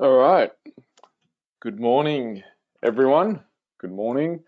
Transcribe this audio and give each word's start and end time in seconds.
All 0.00 0.16
right. 0.16 0.52
Good 1.60 1.80
morning, 1.80 2.44
everyone. 2.84 3.40
Good 3.80 3.90
morning. 3.90 4.44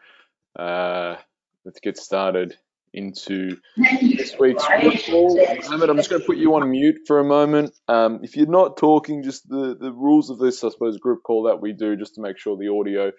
Uh, 0.57 1.17
let's 1.65 1.81
get 1.81 1.97
started 1.97 2.57
into 2.93 3.57
this 3.77 4.39
week's. 4.39 4.63
Mohammed, 4.63 5.91
I'm 5.91 5.97
just 5.97 6.09
going 6.09 6.23
to 6.23 6.25
put 6.25 6.37
you 6.37 6.55
on 6.55 6.71
mute 6.71 7.01
for 7.05 7.19
a 7.19 7.25
moment. 7.25 7.75
Um, 7.89 8.21
if 8.23 8.37
you're 8.37 8.47
not 8.47 8.77
talking, 8.77 9.25
just 9.25 9.49
the, 9.49 9.77
the 9.77 9.91
rules 9.91 10.31
of 10.31 10.39
this, 10.39 10.63
I 10.63 10.69
suppose, 10.69 10.99
group 10.99 11.25
call 11.25 11.43
that 11.49 11.61
we 11.61 11.73
do 11.73 11.97
just 11.97 12.15
to 12.15 12.21
make 12.21 12.39
sure 12.39 12.57
the 12.57 12.69
audio 12.69 13.11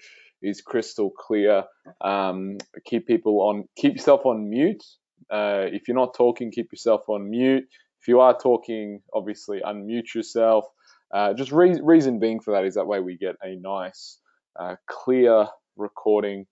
is 0.41 0.61
crystal 0.61 1.09
clear. 1.09 1.65
Um, 1.99 2.59
keep 2.85 3.07
people 3.07 3.41
on, 3.41 3.65
keep 3.75 3.95
yourself 3.95 4.25
on 4.25 4.49
mute. 4.49 4.85
Uh, 5.29 5.65
if 5.65 5.89
you're 5.89 5.97
not 5.97 6.13
talking, 6.13 6.49
keep 6.49 6.71
yourself 6.71 7.01
on 7.09 7.29
mute. 7.29 7.65
If 7.99 8.07
you 8.07 8.21
are 8.21 8.37
talking, 8.37 9.01
obviously 9.13 9.59
unmute 9.59 10.15
yourself. 10.15 10.63
Uh, 11.13 11.33
just 11.33 11.51
re- 11.51 11.79
reason 11.83 12.19
being 12.19 12.39
for 12.39 12.53
that 12.53 12.65
is 12.65 12.75
that 12.75 12.87
way 12.87 12.99
we 12.99 13.17
get 13.17 13.35
a 13.43 13.55
nice, 13.55 14.17
uh, 14.59 14.75
clear 14.87 15.47
recording 15.75 16.45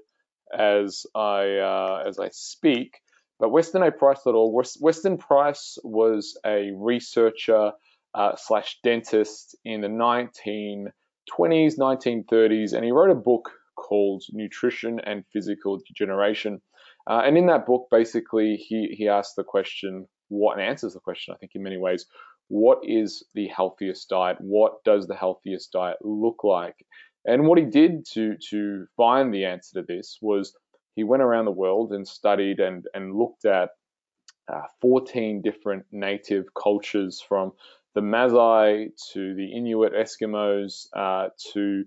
as 0.53 1.07
I 1.15 1.59
uh, 1.59 2.03
as 2.07 2.19
I 2.19 2.31
speak. 2.33 3.01
But 3.39 3.51
westonaprice.org, 3.51 4.67
Weston 4.81 5.17
Price 5.17 5.79
was 5.83 6.39
a 6.45 6.73
researcher 6.77 7.73
uh, 8.15 8.37
slash 8.37 8.79
dentist 8.83 9.57
in 9.65 9.81
the 9.81 9.89
1920s, 9.89 11.79
1930s, 11.79 12.75
and 12.75 12.85
he 12.85 12.91
wrote 12.91 13.11
a 13.11 13.15
book 13.15 13.51
called 13.77 14.23
Nutrition 14.31 15.01
and 15.01 15.25
Physical 15.33 15.81
Degeneration. 15.87 16.61
Uh, 17.07 17.23
and 17.25 17.39
in 17.39 17.47
that 17.47 17.67
book, 17.67 17.87
basically, 17.91 18.57
he 18.57 18.95
he 18.97 19.09
asks 19.09 19.35
the 19.35 19.45
question, 19.45 20.07
what 20.29 20.59
and 20.59 20.67
answers 20.67 20.95
the 20.95 21.01
question, 21.01 21.35
I 21.35 21.39
think, 21.39 21.53
in 21.55 21.63
many 21.63 21.79
ways, 21.79 22.07
what 22.51 22.81
is 22.83 23.23
the 23.35 23.47
healthiest 23.47 24.09
diet? 24.09 24.37
What 24.41 24.83
does 24.85 25.07
the 25.07 25.15
healthiest 25.15 25.71
diet 25.71 25.99
look 26.03 26.43
like? 26.43 26.85
And 27.25 27.47
what 27.47 27.59
he 27.59 27.65
did 27.65 28.05
to 28.15 28.37
to 28.51 28.87
find 28.97 29.33
the 29.33 29.45
answer 29.45 29.81
to 29.81 29.87
this 29.87 30.19
was 30.21 30.53
he 30.97 31.05
went 31.05 31.23
around 31.23 31.45
the 31.45 31.53
world 31.53 31.93
and 31.93 32.07
studied 32.07 32.59
and 32.59 32.85
and 32.93 33.15
looked 33.15 33.45
at 33.45 33.71
uh, 34.53 34.63
14 34.81 35.43
different 35.43 35.85
native 35.93 36.47
cultures 36.61 37.25
from 37.27 37.53
the 37.95 38.01
Maasai 38.01 38.89
to 39.13 39.35
the 39.35 39.53
Inuit 39.53 39.93
Eskimos 39.93 40.87
uh, 40.97 41.29
to 41.53 41.85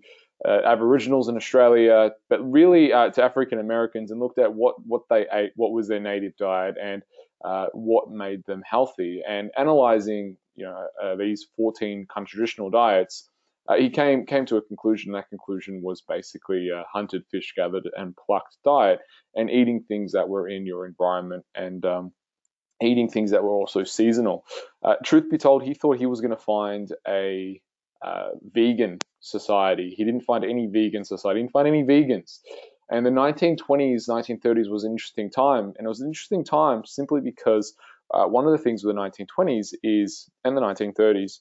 uh, 0.48 0.61
Aboriginals 0.66 1.27
in 1.27 1.36
Australia, 1.36 2.11
but 2.30 2.39
really 2.39 2.94
uh, 2.94 3.09
to 3.09 3.23
African 3.23 3.59
Americans, 3.59 4.11
and 4.11 4.20
looked 4.22 4.39
at 4.39 4.53
what 4.53 4.75
what 4.86 5.02
they 5.09 5.25
ate, 5.33 5.52
what 5.58 5.73
was 5.73 5.89
their 5.89 6.00
native 6.00 6.38
diet, 6.38 6.75
and 6.81 7.02
uh, 7.44 7.66
what 7.73 8.11
made 8.11 8.45
them 8.45 8.64
healthy, 8.66 9.22
and 9.27 9.52
analyzing 9.58 10.38
you 10.56 10.66
know 10.66 10.88
uh, 11.02 11.16
these 11.16 11.48
14 11.56 12.08
kind 12.14 12.26
of 12.26 12.30
traditional 12.30 12.70
diets, 12.70 13.30
uh, 13.68 13.76
he 13.76 13.90
came 13.90 14.26
came 14.26 14.46
to 14.48 14.58
a 14.58 14.62
conclusion. 14.62 15.14
That 15.14 15.30
conclusion 15.30 15.82
was 15.82 16.02
basically 16.02 16.70
a 16.70 16.84
hunted, 16.92 17.23
fish 17.32 17.54
gathered, 17.56 17.90
and 17.95 18.16
plucked 18.16 18.58
diet, 18.66 19.00
and 19.36 19.50
eating 19.50 19.83
things 19.88 20.11
that 20.14 20.30
were 20.30 20.48
in 20.48 20.66
your 20.66 20.86
environment 20.86 21.45
and 21.55 21.86
um, 21.86 22.11
eating 22.82 23.10
things 23.10 23.32
that 23.32 23.44
were 23.44 23.55
also 23.55 23.83
seasonal. 23.83 24.44
Uh, 24.83 24.95
truth 25.04 25.30
be 25.30 25.38
told, 25.38 25.64
he 25.64 25.73
thought 25.73 25.98
he 25.98 26.05
was 26.05 26.22
going 26.22 26.32
to 26.32 26.38
find 26.38 26.92
a 27.08 27.61
uh, 28.04 28.30
vegan 28.52 29.00
society. 29.22 29.94
He 29.95 30.04
didn't 30.04 30.23
find 30.23 30.44
any 30.44 30.67
vegan 30.67 31.06
society. 31.06 31.39
He 31.39 31.44
didn't 31.44 31.54
find 31.54 31.67
any 31.67 31.83
vegans. 31.83 32.39
And 32.89 33.06
the 33.06 33.11
1920s, 33.11 34.10
1930s 34.10 34.70
was 34.70 34.83
an 34.83 34.92
interesting 34.92 35.32
time, 35.32 35.73
and 35.77 35.86
it 35.86 35.88
was 35.88 36.02
an 36.02 36.08
interesting 36.08 36.44
time 36.44 36.83
simply 36.86 37.22
because 37.22 37.73
uh, 38.11 38.25
one 38.25 38.45
of 38.45 38.52
the 38.52 38.58
things 38.58 38.83
with 38.83 38.95
the 38.95 39.02
1920s 39.02 39.73
is, 39.83 40.30
and 40.43 40.55
the 40.55 40.61
1930s, 40.61 41.39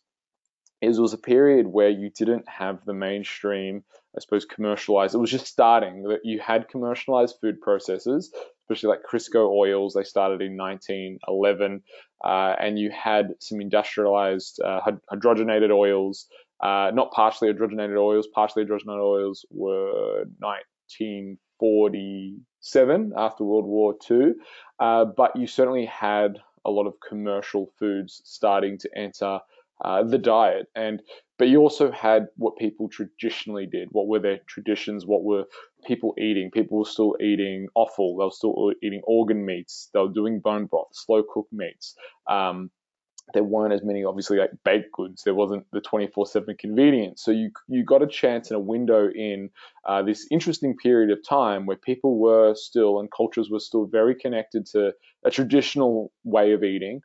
is 0.83 1.01
was 1.01 1.15
a 1.15 1.19
period 1.19 1.69
where 1.69 1.89
you 1.89 2.11
didn't 2.11 2.47
have 2.49 2.85
the 2.85 2.93
mainstream, 2.93 3.85
I 4.17 4.21
suppose, 4.21 4.45
commercialized. 4.45 5.15
It 5.15 5.19
was 5.19 5.31
just 5.31 5.47
starting. 5.47 6.03
That 6.03 6.23
you 6.25 6.41
had 6.41 6.69
commercialized 6.69 7.37
food 7.41 7.61
processors, 7.67 8.27
especially 8.65 8.89
like 8.89 9.05
Crisco 9.09 9.49
oils. 9.49 9.95
They 9.95 10.03
started 10.03 10.43
in 10.43 10.57
1911, 10.57 11.83
uh, 12.25 12.57
and 12.59 12.77
you 12.79 12.91
had 12.91 13.35
some 13.39 13.61
industrialized 13.61 14.61
uh, 14.61 14.81
hydrogenated 15.13 15.71
oils. 15.71 16.27
Uh, 16.61 16.91
not 16.95 17.13
partially 17.13 17.53
hydrogenated 17.53 17.97
oils. 17.97 18.27
Partially 18.35 18.65
hydrogenated 18.65 19.03
oils 19.03 19.47
were 19.51 20.25
1947 20.41 23.13
after 23.17 23.45
World 23.45 23.67
War 23.67 23.95
II, 24.11 24.33
uh, 24.81 25.05
but 25.05 25.37
you 25.37 25.47
certainly 25.47 25.87
had 25.87 26.41
a 26.65 26.71
lot 26.71 26.87
of 26.87 26.95
commercial 27.07 27.73
foods 27.79 28.23
starting 28.25 28.79
to 28.79 28.91
enter 28.97 29.41
uh, 29.85 30.03
the 30.03 30.19
diet. 30.19 30.67
And 30.75 31.03
but 31.39 31.49
you 31.49 31.61
also 31.61 31.91
had 31.91 32.27
what 32.37 32.57
people 32.57 32.89
traditionally 32.89 33.67
did. 33.67 33.89
What 33.91 34.07
were 34.07 34.21
their 34.21 34.39
traditions? 34.47 35.07
What 35.07 35.25
were 35.25 35.45
people 35.85 36.15
eating? 36.19 36.51
People 36.53 36.79
were 36.79 36.85
still 36.85 37.17
eating 37.21 37.67
offal. 37.75 38.17
They 38.17 38.25
were 38.25 38.31
still 38.31 38.73
eating 38.83 39.01
organ 39.05 39.45
meats. 39.45 39.91
They 39.93 40.01
were 40.01 40.09
doing 40.09 40.39
bone 40.39 40.67
broth, 40.67 40.91
slow 40.93 41.23
cooked 41.23 41.53
meats. 41.53 41.97
Um, 42.29 42.71
there 43.35 43.45
weren't 43.45 43.73
as 43.73 43.83
many 43.83 44.05
obviously 44.05 44.39
like 44.39 44.51
baked 44.65 44.93
goods. 44.93 45.23
There 45.23 45.35
wasn't 45.35 45.67
the 45.73 45.81
24-7 45.81 46.59
convenience. 46.59 47.23
So 47.23 47.31
you 47.31 47.51
you 47.69 47.85
got 47.85 48.03
a 48.03 48.07
chance 48.07 48.51
and 48.51 48.57
a 48.57 48.61
window 48.61 49.09
in 49.11 49.51
uh, 49.87 50.03
this 50.03 50.27
interesting 50.31 50.77
period 50.77 51.11
of 51.11 51.27
time 51.27 51.67
where 51.67 51.77
people 51.77 52.19
were 52.19 52.55
still 52.55 53.01
and 53.01 53.11
cultures 53.11 53.51
were 53.51 53.61
still 53.61 53.87
very 53.87 54.15
connected 54.15 54.67
to 54.67 54.93
a 55.25 55.31
traditional 55.31 56.13
way 56.25 56.53
of 56.53 56.63
eating 56.63 57.01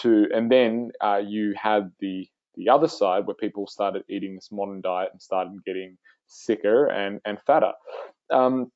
to 0.00 0.28
and 0.34 0.50
then 0.50 0.92
uh, 1.00 1.20
you 1.24 1.54
had 1.60 1.90
the 2.00 2.28
the 2.54 2.68
other 2.68 2.88
side 2.88 3.26
where 3.26 3.34
people 3.34 3.66
started 3.66 4.04
eating 4.08 4.34
this 4.34 4.50
modern 4.52 4.80
diet 4.82 5.08
and 5.12 5.22
started 5.22 5.52
getting 5.64 5.96
sicker 6.26 6.86
and 6.86 7.20
and 7.24 7.38
fatter. 7.46 7.72
Um, 8.30 8.70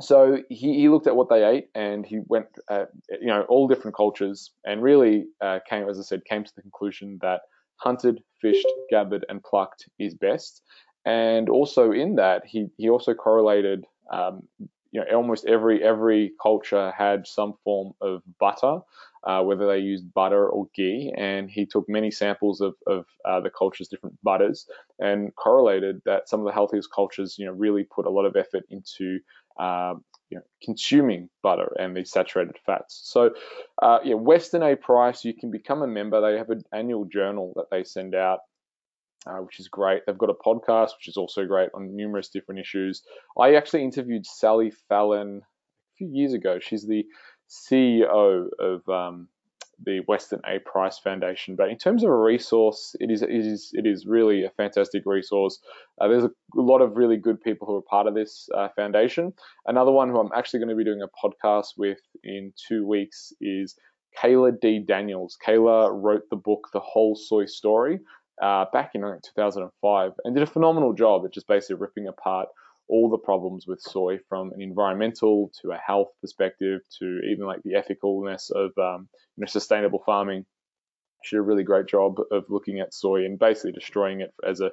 so 0.00 0.38
he, 0.50 0.74
he 0.74 0.88
looked 0.88 1.06
at 1.06 1.16
what 1.16 1.28
they 1.28 1.44
ate 1.44 1.68
and 1.74 2.04
he 2.04 2.20
went, 2.26 2.46
at, 2.68 2.90
you 3.20 3.28
know, 3.28 3.42
all 3.48 3.66
different 3.66 3.96
cultures 3.96 4.50
and 4.64 4.82
really 4.82 5.26
uh, 5.40 5.60
came, 5.68 5.88
as 5.88 5.98
I 5.98 6.02
said, 6.02 6.24
came 6.24 6.44
to 6.44 6.54
the 6.54 6.62
conclusion 6.62 7.18
that 7.22 7.42
hunted, 7.76 8.22
fished, 8.40 8.66
gathered, 8.90 9.24
and 9.28 9.42
plucked 9.42 9.88
is 9.98 10.14
best. 10.14 10.62
And 11.04 11.48
also 11.48 11.92
in 11.92 12.16
that, 12.16 12.42
he, 12.44 12.66
he 12.76 12.90
also 12.90 13.14
correlated, 13.14 13.84
um, 14.12 14.42
you 14.92 15.00
know, 15.00 15.16
almost 15.16 15.46
every 15.46 15.82
every 15.82 16.32
culture 16.40 16.92
had 16.96 17.26
some 17.26 17.54
form 17.64 17.92
of 18.00 18.22
butter, 18.40 18.78
uh, 19.24 19.42
whether 19.42 19.66
they 19.66 19.78
used 19.78 20.12
butter 20.14 20.48
or 20.48 20.68
ghee. 20.74 21.12
And 21.16 21.50
he 21.50 21.66
took 21.66 21.88
many 21.88 22.10
samples 22.10 22.60
of, 22.60 22.74
of 22.86 23.04
uh, 23.24 23.40
the 23.40 23.50
culture's 23.50 23.88
different 23.88 24.16
butters 24.22 24.66
and 24.98 25.34
correlated 25.36 26.00
that 26.06 26.28
some 26.28 26.40
of 26.40 26.46
the 26.46 26.52
healthiest 26.52 26.90
cultures, 26.94 27.36
you 27.38 27.46
know, 27.46 27.52
really 27.52 27.84
put 27.84 28.06
a 28.06 28.10
lot 28.10 28.24
of 28.24 28.36
effort 28.36 28.64
into 28.70 29.20
uh, 29.58 29.94
you 30.30 30.38
know, 30.38 30.44
consuming 30.62 31.28
butter 31.42 31.72
and 31.78 31.96
these 31.96 32.10
saturated 32.10 32.56
fats. 32.64 33.00
So, 33.04 33.30
uh, 33.80 33.98
yeah, 34.04 34.14
Weston 34.14 34.62
A 34.62 34.76
Price, 34.76 35.24
you 35.24 35.34
can 35.34 35.50
become 35.50 35.82
a 35.82 35.86
member. 35.86 36.20
They 36.20 36.38
have 36.38 36.50
an 36.50 36.64
annual 36.72 37.04
journal 37.04 37.52
that 37.56 37.66
they 37.70 37.84
send 37.84 38.14
out, 38.14 38.40
uh, 39.26 39.38
which 39.38 39.60
is 39.60 39.68
great. 39.68 40.02
They've 40.06 40.18
got 40.18 40.30
a 40.30 40.34
podcast, 40.34 40.90
which 40.98 41.08
is 41.08 41.16
also 41.16 41.46
great 41.46 41.70
on 41.74 41.94
numerous 41.94 42.28
different 42.28 42.60
issues. 42.60 43.02
I 43.38 43.54
actually 43.54 43.84
interviewed 43.84 44.26
Sally 44.26 44.72
Fallon 44.88 45.42
a 45.42 45.94
few 45.96 46.08
years 46.08 46.32
ago. 46.32 46.58
She's 46.60 46.86
the 46.86 47.04
CEO 47.48 48.48
of 48.58 48.88
um, 48.88 49.28
the 49.84 50.00
Weston 50.08 50.40
A 50.46 50.58
Price 50.60 50.98
Foundation. 50.98 51.56
But 51.56 51.68
in 51.68 51.76
terms 51.76 52.02
of 52.02 52.10
a 52.10 52.16
resource, 52.16 52.96
it 53.00 53.10
is 53.10 53.22
it 53.22 53.30
is 53.30 53.70
it 53.74 53.86
is 53.86 54.06
really 54.06 54.44
a 54.44 54.50
fantastic 54.50 55.02
resource. 55.06 55.58
Uh, 56.00 56.08
there's 56.08 56.24
a 56.24 56.30
lot 56.54 56.80
of 56.80 56.96
really 56.96 57.16
good 57.16 57.40
people 57.40 57.66
who 57.66 57.76
are 57.76 57.82
part 57.82 58.06
of 58.06 58.14
this 58.14 58.48
uh, 58.56 58.68
foundation. 58.74 59.32
Another 59.66 59.92
one 59.92 60.08
who 60.08 60.18
I'm 60.18 60.30
actually 60.34 60.60
going 60.60 60.70
to 60.70 60.76
be 60.76 60.84
doing 60.84 61.02
a 61.02 61.26
podcast 61.26 61.74
with 61.76 61.98
in 62.24 62.52
two 62.68 62.86
weeks 62.86 63.32
is 63.40 63.76
Kaayla 64.18 64.60
T. 64.60 64.82
Daniels. 64.86 65.36
Kaayla 65.46 65.90
wrote 65.92 66.22
the 66.30 66.36
book 66.36 66.68
The 66.72 66.80
Whole 66.80 67.14
Soy 67.14 67.44
Story 67.44 68.00
uh, 68.42 68.66
back 68.72 68.92
in 68.94 69.02
2005 69.02 70.12
and 70.24 70.34
did 70.34 70.42
a 70.42 70.46
phenomenal 70.46 70.92
job 70.92 71.24
at 71.24 71.32
just 71.32 71.48
basically 71.48 71.76
ripping 71.76 72.08
apart 72.08 72.48
all 72.88 73.10
the 73.10 73.18
problems 73.18 73.66
with 73.66 73.80
soy 73.80 74.18
from 74.28 74.52
an 74.52 74.62
environmental 74.62 75.50
to 75.60 75.72
a 75.72 75.76
health 75.76 76.08
perspective 76.20 76.80
to 76.98 77.20
even 77.30 77.46
like 77.46 77.60
the 77.64 77.72
ethicalness 77.72 78.50
of 78.50 78.70
um, 78.78 79.08
you 79.36 79.42
know, 79.42 79.46
sustainable 79.46 80.02
farming. 80.06 80.44
she 81.24 81.36
did 81.36 81.40
a 81.40 81.42
really 81.42 81.64
great 81.64 81.86
job 81.86 82.18
of 82.30 82.44
looking 82.48 82.78
at 82.80 82.94
soy 82.94 83.24
and 83.24 83.38
basically 83.38 83.72
destroying 83.72 84.20
it 84.20 84.32
as 84.48 84.60
a, 84.60 84.70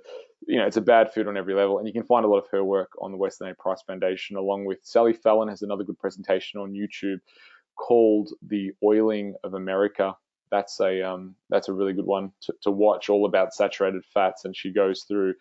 you 0.47 0.57
know, 0.57 0.67
it's 0.67 0.77
a 0.77 0.81
bad 0.81 1.11
food 1.13 1.27
on 1.27 1.37
every 1.37 1.55
level. 1.55 1.79
And 1.79 1.87
you 1.87 1.93
can 1.93 2.03
find 2.03 2.25
a 2.25 2.27
lot 2.27 2.39
of 2.39 2.49
her 2.51 2.63
work 2.63 2.91
on 3.01 3.11
the 3.11 3.17
Weston 3.17 3.49
A. 3.49 3.55
Price 3.55 3.81
Foundation, 3.87 4.37
along 4.37 4.65
with 4.65 4.79
Sally 4.83 5.13
Fallon 5.13 5.49
has 5.49 5.61
another 5.61 5.83
good 5.83 5.97
presentation 5.97 6.59
on 6.59 6.73
YouTube 6.73 7.19
called 7.75 8.29
"The 8.47 8.71
Oiling 8.83 9.33
of 9.43 9.53
America." 9.55 10.15
That's 10.53 10.79
a 10.81 11.03
um, 11.03 11.35
that's 11.49 11.69
a 11.69 11.73
really 11.73 11.93
good 11.93 12.05
one 12.07 12.31
to, 12.43 12.53
to 12.63 12.71
watch, 12.71 13.09
all 13.09 13.25
about 13.27 13.55
saturated 13.55 14.03
fats, 14.13 14.45
and 14.45 14.55
she 14.57 14.73
goes 14.73 15.03
through 15.09 15.35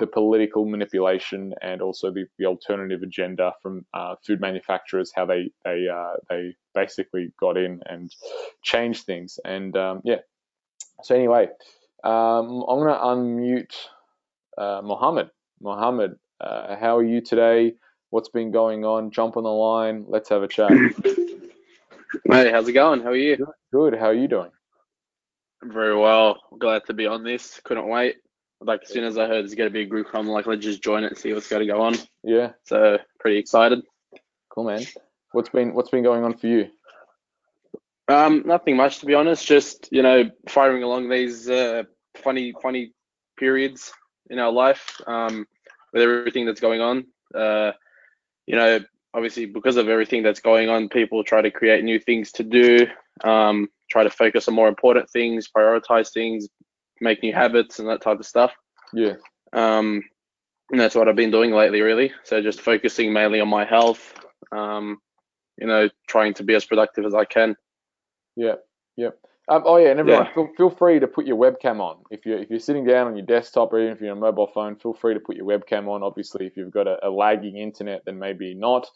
the 0.00 0.06
political 0.08 0.66
manipulation 0.66 1.54
and 1.62 1.82
also 1.82 2.12
the, 2.12 2.26
the 2.38 2.46
alternative 2.46 3.02
agenda 3.02 3.54
from 3.62 3.86
uh, 3.94 4.16
food 4.26 4.40
manufacturers, 4.42 5.12
how 5.16 5.26
they 5.26 5.50
they 5.64 5.88
uh, 5.88 6.14
they 6.30 6.54
basically 6.74 7.32
got 7.40 7.58
in 7.58 7.80
and 7.86 8.12
changed 8.62 9.06
things. 9.06 9.40
And 9.46 9.76
um, 9.76 10.02
yeah, 10.04 10.18
so 11.04 11.14
anyway, 11.16 11.48
um, 12.04 12.64
I'm 12.68 12.80
going 12.80 12.94
to 12.94 13.00
unmute 13.00 13.74
uh, 14.58 14.82
Mohammed. 14.84 15.30
Mohammed, 15.60 16.12
uh, 16.40 16.76
how 16.76 16.98
are 16.98 17.04
you 17.04 17.22
today? 17.22 17.74
What's 18.10 18.30
been 18.30 18.52
going 18.52 18.84
on? 18.84 19.10
Jump 19.12 19.36
on 19.36 19.44
the 19.44 19.50
line. 19.50 20.06
Let's 20.08 20.30
have 20.30 20.42
a 20.44 20.48
chat. 20.48 20.78
Hey, 22.30 22.50
how's 22.52 22.68
it 22.68 22.72
going? 22.74 23.02
How 23.02 23.10
are 23.10 23.16
you? 23.16 23.38
Good. 23.72 23.94
How 23.96 24.06
are 24.06 24.14
you 24.14 24.28
doing? 24.28 24.50
Very 25.62 25.96
well. 25.96 26.40
Glad 26.58 26.84
to 26.86 26.94
be 26.94 27.06
on 27.06 27.24
this. 27.24 27.60
Couldn't 27.64 27.88
wait. 27.88 28.16
Like 28.60 28.82
as 28.82 28.88
soon 28.88 29.04
as 29.04 29.18
I 29.18 29.26
heard 29.26 29.44
there's 29.44 29.54
going 29.54 29.68
to 29.68 29.72
be 29.72 29.82
a 29.82 29.86
group, 29.86 30.08
I'm 30.14 30.26
like, 30.26 30.46
let's 30.46 30.64
just 30.64 30.82
join 30.82 31.04
it 31.04 31.08
and 31.08 31.18
see 31.18 31.32
what's 31.32 31.48
going 31.48 31.66
to 31.66 31.72
go 31.72 31.80
on. 31.80 31.96
Yeah. 32.22 32.52
So 32.64 32.98
pretty 33.20 33.38
excited. 33.38 33.82
Cool, 34.48 34.64
man. 34.64 34.84
What's 35.32 35.48
been 35.48 35.74
What's 35.74 35.90
been 35.90 36.02
going 36.02 36.24
on 36.24 36.36
for 36.36 36.46
you? 36.46 36.68
Um, 38.08 38.42
nothing 38.46 38.76
much 38.76 39.00
to 39.00 39.06
be 39.06 39.14
honest. 39.14 39.46
Just 39.46 39.88
you 39.92 40.02
know, 40.02 40.30
firing 40.48 40.82
along 40.82 41.08
these 41.08 41.48
uh, 41.48 41.84
funny, 42.16 42.54
funny 42.62 42.92
periods 43.38 43.92
in 44.30 44.38
our 44.38 44.50
life 44.50 45.00
um, 45.06 45.46
with 45.92 46.02
everything 46.02 46.46
that's 46.46 46.60
going 46.60 46.80
on. 46.80 47.06
Uh, 47.34 47.72
you 48.46 48.56
know, 48.56 48.80
obviously 49.14 49.46
because 49.46 49.76
of 49.76 49.88
everything 49.88 50.22
that's 50.22 50.40
going 50.40 50.68
on, 50.68 50.88
people 50.88 51.22
try 51.22 51.42
to 51.42 51.50
create 51.50 51.84
new 51.84 51.98
things 51.98 52.32
to 52.32 52.42
do, 52.42 52.86
um, 53.24 53.68
try 53.90 54.04
to 54.04 54.10
focus 54.10 54.48
on 54.48 54.54
more 54.54 54.68
important 54.68 55.08
things, 55.10 55.48
prioritize 55.48 56.12
things, 56.12 56.48
make 57.00 57.22
new 57.22 57.32
habits 57.32 57.78
and 57.78 57.88
that 57.88 58.02
type 58.02 58.18
of 58.18 58.26
stuff. 58.26 58.52
Yeah. 58.92 59.14
Um, 59.52 60.02
and 60.70 60.80
that's 60.80 60.94
what 60.94 61.08
I've 61.08 61.16
been 61.16 61.30
doing 61.30 61.52
lately, 61.52 61.80
really. 61.80 62.12
So 62.24 62.42
just 62.42 62.60
focusing 62.60 63.12
mainly 63.12 63.40
on 63.40 63.48
my 63.48 63.64
health, 63.64 64.14
um, 64.52 64.98
you 65.56 65.66
know, 65.66 65.88
trying 66.06 66.34
to 66.34 66.44
be 66.44 66.54
as 66.54 66.64
productive 66.64 67.04
as 67.04 67.14
I 67.14 67.24
can. 67.24 67.56
Yeah, 68.36 68.56
yeah. 68.96 69.10
Um, 69.50 69.62
oh 69.64 69.78
yeah, 69.78 69.90
and 69.90 70.00
everyone, 70.00 70.26
yeah. 70.26 70.34
Feel, 70.34 70.48
feel 70.58 70.70
free 70.70 71.00
to 71.00 71.06
put 71.06 71.26
your 71.26 71.38
webcam 71.38 71.80
on. 71.80 72.02
If 72.10 72.26
you're 72.26 72.38
if 72.38 72.50
you're 72.50 72.58
sitting 72.58 72.84
down 72.84 73.06
on 73.06 73.16
your 73.16 73.24
desktop 73.24 73.72
or 73.72 73.80
even 73.80 73.94
if 73.94 74.00
you're 74.00 74.10
on 74.10 74.18
a 74.18 74.20
mobile 74.20 74.50
phone, 74.52 74.76
feel 74.76 74.92
free 74.92 75.14
to 75.14 75.20
put 75.20 75.36
your 75.36 75.46
webcam 75.46 75.88
on. 75.88 76.02
Obviously, 76.02 76.46
if 76.46 76.56
you've 76.56 76.70
got 76.70 76.86
a, 76.86 76.98
a 77.02 77.08
lagging 77.08 77.56
internet, 77.56 78.02
then 78.04 78.18
maybe 78.18 78.54
not. 78.54 78.86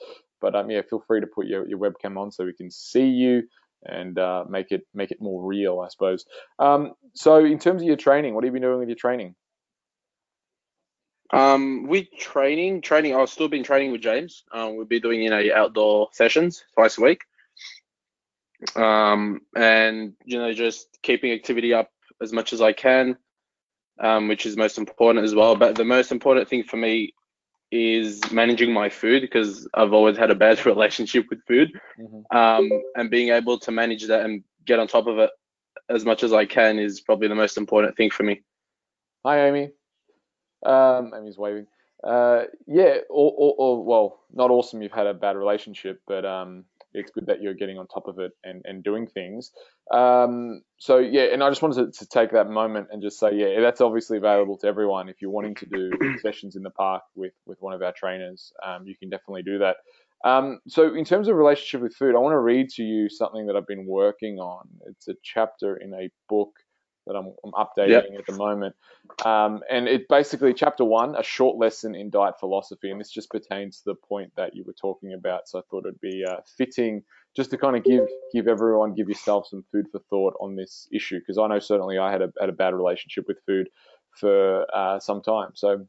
But 0.42 0.54
um, 0.54 0.70
yeah, 0.70 0.82
feel 0.82 1.02
free 1.06 1.20
to 1.20 1.26
put 1.26 1.46
your, 1.46 1.66
your 1.66 1.78
webcam 1.78 2.18
on 2.18 2.30
so 2.30 2.44
we 2.44 2.52
can 2.52 2.70
see 2.70 3.06
you 3.06 3.44
and 3.84 4.18
uh, 4.18 4.44
make 4.48 4.72
it 4.72 4.86
make 4.94 5.10
it 5.10 5.20
more 5.20 5.42
real, 5.44 5.80
I 5.80 5.88
suppose. 5.88 6.24
Um, 6.58 6.92
so 7.14 7.44
in 7.44 7.58
terms 7.58 7.82
of 7.82 7.88
your 7.88 7.96
training, 7.96 8.34
what 8.34 8.44
have 8.44 8.48
you 8.48 8.52
been 8.52 8.62
doing 8.62 8.78
with 8.78 8.88
your 8.88 8.96
training? 8.96 9.34
Um, 11.32 11.86
with 11.88 12.08
training, 12.18 12.82
training, 12.82 13.16
I've 13.16 13.30
still 13.30 13.48
been 13.48 13.64
training 13.64 13.92
with 13.92 14.02
James. 14.02 14.44
Um, 14.52 14.76
we'll 14.76 14.84
be 14.84 15.00
doing 15.00 15.22
you 15.22 15.30
know 15.30 15.42
outdoor 15.54 16.08
sessions 16.12 16.64
twice 16.74 16.98
a 16.98 17.02
week 17.02 17.22
um, 18.76 19.40
and 19.56 20.14
you 20.24 20.38
know 20.38 20.52
just 20.52 20.98
keeping 21.02 21.32
activity 21.32 21.74
up 21.74 21.90
as 22.20 22.32
much 22.32 22.52
as 22.52 22.60
I 22.60 22.72
can, 22.72 23.16
um, 24.00 24.28
which 24.28 24.46
is 24.46 24.56
most 24.56 24.78
important 24.78 25.24
as 25.24 25.34
well. 25.34 25.56
But 25.56 25.74
the 25.74 25.84
most 25.84 26.12
important 26.12 26.48
thing 26.48 26.64
for 26.64 26.76
me 26.76 27.14
is 27.72 28.20
managing 28.30 28.70
my 28.70 28.90
food 28.90 29.22
because 29.22 29.66
I've 29.72 29.94
always 29.94 30.16
had 30.16 30.30
a 30.30 30.34
bad 30.34 30.64
relationship 30.66 31.26
with 31.30 31.44
food, 31.48 31.72
mm-hmm. 31.98 32.36
um, 32.36 32.70
and 32.94 33.10
being 33.10 33.30
able 33.30 33.58
to 33.58 33.72
manage 33.72 34.06
that 34.06 34.24
and 34.24 34.44
get 34.64 34.78
on 34.78 34.86
top 34.86 35.06
of 35.06 35.18
it 35.18 35.30
as 35.88 36.04
much 36.04 36.22
as 36.22 36.32
I 36.32 36.44
can 36.44 36.78
is 36.78 37.00
probably 37.00 37.28
the 37.28 37.34
most 37.34 37.56
important 37.56 37.96
thing 37.96 38.10
for 38.10 38.22
me. 38.22 38.42
Hi, 39.24 39.48
Amy. 39.48 39.70
Um, 40.64 41.12
Amy's 41.16 41.38
waving. 41.38 41.66
Uh, 42.04 42.44
yeah, 42.66 42.98
or, 43.08 43.32
or, 43.36 43.54
or, 43.58 43.84
well, 43.84 44.20
not 44.32 44.50
awesome. 44.50 44.82
You've 44.82 44.92
had 44.92 45.06
a 45.06 45.14
bad 45.14 45.36
relationship, 45.36 46.00
but 46.06 46.24
um, 46.24 46.64
it's 46.94 47.10
good 47.10 47.26
that 47.26 47.42
you're 47.42 47.54
getting 47.54 47.78
on 47.78 47.86
top 47.86 48.08
of 48.08 48.18
it 48.18 48.32
and, 48.44 48.62
and 48.64 48.84
doing 48.84 49.06
things. 49.06 49.52
Um, 49.92 50.62
so 50.78 50.98
yeah, 50.98 51.24
and 51.32 51.42
I 51.42 51.50
just 51.50 51.62
wanted 51.62 51.92
to, 51.92 51.98
to, 51.98 52.06
take 52.08 52.32
that 52.32 52.48
moment 52.48 52.88
and 52.90 53.02
just 53.02 53.18
say, 53.18 53.30
yeah, 53.34 53.60
that's 53.60 53.80
obviously 53.80 54.18
available 54.18 54.58
to 54.58 54.66
everyone. 54.66 55.08
If 55.08 55.16
you're 55.20 55.30
wanting 55.30 55.54
to 55.56 55.66
do 55.66 55.90
sessions 56.22 56.56
in 56.56 56.62
the 56.62 56.70
park 56.70 57.02
with 57.14 57.32
with 57.46 57.58
one 57.60 57.72
of 57.72 57.82
our 57.82 57.92
trainers, 57.92 58.52
um, 58.64 58.86
you 58.86 58.96
can 58.96 59.10
definitely 59.10 59.42
do 59.42 59.58
that. 59.58 59.76
Um, 60.24 60.60
so 60.68 60.94
in 60.94 61.04
terms 61.04 61.28
of 61.28 61.36
relationship 61.36 61.82
with 61.82 61.94
food, 61.94 62.14
I 62.14 62.18
want 62.18 62.32
to 62.32 62.38
read 62.38 62.68
to 62.76 62.82
you 62.82 63.08
something 63.08 63.46
that 63.46 63.56
I've 63.56 63.66
been 63.66 63.86
working 63.86 64.38
on. 64.38 64.68
It's 64.86 65.08
a 65.08 65.14
chapter 65.22 65.76
in 65.76 65.92
a 65.94 66.10
book 66.28 66.52
that 67.06 67.14
I'm, 67.14 67.32
I'm 67.44 67.52
updating 67.52 67.90
yep. 67.90 68.06
at 68.18 68.26
the 68.26 68.34
moment. 68.34 68.74
Um, 69.24 69.60
and 69.70 69.88
it 69.88 70.08
basically, 70.08 70.54
chapter 70.54 70.84
one, 70.84 71.16
a 71.16 71.22
short 71.22 71.56
lesson 71.56 71.94
in 71.94 72.10
diet 72.10 72.38
philosophy. 72.38 72.90
And 72.90 73.00
this 73.00 73.10
just 73.10 73.30
pertains 73.30 73.78
to 73.78 73.84
the 73.86 73.94
point 73.94 74.32
that 74.36 74.54
you 74.54 74.64
were 74.64 74.74
talking 74.74 75.12
about. 75.12 75.48
So 75.48 75.58
I 75.58 75.62
thought 75.70 75.86
it'd 75.86 76.00
be 76.00 76.24
uh, 76.24 76.36
fitting 76.56 77.02
just 77.34 77.50
to 77.50 77.58
kind 77.58 77.76
of 77.76 77.84
give 77.84 78.06
give 78.32 78.46
everyone, 78.46 78.94
give 78.94 79.08
yourself 79.08 79.46
some 79.48 79.64
food 79.72 79.86
for 79.90 80.00
thought 80.10 80.34
on 80.40 80.56
this 80.56 80.88
issue. 80.92 81.18
Because 81.18 81.38
I 81.38 81.46
know 81.46 81.58
certainly 81.58 81.98
I 81.98 82.12
had 82.12 82.22
a, 82.22 82.32
had 82.40 82.48
a 82.48 82.52
bad 82.52 82.74
relationship 82.74 83.24
with 83.26 83.38
food 83.46 83.68
for 84.18 84.66
uh, 84.74 84.98
some 85.00 85.22
time. 85.22 85.50
So 85.54 85.86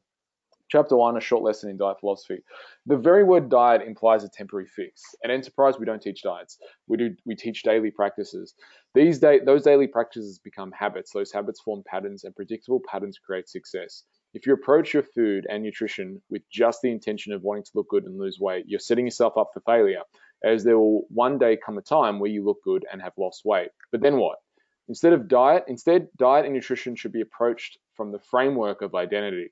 Chapter 0.74 0.98
1, 0.98 1.18
A 1.18 1.22
Short 1.22 1.44
Lesson 1.44 1.70
in 1.70 1.78
Diet 1.78 2.00
Philosophy. 2.00 2.40
The 2.88 2.98
very 2.98 3.24
word 3.24 3.48
diet 3.48 3.84
implies 3.84 4.24
a 4.24 4.28
temporary 4.28 4.66
fix. 4.66 5.04
At 5.24 5.30
Enterprise, 5.30 5.75
we 5.78 5.86
don't 5.86 6.02
teach 6.02 6.24
diets. 6.24 6.58
We 6.88 6.98
do 6.98 7.16
we 7.28 7.36
teach 7.36 7.62
daily 7.62 7.92
practices. 7.92 8.56
These 8.96 9.20
day, 9.20 9.40
those 9.46 9.62
daily 9.62 9.86
practices 9.86 10.40
become 10.40 10.72
habits. 10.72 11.12
Those 11.14 11.31
habits 11.31 11.62
form 11.62 11.84
patterns, 11.86 12.24
and 12.24 12.36
predictable 12.36 12.81
patterns 12.88 13.20
create 13.24 13.50
success. 13.50 14.06
If 14.34 14.48
you 14.48 14.54
approach 14.54 14.96
your 14.96 15.04
food 15.04 15.46
and 15.48 15.62
nutrition 15.62 16.20
with 16.31 16.42
just 16.52 16.81
the 16.81 16.90
intention 16.90 17.34
of 17.34 17.44
wanting 17.44 17.66
to 17.66 17.72
look 17.75 17.90
good 17.90 18.06
and 18.06 18.18
lose 18.18 18.40
weight, 18.40 18.66
you're 18.68 18.80
setting 18.80 19.06
yourself 19.06 19.38
up 19.38 19.52
for 19.54 19.62
failure, 19.68 20.02
as 20.44 20.64
there 20.64 20.80
will 20.80 21.06
one 21.10 21.38
day 21.38 21.56
come 21.56 21.78
a 21.78 21.84
time 21.84 22.20
where 22.20 22.31
you 22.31 22.44
look 22.44 22.64
good 22.64 22.84
and 22.92 23.00
have 23.00 23.14
lost 23.16 23.44
weight. 23.46 23.70
But 23.92 24.02
then 24.02 24.18
what? 24.18 24.40
Instead 24.88 25.14
of 25.14 25.28
diet, 25.28 25.66
instead 25.68 26.08
diet 26.18 26.46
and 26.46 26.54
nutrition 26.56 26.96
should 26.96 27.12
be 27.12 27.22
approached 27.22 27.78
from 27.94 28.12
the 28.12 28.20
framework 28.31 28.81
of 28.81 28.96
identity 28.96 29.52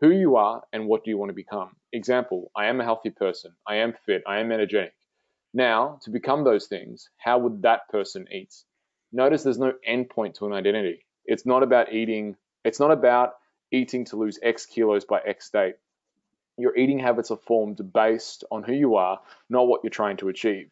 who 0.00 0.10
you 0.10 0.36
are 0.36 0.62
and 0.72 0.86
what 0.86 1.04
do 1.04 1.10
you 1.10 1.18
want 1.18 1.30
to 1.30 1.34
become. 1.34 1.76
Example, 1.92 2.50
I 2.54 2.66
am 2.66 2.80
a 2.80 2.84
healthy 2.84 3.10
person. 3.10 3.52
I 3.66 3.76
am 3.76 3.94
fit. 4.06 4.22
I 4.26 4.38
am 4.38 4.52
energetic. 4.52 4.94
Now, 5.54 5.98
to 6.02 6.10
become 6.10 6.44
those 6.44 6.66
things, 6.66 7.08
how 7.16 7.38
would 7.38 7.62
that 7.62 7.88
person 7.88 8.26
eat? 8.30 8.54
Notice 9.12 9.42
there's 9.42 9.58
no 9.58 9.72
endpoint 9.88 10.34
to 10.34 10.46
an 10.46 10.52
identity. 10.52 11.06
It's 11.24 11.46
not 11.46 11.62
about 11.62 11.92
eating, 11.92 12.36
it's 12.64 12.80
not 12.80 12.90
about 12.90 13.34
eating 13.72 14.04
to 14.06 14.16
lose 14.16 14.38
X 14.42 14.66
kilos 14.66 15.04
by 15.04 15.20
X 15.24 15.50
date. 15.50 15.76
Your 16.58 16.76
eating 16.76 16.98
habits 16.98 17.30
are 17.30 17.38
formed 17.38 17.92
based 17.92 18.44
on 18.50 18.62
who 18.62 18.72
you 18.72 18.96
are, 18.96 19.20
not 19.48 19.66
what 19.66 19.80
you're 19.82 19.90
trying 19.90 20.18
to 20.18 20.28
achieve. 20.28 20.70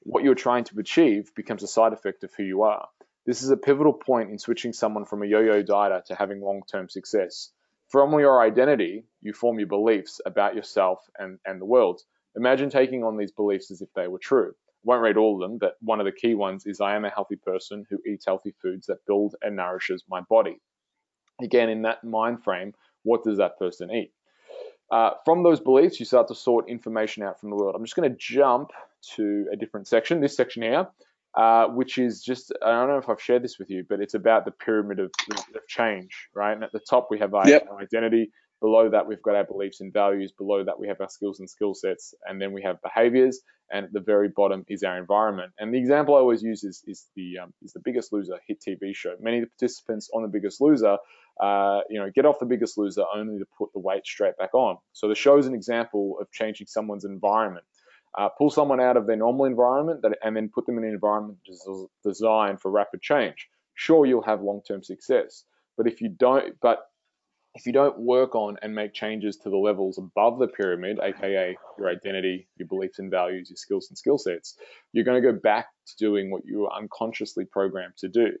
What 0.00 0.24
you're 0.24 0.34
trying 0.34 0.64
to 0.64 0.78
achieve 0.78 1.34
becomes 1.34 1.62
a 1.62 1.68
side 1.68 1.92
effect 1.92 2.24
of 2.24 2.32
who 2.34 2.42
you 2.42 2.62
are. 2.62 2.88
This 3.26 3.42
is 3.42 3.50
a 3.50 3.56
pivotal 3.56 3.92
point 3.92 4.30
in 4.30 4.38
switching 4.38 4.72
someone 4.72 5.04
from 5.04 5.22
a 5.22 5.26
yo 5.26 5.40
yo 5.40 5.62
dieter 5.62 6.04
to 6.04 6.14
having 6.14 6.40
long 6.40 6.62
term 6.70 6.88
success. 6.88 7.50
From 7.88 8.12
your 8.18 8.40
identity, 8.40 9.04
you 9.20 9.32
form 9.32 9.58
your 9.58 9.68
beliefs 9.68 10.20
about 10.26 10.56
yourself 10.56 11.08
and, 11.18 11.38
and 11.46 11.60
the 11.60 11.66
world. 11.66 12.02
Imagine 12.36 12.68
taking 12.68 13.04
on 13.04 13.16
these 13.16 13.30
beliefs 13.30 13.70
as 13.70 13.80
if 13.80 13.88
they 13.94 14.08
were 14.08 14.18
true. 14.18 14.50
I 14.50 14.82
won't 14.82 15.02
read 15.02 15.16
all 15.16 15.34
of 15.34 15.40
them, 15.40 15.58
but 15.58 15.76
one 15.80 16.00
of 16.00 16.06
the 16.06 16.12
key 16.12 16.34
ones 16.34 16.66
is 16.66 16.80
I 16.80 16.96
am 16.96 17.04
a 17.04 17.10
healthy 17.10 17.36
person 17.36 17.86
who 17.88 17.98
eats 18.06 18.26
healthy 18.26 18.54
foods 18.60 18.86
that 18.86 19.06
build 19.06 19.36
and 19.42 19.56
nourishes 19.56 20.04
my 20.08 20.20
body. 20.22 20.60
Again, 21.40 21.68
in 21.68 21.82
that 21.82 22.02
mind 22.02 22.42
frame, 22.42 22.74
what 23.04 23.22
does 23.22 23.38
that 23.38 23.58
person 23.58 23.90
eat? 23.90 24.12
Uh, 24.90 25.10
from 25.24 25.42
those 25.42 25.60
beliefs, 25.60 25.98
you 25.98 26.06
start 26.06 26.28
to 26.28 26.34
sort 26.34 26.68
information 26.68 27.22
out 27.22 27.40
from 27.40 27.50
the 27.50 27.56
world. 27.56 27.74
I'm 27.76 27.84
just 27.84 27.96
going 27.96 28.10
to 28.10 28.16
jump 28.18 28.70
to 29.14 29.46
a 29.52 29.56
different 29.56 29.88
section, 29.88 30.20
this 30.20 30.36
section 30.36 30.62
here, 30.62 30.86
uh, 31.36 31.66
which 31.66 31.98
is 31.98 32.22
just 32.22 32.52
I 32.64 32.70
don't 32.70 32.88
know 32.88 32.98
if 32.98 33.08
I've 33.08 33.20
shared 33.20 33.44
this 33.44 33.58
with 33.58 33.68
you, 33.70 33.84
but 33.88 34.00
it's 34.00 34.14
about 34.14 34.44
the 34.46 34.50
pyramid 34.50 34.98
of, 34.98 35.10
of 35.30 35.66
change, 35.68 36.28
right? 36.34 36.52
And 36.52 36.64
at 36.64 36.72
the 36.72 36.80
top 36.80 37.08
we 37.10 37.18
have 37.18 37.34
our, 37.34 37.48
yep. 37.48 37.66
our, 37.70 37.80
identity. 37.80 38.30
Below 38.62 38.88
that 38.88 39.06
we've 39.06 39.20
got 39.20 39.34
our 39.34 39.44
beliefs 39.44 39.82
and 39.82 39.92
values. 39.92 40.32
Below 40.32 40.64
that 40.64 40.80
we 40.80 40.88
have 40.88 40.98
our 41.02 41.10
skills 41.10 41.40
and 41.40 41.50
skill 41.50 41.74
sets, 41.74 42.14
and 42.24 42.40
then 42.40 42.52
we 42.52 42.62
have 42.62 42.80
behaviors. 42.82 43.40
And 43.70 43.84
at 43.84 43.92
the 43.92 44.00
very 44.00 44.30
bottom 44.34 44.64
is 44.68 44.82
our 44.82 44.96
environment. 44.96 45.52
And 45.58 45.74
the 45.74 45.78
example 45.78 46.14
I 46.14 46.20
always 46.20 46.42
use 46.42 46.64
is, 46.64 46.82
is 46.86 47.04
the 47.16 47.40
um, 47.42 47.52
is 47.62 47.74
the 47.74 47.80
Biggest 47.80 48.14
Loser 48.14 48.38
hit 48.48 48.62
TV 48.66 48.94
show. 48.94 49.14
Many 49.20 49.38
of 49.38 49.44
the 49.44 49.50
participants 49.58 50.08
on 50.14 50.22
the 50.22 50.28
Biggest 50.28 50.62
Loser, 50.62 50.96
uh, 51.38 51.80
you 51.90 51.98
know, 51.98 52.10
get 52.14 52.24
off 52.24 52.38
the 52.38 52.46
Biggest 52.46 52.78
Loser 52.78 53.04
only 53.14 53.38
to 53.38 53.44
put 53.58 53.70
the 53.74 53.78
weight 53.78 54.06
straight 54.06 54.38
back 54.38 54.54
on. 54.54 54.78
So 54.94 55.06
the 55.06 55.14
show 55.14 55.36
is 55.36 55.46
an 55.46 55.54
example 55.54 56.16
of 56.18 56.30
changing 56.32 56.68
someone's 56.68 57.04
environment 57.04 57.66
uh, 58.16 58.28
pull 58.30 58.50
someone 58.50 58.80
out 58.80 58.96
of 58.96 59.06
their 59.06 59.16
normal 59.16 59.44
environment 59.44 60.02
that, 60.02 60.18
and 60.24 60.36
then 60.36 60.48
put 60.48 60.66
them 60.66 60.78
in 60.78 60.84
an 60.84 60.90
environment 60.90 61.38
designed 62.02 62.60
for 62.60 62.70
rapid 62.70 63.02
change. 63.02 63.48
sure 63.74 64.06
you'll 64.06 64.22
have 64.22 64.42
long-term 64.42 64.82
success. 64.82 65.44
But 65.76 65.86
if 65.86 66.00
you 66.00 66.08
don't, 66.08 66.58
but 66.60 66.88
if 67.54 67.66
you 67.66 67.72
don't 67.72 67.98
work 67.98 68.34
on 68.34 68.56
and 68.60 68.74
make 68.74 68.92
changes 68.92 69.36
to 69.38 69.50
the 69.50 69.56
levels 69.56 69.98
above 69.98 70.38
the 70.38 70.48
pyramid, 70.48 70.98
aka 71.02 71.56
your 71.78 71.88
identity, 71.88 72.48
your 72.56 72.68
beliefs 72.68 72.98
and 72.98 73.10
values, 73.10 73.48
your 73.48 73.56
skills 73.56 73.88
and 73.88 73.96
skill 73.96 74.18
sets, 74.18 74.56
you're 74.92 75.04
going 75.04 75.22
to 75.22 75.32
go 75.32 75.38
back 75.38 75.68
to 75.86 75.96
doing 75.96 76.30
what 76.30 76.44
you 76.44 76.60
were 76.60 76.72
unconsciously 76.72 77.44
programmed 77.44 77.96
to 77.98 78.08
do. 78.08 78.32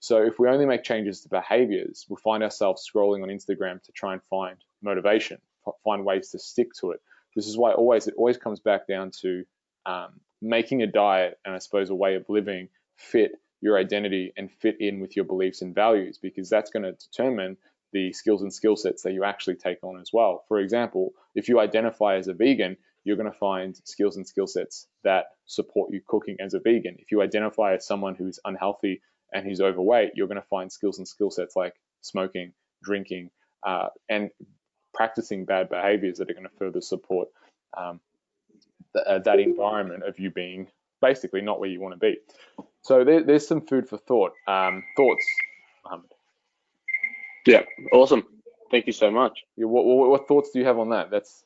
So 0.00 0.22
if 0.22 0.38
we 0.38 0.48
only 0.48 0.66
make 0.66 0.82
changes 0.82 1.22
to 1.22 1.28
behaviors, 1.28 2.06
we'll 2.08 2.18
find 2.18 2.42
ourselves 2.42 2.88
scrolling 2.88 3.22
on 3.22 3.28
Instagram 3.28 3.82
to 3.84 3.92
try 3.92 4.12
and 4.12 4.22
find 4.28 4.56
motivation, 4.82 5.38
find 5.82 6.04
ways 6.04 6.30
to 6.30 6.38
stick 6.38 6.68
to 6.80 6.90
it. 6.90 7.00
This 7.34 7.46
is 7.46 7.56
why 7.56 7.72
always 7.72 8.06
it 8.06 8.14
always 8.16 8.36
comes 8.36 8.60
back 8.60 8.86
down 8.86 9.10
to 9.22 9.44
um, 9.86 10.20
making 10.40 10.82
a 10.82 10.86
diet 10.86 11.38
and 11.44 11.54
I 11.54 11.58
suppose 11.58 11.90
a 11.90 11.94
way 11.94 12.14
of 12.14 12.28
living 12.28 12.68
fit 12.96 13.32
your 13.60 13.78
identity 13.78 14.32
and 14.36 14.50
fit 14.50 14.76
in 14.80 15.00
with 15.00 15.16
your 15.16 15.24
beliefs 15.24 15.62
and 15.62 15.74
values 15.74 16.18
because 16.18 16.50
that's 16.50 16.70
going 16.70 16.82
to 16.82 16.92
determine 16.92 17.56
the 17.92 18.12
skills 18.12 18.42
and 18.42 18.52
skill 18.52 18.76
sets 18.76 19.02
that 19.02 19.12
you 19.12 19.24
actually 19.24 19.54
take 19.54 19.78
on 19.82 20.00
as 20.00 20.10
well. 20.12 20.44
For 20.48 20.58
example, 20.58 21.12
if 21.34 21.48
you 21.48 21.60
identify 21.60 22.16
as 22.16 22.28
a 22.28 22.34
vegan, 22.34 22.76
you're 23.04 23.16
going 23.16 23.30
to 23.30 23.38
find 23.38 23.76
skills 23.84 24.16
and 24.16 24.26
skill 24.26 24.46
sets 24.46 24.86
that 25.04 25.26
support 25.46 25.92
you 25.92 26.00
cooking 26.06 26.36
as 26.40 26.54
a 26.54 26.60
vegan. 26.60 26.96
If 26.98 27.12
you 27.12 27.22
identify 27.22 27.74
as 27.74 27.86
someone 27.86 28.14
who's 28.14 28.40
unhealthy 28.44 29.00
and 29.32 29.44
who's 29.44 29.60
overweight, 29.60 30.12
you're 30.14 30.28
going 30.28 30.40
to 30.40 30.48
find 30.48 30.72
skills 30.72 30.98
and 30.98 31.06
skill 31.06 31.30
sets 31.30 31.54
like 31.54 31.74
smoking, 32.00 32.52
drinking, 32.82 33.30
uh, 33.64 33.88
and 34.08 34.30
practicing 34.94 35.44
bad 35.44 35.68
behaviors 35.68 36.18
that 36.18 36.30
are 36.30 36.34
going 36.34 36.44
to 36.44 36.56
further 36.58 36.80
support 36.80 37.28
um, 37.76 38.00
th- 38.94 39.04
uh, 39.06 39.18
that 39.18 39.40
environment 39.40 40.04
of 40.04 40.18
you 40.18 40.30
being 40.30 40.68
basically 41.00 41.42
not 41.42 41.60
where 41.60 41.68
you 41.68 41.80
want 41.80 41.94
to 41.94 41.98
be. 41.98 42.18
So 42.82 43.04
there, 43.04 43.22
there's 43.22 43.46
some 43.46 43.60
food 43.60 43.88
for 43.88 43.98
thought. 43.98 44.32
Um, 44.46 44.82
thoughts, 44.96 45.26
Mohammed. 45.84 46.10
Yeah, 47.46 47.62
awesome. 47.92 48.26
Thank 48.70 48.86
you 48.86 48.92
so 48.92 49.10
much. 49.10 49.44
Yeah, 49.56 49.66
what, 49.66 49.84
what, 49.84 50.08
what 50.08 50.28
thoughts 50.28 50.50
do 50.52 50.58
you 50.58 50.64
have 50.64 50.78
on 50.78 50.90
that? 50.90 51.10
That's 51.10 51.44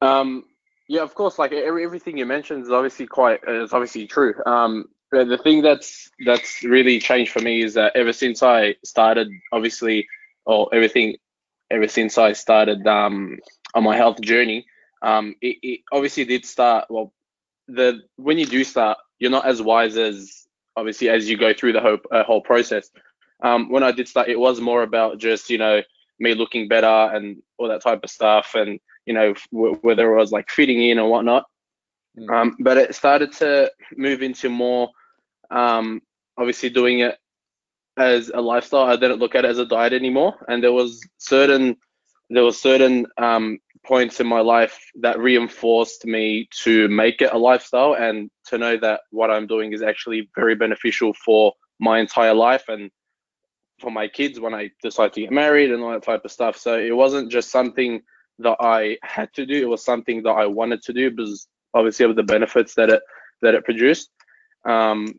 um, 0.00 0.44
yeah, 0.88 1.02
of 1.02 1.14
course. 1.14 1.38
Like 1.38 1.52
every, 1.52 1.84
everything 1.84 2.16
you 2.16 2.26
mentioned 2.26 2.62
is 2.64 2.70
obviously 2.70 3.06
quite 3.06 3.40
is 3.46 3.72
obviously 3.72 4.06
true. 4.06 4.34
Um, 4.46 4.88
the 5.10 5.38
thing 5.42 5.62
that's 5.62 6.10
that's 6.24 6.62
really 6.62 6.98
changed 6.98 7.32
for 7.32 7.40
me 7.40 7.62
is 7.62 7.74
that 7.74 7.92
ever 7.94 8.12
since 8.12 8.42
I 8.42 8.76
started, 8.84 9.28
obviously, 9.52 10.06
or 10.44 10.68
everything, 10.72 11.16
ever 11.70 11.88
since 11.88 12.18
I 12.18 12.32
started 12.32 12.86
um, 12.86 13.38
on 13.74 13.84
my 13.84 13.96
health 13.96 14.20
journey, 14.20 14.66
um, 15.02 15.34
it, 15.40 15.56
it 15.62 15.80
obviously 15.92 16.24
did 16.24 16.44
start. 16.44 16.86
Well, 16.88 17.12
the 17.66 18.02
when 18.16 18.38
you 18.38 18.46
do 18.46 18.64
start, 18.64 18.98
you're 19.18 19.30
not 19.30 19.46
as 19.46 19.60
wise 19.60 19.96
as 19.96 20.46
obviously 20.76 21.08
as 21.08 21.28
you 21.28 21.36
go 21.36 21.52
through 21.52 21.72
the 21.72 21.80
whole 21.80 21.98
uh, 22.10 22.24
whole 22.24 22.40
process 22.40 22.90
um, 23.42 23.70
when 23.70 23.82
I 23.82 23.92
did 23.92 24.08
start, 24.08 24.28
it 24.28 24.38
was 24.38 24.60
more 24.60 24.82
about 24.82 25.18
just 25.18 25.50
you 25.50 25.58
know 25.58 25.82
me 26.18 26.34
looking 26.34 26.68
better 26.68 26.86
and 26.86 27.40
all 27.58 27.68
that 27.68 27.82
type 27.82 28.00
of 28.02 28.10
stuff, 28.10 28.54
and 28.54 28.80
you 29.06 29.14
know 29.14 29.34
w- 29.52 29.78
whether 29.82 30.12
it 30.12 30.16
was 30.16 30.32
like 30.32 30.50
fitting 30.50 30.82
in 30.82 30.98
or 30.98 31.10
whatnot. 31.10 31.44
Mm. 32.18 32.30
Um, 32.30 32.56
but 32.60 32.78
it 32.78 32.94
started 32.94 33.32
to 33.34 33.70
move 33.96 34.22
into 34.22 34.48
more, 34.48 34.90
um, 35.50 36.02
obviously 36.36 36.70
doing 36.70 37.00
it 37.00 37.16
as 37.98 38.30
a 38.32 38.40
lifestyle. 38.40 38.84
I 38.84 38.96
didn't 38.96 39.18
look 39.18 39.34
at 39.34 39.44
it 39.44 39.48
as 39.48 39.58
a 39.58 39.66
diet 39.66 39.92
anymore, 39.92 40.34
and 40.48 40.62
there 40.62 40.72
was 40.72 41.00
certain 41.18 41.76
there 42.30 42.44
was 42.44 42.60
certain 42.60 43.06
um, 43.16 43.58
points 43.86 44.20
in 44.20 44.26
my 44.26 44.40
life 44.40 44.78
that 45.00 45.18
reinforced 45.18 46.04
me 46.04 46.46
to 46.62 46.86
make 46.88 47.22
it 47.22 47.32
a 47.32 47.38
lifestyle 47.38 47.94
and 47.94 48.30
to 48.44 48.58
know 48.58 48.76
that 48.76 49.00
what 49.10 49.30
I'm 49.30 49.46
doing 49.46 49.72
is 49.72 49.82
actually 49.82 50.28
very 50.36 50.54
beneficial 50.54 51.14
for 51.24 51.54
my 51.80 51.98
entire 51.98 52.34
life 52.34 52.64
and 52.68 52.90
for 53.80 53.90
my 53.90 54.06
kids 54.06 54.40
when 54.40 54.52
I 54.52 54.70
decide 54.82 55.14
to 55.14 55.22
get 55.22 55.30
married 55.30 55.72
and 55.72 55.82
all 55.82 55.92
that 55.92 56.02
type 56.02 56.24
of 56.24 56.30
stuff. 56.30 56.56
So 56.58 56.78
it 56.78 56.94
wasn't 56.94 57.32
just 57.32 57.50
something 57.50 58.02
that 58.40 58.56
I 58.60 58.98
had 59.02 59.32
to 59.34 59.46
do; 59.46 59.54
it 59.54 59.68
was 59.68 59.84
something 59.84 60.22
that 60.22 60.30
I 60.30 60.46
wanted 60.46 60.82
to 60.82 60.92
do 60.92 61.10
because 61.10 61.48
obviously 61.74 62.04
of 62.04 62.16
the 62.16 62.22
benefits 62.22 62.74
that 62.74 62.90
it 62.90 63.02
that 63.42 63.54
it 63.54 63.64
produced. 63.64 64.10
Um, 64.64 65.14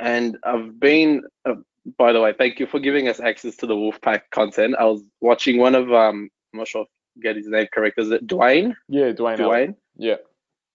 and 0.00 0.38
I've 0.44 0.78
been, 0.78 1.22
uh, 1.44 1.54
by 1.98 2.12
the 2.12 2.20
way, 2.20 2.32
thank 2.36 2.58
you 2.58 2.66
for 2.66 2.80
giving 2.80 3.08
us 3.08 3.20
access 3.20 3.56
to 3.56 3.66
the 3.66 3.74
Wolfpack 3.74 4.22
content. 4.30 4.76
I 4.78 4.84
was 4.84 5.02
watching 5.20 5.58
one 5.58 5.74
of, 5.74 5.92
um, 5.92 6.30
I'm 6.52 6.58
not 6.58 6.68
sure 6.68 6.82
if 6.82 6.88
I 7.18 7.20
get 7.22 7.36
his 7.36 7.48
name 7.48 7.66
correct. 7.72 7.98
Is 7.98 8.10
it 8.10 8.26
Dwayne? 8.26 8.74
Yeah, 8.88 9.12
Dwayne. 9.12 9.38
Dwayne. 9.38 9.74
Yeah. 9.96 10.16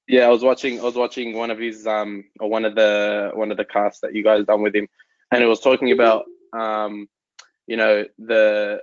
Yeah, 0.08 0.26
I 0.26 0.30
was 0.30 0.44
watching. 0.44 0.80
I 0.80 0.84
was 0.84 0.96
watching 0.96 1.36
one 1.38 1.52
of 1.52 1.60
his 1.60 1.86
um 1.86 2.24
or 2.40 2.50
one 2.50 2.66
of 2.66 2.74
the 2.74 3.30
one 3.36 3.52
of 3.52 3.58
the 3.58 3.66
casts 3.66 4.00
that 4.02 4.16
you 4.16 4.24
guys 4.24 4.44
done 4.44 4.64
with 4.64 4.76
him, 4.76 4.88
and 5.32 5.44
it 5.44 5.46
was 5.46 5.60
talking 5.60 5.92
about 5.92 6.26
um, 6.54 7.08
you 7.68 7.78
know, 7.78 8.06
the 8.18 8.82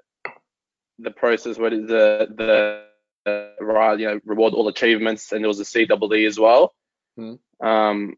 the 0.99 1.11
process 1.11 1.59
what 1.59 1.73
is 1.73 1.87
the 1.89 2.29
the 2.37 2.85
uh, 3.31 3.97
you 3.99 4.07
know 4.07 4.21
reward 4.25 4.55
all 4.55 4.69
achievements 4.69 5.33
and 5.33 5.43
there 5.43 5.49
was 5.49 5.61
a 5.61 5.65
CWD 5.65 6.27
as 6.27 6.39
well. 6.39 6.75
Hmm. 7.17 7.35
Um, 7.61 8.17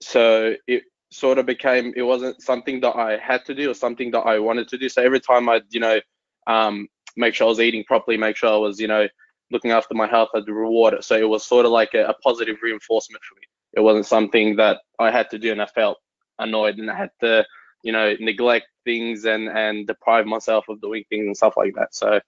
so 0.00 0.54
it 0.66 0.84
sort 1.10 1.38
of 1.38 1.46
became 1.46 1.92
it 1.96 2.02
wasn't 2.02 2.40
something 2.42 2.80
that 2.80 2.96
I 2.96 3.18
had 3.18 3.44
to 3.46 3.54
do 3.54 3.70
or 3.70 3.74
something 3.74 4.10
that 4.12 4.20
I 4.20 4.38
wanted 4.38 4.68
to 4.68 4.78
do. 4.78 4.88
So 4.88 5.02
every 5.02 5.20
time 5.20 5.48
I'd 5.48 5.62
you 5.70 5.80
know 5.80 6.00
um, 6.46 6.88
make 7.16 7.34
sure 7.34 7.46
I 7.46 7.50
was 7.50 7.60
eating 7.60 7.84
properly, 7.84 8.16
make 8.16 8.36
sure 8.36 8.50
I 8.50 8.56
was 8.56 8.80
you 8.80 8.88
know 8.88 9.08
looking 9.50 9.72
after 9.72 9.94
my 9.94 10.06
health, 10.06 10.30
I'd 10.34 10.46
reward 10.48 10.94
it. 10.94 11.04
So 11.04 11.16
it 11.16 11.28
was 11.28 11.44
sort 11.44 11.66
of 11.66 11.72
like 11.72 11.94
a, 11.94 12.04
a 12.06 12.14
positive 12.14 12.56
reinforcement 12.62 13.22
for 13.24 13.34
me. 13.34 13.42
It 13.72 13.80
wasn't 13.80 14.06
something 14.06 14.56
that 14.56 14.78
I 14.98 15.10
had 15.10 15.30
to 15.30 15.38
do 15.38 15.50
and 15.52 15.60
I 15.60 15.66
felt 15.66 15.98
annoyed 16.38 16.78
and 16.78 16.90
I 16.90 16.96
had 16.96 17.10
to 17.20 17.44
you 17.82 17.92
know 17.92 18.14
neglect 18.20 18.66
things 18.84 19.24
and 19.24 19.48
and 19.48 19.86
deprive 19.86 20.26
myself 20.26 20.64
of 20.68 20.80
doing 20.80 21.04
things 21.08 21.26
and 21.26 21.36
stuff 21.36 21.54
like 21.56 21.74
that 21.74 21.94
so 21.94 22.20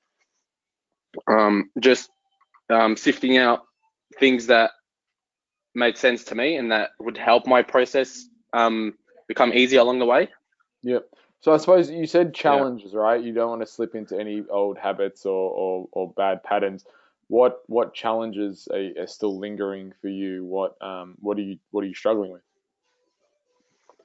um, 1.28 1.70
just 1.80 2.10
um, 2.70 2.96
sifting 2.96 3.36
out 3.36 3.60
things 4.18 4.46
that 4.46 4.70
made 5.74 5.96
sense 5.96 6.24
to 6.24 6.34
me 6.34 6.56
and 6.56 6.70
that 6.70 6.90
would 7.00 7.18
help 7.18 7.46
my 7.46 7.62
process 7.62 8.26
um, 8.52 8.94
become 9.28 9.52
easier 9.52 9.80
along 9.80 9.98
the 9.98 10.06
way 10.06 10.28
yep 10.82 11.08
so 11.42 11.52
I 11.52 11.56
suppose 11.56 11.90
you 11.90 12.06
said 12.06 12.34
challenges, 12.34 12.92
yeah. 12.92 13.00
right? 13.00 13.22
You 13.22 13.32
don't 13.32 13.50
want 13.50 13.62
to 13.62 13.66
slip 13.66 13.96
into 13.96 14.16
any 14.18 14.44
old 14.48 14.78
habits 14.78 15.26
or, 15.26 15.50
or, 15.50 15.88
or 15.90 16.12
bad 16.12 16.44
patterns. 16.44 16.84
What 17.26 17.62
what 17.66 17.94
challenges 17.94 18.68
are, 18.72 19.02
are, 19.02 19.06
still 19.08 19.38
lingering 19.38 19.92
for 20.00 20.08
you? 20.08 20.44
What 20.44 20.76
um 20.80 21.16
what 21.18 21.38
are 21.38 21.42
you 21.42 21.58
what 21.72 21.82
are 21.82 21.88
you 21.88 21.94
struggling 21.94 22.30
with? 22.30 22.42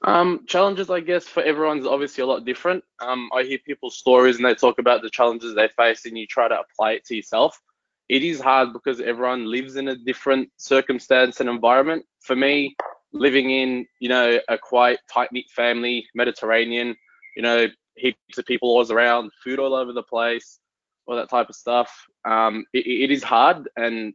Um, 0.02 0.46
challenges, 0.46 0.90
I 0.90 1.00
guess, 1.00 1.26
for 1.26 1.42
everyone's 1.42 1.86
obviously 1.86 2.22
a 2.22 2.26
lot 2.26 2.44
different. 2.44 2.82
Um, 3.00 3.30
I 3.32 3.42
hear 3.44 3.58
people's 3.58 3.98
stories 3.98 4.36
and 4.36 4.44
they 4.44 4.54
talk 4.54 4.78
about 4.78 5.02
the 5.02 5.10
challenges 5.10 5.54
they 5.54 5.68
face, 5.76 6.06
and 6.06 6.18
you 6.18 6.26
try 6.26 6.48
to 6.48 6.58
apply 6.58 6.92
it 6.92 7.04
to 7.06 7.16
yourself. 7.16 7.60
It 8.08 8.24
is 8.24 8.40
hard 8.40 8.72
because 8.72 9.00
everyone 9.00 9.50
lives 9.50 9.76
in 9.76 9.88
a 9.88 9.96
different 9.96 10.50
circumstance 10.56 11.40
and 11.40 11.48
environment. 11.48 12.04
For 12.20 12.34
me, 12.34 12.76
living 13.12 13.50
in, 13.50 13.86
you 14.00 14.08
know, 14.08 14.38
a 14.48 14.58
quite 14.58 14.98
tight 15.12 15.30
knit 15.32 15.50
family, 15.50 16.06
Mediterranean, 16.14 16.96
you 17.36 17.42
know, 17.42 17.66
heaps 17.96 18.38
of 18.38 18.46
people 18.46 18.68
always 18.68 18.90
around, 18.90 19.30
food 19.42 19.58
all 19.58 19.74
over 19.74 19.92
the 19.92 20.02
place, 20.02 20.58
all 21.06 21.16
that 21.16 21.30
type 21.30 21.48
of 21.48 21.56
stuff. 21.56 21.90
Um, 22.24 22.64
it, 22.72 22.86
it 22.86 23.10
is 23.10 23.22
hard, 23.22 23.68
and 23.76 24.14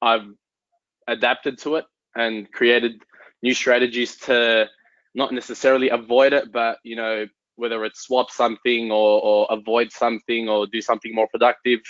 I've 0.00 0.26
adapted 1.06 1.58
to 1.58 1.76
it 1.76 1.84
and 2.14 2.50
created 2.52 3.02
new 3.42 3.54
strategies 3.54 4.16
to 4.16 4.68
not 5.14 5.32
necessarily 5.32 5.90
avoid 5.90 6.32
it, 6.32 6.52
but 6.52 6.78
you 6.84 6.96
know 6.96 7.26
whether 7.56 7.84
it's 7.84 8.02
swap 8.02 8.30
something 8.30 8.92
or, 8.92 9.20
or 9.20 9.46
avoid 9.50 9.90
something 9.90 10.48
or 10.48 10.66
do 10.68 10.80
something 10.80 11.12
more 11.12 11.26
productive 11.26 11.80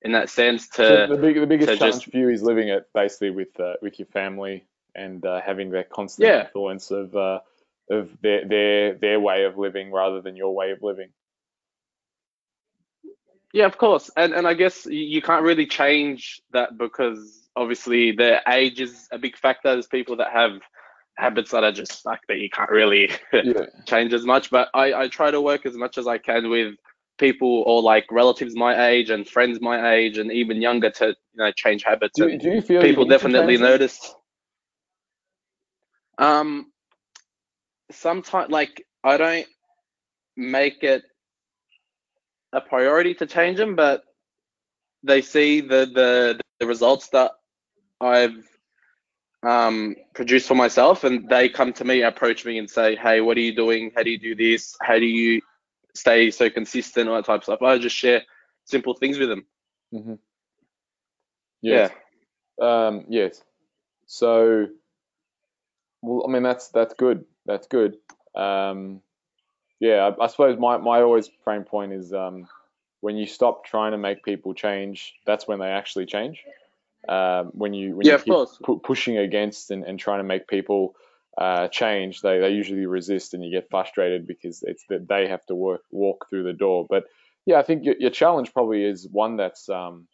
in 0.00 0.12
that 0.12 0.30
sense. 0.30 0.66
To 0.70 1.06
so 1.06 1.06
the, 1.08 1.16
big, 1.20 1.38
the 1.38 1.46
biggest 1.46 1.78
challenge 1.78 1.94
just, 1.96 2.10
for 2.10 2.16
you 2.16 2.30
is 2.30 2.42
living 2.42 2.68
it 2.68 2.84
basically 2.94 3.30
with 3.30 3.58
uh, 3.60 3.74
with 3.82 3.98
your 3.98 4.06
family 4.06 4.64
and 4.94 5.24
uh, 5.24 5.40
having 5.40 5.70
that 5.70 5.90
constant 5.90 6.28
yeah. 6.28 6.44
influence 6.44 6.90
of 6.90 7.14
uh, 7.16 7.40
of 7.90 8.10
their 8.22 8.46
their 8.46 8.94
their 8.94 9.20
way 9.20 9.44
of 9.44 9.58
living 9.58 9.92
rather 9.92 10.20
than 10.20 10.36
your 10.36 10.54
way 10.54 10.70
of 10.70 10.82
living. 10.82 11.10
Yeah, 13.52 13.66
of 13.66 13.78
course, 13.78 14.10
and 14.16 14.32
and 14.32 14.46
I 14.46 14.54
guess 14.54 14.86
you 14.86 15.20
can't 15.22 15.42
really 15.42 15.66
change 15.66 16.40
that 16.52 16.78
because 16.78 17.48
obviously 17.56 18.12
their 18.12 18.42
age 18.48 18.80
is 18.80 19.08
a 19.10 19.18
big 19.18 19.36
factor. 19.36 19.72
There's 19.72 19.88
people 19.88 20.16
that 20.16 20.32
have 20.32 20.52
habits 21.16 21.50
that 21.50 21.64
are 21.64 21.72
just 21.72 21.92
stuck 21.92 22.20
that 22.28 22.38
you 22.38 22.48
can't 22.48 22.70
really 22.70 23.10
yeah. 23.32 23.66
change 23.86 24.14
as 24.14 24.24
much. 24.24 24.50
But 24.50 24.68
I, 24.74 24.94
I 24.94 25.08
try 25.08 25.30
to 25.30 25.40
work 25.40 25.66
as 25.66 25.76
much 25.76 25.98
as 25.98 26.06
I 26.06 26.18
can 26.18 26.48
with 26.48 26.74
people 27.18 27.62
or 27.66 27.82
like 27.82 28.06
relatives 28.10 28.56
my 28.56 28.88
age 28.88 29.10
and 29.10 29.28
friends 29.28 29.60
my 29.60 29.92
age 29.92 30.16
and 30.16 30.32
even 30.32 30.62
younger 30.62 30.90
to 30.90 31.08
you 31.08 31.14
know 31.34 31.52
change 31.52 31.84
habits. 31.84 32.18
Do, 32.18 32.36
do 32.38 32.50
you 32.50 32.62
feel 32.62 32.80
people 32.80 33.04
definitely 33.04 33.58
notice? 33.58 34.14
Um, 36.20 36.70
sometimes 37.90 38.50
like 38.50 38.86
I 39.02 39.16
don't 39.16 39.46
make 40.36 40.84
it 40.84 41.02
a 42.52 42.60
priority 42.60 43.14
to 43.14 43.26
change 43.26 43.58
them, 43.58 43.74
but 43.74 44.04
they 45.02 45.22
see 45.22 45.60
the 45.60 45.90
the 45.92 46.40
the 46.60 46.66
results 46.66 47.08
that 47.08 47.32
I've 48.00 48.46
um, 49.42 49.96
produce 50.14 50.46
for 50.46 50.54
myself, 50.54 51.04
and 51.04 51.28
they 51.28 51.48
come 51.48 51.72
to 51.74 51.84
me, 51.84 52.02
approach 52.02 52.44
me, 52.44 52.58
and 52.58 52.68
say, 52.68 52.96
"Hey, 52.96 53.20
what 53.22 53.36
are 53.38 53.40
you 53.40 53.54
doing? 53.54 53.90
How 53.96 54.02
do 54.02 54.10
you 54.10 54.18
do 54.18 54.34
this? 54.34 54.76
How 54.82 54.98
do 54.98 55.06
you 55.06 55.40
stay 55.94 56.30
so 56.30 56.50
consistent? 56.50 57.08
All 57.08 57.16
that 57.16 57.24
type 57.24 57.38
of 57.40 57.44
stuff." 57.44 57.62
I 57.62 57.78
just 57.78 57.96
share 57.96 58.22
simple 58.64 58.94
things 58.94 59.18
with 59.18 59.30
them. 59.30 59.46
Mm-hmm. 59.94 60.14
Yes. 61.62 61.90
Yeah. 62.60 62.86
Um, 62.88 63.06
yes. 63.08 63.42
So, 64.06 64.66
well, 66.02 66.24
I 66.26 66.32
mean, 66.32 66.42
that's 66.42 66.68
that's 66.68 66.94
good. 66.94 67.24
That's 67.46 67.66
good. 67.66 67.96
Um, 68.34 69.02
yeah, 69.80 70.10
I, 70.18 70.24
I, 70.24 70.26
suppose 70.28 70.58
my, 70.58 70.76
my 70.76 71.00
always 71.00 71.30
frame 71.42 71.64
point 71.64 71.92
is 71.92 72.12
um, 72.12 72.46
when 73.00 73.16
you 73.16 73.26
stop 73.26 73.64
trying 73.64 73.92
to 73.92 73.98
make 73.98 74.22
people 74.22 74.54
change, 74.54 75.14
that's 75.26 75.48
when 75.48 75.58
they 75.58 75.68
actually 75.68 76.06
change. 76.06 76.44
Um, 77.08 77.46
when 77.54 77.72
you 77.72 77.96
when 77.96 78.06
yeah, 78.06 78.18
you 78.18 78.46
keep 78.46 78.62
pu- 78.62 78.78
pushing 78.80 79.16
against 79.16 79.70
and, 79.70 79.84
and 79.84 79.98
trying 79.98 80.18
to 80.18 80.24
make 80.24 80.46
people 80.46 80.94
uh, 81.38 81.68
change, 81.68 82.20
they, 82.20 82.38
they 82.38 82.50
usually 82.50 82.84
resist 82.84 83.32
and 83.32 83.42
you 83.42 83.50
get 83.50 83.70
frustrated 83.70 84.26
because 84.26 84.62
it's 84.62 84.84
that 84.90 85.08
they 85.08 85.26
have 85.28 85.44
to 85.46 85.54
work 85.54 85.80
walk 85.90 86.26
through 86.28 86.44
the 86.44 86.52
door. 86.52 86.86
But 86.88 87.04
yeah, 87.46 87.58
I 87.58 87.62
think 87.62 87.84
your, 87.84 87.96
your 87.98 88.10
challenge 88.10 88.52
probably 88.52 88.84
is 88.84 89.08
one 89.08 89.38
that's 89.38 89.70
um, 89.70 90.08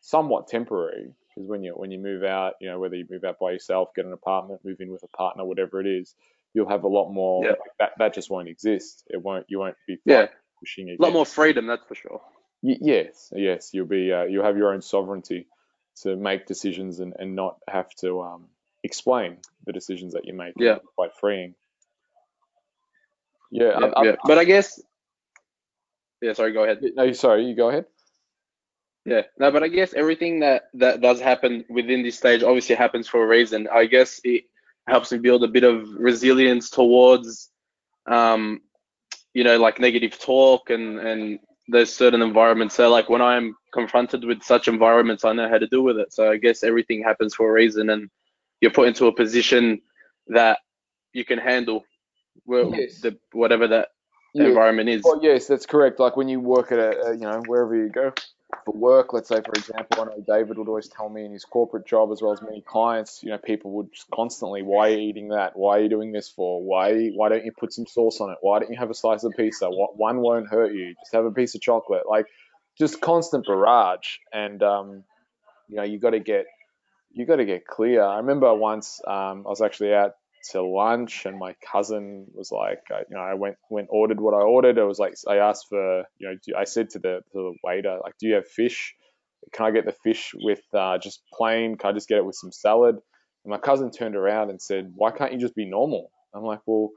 somewhat 0.00 0.48
temporary 0.48 1.14
because 1.34 1.48
when 1.48 1.62
you 1.62 1.72
when 1.72 1.90
you 1.90 1.98
move 1.98 2.24
out, 2.24 2.54
you 2.60 2.68
know 2.68 2.78
whether 2.78 2.96
you 2.96 3.06
move 3.10 3.24
out 3.24 3.38
by 3.38 3.52
yourself, 3.52 3.94
get 3.94 4.04
an 4.04 4.12
apartment, 4.12 4.64
move 4.64 4.80
in 4.80 4.90
with 4.90 5.02
a 5.02 5.08
partner, 5.08 5.44
whatever 5.44 5.80
it 5.80 5.86
is, 5.86 6.14
you'll 6.54 6.68
have 6.68 6.84
a 6.84 6.88
lot 6.88 7.10
more. 7.10 7.44
Yeah. 7.44 7.52
That 7.78 7.92
that 7.98 8.14
just 8.14 8.30
won't 8.30 8.48
exist. 8.48 9.04
It 9.08 9.22
won't. 9.22 9.46
You 9.48 9.58
won't 9.58 9.76
be 9.86 9.98
yeah. 10.04 10.26
pushing 10.58 10.88
against. 10.88 11.00
A 11.00 11.02
lot 11.02 11.12
more 11.12 11.26
freedom, 11.26 11.66
that's 11.66 11.84
for 11.86 11.94
sure. 11.94 12.20
Y- 12.62 12.78
yes, 12.80 13.32
yes. 13.34 13.70
You'll 13.72 13.86
be. 13.86 14.12
Uh, 14.12 14.24
you'll 14.24 14.44
have 14.44 14.56
your 14.56 14.72
own 14.72 14.82
sovereignty 14.82 15.46
to 16.02 16.16
make 16.16 16.46
decisions 16.46 17.00
and, 17.00 17.14
and 17.18 17.34
not 17.36 17.58
have 17.68 17.90
to 17.96 18.22
um, 18.22 18.46
explain 18.82 19.38
the 19.66 19.72
decisions 19.72 20.14
that 20.14 20.26
you 20.26 20.34
make. 20.34 20.54
Yeah. 20.56 20.78
Quite 20.96 21.14
freeing. 21.20 21.54
Yeah. 23.50 23.78
yeah, 23.80 23.90
I, 23.96 24.04
yeah. 24.04 24.16
but 24.24 24.38
I 24.38 24.44
guess. 24.44 24.80
Yeah. 26.20 26.32
Sorry. 26.34 26.52
Go 26.52 26.64
ahead. 26.64 26.78
No. 26.94 27.12
Sorry. 27.12 27.44
You 27.44 27.56
go 27.56 27.68
ahead. 27.68 27.86
Yeah, 29.04 29.22
no, 29.38 29.50
but 29.50 29.62
I 29.62 29.68
guess 29.68 29.94
everything 29.94 30.40
that 30.40 30.68
that 30.74 31.00
does 31.00 31.20
happen 31.20 31.64
within 31.68 32.02
this 32.02 32.16
stage 32.16 32.42
obviously 32.42 32.76
happens 32.76 33.08
for 33.08 33.22
a 33.22 33.26
reason. 33.26 33.68
I 33.72 33.86
guess 33.86 34.20
it 34.22 34.44
helps 34.86 35.10
me 35.10 35.18
build 35.18 35.42
a 35.42 35.48
bit 35.48 35.64
of 35.64 35.88
resilience 35.96 36.70
towards, 36.70 37.50
um, 38.06 38.60
you 39.34 39.42
know, 39.42 39.58
like 39.58 39.80
negative 39.80 40.18
talk 40.18 40.70
and 40.70 41.00
and 41.00 41.40
those 41.68 41.92
certain 41.92 42.22
environments. 42.22 42.76
So 42.76 42.88
like 42.90 43.08
when 43.08 43.22
I'm 43.22 43.56
confronted 43.72 44.24
with 44.24 44.42
such 44.42 44.68
environments, 44.68 45.24
I 45.24 45.32
know 45.32 45.48
how 45.48 45.58
to 45.58 45.66
deal 45.66 45.82
with 45.82 45.98
it. 45.98 46.12
So 46.12 46.30
I 46.30 46.36
guess 46.36 46.62
everything 46.62 47.02
happens 47.02 47.34
for 47.34 47.48
a 47.48 47.52
reason, 47.52 47.90
and 47.90 48.08
you're 48.60 48.70
put 48.70 48.86
into 48.86 49.06
a 49.06 49.12
position 49.12 49.80
that 50.28 50.60
you 51.12 51.24
can 51.24 51.38
handle, 51.38 51.84
well, 52.46 52.72
yes. 52.74 53.00
the 53.00 53.18
whatever 53.32 53.66
that 53.68 53.88
environment 54.34 54.88
is. 54.88 55.02
Well, 55.02 55.20
yes, 55.22 55.46
that's 55.46 55.66
correct. 55.66 56.00
Like 56.00 56.16
when 56.16 56.28
you 56.28 56.40
work 56.40 56.72
at 56.72 56.78
a, 56.78 57.06
a 57.06 57.14
you 57.14 57.22
know 57.22 57.42
wherever 57.46 57.76
you 57.76 57.88
go, 57.88 58.12
for 58.64 58.74
work, 58.74 59.12
let's 59.12 59.28
say 59.28 59.40
for 59.40 59.52
example, 59.52 60.02
I 60.02 60.04
know 60.04 60.24
David 60.26 60.58
would 60.58 60.68
always 60.68 60.88
tell 60.88 61.08
me 61.08 61.24
in 61.24 61.32
his 61.32 61.44
corporate 61.44 61.86
job 61.86 62.10
as 62.12 62.22
well 62.22 62.32
as 62.32 62.42
many 62.42 62.60
clients, 62.62 63.22
you 63.22 63.30
know, 63.30 63.38
people 63.38 63.72
would 63.72 63.88
constantly, 64.14 64.62
why 64.62 64.88
are 64.88 64.92
you 64.92 64.98
eating 64.98 65.28
that? 65.28 65.56
Why 65.56 65.78
are 65.78 65.82
you 65.82 65.88
doing 65.88 66.12
this 66.12 66.28
for? 66.28 66.62
Why 66.62 67.08
why 67.14 67.28
don't 67.28 67.44
you 67.44 67.52
put 67.52 67.72
some 67.72 67.86
sauce 67.86 68.20
on 68.20 68.30
it? 68.30 68.38
Why 68.40 68.60
don't 68.60 68.70
you 68.70 68.78
have 68.78 68.90
a 68.90 68.94
slice 68.94 69.24
of 69.24 69.32
pizza? 69.36 69.68
One 69.68 70.20
won't 70.20 70.48
hurt 70.48 70.72
you. 70.74 70.94
Just 71.00 71.12
have 71.12 71.24
a 71.24 71.32
piece 71.32 71.54
of 71.54 71.60
chocolate. 71.60 72.02
Like 72.08 72.26
just 72.78 73.00
constant 73.00 73.46
barrage, 73.46 74.16
and 74.32 74.62
um, 74.62 75.04
you 75.68 75.76
know, 75.76 75.82
you 75.84 75.98
got 75.98 76.10
to 76.10 76.20
get 76.20 76.46
you 77.12 77.26
got 77.26 77.36
to 77.36 77.44
get 77.44 77.66
clear. 77.66 78.02
I 78.02 78.18
remember 78.18 78.54
once 78.54 79.00
um, 79.06 79.44
I 79.46 79.50
was 79.50 79.60
actually 79.60 79.94
out 79.94 80.12
to 80.50 80.62
lunch, 80.62 81.26
and 81.26 81.38
my 81.38 81.54
cousin 81.70 82.26
was 82.34 82.50
like, 82.50 82.80
I, 82.90 83.00
you 83.08 83.16
know, 83.16 83.20
I 83.20 83.34
went 83.34 83.56
went 83.70 83.88
ordered 83.90 84.20
what 84.20 84.34
I 84.34 84.42
ordered. 84.42 84.78
It 84.78 84.84
was 84.84 84.98
like 84.98 85.14
I 85.28 85.36
asked 85.36 85.66
for, 85.68 86.04
you 86.18 86.28
know, 86.28 86.58
I 86.58 86.64
said 86.64 86.90
to 86.90 86.98
the 86.98 87.20
to 87.32 87.34
the 87.34 87.54
waiter, 87.62 87.98
like, 88.02 88.14
do 88.18 88.28
you 88.28 88.34
have 88.34 88.46
fish? 88.48 88.94
Can 89.52 89.66
I 89.66 89.70
get 89.70 89.86
the 89.86 89.94
fish 90.04 90.32
with 90.34 90.60
uh, 90.72 90.98
just 90.98 91.22
plain? 91.32 91.76
Can 91.76 91.90
I 91.90 91.92
just 91.92 92.08
get 92.08 92.18
it 92.18 92.24
with 92.24 92.36
some 92.36 92.52
salad? 92.52 92.96
And 93.44 93.50
my 93.50 93.58
cousin 93.58 93.90
turned 93.90 94.16
around 94.16 94.50
and 94.50 94.62
said, 94.62 94.92
why 94.94 95.10
can't 95.10 95.32
you 95.32 95.38
just 95.38 95.56
be 95.56 95.68
normal? 95.68 96.10
I'm 96.32 96.44
like, 96.44 96.60
well, 96.64 96.90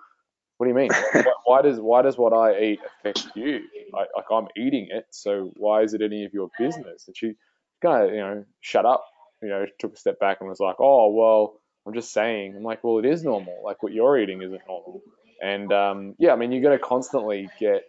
what 0.57 0.67
do 0.67 0.69
you 0.69 0.75
mean? 0.75 0.89
why, 1.11 1.23
why, 1.45 1.61
does 1.63 1.79
why 1.79 2.01
does 2.03 2.17
what 2.17 2.33
I 2.33 2.59
eat 2.59 2.79
affect 2.99 3.27
you? 3.35 3.61
I, 3.95 4.05
like 4.15 4.25
I'm 4.31 4.47
eating 4.57 4.87
it, 4.91 5.05
so 5.11 5.51
why 5.57 5.81
is 5.81 5.93
it 5.93 6.01
any 6.01 6.25
of 6.25 6.33
your 6.33 6.49
business? 6.59 7.05
And 7.07 7.17
she 7.17 7.33
kind 7.81 8.07
of, 8.07 8.13
you 8.13 8.21
know, 8.21 8.45
shut 8.61 8.85
up. 8.85 9.05
You 9.41 9.49
know, 9.49 9.65
took 9.79 9.93
a 9.93 9.97
step 9.97 10.19
back 10.19 10.37
and 10.39 10.49
was 10.49 10.59
like, 10.59 10.77
oh 10.79 11.11
well 11.11 11.59
I'm 11.85 11.93
just 11.93 12.11
saying. 12.11 12.55
I'm 12.55 12.63
like, 12.63 12.83
well, 12.83 12.99
it 12.99 13.05
is 13.05 13.23
normal. 13.23 13.61
Like 13.63 13.83
what 13.83 13.93
you're 13.93 14.17
eating 14.17 14.41
isn't 14.41 14.61
normal. 14.67 15.01
And 15.41 15.71
um, 15.71 16.15
yeah, 16.17 16.33
I 16.33 16.35
mean, 16.35 16.51
you're 16.51 16.61
going 16.61 16.77
to 16.77 16.83
constantly 16.83 17.49
get, 17.59 17.83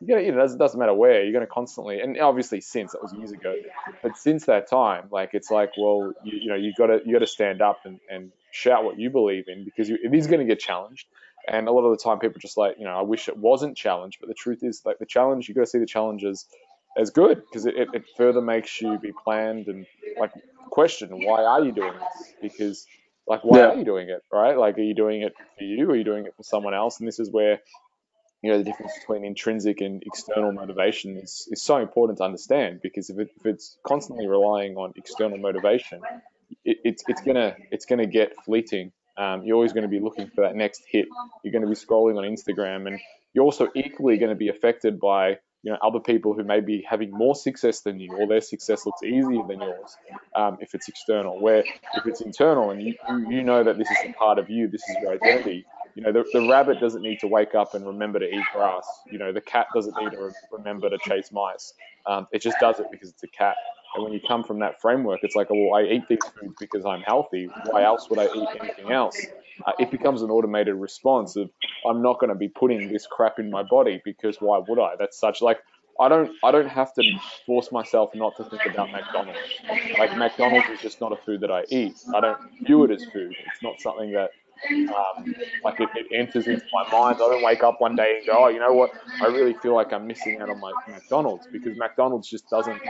you 0.00 0.14
know, 0.14 0.20
it 0.20 0.32
doesn't, 0.32 0.58
doesn't 0.58 0.78
matter 0.78 0.94
where, 0.94 1.22
you're 1.22 1.32
going 1.32 1.46
to 1.46 1.52
constantly, 1.52 2.00
and 2.00 2.18
obviously 2.20 2.60
since 2.60 2.92
that 2.92 3.02
was 3.02 3.12
years 3.12 3.32
ago, 3.32 3.54
but 4.02 4.16
since 4.18 4.46
that 4.46 4.68
time, 4.68 5.08
like 5.10 5.30
it's 5.32 5.50
like, 5.50 5.72
well, 5.78 6.12
you, 6.24 6.38
you 6.38 6.48
know, 6.48 6.56
you 6.56 6.72
got 6.76 6.88
to 6.88 7.00
you 7.06 7.12
got 7.12 7.20
to 7.20 7.26
stand 7.26 7.62
up 7.62 7.80
and, 7.84 8.00
and 8.10 8.32
shout 8.50 8.84
what 8.84 8.98
you 8.98 9.10
believe 9.10 9.44
in 9.48 9.64
because 9.64 9.88
you, 9.88 9.98
it 10.02 10.12
is 10.14 10.26
going 10.26 10.40
to 10.40 10.46
get 10.46 10.58
challenged. 10.58 11.06
And 11.46 11.66
a 11.66 11.72
lot 11.72 11.84
of 11.84 11.96
the 11.96 12.02
time, 12.02 12.18
people 12.18 12.40
just 12.40 12.58
like, 12.58 12.76
you 12.78 12.84
know, 12.84 12.90
I 12.90 13.02
wish 13.02 13.28
it 13.28 13.36
wasn't 13.36 13.76
challenged, 13.76 14.18
but 14.20 14.28
the 14.28 14.34
truth 14.34 14.62
is, 14.62 14.82
like 14.84 14.98
the 14.98 15.06
challenge, 15.06 15.48
you 15.48 15.54
got 15.54 15.62
to 15.62 15.66
see 15.66 15.78
the 15.78 15.86
challenges 15.86 16.46
as 16.98 17.10
good 17.10 17.42
because 17.46 17.64
it, 17.64 17.76
it, 17.76 17.88
it 17.94 18.04
further 18.16 18.40
makes 18.40 18.80
you 18.80 18.98
be 18.98 19.12
planned 19.12 19.68
and 19.68 19.86
like 20.18 20.32
question 20.70 21.08
why 21.24 21.42
are 21.42 21.64
you 21.64 21.72
doing 21.72 21.92
this 21.92 22.34
because 22.42 22.86
like, 23.28 23.44
why 23.44 23.58
yeah. 23.58 23.66
are 23.66 23.76
you 23.76 23.84
doing 23.84 24.08
it, 24.08 24.22
right? 24.32 24.56
Like, 24.56 24.78
are 24.78 24.82
you 24.82 24.94
doing 24.94 25.22
it 25.22 25.34
for 25.58 25.64
you? 25.64 25.86
Or 25.86 25.92
are 25.92 25.96
you 25.96 26.04
doing 26.04 26.24
it 26.24 26.34
for 26.36 26.42
someone 26.42 26.74
else? 26.74 26.98
And 26.98 27.06
this 27.06 27.20
is 27.20 27.30
where, 27.30 27.60
you 28.42 28.50
know, 28.50 28.58
the 28.58 28.64
difference 28.64 28.92
between 29.00 29.24
intrinsic 29.24 29.80
and 29.82 30.02
external 30.04 30.52
motivation 30.52 31.18
is, 31.18 31.46
is 31.50 31.62
so 31.62 31.76
important 31.76 32.18
to 32.18 32.24
understand 32.24 32.80
because 32.82 33.10
if, 33.10 33.18
it, 33.18 33.28
if 33.38 33.46
it's 33.46 33.76
constantly 33.86 34.26
relying 34.26 34.76
on 34.76 34.94
external 34.96 35.36
motivation, 35.36 36.00
it, 36.64 36.78
it's, 36.84 37.04
it's 37.06 37.20
gonna 37.20 37.54
it's 37.70 37.84
gonna 37.84 38.06
get 38.06 38.32
fleeting. 38.44 38.92
Um, 39.18 39.42
you're 39.42 39.56
always 39.56 39.72
going 39.72 39.82
to 39.82 39.88
be 39.88 39.98
looking 39.98 40.28
for 40.28 40.42
that 40.42 40.54
next 40.54 40.84
hit. 40.88 41.08
You're 41.42 41.50
going 41.50 41.62
to 41.62 41.68
be 41.68 41.74
scrolling 41.74 42.16
on 42.18 42.24
Instagram, 42.24 42.86
and 42.86 43.00
you're 43.34 43.44
also 43.44 43.68
equally 43.74 44.16
going 44.16 44.30
to 44.30 44.36
be 44.36 44.48
affected 44.48 45.00
by 45.00 45.38
you 45.62 45.72
know 45.72 45.78
other 45.82 46.00
people 46.00 46.34
who 46.34 46.44
may 46.44 46.60
be 46.60 46.84
having 46.88 47.10
more 47.10 47.34
success 47.34 47.80
than 47.80 47.98
you 47.98 48.12
or 48.12 48.26
their 48.26 48.40
success 48.40 48.86
looks 48.86 49.02
easier 49.02 49.42
than 49.48 49.60
yours 49.60 49.96
um, 50.34 50.58
if 50.60 50.74
it's 50.74 50.88
external. 50.88 51.40
Where 51.40 51.60
if 51.60 52.06
it's 52.06 52.20
internal 52.20 52.70
and 52.70 52.82
you, 52.82 52.94
you 53.28 53.42
know 53.42 53.64
that 53.64 53.78
this 53.78 53.90
is 53.90 53.98
a 54.04 54.12
part 54.12 54.38
of 54.38 54.50
you 54.50 54.68
this 54.68 54.82
is 54.88 54.96
your 55.02 55.12
identity 55.12 55.66
you 55.98 56.04
know 56.04 56.12
the, 56.12 56.24
the 56.32 56.48
rabbit 56.48 56.78
doesn't 56.78 57.02
need 57.02 57.18
to 57.18 57.26
wake 57.26 57.56
up 57.56 57.74
and 57.74 57.84
remember 57.84 58.20
to 58.20 58.26
eat 58.26 58.44
grass 58.54 58.86
you 59.10 59.18
know 59.18 59.32
the 59.32 59.40
cat 59.40 59.66
doesn't 59.74 59.96
need 60.00 60.12
to 60.12 60.30
remember 60.52 60.88
to 60.88 60.98
chase 60.98 61.32
mice 61.32 61.74
um, 62.06 62.28
it 62.32 62.40
just 62.40 62.56
does 62.60 62.78
it 62.78 62.86
because 62.92 63.10
it's 63.10 63.24
a 63.24 63.28
cat 63.28 63.56
and 63.96 64.04
when 64.04 64.12
you 64.12 64.20
come 64.28 64.44
from 64.44 64.60
that 64.60 64.80
framework 64.80 65.18
it's 65.24 65.34
like 65.34 65.50
well 65.50 65.74
i 65.74 65.82
eat 65.82 66.02
these 66.08 66.24
foods 66.40 66.54
because 66.60 66.86
i'm 66.86 67.00
healthy 67.00 67.48
why 67.70 67.82
else 67.82 68.08
would 68.08 68.20
i 68.20 68.26
eat 68.26 68.48
anything 68.60 68.92
else 68.92 69.26
uh, 69.66 69.72
it 69.80 69.90
becomes 69.90 70.22
an 70.22 70.30
automated 70.30 70.76
response 70.76 71.34
of 71.34 71.50
I'm 71.88 72.00
not 72.00 72.20
going 72.20 72.28
to 72.28 72.36
be 72.36 72.48
putting 72.48 72.92
this 72.92 73.06
crap 73.06 73.40
in 73.40 73.50
my 73.50 73.62
body 73.62 74.00
because 74.04 74.36
why 74.40 74.60
would 74.68 74.78
I? 74.78 74.94
That's 74.96 75.18
such 75.18 75.42
like 75.42 75.58
I 76.00 76.08
don't 76.08 76.30
I 76.44 76.52
don't 76.52 76.68
have 76.68 76.94
to 76.94 77.02
force 77.44 77.72
myself 77.72 78.10
not 78.14 78.36
to 78.36 78.44
think 78.44 78.66
about 78.66 78.92
McDonald's. 78.92 79.38
Like 79.98 80.16
McDonald's 80.16 80.68
is 80.68 80.80
just 80.80 81.00
not 81.00 81.12
a 81.12 81.16
food 81.16 81.40
that 81.40 81.50
I 81.50 81.64
eat. 81.70 81.96
I 82.14 82.20
don't 82.20 82.38
view 82.64 82.84
it 82.84 82.92
as 82.92 83.04
food. 83.12 83.34
It's 83.46 83.62
not 83.62 83.80
something 83.80 84.12
that 84.12 84.30
um, 84.70 85.34
like 85.64 85.80
it, 85.80 85.88
it, 85.94 86.06
enters 86.12 86.46
into 86.46 86.64
my 86.72 86.82
mind. 86.90 87.16
I 87.16 87.18
don't 87.18 87.42
wake 87.42 87.62
up 87.62 87.80
one 87.80 87.96
day 87.96 88.16
and 88.18 88.26
go, 88.26 88.44
oh, 88.44 88.48
you 88.48 88.58
know 88.58 88.72
what? 88.72 88.90
I 89.20 89.26
really 89.26 89.54
feel 89.54 89.74
like 89.74 89.92
I'm 89.92 90.06
missing 90.06 90.40
out 90.40 90.50
on 90.50 90.60
my 90.60 90.72
McDonald's 90.88 91.46
because 91.50 91.76
McDonald's 91.76 92.28
just 92.28 92.48
doesn't 92.50 92.80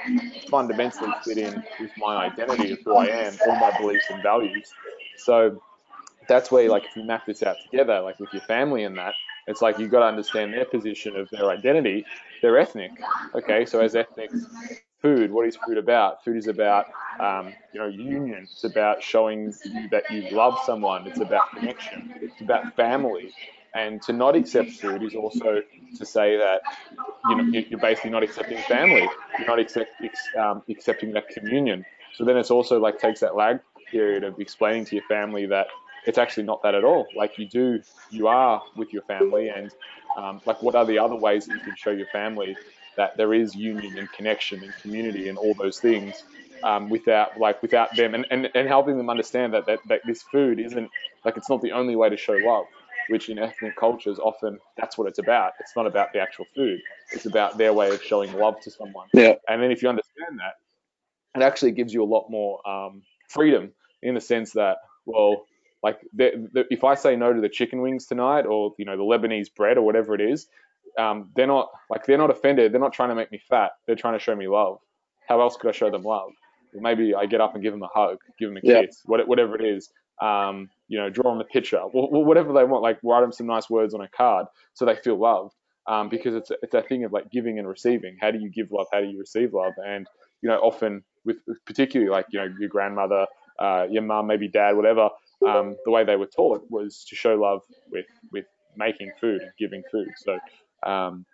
fundamentally 0.48 1.12
fit 1.24 1.38
in 1.38 1.62
with 1.80 1.90
my 1.98 2.26
identity 2.26 2.72
of 2.72 2.78
who 2.84 2.96
I 2.96 3.06
am, 3.06 3.36
all 3.46 3.56
my 3.56 3.76
beliefs 3.78 4.06
and 4.10 4.22
values. 4.22 4.72
So 5.16 5.60
that's 6.28 6.50
where 6.50 6.68
like 6.68 6.84
if 6.84 6.96
you 6.96 7.04
map 7.04 7.26
this 7.26 7.42
out 7.42 7.56
together, 7.70 8.00
like 8.00 8.18
with 8.18 8.32
your 8.32 8.42
family 8.42 8.84
and 8.84 8.96
that, 8.98 9.14
it's 9.46 9.62
like 9.62 9.78
you've 9.78 9.90
got 9.90 10.00
to 10.00 10.06
understand 10.06 10.52
their 10.52 10.66
position 10.66 11.16
of 11.16 11.28
their 11.30 11.50
identity. 11.50 12.04
They're 12.42 12.58
ethnic. 12.58 12.92
Okay, 13.34 13.64
so 13.64 13.80
as 13.80 13.96
ethnic 13.96 14.30
food, 15.00 15.30
what 15.30 15.46
is 15.46 15.56
food 15.56 15.78
about? 15.78 16.24
Food 16.24 16.36
is 16.36 16.46
about 16.48 16.86
um, 17.20 17.52
you 17.72 17.80
know 17.80 17.86
union. 17.86 18.48
It's 18.50 18.64
about 18.64 19.02
showing 19.02 19.54
that 19.90 20.10
you 20.10 20.28
love 20.30 20.58
someone. 20.64 21.06
It's 21.06 21.20
about 21.20 21.50
connection. 21.54 22.14
It's 22.20 22.40
about 22.40 22.74
family. 22.76 23.32
And 23.74 24.00
to 24.02 24.12
not 24.12 24.34
accept 24.34 24.70
food 24.70 25.02
is 25.02 25.14
also 25.14 25.62
to 25.96 26.06
say 26.06 26.36
that 26.36 26.62
you 27.28 27.36
know 27.36 27.44
you're 27.68 27.80
basically 27.80 28.10
not 28.10 28.22
accepting 28.22 28.58
family. 28.58 29.08
You're 29.38 29.48
not 29.48 29.58
accept, 29.58 29.90
um, 30.38 30.62
accepting 30.68 31.12
that 31.12 31.28
communion. 31.28 31.84
So 32.14 32.24
then 32.24 32.36
it's 32.36 32.50
also 32.50 32.78
like 32.80 32.98
takes 32.98 33.20
that 33.20 33.36
lag 33.36 33.60
period 33.90 34.24
of 34.24 34.38
explaining 34.40 34.84
to 34.86 34.96
your 34.96 35.04
family 35.08 35.46
that 35.46 35.66
it's 36.06 36.18
actually 36.18 36.44
not 36.44 36.62
that 36.62 36.74
at 36.74 36.84
all. 36.84 37.06
Like 37.14 37.38
you 37.38 37.46
do, 37.46 37.80
you 38.10 38.28
are 38.28 38.62
with 38.76 38.92
your 38.92 39.02
family, 39.02 39.48
and 39.48 39.70
um, 40.16 40.40
like 40.46 40.62
what 40.62 40.74
are 40.74 40.86
the 40.86 40.98
other 40.98 41.16
ways 41.16 41.46
that 41.46 41.54
you 41.54 41.60
can 41.60 41.76
show 41.76 41.90
your 41.90 42.06
family 42.06 42.56
that 42.98 43.16
there 43.16 43.32
is 43.32 43.54
union 43.54 43.96
and 43.96 44.12
connection 44.12 44.62
and 44.62 44.74
community 44.82 45.28
and 45.28 45.38
all 45.38 45.54
those 45.54 45.78
things 45.78 46.22
um, 46.62 46.90
without 46.90 47.38
like 47.38 47.62
without 47.62 47.94
them 47.96 48.14
and, 48.14 48.26
and, 48.30 48.50
and 48.54 48.68
helping 48.68 48.98
them 48.98 49.08
understand 49.08 49.54
that, 49.54 49.64
that 49.66 49.78
that 49.88 50.00
this 50.04 50.22
food 50.22 50.60
isn't 50.60 50.90
like 51.24 51.36
it's 51.38 51.48
not 51.48 51.62
the 51.62 51.72
only 51.72 51.96
way 51.96 52.10
to 52.10 52.16
show 52.16 52.34
love 52.34 52.66
which 53.08 53.30
in 53.30 53.38
ethnic 53.38 53.74
cultures 53.76 54.18
often 54.18 54.58
that's 54.76 54.98
what 54.98 55.08
it's 55.08 55.18
about. 55.18 55.52
It's 55.60 55.74
not 55.74 55.86
about 55.86 56.12
the 56.12 56.18
actual 56.20 56.44
food. 56.54 56.80
It's 57.12 57.24
about 57.24 57.56
their 57.56 57.72
way 57.72 57.94
of 57.94 58.02
showing 58.02 58.32
love 58.34 58.60
to 58.60 58.70
someone. 58.70 59.08
Yeah. 59.14 59.34
and 59.48 59.62
then 59.62 59.70
if 59.70 59.82
you 59.82 59.88
understand 59.88 60.40
that 60.40 60.54
it 61.40 61.42
actually 61.42 61.72
gives 61.72 61.94
you 61.94 62.02
a 62.02 62.10
lot 62.16 62.28
more 62.28 62.68
um, 62.68 63.02
freedom 63.28 63.70
in 64.02 64.14
the 64.14 64.20
sense 64.20 64.52
that 64.52 64.78
well 65.06 65.46
like 65.82 66.00
the, 66.12 66.48
the, 66.52 66.64
if 66.70 66.82
I 66.82 66.96
say 66.96 67.14
no 67.14 67.32
to 67.32 67.40
the 67.40 67.48
chicken 67.48 67.80
wings 67.80 68.06
tonight 68.06 68.46
or 68.46 68.74
you 68.76 68.84
know 68.84 68.96
the 68.96 69.04
Lebanese 69.04 69.54
bread 69.54 69.78
or 69.78 69.82
whatever 69.82 70.14
it 70.14 70.20
is 70.20 70.48
um, 70.98 71.30
they're 71.36 71.46
not 71.46 71.68
like 71.90 72.04
they're 72.06 72.18
not 72.18 72.30
offended 72.30 72.72
they're 72.72 72.80
not 72.80 72.92
trying 72.92 73.08
to 73.08 73.14
make 73.14 73.30
me 73.32 73.40
fat 73.48 73.72
they're 73.86 73.96
trying 73.96 74.14
to 74.14 74.18
show 74.18 74.34
me 74.36 74.48
love 74.48 74.78
how 75.28 75.40
else 75.40 75.56
could 75.56 75.68
I 75.68 75.72
show 75.72 75.90
them 75.90 76.02
love 76.02 76.30
maybe 76.74 77.14
I 77.14 77.26
get 77.26 77.40
up 77.40 77.54
and 77.54 77.62
give 77.62 77.72
them 77.72 77.82
a 77.82 77.88
hug, 77.88 78.18
give 78.38 78.48
them 78.50 78.58
a 78.58 78.60
Yeah. 78.62 78.82
kiss, 78.82 79.02
whatever 79.06 79.56
it 79.56 79.64
is. 79.64 79.90
Um, 80.20 80.68
you 80.88 80.98
know, 80.98 81.10
draw 81.10 81.30
them 81.30 81.40
a 81.40 81.44
picture, 81.44 81.78
wh- 81.80 82.08
wh- 82.10 82.26
whatever 82.26 82.52
they 82.52 82.64
want. 82.64 82.82
Like 82.82 82.98
write 83.04 83.20
them 83.20 83.30
some 83.32 83.46
nice 83.46 83.70
words 83.70 83.94
on 83.94 84.00
a 84.00 84.08
card 84.08 84.46
so 84.74 84.84
they 84.84 84.96
feel 84.96 85.16
loved. 85.16 85.54
Um, 85.86 86.08
because 86.08 86.34
it's 86.34 86.50
it's 86.62 86.74
a 86.74 86.82
thing 86.82 87.04
of 87.04 87.12
like 87.12 87.30
giving 87.30 87.58
and 87.58 87.66
receiving. 87.68 88.16
How 88.20 88.30
do 88.30 88.38
you 88.38 88.50
give 88.50 88.70
love? 88.72 88.88
How 88.92 89.00
do 89.00 89.06
you 89.06 89.18
receive 89.18 89.54
love? 89.54 89.72
And 89.86 90.06
you 90.42 90.48
know, 90.48 90.58
often 90.58 91.02
with 91.24 91.36
particularly 91.64 92.10
like 92.10 92.26
you 92.30 92.40
know 92.40 92.52
your 92.58 92.68
grandmother, 92.68 93.26
uh, 93.58 93.86
your 93.88 94.02
mum, 94.02 94.26
maybe 94.26 94.48
dad, 94.48 94.76
whatever. 94.76 95.08
Um, 95.46 95.76
the 95.84 95.90
way 95.92 96.04
they 96.04 96.16
were 96.16 96.26
taught 96.26 96.66
was 96.68 97.04
to 97.08 97.16
show 97.16 97.36
love 97.36 97.62
with 97.90 98.06
with 98.32 98.44
making 98.76 99.12
food 99.20 99.40
and 99.40 99.52
giving 99.58 99.82
food. 99.90 100.08
So 100.16 100.38
um, 100.84 101.24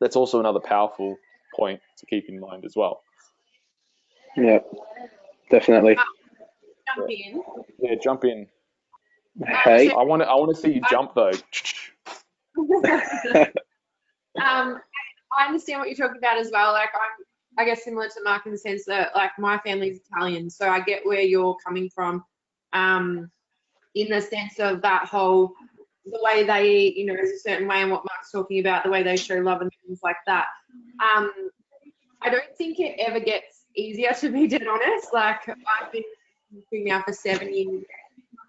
that's 0.00 0.16
also 0.16 0.40
another 0.40 0.60
powerful 0.60 1.16
point 1.54 1.80
to 1.98 2.06
keep 2.06 2.28
in 2.28 2.40
mind 2.40 2.64
as 2.64 2.74
well. 2.76 3.02
Yeah. 4.36 4.58
Definitely. 5.50 5.96
Jump 6.96 7.10
in. 7.10 7.42
Yeah, 7.78 7.94
jump 8.02 8.24
in. 8.24 8.46
Hey. 9.44 9.90
I 9.90 10.02
want 10.02 10.22
to. 10.22 10.28
I 10.28 10.34
want 10.34 10.54
to 10.54 10.60
see 10.60 10.74
you 10.74 10.82
jump 10.90 11.14
though. 11.14 11.30
um, 14.40 14.80
I 15.36 15.46
understand 15.46 15.80
what 15.80 15.88
you're 15.88 15.96
talking 15.96 16.18
about 16.18 16.38
as 16.38 16.50
well. 16.52 16.72
Like 16.72 16.90
I'm, 16.94 17.24
I 17.58 17.64
guess 17.64 17.84
similar 17.84 18.08
to 18.08 18.22
Mark 18.22 18.46
in 18.46 18.52
the 18.52 18.58
sense 18.58 18.84
that 18.86 19.14
like 19.14 19.32
my 19.38 19.58
family's 19.58 20.00
Italian, 20.10 20.50
so 20.50 20.68
I 20.68 20.80
get 20.80 21.04
where 21.04 21.20
you're 21.20 21.56
coming 21.64 21.90
from. 21.90 22.24
Um, 22.72 23.30
in 23.94 24.08
the 24.08 24.20
sense 24.20 24.58
of 24.58 24.82
that 24.82 25.06
whole 25.06 25.52
the 26.06 26.20
way 26.22 26.44
they 26.44 26.92
you 26.96 27.06
know, 27.06 27.14
is 27.14 27.30
a 27.30 27.38
certain 27.38 27.66
way, 27.68 27.82
and 27.82 27.90
what 27.90 28.04
Mark's 28.04 28.30
talking 28.30 28.60
about, 28.60 28.84
the 28.84 28.90
way 28.90 29.02
they 29.02 29.16
show 29.16 29.36
love 29.36 29.60
and 29.60 29.70
things 29.86 30.00
like 30.02 30.16
that. 30.26 30.46
Um, 31.16 31.30
I 32.22 32.30
don't 32.30 32.56
think 32.56 32.80
it 32.80 32.96
ever 32.98 33.20
gets 33.20 33.64
easier 33.76 34.12
to 34.20 34.30
be 34.30 34.46
dead 34.46 34.66
honest. 34.66 35.08
Like 35.12 35.48
I've 35.48 35.92
been 35.92 36.02
cooking 36.52 36.84
now 36.84 37.02
for 37.02 37.12
seven 37.12 37.54
years, 37.54 37.84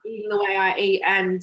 eating 0.06 0.30
the 0.30 0.38
way 0.38 0.56
I 0.56 0.78
eat, 0.78 1.02
and 1.06 1.42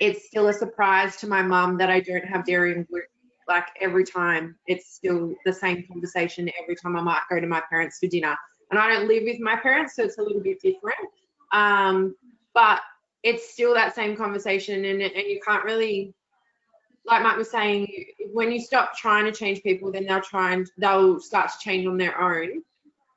it's 0.00 0.26
still 0.26 0.48
a 0.48 0.52
surprise 0.52 1.16
to 1.16 1.26
my 1.26 1.42
mum 1.42 1.78
that 1.78 1.90
I 1.90 2.00
don't 2.00 2.24
have 2.24 2.44
dairy 2.44 2.74
and 2.74 2.86
gluten. 2.86 3.08
Like 3.48 3.66
every 3.80 4.04
time, 4.04 4.56
it's 4.66 4.94
still 4.94 5.34
the 5.46 5.52
same 5.52 5.84
conversation 5.90 6.50
every 6.62 6.76
time 6.76 6.96
I 6.96 7.02
might 7.02 7.22
go 7.30 7.40
to 7.40 7.46
my 7.46 7.62
parents 7.70 7.98
for 7.98 8.06
dinner. 8.06 8.36
And 8.70 8.78
I 8.78 8.92
don't 8.92 9.08
live 9.08 9.22
with 9.24 9.40
my 9.40 9.56
parents, 9.56 9.96
so 9.96 10.04
it's 10.04 10.18
a 10.18 10.22
little 10.22 10.42
bit 10.42 10.60
different. 10.60 10.98
Um, 11.52 12.14
but 12.52 12.82
it's 13.22 13.52
still 13.52 13.74
that 13.74 13.94
same 13.94 14.16
conversation, 14.16 14.84
and 14.84 15.02
and 15.02 15.26
you 15.26 15.40
can't 15.44 15.64
really, 15.64 16.14
like 17.04 17.22
Mike 17.22 17.36
was 17.36 17.50
saying, 17.50 17.88
when 18.32 18.52
you 18.52 18.60
stop 18.60 18.96
trying 18.96 19.24
to 19.24 19.32
change 19.32 19.62
people, 19.62 19.90
then 19.92 20.06
they'll 20.06 20.20
try 20.20 20.52
and 20.52 20.70
they'll 20.78 21.20
start 21.20 21.50
to 21.50 21.58
change 21.58 21.86
on 21.86 21.96
their 21.96 22.20
own. 22.20 22.62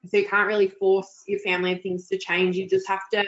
So 0.07 0.17
you 0.17 0.27
can't 0.27 0.47
really 0.47 0.67
force 0.67 1.23
your 1.27 1.39
family 1.39 1.73
and 1.73 1.81
things 1.81 2.07
to 2.07 2.17
change. 2.17 2.55
You 2.55 2.67
just 2.67 2.87
have 2.87 3.07
to 3.13 3.23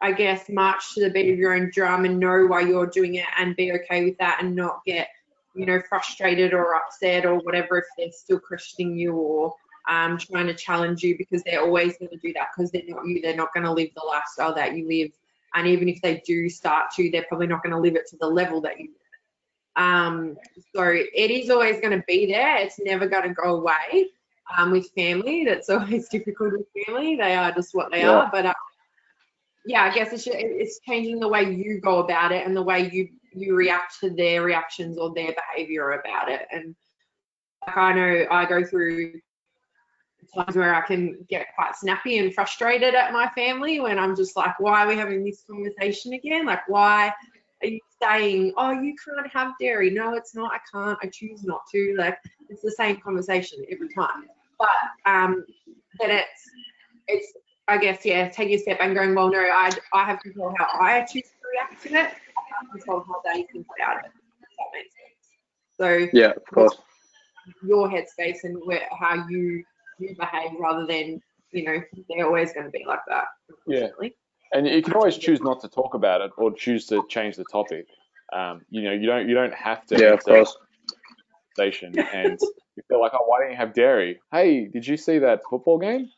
I 0.00 0.12
guess, 0.12 0.48
march 0.48 0.94
to 0.94 1.00
the 1.00 1.10
beat 1.10 1.32
of 1.32 1.38
your 1.38 1.54
own 1.54 1.70
drum 1.72 2.04
and 2.04 2.20
know 2.20 2.46
why 2.46 2.60
you're 2.60 2.86
doing 2.86 3.14
it 3.14 3.26
and 3.38 3.56
be 3.56 3.72
okay 3.72 4.04
with 4.04 4.18
that 4.18 4.38
and 4.42 4.54
not 4.54 4.84
get, 4.84 5.08
you 5.54 5.64
know, 5.64 5.80
frustrated 5.88 6.52
or 6.52 6.74
upset 6.74 7.24
or 7.24 7.36
whatever 7.36 7.78
if 7.78 7.84
they're 7.96 8.12
still 8.12 8.38
questioning 8.38 8.96
you 8.96 9.14
or 9.14 9.54
um, 9.88 10.18
trying 10.18 10.48
to 10.48 10.54
challenge 10.54 11.02
you 11.02 11.16
because 11.16 11.42
they're 11.44 11.62
always 11.62 11.96
going 11.96 12.10
to 12.10 12.18
do 12.18 12.32
that 12.34 12.48
because 12.54 12.70
they're 12.70 12.82
not 12.86 13.06
you. 13.06 13.22
They're 13.22 13.36
not 13.36 13.54
going 13.54 13.64
to 13.64 13.72
live 13.72 13.88
the 13.96 14.04
lifestyle 14.04 14.54
that 14.54 14.76
you 14.76 14.86
live. 14.86 15.12
And 15.56 15.66
even 15.66 15.88
if 15.88 16.00
they 16.02 16.22
do 16.26 16.48
start 16.48 16.90
to, 16.96 17.10
they're 17.10 17.26
probably 17.28 17.46
not 17.48 17.62
going 17.62 17.74
to 17.74 17.80
live 17.80 17.96
it 17.96 18.06
to 18.10 18.16
the 18.20 18.26
level 18.28 18.60
that 18.62 18.78
you. 18.78 18.90
Um, 19.76 20.36
so 20.74 20.82
it 20.84 21.30
is 21.30 21.50
always 21.50 21.80
going 21.80 21.98
to 21.98 22.04
be 22.06 22.26
there. 22.26 22.58
It's 22.58 22.78
never 22.78 23.06
going 23.06 23.28
to 23.28 23.34
go 23.34 23.56
away. 23.56 24.10
Um, 24.56 24.70
with 24.70 24.88
family, 24.92 25.44
that's 25.44 25.68
always 25.70 26.08
difficult 26.08 26.52
with 26.52 26.86
family. 26.86 27.16
They 27.16 27.34
are 27.34 27.52
just 27.52 27.74
what 27.74 27.90
they 27.90 28.02
Yeah. 28.02 28.10
are. 28.10 28.28
But 28.30 28.46
uh, 28.46 28.54
yeah, 29.64 29.82
I 29.82 29.94
guess 29.94 30.12
it's 30.12 30.28
it's 30.28 30.80
changing 30.86 31.18
the 31.18 31.28
way 31.28 31.42
you 31.42 31.80
go 31.80 31.98
about 31.98 32.32
it 32.32 32.46
and 32.46 32.56
the 32.56 32.62
way 32.62 32.88
you 32.92 33.08
you 33.32 33.54
react 33.54 33.98
to 34.00 34.10
their 34.10 34.42
reactions 34.42 34.98
or 34.98 35.12
their 35.14 35.34
behavior 35.34 35.92
about 35.92 36.30
it. 36.30 36.46
And 36.52 36.74
like 37.66 37.76
I 37.76 37.92
know 37.92 38.26
I 38.30 38.46
go 38.46 38.64
through 38.64 39.20
times 40.34 40.56
where 40.56 40.74
I 40.74 40.80
can 40.82 41.24
get 41.28 41.46
quite 41.54 41.76
snappy 41.76 42.18
and 42.18 42.34
frustrated 42.34 42.94
at 42.94 43.12
my 43.12 43.28
family 43.30 43.80
when 43.80 43.98
I'm 43.98 44.16
just 44.16 44.36
like, 44.36 44.58
why 44.60 44.84
are 44.84 44.88
we 44.88 44.96
having 44.96 45.24
this 45.24 45.44
conversation 45.48 46.12
again? 46.12 46.46
Like, 46.46 46.68
why 46.68 47.12
are 47.62 47.68
you 47.68 47.80
saying, 48.02 48.52
oh, 48.56 48.72
you 48.72 48.94
can't 49.04 49.32
have 49.32 49.52
dairy? 49.60 49.90
No, 49.90 50.14
it's 50.14 50.34
not. 50.34 50.52
I 50.52 50.58
can't. 50.72 50.98
I 51.02 51.08
choose 51.08 51.44
not 51.44 51.62
to. 51.72 51.94
Like, 51.98 52.18
it's 52.48 52.62
the 52.62 52.72
same 52.72 52.96
conversation 53.00 53.64
every 53.70 53.88
time. 53.94 54.24
But 54.58 54.68
um, 55.10 55.44
then 56.00 56.10
it's 56.10 56.50
it's 57.08 57.32
I 57.68 57.78
guess 57.78 58.04
yeah, 58.04 58.28
taking 58.28 58.54
a 58.54 58.58
step 58.58 58.78
and 58.80 58.94
going, 58.94 59.14
well, 59.14 59.30
no, 59.30 59.38
I 59.38 59.70
I 59.92 60.04
have 60.04 60.20
control 60.20 60.54
how 60.58 60.66
I 60.80 61.00
choose 61.02 61.24
to 61.24 61.48
react 61.52 61.82
to 61.82 61.88
it. 61.88 61.94
I 61.94 62.60
have 62.60 62.70
control 62.70 63.04
how 63.06 63.20
they 63.24 63.42
think 63.52 63.66
about 63.78 64.04
it. 64.04 64.10
If 64.40 64.48
that 64.58 64.66
makes 64.72 64.94
sense. 64.94 66.10
So 66.12 66.18
Yeah, 66.18 66.30
of 66.30 66.44
course. 66.52 66.76
your 67.62 67.88
headspace 67.88 68.44
and 68.44 68.56
where, 68.64 68.88
how 68.98 69.26
you 69.28 69.64
you 69.98 70.14
behave 70.18 70.50
rather 70.58 70.86
than 70.86 71.20
you 71.52 71.64
know 71.64 71.80
they're 72.08 72.26
always 72.26 72.52
going 72.52 72.66
to 72.66 72.70
be 72.70 72.84
like 72.86 73.00
that. 73.08 73.24
Yeah. 73.66 73.88
and 74.52 74.66
you 74.66 74.82
can 74.82 74.94
always 74.94 75.16
choose 75.16 75.40
not 75.40 75.60
to 75.60 75.68
talk 75.68 75.94
about 75.94 76.20
it 76.20 76.30
or 76.36 76.52
choose 76.52 76.86
to 76.86 77.04
change 77.08 77.36
the 77.36 77.44
topic. 77.44 77.86
Um, 78.32 78.62
you 78.70 78.82
know, 78.82 78.92
you 78.92 79.06
don't 79.06 79.28
you 79.28 79.34
don't 79.34 79.54
have 79.54 79.86
to 79.86 79.98
Yeah, 79.98 80.12
of 80.14 80.24
course. 80.24 80.56
the 80.88 80.94
conversation 81.56 81.98
and 82.12 82.38
you 82.76 82.82
feel 82.88 83.00
like, 83.00 83.12
oh, 83.14 83.24
why 83.26 83.40
don't 83.40 83.50
you 83.50 83.56
have 83.56 83.74
dairy? 83.74 84.20
Hey, 84.32 84.66
did 84.66 84.86
you 84.86 84.96
see 84.96 85.18
that 85.18 85.40
football 85.48 85.78
game? 85.78 86.10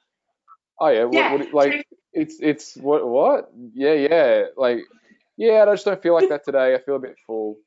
Oh 0.80 0.88
yeah, 0.88 1.04
what, 1.04 1.14
Yeah, 1.14 1.32
what, 1.34 1.54
like 1.54 1.86
it's 2.12 2.36
it's 2.40 2.76
what 2.76 3.06
what? 3.06 3.50
Yeah, 3.74 3.94
yeah, 3.94 4.44
like 4.56 4.80
yeah, 5.36 5.64
I 5.66 5.72
just 5.72 5.84
don't 5.84 6.02
feel 6.02 6.14
like 6.14 6.28
that 6.30 6.44
today. 6.44 6.74
I 6.74 6.80
feel 6.80 6.96
a 6.96 7.00
bit 7.00 7.16
full. 7.26 7.58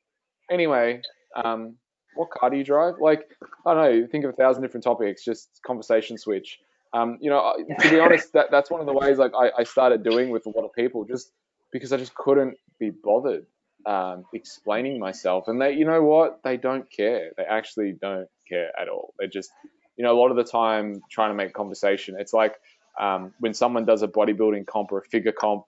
Anyway, 0.50 1.00
um, 1.36 1.76
what 2.14 2.30
car 2.30 2.50
do 2.50 2.56
you 2.56 2.64
drive? 2.64 2.94
Like 3.00 3.28
I 3.66 3.74
don't 3.74 4.00
know. 4.00 4.06
Think 4.06 4.24
of 4.24 4.30
a 4.30 4.34
thousand 4.34 4.62
different 4.62 4.84
topics. 4.84 5.24
Just 5.24 5.48
conversation 5.66 6.18
switch. 6.18 6.58
Um, 6.94 7.18
you 7.20 7.30
know, 7.30 7.54
to 7.80 7.90
be 7.90 7.98
honest, 8.00 8.32
that 8.34 8.50
that's 8.50 8.70
one 8.70 8.80
of 8.80 8.86
the 8.86 8.92
ways 8.92 9.18
like 9.18 9.32
I, 9.34 9.50
I 9.60 9.64
started 9.64 10.02
doing 10.02 10.30
with 10.30 10.46
a 10.46 10.50
lot 10.50 10.64
of 10.64 10.74
people, 10.74 11.04
just 11.04 11.32
because 11.72 11.92
I 11.92 11.96
just 11.96 12.14
couldn't 12.14 12.56
be 12.78 12.90
bothered 12.90 13.46
um, 13.86 14.24
explaining 14.32 14.98
myself. 14.98 15.48
And 15.48 15.60
they, 15.60 15.72
you 15.72 15.84
know 15.84 16.02
what? 16.02 16.40
They 16.42 16.56
don't 16.56 16.90
care. 16.90 17.30
They 17.36 17.44
actually 17.44 17.92
don't 17.92 18.28
care 18.48 18.70
at 18.78 18.88
all. 18.88 19.14
They 19.18 19.26
just, 19.26 19.50
you 19.96 20.04
know, 20.04 20.12
a 20.12 20.18
lot 20.18 20.30
of 20.30 20.36
the 20.36 20.44
time 20.44 21.02
trying 21.10 21.30
to 21.30 21.34
make 21.34 21.52
conversation. 21.52 22.16
It's 22.18 22.32
like 22.32 22.54
um, 23.00 23.32
when 23.40 23.54
someone 23.54 23.84
does 23.84 24.02
a 24.02 24.08
bodybuilding 24.08 24.66
comp 24.66 24.92
or 24.92 24.98
a 24.98 25.02
figure 25.02 25.32
comp 25.32 25.64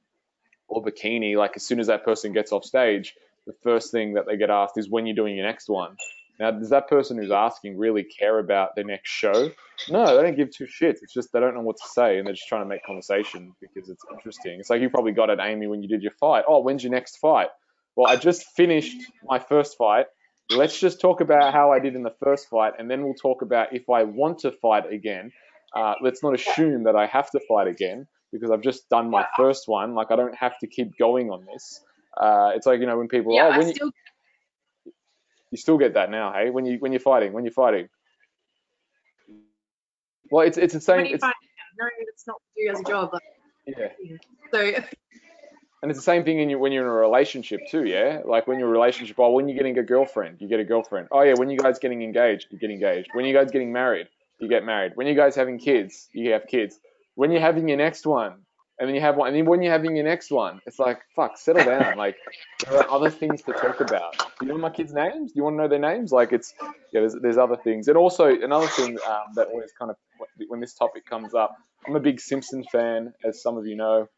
or 0.69 0.85
bikini, 0.85 1.37
like 1.37 1.53
as 1.57 1.67
soon 1.67 1.81
as 1.81 1.89
that 1.89 2.05
person 2.05 2.33
gets 2.33 2.53
off 2.53 2.65
stage, 2.65 3.15
the 3.47 3.55
first 3.63 3.93
thing 3.93 4.15
that 4.15 4.27
they 4.27 4.37
get 4.37 4.51
asked 4.51 4.79
is 4.79 4.89
when 4.89 5.07
you're 5.07 5.17
doing 5.17 5.37
your 5.37 5.47
next 5.47 5.69
one. 5.69 5.97
Now, 6.39 6.51
does 6.51 6.71
that 6.71 6.89
person 6.89 7.17
who's 7.17 7.31
asking 7.31 7.79
really 7.79 8.03
care 8.03 8.39
about 8.39 8.75
their 8.75 8.85
next 8.85 9.09
show? 9.09 9.51
No, 9.89 10.17
they 10.17 10.23
don't 10.23 10.37
give 10.37 10.51
two 10.51 10.65
shits. 10.65 10.99
It's 11.03 11.13
just 11.13 11.33
they 11.33 11.41
don't 11.41 11.55
know 11.55 11.61
what 11.61 11.77
to 11.77 11.89
say 11.89 12.19
and 12.19 12.27
they're 12.27 12.35
just 12.35 12.49
trying 12.49 12.63
to 12.63 12.69
make 12.69 12.85
conversation 12.85 13.55
because 13.61 13.89
it's 13.89 14.05
interesting. 14.13 14.59
It's 14.59 14.71
like 14.71 14.81
you 14.81 14.91
probably 14.91 15.13
got 15.13 15.31
it, 15.31 15.39
Amy 15.41 15.67
when 15.67 15.83
you 15.83 15.89
did 15.89 16.03
your 16.03 16.13
fight. 16.19 16.45
Oh, 16.49 16.61
when's 16.61 16.83
your 16.83 16.93
next 16.93 17.19
fight? 17.19 17.49
Well, 17.95 18.11
I 18.11 18.17
just 18.17 18.47
finished 18.57 18.97
my 19.25 19.39
first 19.39 19.77
fight. 19.79 20.07
Let's 20.51 20.79
just 20.79 21.01
talk 21.01 21.21
about 21.21 21.53
how 21.53 21.73
I 21.73 21.79
did 21.79 21.95
in 21.95 22.03
the 22.03 22.15
first 22.23 22.49
fight 22.49 22.75
and 22.79 22.91
then 22.91 23.05
we'll 23.05 23.15
talk 23.15 23.43
about 23.43 23.73
if 23.73 23.89
I 23.89 24.03
want 24.03 24.41
to 24.41 24.51
fight 24.51 24.93
again. 24.93 25.31
Uh, 25.75 25.95
let's 26.03 26.23
not 26.23 26.35
assume 26.35 26.85
that 26.85 26.97
I 26.97 27.07
have 27.07 27.31
to 27.31 27.41
fight 27.49 27.69
again 27.69 28.07
because 28.33 28.51
I've 28.51 28.63
just 28.63 28.89
done 28.89 29.09
my 29.09 29.25
first 29.37 29.69
one. 29.69 29.95
Like 29.95 30.11
I 30.11 30.17
don't 30.17 30.35
have 30.35 30.59
to 30.59 30.67
keep 30.67 30.99
going 30.99 31.31
on 31.31 31.47
this. 31.47 31.81
Uh, 32.17 32.51
it's 32.55 32.67
like 32.67 32.81
you 32.81 32.87
know 32.87 32.99
when 32.99 33.09
people 33.09 33.35
Yeah, 33.35 33.47
oh 33.47 33.51
I 33.51 33.59
when 33.59 33.69
you, 33.69 33.75
still 33.75 33.93
you 35.51 35.59
still 35.59 35.79
get 35.79 35.95
that 35.95 36.11
now, 36.11 36.33
hey? 36.33 36.51
When 36.51 36.67
you 36.67 36.79
when 36.79 36.93
you're 36.93 37.01
fighting, 37.01 37.33
when 37.33 37.45
you're 37.45 37.53
fighting. 37.53 37.89
Well, 40.31 40.47
it's 40.47 40.59
it's 40.59 40.75
the 40.75 40.81
same. 40.81 41.07
It's, 41.07 41.21
find 41.21 41.31
out, 41.31 41.35
no, 41.79 41.87
it's 42.01 42.27
not 42.27 42.37
you 42.57 42.73
as 42.73 42.81
a 42.81 42.85
job. 42.85 43.11
Like, 43.13 43.23
yeah, 43.67 43.89
so 44.53 44.61
and 45.83 45.91
it's 45.91 45.99
the 45.99 46.05
same 46.05 46.25
thing 46.25 46.41
in 46.41 46.51
you 46.51 46.59
when 46.59 46.73
you're 46.73 46.85
in 46.85 46.89
a 46.89 46.93
relationship 46.93 47.61
too. 47.71 47.85
Yeah, 47.85 48.21
like 48.25 48.47
when 48.47 48.59
you're 48.59 48.69
in 48.69 48.75
a 48.75 48.79
relationship. 48.79 49.17
Oh, 49.19 49.33
when 49.33 49.49
you're 49.49 49.57
getting 49.57 49.79
a 49.79 49.83
girlfriend, 49.83 50.41
you 50.41 50.49
get 50.49 50.61
a 50.61 50.65
girlfriend. 50.65 51.09
Oh 51.13 51.23
yeah, 51.23 51.35
when 51.37 51.51
you 51.51 51.59
guys 51.59 51.79
getting 51.79 52.03
engaged, 52.03 52.49
you 52.51 52.59
get 52.59 52.71
engaged. 52.71 53.11
When 53.15 53.25
you 53.27 53.35
guys 53.35 53.51
getting 53.51 53.73
married, 53.73 54.09
you 54.41 54.49
get 54.49 54.65
married. 54.65 54.93
When 54.97 55.07
you 55.07 55.15
guys 55.15 55.37
having 55.37 55.59
kids, 55.59 56.09
you 56.13 56.33
have 56.33 56.47
kids. 56.47 56.79
when 57.15 57.31
you're 57.31 57.41
having 57.41 57.69
your 57.69 57.79
next 57.79 58.07
one, 58.07 58.43
and 58.79 58.89
then 58.89 58.95
you 58.95 59.01
have 59.01 59.17
one, 59.17 59.29
and 59.29 59.37
then 59.37 59.45
when 59.47 59.63
you're 59.63 59.73
having 59.73 59.95
your 59.95 60.05
next 60.05 60.31
one, 60.31 60.61
it's 60.67 60.79
like, 60.79 60.99
fuck, 61.15 61.39
settle 61.39 61.65
down. 61.65 61.97
Like, 62.05 62.17
there 62.65 62.79
are 62.79 62.91
other 62.91 63.09
things 63.09 63.43
to 63.43 63.53
talk 63.53 63.81
about. 63.81 64.19
Do 64.19 64.47
you 64.47 64.49
know 64.49 64.59
my 64.59 64.71
kids' 64.71 64.93
names? 64.93 65.33
Do 65.33 65.37
you 65.37 65.45
want 65.45 65.55
to 65.55 65.63
know 65.63 65.69
their 65.69 65.79
names? 65.79 66.11
Like, 66.11 66.33
it's 66.33 66.53
yeah, 66.61 67.01
there's, 67.01 67.15
there's 67.21 67.39
other 67.39 67.57
things, 67.57 67.89
and 67.89 67.97
also 67.97 68.27
another 68.27 68.67
thing 68.67 68.99
um, 69.07 69.35
that 69.37 69.49
always 69.49 69.71
kind 69.79 69.91
of 69.91 69.97
when 70.49 70.61
this 70.61 70.75
topic 70.75 71.07
comes 71.07 71.35
up, 71.35 71.55
I'm 71.87 71.95
a 71.95 72.01
big 72.01 72.21
Simpsons 72.21 72.67
fan, 72.71 73.13
as 73.25 73.41
some 73.43 73.57
of 73.57 73.67
you 73.67 73.77
know. 73.77 74.09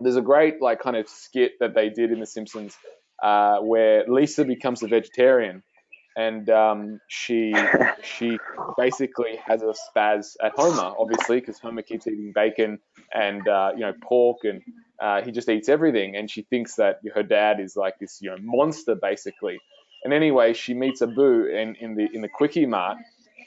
There's 0.00 0.16
a 0.16 0.22
great 0.22 0.60
like 0.60 0.80
kind 0.80 0.96
of 0.96 1.08
skit 1.08 1.52
that 1.60 1.74
they 1.74 1.88
did 1.88 2.12
in 2.12 2.20
The 2.20 2.26
Simpsons 2.26 2.76
uh, 3.22 3.58
where 3.58 4.04
Lisa 4.06 4.44
becomes 4.44 4.82
a 4.82 4.88
vegetarian 4.88 5.62
and 6.16 6.48
um, 6.50 7.00
she 7.08 7.54
she 8.02 8.38
basically 8.76 9.38
has 9.46 9.62
a 9.62 9.74
spaz 9.74 10.36
at 10.42 10.52
Homer, 10.56 10.94
obviously, 10.98 11.40
because 11.40 11.58
Homer 11.58 11.82
keeps 11.82 12.06
eating 12.06 12.32
bacon 12.34 12.78
and 13.14 13.46
uh, 13.46 13.72
you 13.74 13.80
know 13.80 13.92
pork, 14.02 14.38
and 14.44 14.62
uh, 15.00 15.22
he 15.22 15.30
just 15.30 15.48
eats 15.48 15.68
everything, 15.68 16.16
and 16.16 16.30
she 16.30 16.42
thinks 16.42 16.76
that 16.76 17.00
her 17.14 17.22
dad 17.22 17.60
is 17.60 17.76
like 17.76 17.98
this 17.98 18.20
you 18.20 18.30
know 18.30 18.36
monster 18.40 18.94
basically. 18.94 19.58
And 20.04 20.12
anyway, 20.12 20.52
she 20.52 20.72
meets 20.72 21.00
Apu 21.02 21.50
in, 21.52 21.74
in 21.76 21.96
the 21.96 22.08
in 22.12 22.22
the 22.22 22.28
Kwik-E-Mart, 22.28 22.98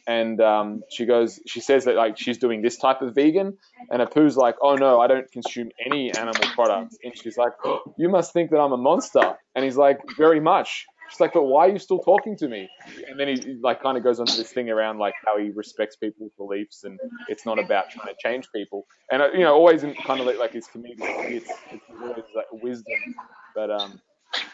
and 0.08 0.42
um, 0.42 0.82
she 0.90 1.06
goes, 1.06 1.40
she 1.48 1.62
says 1.62 1.86
that 1.86 1.96
like 1.96 2.18
she's 2.18 2.38
doing 2.38 2.62
this 2.62 2.78
type 2.78 3.02
of 3.02 3.16
vegan, 3.16 3.58
and 3.90 4.02
Apu's 4.02 4.36
like, 4.36 4.56
oh 4.62 4.76
no, 4.76 5.00
I 5.00 5.08
don't 5.08 5.32
consume 5.32 5.70
any 5.86 6.12
animal 6.12 6.44
products, 6.54 6.98
and 7.04 7.18
she's 7.18 7.38
like, 7.38 7.54
oh, 7.64 7.94
you 7.98 8.10
must 8.10 8.34
think 8.34 8.52
that 8.52 8.60
I'm 8.60 8.74
a 8.74 8.78
monster, 8.78 9.38
and 9.56 9.64
he's 9.64 9.78
like, 9.78 10.00
very 10.18 10.40
much. 10.40 10.86
She's 11.10 11.20
like, 11.20 11.34
but 11.34 11.44
why 11.44 11.68
are 11.68 11.70
you 11.70 11.80
still 11.80 12.00
talking 12.00 12.38
to 12.38 12.48
me? 12.48 12.70
And 13.08 13.20
then 13.20 13.28
he 13.28 13.58
like 13.62 13.82
kind 13.82 13.98
of 13.98 14.04
goes 14.04 14.20
on 14.20 14.28
to 14.28 14.38
this 14.38 14.52
thing 14.52 14.70
around 14.70 15.00
like 15.00 15.16
how 15.26 15.38
he 15.38 15.50
respects 15.50 15.96
people's 15.96 16.32
beliefs 16.38 16.84
and 16.84 17.00
it's 17.28 17.46
not 17.46 17.60
about 17.60 17.90
trying 17.90 18.08
to 18.08 18.16
change 18.22 18.48
people. 18.54 18.86
And 19.12 19.22
uh, 19.22 19.30
you 19.32 19.40
know, 19.40 19.54
always 19.54 19.84
in 19.84 19.94
kind 19.96 20.20
of 20.20 20.28
like, 20.28 20.38
like 20.38 20.54
his 20.54 20.68
comedic 20.68 20.98
it's, 21.00 21.50
it's 21.72 21.84
always 22.02 22.26
like 22.36 22.46
wisdom. 22.52 23.16
But 23.56 23.72
um, 23.72 24.02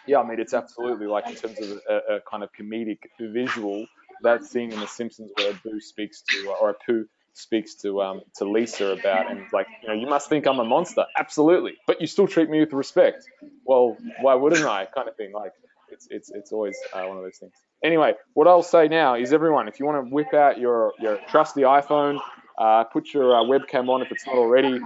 yeah, 0.08 0.20
I 0.20 0.28
mean, 0.28 0.39
it's 0.39 0.54
absolutely 0.54 1.08
like 1.08 1.28
in 1.28 1.36
terms 1.36 1.60
of 1.60 1.82
a, 1.89 2.15
a 2.15 2.20
kind 2.30 2.44
of 2.44 2.50
comedic 2.54 3.00
visual 3.20 3.86
that 4.22 4.44
scene 4.44 4.72
in 4.72 4.80
The 4.80 4.88
Simpsons 4.88 5.32
where 5.36 5.54
Boo 5.63 5.80
speaks 5.80 6.22
to 6.30 6.56
or 6.62 6.74
Apu 6.74 7.06
speaks 7.34 7.76
to 7.76 8.02
um, 8.02 8.22
to 8.38 8.50
Lisa 8.50 8.88
about 8.88 9.30
and 9.30 9.44
like 9.52 9.68
you 9.82 9.89
know 9.89 9.94
you 9.94 10.08
must 10.08 10.30
think 10.30 10.48
I'm 10.48 10.60
a 10.60 10.63
monster 10.63 11.06
absolutely 11.18 11.74
but 11.86 12.00
you 12.00 12.08
still 12.08 12.28
treat 12.28 12.50
me 12.50 12.62
with 12.62 12.72
respect 12.72 13.26
well 13.65 13.98
why 14.22 14.36
wouldn't 14.36 14.65
I 14.65 14.86
kind 14.86 15.10
of 15.10 15.18
thing 15.18 15.34
like 15.34 15.52
it's 15.96 16.08
it's 16.10 16.32
it's 16.32 16.52
always 16.52 16.78
uh, 16.94 17.04
one 17.04 17.18
of 17.18 17.24
those 17.24 17.38
things. 17.40 17.54
Anyway, 17.84 18.14
what 18.34 18.48
I'll 18.48 18.62
say 18.64 18.88
now 18.88 19.16
is 19.16 19.32
everyone, 19.32 19.68
if 19.68 19.80
you 19.80 19.86
want 19.86 20.06
to 20.06 20.14
whip 20.14 20.34
out 20.34 20.60
your 20.60 20.94
your 21.00 21.20
trusty 21.30 21.62
iPhone, 21.62 22.20
uh, 22.60 22.84
put 22.84 23.14
your 23.14 23.36
uh, 23.36 23.44
webcam 23.44 23.90
on 23.90 24.02
if 24.02 24.12
it's 24.12 24.26
not 24.28 24.36
already. 24.36 24.80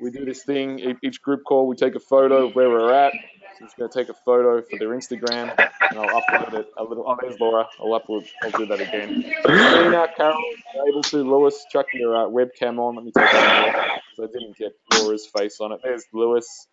We 0.00 0.10
do 0.10 0.24
this 0.24 0.42
thing 0.44 0.96
each 1.02 1.22
group 1.22 1.42
call. 1.46 1.66
We 1.66 1.76
take 1.76 1.94
a 1.94 2.00
photo 2.00 2.46
of 2.46 2.54
where 2.54 2.68
we're 2.68 2.92
at. 2.92 3.12
So 3.58 3.64
it's 3.64 3.74
going 3.74 3.88
to 3.88 3.98
take 3.98 4.08
a 4.08 4.14
photo 4.24 4.62
for 4.62 4.78
their 4.78 4.88
Instagram, 4.88 5.54
and 5.58 5.98
I'll 5.98 6.20
upload 6.20 6.54
it 6.54 6.66
a 6.76 6.82
little. 6.82 7.04
Oh, 7.06 7.16
there's 7.20 7.38
Laura. 7.38 7.68
I'll 7.78 8.00
upload. 8.00 8.26
I'll 8.42 8.50
do 8.50 8.66
that 8.66 8.80
again. 8.80 9.22
Christina, 9.44 10.08
Carol, 10.16 10.42
able 10.88 11.02
to. 11.02 11.18
Lewis, 11.18 11.64
chuck 11.70 11.86
your 11.94 12.16
uh, 12.16 12.28
webcam 12.28 12.78
on. 12.78 12.96
Let 12.96 13.04
me 13.04 13.12
take 13.16 13.30
that 13.30 14.00
because 14.16 14.30
I 14.30 14.38
didn't 14.38 14.56
get 14.56 14.72
Laura's 14.94 15.26
face 15.26 15.60
on 15.60 15.70
it. 15.70 15.80
There's 15.84 16.04
Lewis, 16.12 16.66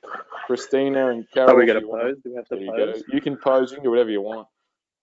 Christina, 0.47 1.09
and 1.09 1.29
Carol. 1.31 1.51
Are 1.51 1.55
we 1.55 1.67
going 1.67 1.81
to 1.81 1.87
pose? 1.87 2.15
Do 2.23 2.31
we 2.31 2.35
have 2.35 2.47
to 2.47 2.55
there 2.55 2.67
pose? 2.67 2.97
You, 2.97 3.03
go. 3.03 3.15
you 3.15 3.21
can 3.21 3.37
pose. 3.37 3.71
You 3.71 3.77
can 3.77 3.83
do 3.83 3.91
whatever 3.91 4.09
you 4.09 4.21
want. 4.21 4.47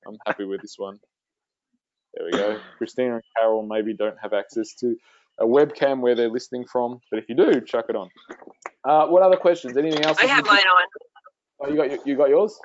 I'm 0.07 0.17
happy 0.27 0.45
with 0.45 0.63
this 0.63 0.75
one. 0.79 0.99
There 2.15 2.27
we 2.27 2.33
go. 2.33 2.59
Christina 2.79 3.15
and 3.15 3.23
Carol 3.37 3.63
maybe 3.63 3.95
don't 3.95 4.17
have 4.21 4.33
access 4.33 4.75
to 4.81 4.97
a 5.39 5.45
webcam 5.45 6.01
where 6.01 6.15
they're 6.15 6.31
listening 6.31 6.65
from, 6.65 7.01
but 7.11 7.19
if 7.19 7.29
you 7.29 7.37
do, 7.37 7.61
chuck 7.61 7.87
it 7.89 7.97
on. 7.97 8.09
Uh, 8.85 9.07
what 9.07 9.23
other 9.23 9.37
questions? 9.37 9.77
Anything 9.77 10.05
else? 10.05 10.19
I 10.21 10.27
have 10.27 10.45
mine 10.47 10.59
on. 10.59 10.83
Oh, 11.61 11.69
you 11.69 11.77
got 11.77 12.07
you 12.07 12.17
got 12.17 12.29
yours? 12.29 12.59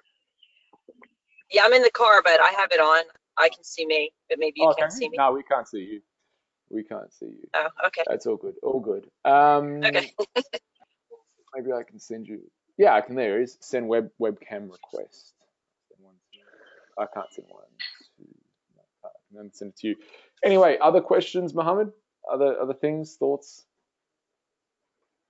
Yeah, 1.52 1.64
I'm 1.66 1.74
in 1.74 1.82
the 1.82 1.92
car, 1.92 2.22
but 2.24 2.40
I 2.40 2.52
have 2.58 2.72
it 2.72 2.80
on. 2.80 3.04
I 3.38 3.50
can 3.50 3.64
see 3.64 3.86
me, 3.86 4.12
but 4.30 4.40
maybe 4.40 4.62
you 4.62 4.68
oh, 4.68 4.74
can't 4.74 4.92
can 4.92 4.98
see 5.00 5.10
me. 5.10 5.18
No, 5.18 5.32
we 5.32 5.44
can't 5.44 5.68
see 5.68 5.80
you. 5.80 6.02
We 6.70 6.84
can't 6.84 7.12
see 7.14 7.26
you. 7.28 7.48
Oh, 7.56 7.68
okay. 7.88 8.04
That's 8.08 8.26
all 8.26 8.38
good. 8.38 8.56
All 8.64 8.80
good. 8.80 9.06
Um, 9.26 9.84
Okay. 9.84 10.14
maybe 11.56 11.72
I 11.72 11.84
can 11.84 12.00
send 12.00 12.28
you. 12.28 12.42
Yeah, 12.78 12.96
I 12.96 13.02
can. 13.02 13.16
There 13.16 13.42
is 13.42 13.58
send 13.62 13.88
web 13.88 14.10
webcam 14.20 14.72
request. 14.72 15.34
Send 15.90 16.02
one 16.04 16.16
to- 16.34 17.02
I 17.02 17.06
can't 17.14 17.32
send 17.32 17.48
one. 17.50 17.64
To, 18.18 18.24
no, 18.76 18.82
I 19.06 19.10
can 19.28 19.38
then 19.38 19.52
send 19.54 19.72
it 19.72 19.78
to 19.78 19.88
you. 19.90 19.96
Anyway, 20.44 20.78
other 20.82 21.02
questions, 21.02 21.54
Mohammed? 21.54 21.92
Other 22.32 22.60
other 22.60 22.74
things, 22.74 23.16
thoughts? 23.16 23.66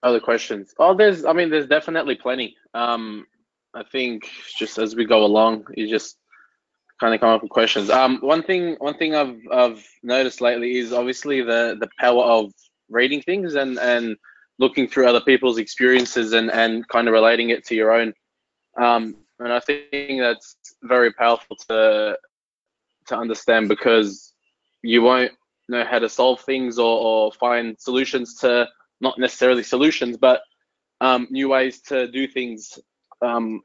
Other 0.02 0.20
questions? 0.20 0.74
Oh, 0.80 0.96
there's. 0.96 1.26
I 1.26 1.34
mean, 1.34 1.50
there's 1.50 1.68
definitely 1.68 2.16
plenty. 2.16 2.56
Um, 2.74 3.26
I 3.74 3.84
think 3.84 4.30
just 4.58 4.78
as 4.78 4.96
we 4.96 5.06
go 5.06 5.26
along, 5.26 5.66
you 5.76 5.90
just 5.90 6.18
kind 7.00 7.14
of 7.14 7.20
come 7.20 7.30
up 7.30 7.42
with 7.42 7.52
questions. 7.52 7.90
Um, 7.90 8.20
one 8.22 8.44
thing, 8.44 8.76
one 8.80 8.98
thing 8.98 9.16
I've 9.16 9.40
I've 9.52 9.86
noticed 10.04 10.42
lately 10.42 10.78
is 10.78 10.94
obviously 10.94 11.42
the 11.42 11.78
the 11.80 11.90
power 12.00 12.24
of 12.24 12.52
reading 12.90 13.22
things 13.22 13.56
and 13.56 13.80
and 13.80 14.16
looking 14.60 14.88
through 14.88 15.08
other 15.08 15.22
people's 15.22 15.58
experiences 15.58 16.34
and 16.34 16.52
and 16.52 16.88
kind 16.88 17.08
of 17.08 17.14
relating 17.14 17.50
it 17.50 17.66
to 17.66 17.76
your 17.76 17.92
own. 17.92 18.14
Um, 18.80 19.16
and 19.40 19.52
I 19.52 19.60
think 19.60 20.22
that's 20.22 20.56
very 20.84 21.12
powerful 21.12 21.56
to 21.68 22.18
to 23.08 23.18
understand 23.18 23.68
because 23.68 24.34
you 24.82 25.02
won't 25.02 25.32
know 25.70 25.84
how 25.84 26.00
to 26.00 26.10
solve 26.10 26.42
things 26.42 26.78
or, 26.78 27.00
or 27.00 27.32
find 27.34 27.76
solutions 27.80 28.36
to 28.36 28.68
not 29.02 29.18
necessarily 29.18 29.64
solutions, 29.64 30.18
but 30.18 30.42
um, 31.02 31.28
new 31.30 31.50
ways 31.50 31.82
to 31.82 32.08
do 32.12 32.28
things 32.28 32.80
um, 33.24 33.62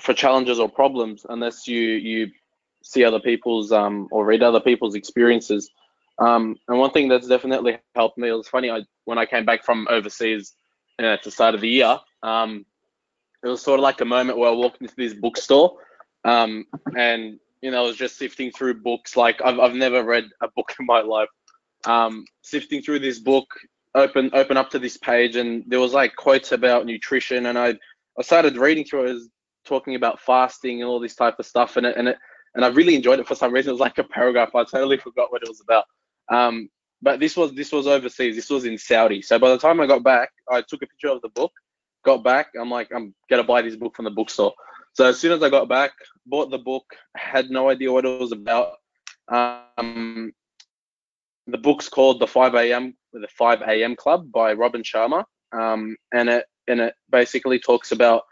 for 0.00 0.14
challenges 0.14 0.58
or 0.58 0.68
problems 0.68 1.24
unless 1.28 1.66
you 1.66 1.80
you 1.80 2.30
see 2.82 3.04
other 3.04 3.20
people's 3.20 3.72
um, 3.72 4.08
or 4.10 4.24
read 4.24 4.42
other 4.42 4.60
people's 4.60 4.94
experiences. 4.94 5.70
Um, 6.18 6.56
and 6.68 6.78
one 6.78 6.90
thing 6.90 7.08
that's 7.08 7.26
definitely 7.26 7.78
helped 7.94 8.18
me 8.18 8.28
it 8.28 8.32
was 8.32 8.48
funny 8.48 8.70
I, 8.70 8.82
when 9.04 9.18
I 9.18 9.26
came 9.26 9.44
back 9.44 9.64
from 9.64 9.88
overseas 9.90 10.54
you 10.98 11.04
know, 11.04 11.12
at 11.12 11.24
the 11.24 11.30
start 11.30 11.54
of 11.54 11.60
the 11.60 11.68
year. 11.68 11.98
Um, 12.22 12.64
it 13.42 13.48
was 13.48 13.62
sort 13.62 13.80
of 13.80 13.82
like 13.82 14.00
a 14.00 14.04
moment 14.04 14.38
where 14.38 14.50
I 14.50 14.54
walked 14.54 14.80
into 14.80 14.94
this 14.96 15.12
bookstore 15.12 15.76
um, 16.24 16.66
and 16.96 17.38
you 17.62 17.70
know 17.70 17.84
I 17.84 17.86
was 17.86 17.96
just 17.96 18.18
sifting 18.18 18.50
through 18.50 18.74
books 18.82 19.16
like 19.16 19.40
I've 19.44 19.58
I've 19.58 19.74
never 19.74 20.02
read 20.02 20.24
a 20.42 20.48
book 20.48 20.74
in 20.80 20.86
my 20.86 21.00
life. 21.00 21.28
Um, 21.86 22.24
sifting 22.42 22.80
through 22.80 23.00
this 23.00 23.18
book, 23.18 23.46
open 23.94 24.30
open 24.32 24.56
up 24.56 24.70
to 24.70 24.78
this 24.78 24.96
page, 24.96 25.36
and 25.36 25.64
there 25.66 25.80
was 25.80 25.92
like 25.92 26.16
quotes 26.16 26.52
about 26.52 26.86
nutrition, 26.86 27.46
and 27.46 27.58
I 27.58 27.74
I 28.18 28.22
started 28.22 28.56
reading 28.56 28.84
through 28.84 29.06
it, 29.06 29.14
was 29.14 29.28
talking 29.64 29.94
about 29.94 30.20
fasting 30.20 30.80
and 30.82 30.88
all 30.88 31.00
this 31.00 31.14
type 31.14 31.36
of 31.38 31.46
stuff, 31.46 31.76
and 31.76 31.86
it 31.86 31.96
and 31.96 32.08
it 32.08 32.18
and 32.54 32.64
I 32.64 32.68
really 32.68 32.94
enjoyed 32.94 33.18
it 33.18 33.26
for 33.26 33.34
some 33.34 33.52
reason. 33.52 33.70
It 33.70 33.74
was 33.74 33.80
like 33.80 33.98
a 33.98 34.04
paragraph. 34.04 34.54
I 34.54 34.64
totally 34.64 34.98
forgot 34.98 35.32
what 35.32 35.42
it 35.42 35.48
was 35.48 35.60
about. 35.60 35.84
Um, 36.32 36.68
but 37.02 37.20
this 37.20 37.36
was 37.36 37.52
this 37.54 37.72
was 37.72 37.86
overseas. 37.86 38.36
This 38.36 38.50
was 38.50 38.64
in 38.64 38.78
Saudi. 38.78 39.22
So 39.22 39.38
by 39.38 39.50
the 39.50 39.58
time 39.58 39.80
I 39.80 39.86
got 39.86 40.02
back, 40.02 40.30
I 40.50 40.62
took 40.62 40.82
a 40.82 40.86
picture 40.86 41.08
of 41.08 41.22
the 41.22 41.28
book. 41.30 41.52
Got 42.04 42.22
back, 42.22 42.48
I'm 42.60 42.70
like, 42.70 42.88
I'm 42.94 43.14
gonna 43.30 43.44
buy 43.44 43.62
this 43.62 43.76
book 43.76 43.96
from 43.96 44.04
the 44.04 44.10
bookstore. 44.10 44.52
So 44.92 45.06
as 45.06 45.18
soon 45.18 45.32
as 45.32 45.42
I 45.42 45.48
got 45.48 45.68
back, 45.68 45.92
bought 46.26 46.50
the 46.50 46.58
book. 46.58 46.84
Had 47.16 47.50
no 47.50 47.68
idea 47.70 47.90
what 47.90 48.04
it 48.04 48.20
was 48.20 48.32
about. 48.32 48.74
Um, 49.28 50.32
the 51.46 51.58
book's 51.58 51.88
called 51.88 52.20
the 52.20 52.26
5 52.26 52.54
a.m. 52.54 52.94
the 53.12 53.26
5 53.28 53.62
a.m. 53.62 53.96
Club 53.96 54.30
by 54.30 54.52
Robin 54.52 54.82
Sharma, 54.82 55.24
um, 55.52 55.96
and 56.12 56.28
it 56.28 56.46
and 56.68 56.80
it 56.80 56.94
basically 57.10 57.58
talks 57.58 57.92
about 57.92 58.22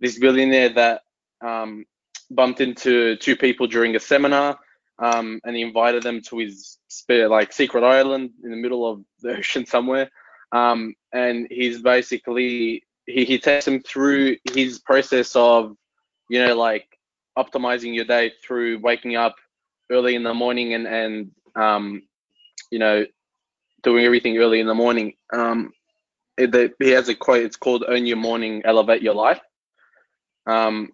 this 0.00 0.18
billionaire 0.18 0.70
that 0.70 1.02
um, 1.44 1.84
bumped 2.30 2.60
into 2.60 3.16
two 3.16 3.36
people 3.36 3.66
during 3.66 3.96
a 3.96 4.00
seminar, 4.00 4.58
um, 4.98 5.40
and 5.44 5.56
he 5.56 5.62
invited 5.62 6.02
them 6.02 6.20
to 6.22 6.38
his 6.38 6.78
spare 6.88 7.28
like 7.28 7.52
secret 7.52 7.84
island 7.84 8.30
in 8.44 8.50
the 8.50 8.56
middle 8.56 8.88
of 8.90 9.02
the 9.20 9.36
ocean 9.38 9.66
somewhere, 9.66 10.10
um, 10.52 10.94
and 11.12 11.46
he's 11.50 11.82
basically 11.82 12.82
he 13.06 13.24
he 13.24 13.38
takes 13.38 13.64
them 13.64 13.80
through 13.82 14.36
his 14.52 14.78
process 14.78 15.34
of 15.34 15.76
you 16.28 16.44
know 16.44 16.54
like 16.54 16.86
optimizing 17.38 17.94
your 17.94 18.04
day 18.04 18.32
through 18.44 18.78
waking 18.80 19.16
up 19.16 19.36
early 19.90 20.14
in 20.14 20.22
the 20.22 20.34
morning 20.34 20.74
and 20.74 20.86
and 20.86 21.30
um, 21.56 22.02
you 22.70 22.78
know 22.78 23.04
doing 23.82 24.04
everything 24.04 24.36
early 24.38 24.60
in 24.60 24.66
the 24.66 24.74
morning. 24.74 25.14
Um, 25.32 25.72
he 26.78 26.90
has 26.90 27.08
a 27.08 27.14
quote. 27.14 27.44
It's 27.44 27.56
called 27.56 27.84
"Own 27.86 28.06
Your 28.06 28.16
Morning, 28.16 28.62
Elevate 28.64 29.02
Your 29.02 29.14
Life." 29.14 29.40
Um, 30.46 30.90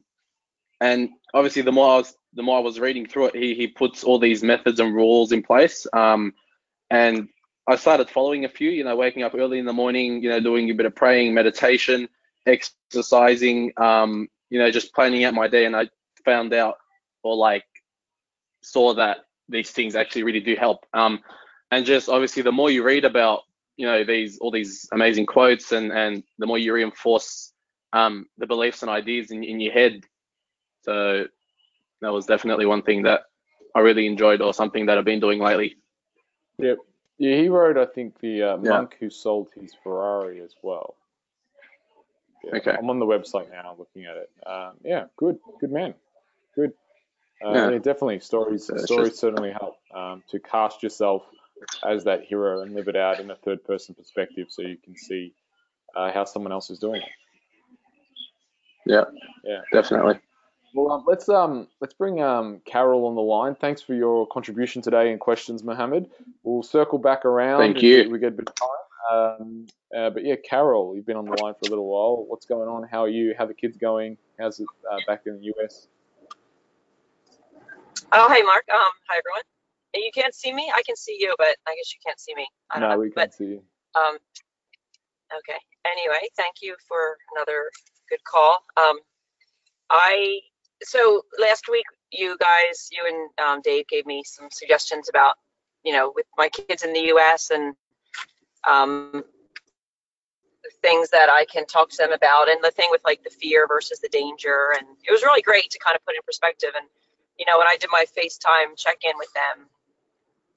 and 0.81 1.11
obviously, 1.35 1.63
the 1.63 1.73
more 1.73 1.95
I 1.95 1.97
was 1.99 2.15
the 2.35 2.43
more 2.43 2.59
I 2.59 2.63
was 2.63 2.79
reading 2.79 3.07
through 3.07 3.27
it, 3.27 3.37
he 3.37 3.55
he 3.55 3.67
puts 3.67 4.05
all 4.05 4.19
these 4.19 4.43
methods 4.43 4.81
and 4.81 4.95
rules 4.95 5.33
in 5.33 5.43
place. 5.43 5.87
Um, 5.93 6.35
and 6.91 7.29
I 7.69 7.77
started 7.77 8.11
following 8.11 8.45
a 8.45 8.49
few. 8.49 8.71
You 8.71 8.85
know, 8.85 8.97
waking 8.97 9.23
up 9.23 9.35
early 9.35 9.59
in 9.59 9.67
the 9.67 9.73
morning. 9.73 10.23
You 10.23 10.31
know, 10.31 10.41
doing 10.41 10.71
a 10.71 10.75
bit 10.75 10.87
of 10.87 10.95
praying, 10.95 11.35
meditation, 11.35 12.09
exercising. 12.47 13.73
Um, 13.77 14.29
you 14.51 14.59
know, 14.59 14.71
just 14.71 14.95
planning 14.95 15.25
out 15.25 15.35
my 15.35 15.49
day. 15.49 15.67
And 15.67 15.75
I 15.77 15.89
found 16.25 16.53
out, 16.53 16.77
or 17.23 17.37
like, 17.37 17.65
saw 18.63 18.95
that 18.95 19.19
these 19.49 19.71
things 19.71 19.97
actually 19.97 20.23
really 20.23 20.41
do 20.41 20.57
help. 20.57 20.85
Um, 20.93 21.21
and 21.71 21.85
just 21.85 22.09
obviously, 22.09 22.43
the 22.43 22.53
more 22.53 22.71
you 22.71 22.83
read 22.85 23.05
about 23.05 23.41
you 23.77 23.87
know 23.87 24.05
these 24.05 24.39
all 24.39 24.51
these 24.51 24.89
amazing 24.93 25.27
quotes 25.27 25.73
and 25.73 25.93
and 25.93 26.23
the 26.39 26.47
more 26.47 26.59
you 26.59 26.73
reinforce 26.73 27.53
um, 27.93 28.27
the 28.39 28.47
beliefs 28.47 28.83
and 28.83 28.91
ideas 28.91 29.31
in, 29.31 29.43
in 29.45 29.61
your 29.61 29.73
head 29.73 30.05
so 30.83 31.27
that 32.03 32.13
was 32.13 32.27
definitely 32.27 32.67
one 32.67 32.83
thing 32.83 33.03
that 33.03 33.23
i 33.75 33.81
really 33.81 34.07
enjoyed 34.07 34.41
or 34.43 34.53
something 34.55 34.87
that 34.87 34.99
i've 34.99 35.05
been 35.05 35.21
doing 35.21 35.41
lately 35.41 35.77
Yep. 36.59 36.79
Yeah, 37.19 37.37
he 37.37 37.49
wrote, 37.49 37.77
I 37.79 37.85
think, 37.87 38.19
the 38.21 38.43
uh, 38.43 38.57
Yeah. 38.63 38.71
monk 38.71 38.97
who 39.01 39.11
sold 39.11 39.49
his 39.55 39.75
Ferrari 39.83 40.41
as 40.41 40.55
well. 40.63 40.97
Yeah, 42.45 42.57
Okay. 42.57 42.71
I'm 42.79 42.89
on 42.91 42.99
the 42.99 43.07
website 43.07 43.51
now, 43.51 43.75
looking 43.79 44.05
at 44.07 44.17
it. 44.17 44.31
Um, 44.47 44.73
yeah, 44.85 45.05
good, 45.17 45.39
good 45.61 45.71
man, 45.73 45.95
good. 46.55 46.73
Uh, 47.45 47.53
Yeah. 47.53 47.71
yeah. 47.73 47.79
definitely. 47.79 48.21
Stories, 48.21 48.65
stories 48.85 49.11
just- 49.11 49.21
certainly 49.21 49.53
help 49.53 49.77
um, 49.95 50.23
to 50.29 50.39
cast 50.39 50.83
yourself 50.83 51.27
as 51.87 52.05
that 52.05 52.25
hero 52.25 52.63
and 52.63 52.75
live 52.75 52.89
it 52.89 52.97
out 52.97 53.21
in 53.21 53.31
a 53.31 53.37
third-person 53.37 53.95
perspective, 53.95 54.47
so 54.51 54.63
you 54.63 54.77
can 54.77 54.97
see 54.97 55.33
uh, 55.95 56.13
how 56.13 56.25
someone 56.25 56.53
else 56.53 56.71
is 56.71 56.79
doing 56.79 57.03
it. 57.03 57.09
yeah 58.85 59.05
Yeah. 59.45 59.61
definitely 59.73 60.21
Well, 60.75 60.93
um, 60.93 61.05
let's 61.07 61.29
um 61.29 61.69
let's 61.81 61.95
bring 61.95 62.23
um 62.23 62.61
Carol 62.65 63.07
on 63.07 63.15
the 63.15 63.23
line. 63.23 63.55
Thanks 63.55 63.81
for 63.81 63.95
your 63.95 64.27
contribution 64.27 64.83
today 64.83 65.11
and 65.11 65.21
questions, 65.21 65.63
Mohammed. 65.63 66.11
We'll 66.43 66.63
circle 66.63 66.99
back 66.99 67.25
around. 67.25 67.61
Thank 67.61 67.83
you. 67.83 68.05
We, 68.05 68.09
we 68.09 68.19
get 68.19 68.29
a 68.29 68.37
bit 68.37 68.49
of 68.49 68.55
time. 68.55 68.69
Um, 69.11 69.67
uh, 69.97 70.11
but 70.11 70.25
yeah, 70.25 70.35
Carol, 70.37 70.95
you've 70.97 71.07
been 71.07 71.17
on 71.17 71.27
the 71.27 71.41
line 71.43 71.55
for 71.55 71.67
a 71.67 71.71
little 71.71 71.87
while. 71.87 72.25
What's 72.27 72.47
going 72.47 72.69
on? 72.69 72.89
How 72.89 73.05
are 73.05 73.09
you? 73.09 73.35
How 73.39 73.45
are 73.45 73.49
the 73.49 73.55
kids 73.55 73.77
going? 73.77 74.19
How's 74.39 74.61
it 74.61 74.67
uh, 74.91 74.99
back 75.07 75.23
in 75.27 75.41
the 75.41 75.53
US? 75.55 75.87
Oh, 78.13 78.33
hey, 78.33 78.43
Mark. 78.43 78.65
Um, 78.73 78.91
hi, 79.09 79.19
everyone. 79.19 79.43
You 79.97 80.11
can't 80.15 80.35
see 80.35 80.53
me. 80.53 80.71
I 80.75 80.83
can 80.83 80.97
see 80.97 81.17
you, 81.19 81.35
but 81.39 81.57
I 81.67 81.75
guess 81.77 81.93
you 81.93 82.01
can't 82.05 82.19
see 82.21 82.35
me. 82.35 82.47
I 82.71 82.79
don't 82.81 82.89
No, 82.89 82.95
know. 82.97 83.01
we 83.01 83.11
But 83.11 83.31
can 83.31 83.33
see 83.33 83.45
you. 83.45 83.63
Um, 83.95 84.19
okay. 85.39 85.59
Anyway, 85.85 86.29
thank 86.37 86.57
you 86.63 86.77
for 86.87 87.17
another 87.37 87.71
good 88.11 88.23
call. 88.25 88.59
Um, 88.77 88.99
I 89.91 90.41
so 90.83 91.23
last 91.39 91.69
week 91.71 91.87
you 92.11 92.37
guys, 92.39 92.89
you 92.93 93.03
and 93.07 93.47
um, 93.49 93.61
Dave 93.63 93.87
gave 93.89 94.07
me 94.07 94.23
some 94.25 94.49
suggestions 94.51 95.09
about, 95.09 95.35
you 95.85 95.93
know, 95.93 96.13
with 96.15 96.27
my 96.37 96.49
kids 96.49 96.83
in 96.83 96.93
the 96.93 97.01
U.S. 97.15 97.51
and 97.51 97.75
um, 98.69 99.25
things 100.83 101.11
that 101.11 101.29
I 101.31 101.45
can 101.47 101.67
talk 101.67 101.91
to 101.91 101.97
them 101.97 102.13
about, 102.13 102.49
and 102.49 102.63
the 102.63 102.71
thing 102.71 102.89
with 102.91 103.01
like 103.05 103.23
the 103.23 103.31
fear 103.31 103.67
versus 103.67 104.01
the 104.01 104.09
danger, 104.09 104.73
and 104.77 104.87
it 105.07 105.11
was 105.13 105.23
really 105.23 105.43
great 105.43 105.71
to 105.71 105.79
kind 105.79 105.95
of 105.97 106.05
put 106.05 106.15
in 106.15 106.21
perspective. 106.27 106.71
And 106.77 106.87
you 107.39 107.45
know, 107.47 107.59
when 107.59 107.67
I 107.67 107.77
did 107.79 107.91
my 107.93 108.05
FaceTime 108.17 108.77
check-in 108.77 109.13
with 109.19 109.33
them, 109.35 109.67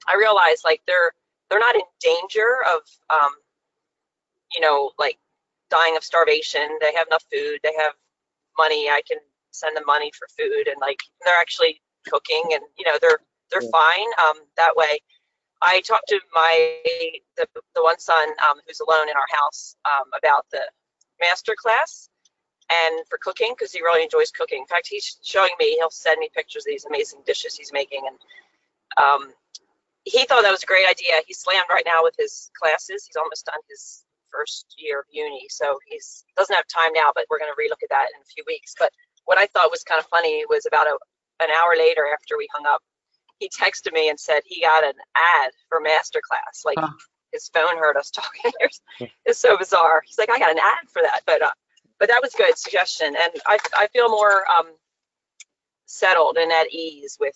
I 0.08 0.16
realized 0.16 0.62
like 0.64 0.82
they're 0.86 1.12
they're 1.48 1.60
not 1.60 1.74
in 1.74 1.82
danger 2.00 2.62
of 2.66 2.82
um, 3.10 3.32
you 4.54 4.60
know, 4.60 4.92
like 4.98 5.18
dying 5.70 5.96
of 5.96 6.04
starvation. 6.04 6.78
They 6.80 6.92
have 6.94 7.06
enough 7.06 7.24
food. 7.32 7.60
They 7.62 7.74
have 7.78 7.92
money. 8.58 8.88
I 8.88 9.02
can 9.06 9.18
send 9.52 9.76
them 9.76 9.84
money 9.86 10.10
for 10.18 10.26
food, 10.36 10.68
and 10.68 10.76
like 10.80 11.00
they're 11.24 11.38
actually 11.40 11.80
cooking, 12.08 12.42
and 12.52 12.62
you 12.78 12.84
know, 12.86 12.98
they're 13.00 13.18
they're 13.50 13.68
fine 13.70 14.10
um, 14.22 14.36
that 14.56 14.76
way. 14.76 15.00
I 15.62 15.80
talked 15.82 16.08
to 16.08 16.20
my 16.34 16.80
the, 17.36 17.46
the 17.74 17.82
one 17.82 17.98
son 17.98 18.28
um, 18.48 18.60
who's 18.66 18.80
alone 18.80 19.08
in 19.08 19.16
our 19.16 19.28
house 19.30 19.76
um, 19.84 20.08
about 20.16 20.46
the 20.50 20.62
master 21.20 21.54
class 21.60 22.08
and 22.70 23.06
for 23.08 23.18
cooking 23.18 23.52
because 23.56 23.72
he 23.72 23.82
really 23.82 24.02
enjoys 24.02 24.30
cooking. 24.30 24.60
In 24.60 24.66
fact, 24.66 24.88
he's 24.90 25.18
showing 25.22 25.52
me. 25.58 25.76
He'll 25.76 25.90
send 25.90 26.18
me 26.18 26.30
pictures 26.34 26.62
of 26.62 26.70
these 26.70 26.84
amazing 26.84 27.20
dishes 27.26 27.56
he's 27.56 27.72
making, 27.72 28.02
and 28.06 28.18
um, 29.04 29.32
he 30.04 30.24
thought 30.26 30.42
that 30.42 30.50
was 30.50 30.62
a 30.62 30.66
great 30.66 30.88
idea. 30.88 31.22
He's 31.26 31.40
slammed 31.40 31.66
right 31.70 31.84
now 31.86 32.02
with 32.02 32.14
his 32.18 32.50
classes. 32.60 33.04
He's 33.06 33.16
almost 33.16 33.46
done 33.46 33.60
his 33.68 34.04
first 34.32 34.74
year 34.78 35.00
of 35.00 35.06
uni, 35.10 35.46
so 35.50 35.78
he's 35.86 36.24
doesn't 36.36 36.54
have 36.54 36.66
time 36.68 36.92
now. 36.94 37.12
But 37.14 37.26
we're 37.30 37.38
going 37.38 37.52
to 37.54 37.60
relook 37.60 37.82
at 37.82 37.90
that 37.90 38.08
in 38.14 38.20
a 38.22 38.26
few 38.34 38.44
weeks. 38.46 38.74
But 38.78 38.92
what 39.26 39.38
I 39.38 39.46
thought 39.46 39.70
was 39.70 39.82
kind 39.84 39.98
of 40.00 40.06
funny 40.06 40.44
was 40.48 40.66
about 40.66 40.86
a, 40.86 40.96
an 41.42 41.50
hour 41.50 41.76
later 41.76 42.06
after 42.12 42.36
we 42.38 42.48
hung 42.54 42.66
up, 42.66 42.82
he 43.38 43.48
texted 43.50 43.92
me 43.92 44.08
and 44.08 44.18
said 44.18 44.42
he 44.46 44.62
got 44.62 44.84
an 44.84 44.94
ad 45.16 45.52
for 45.68 45.80
masterclass. 45.80 46.64
Like 46.64 46.78
Huh. 46.80 46.88
his 47.32 47.50
phone 47.54 47.78
heard 47.78 47.96
us 47.96 48.10
talking. 48.14 48.52
it's 49.26 49.38
so 49.40 49.58
bizarre. 49.58 50.02
He's 50.06 50.18
like, 50.18 50.30
I 50.30 50.38
got 50.38 50.50
an 50.52 50.58
ad 50.58 50.88
for 50.92 51.02
that, 51.02 51.22
but 51.26 51.42
uh, 51.42 51.50
but 51.98 52.08
that 52.08 52.20
was 52.22 52.34
a 52.34 52.38
good 52.38 52.58
suggestion, 52.58 53.08
and 53.08 53.42
I 53.46 53.58
I 53.76 53.86
feel 53.88 54.08
more 54.08 54.44
um 54.50 54.66
settled 55.86 56.36
and 56.38 56.52
at 56.52 56.72
ease 56.72 57.16
with 57.20 57.34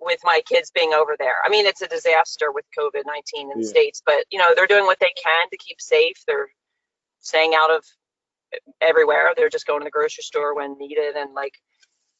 with 0.00 0.20
my 0.24 0.40
kids 0.46 0.70
being 0.70 0.92
over 0.92 1.16
there. 1.18 1.36
I 1.44 1.48
mean, 1.48 1.66
it's 1.66 1.82
a 1.82 1.88
disaster 1.88 2.52
with 2.52 2.64
COVID 2.78 3.02
nineteen 3.06 3.50
in 3.52 3.60
the 3.60 3.66
states, 3.66 4.02
but 4.04 4.24
you 4.30 4.38
know 4.38 4.54
they're 4.54 4.66
doing 4.66 4.86
what 4.86 5.00
they 5.00 5.12
can 5.22 5.50
to 5.50 5.56
keep 5.56 5.80
safe. 5.80 6.16
They're 6.26 6.48
staying 7.20 7.54
out 7.54 7.70
of 7.70 7.84
everywhere. 8.80 9.32
They're 9.36 9.48
just 9.48 9.66
going 9.66 9.80
to 9.80 9.84
the 9.84 9.90
grocery 9.90 10.22
store 10.22 10.54
when 10.54 10.78
needed, 10.78 11.16
and 11.16 11.34
like 11.34 11.54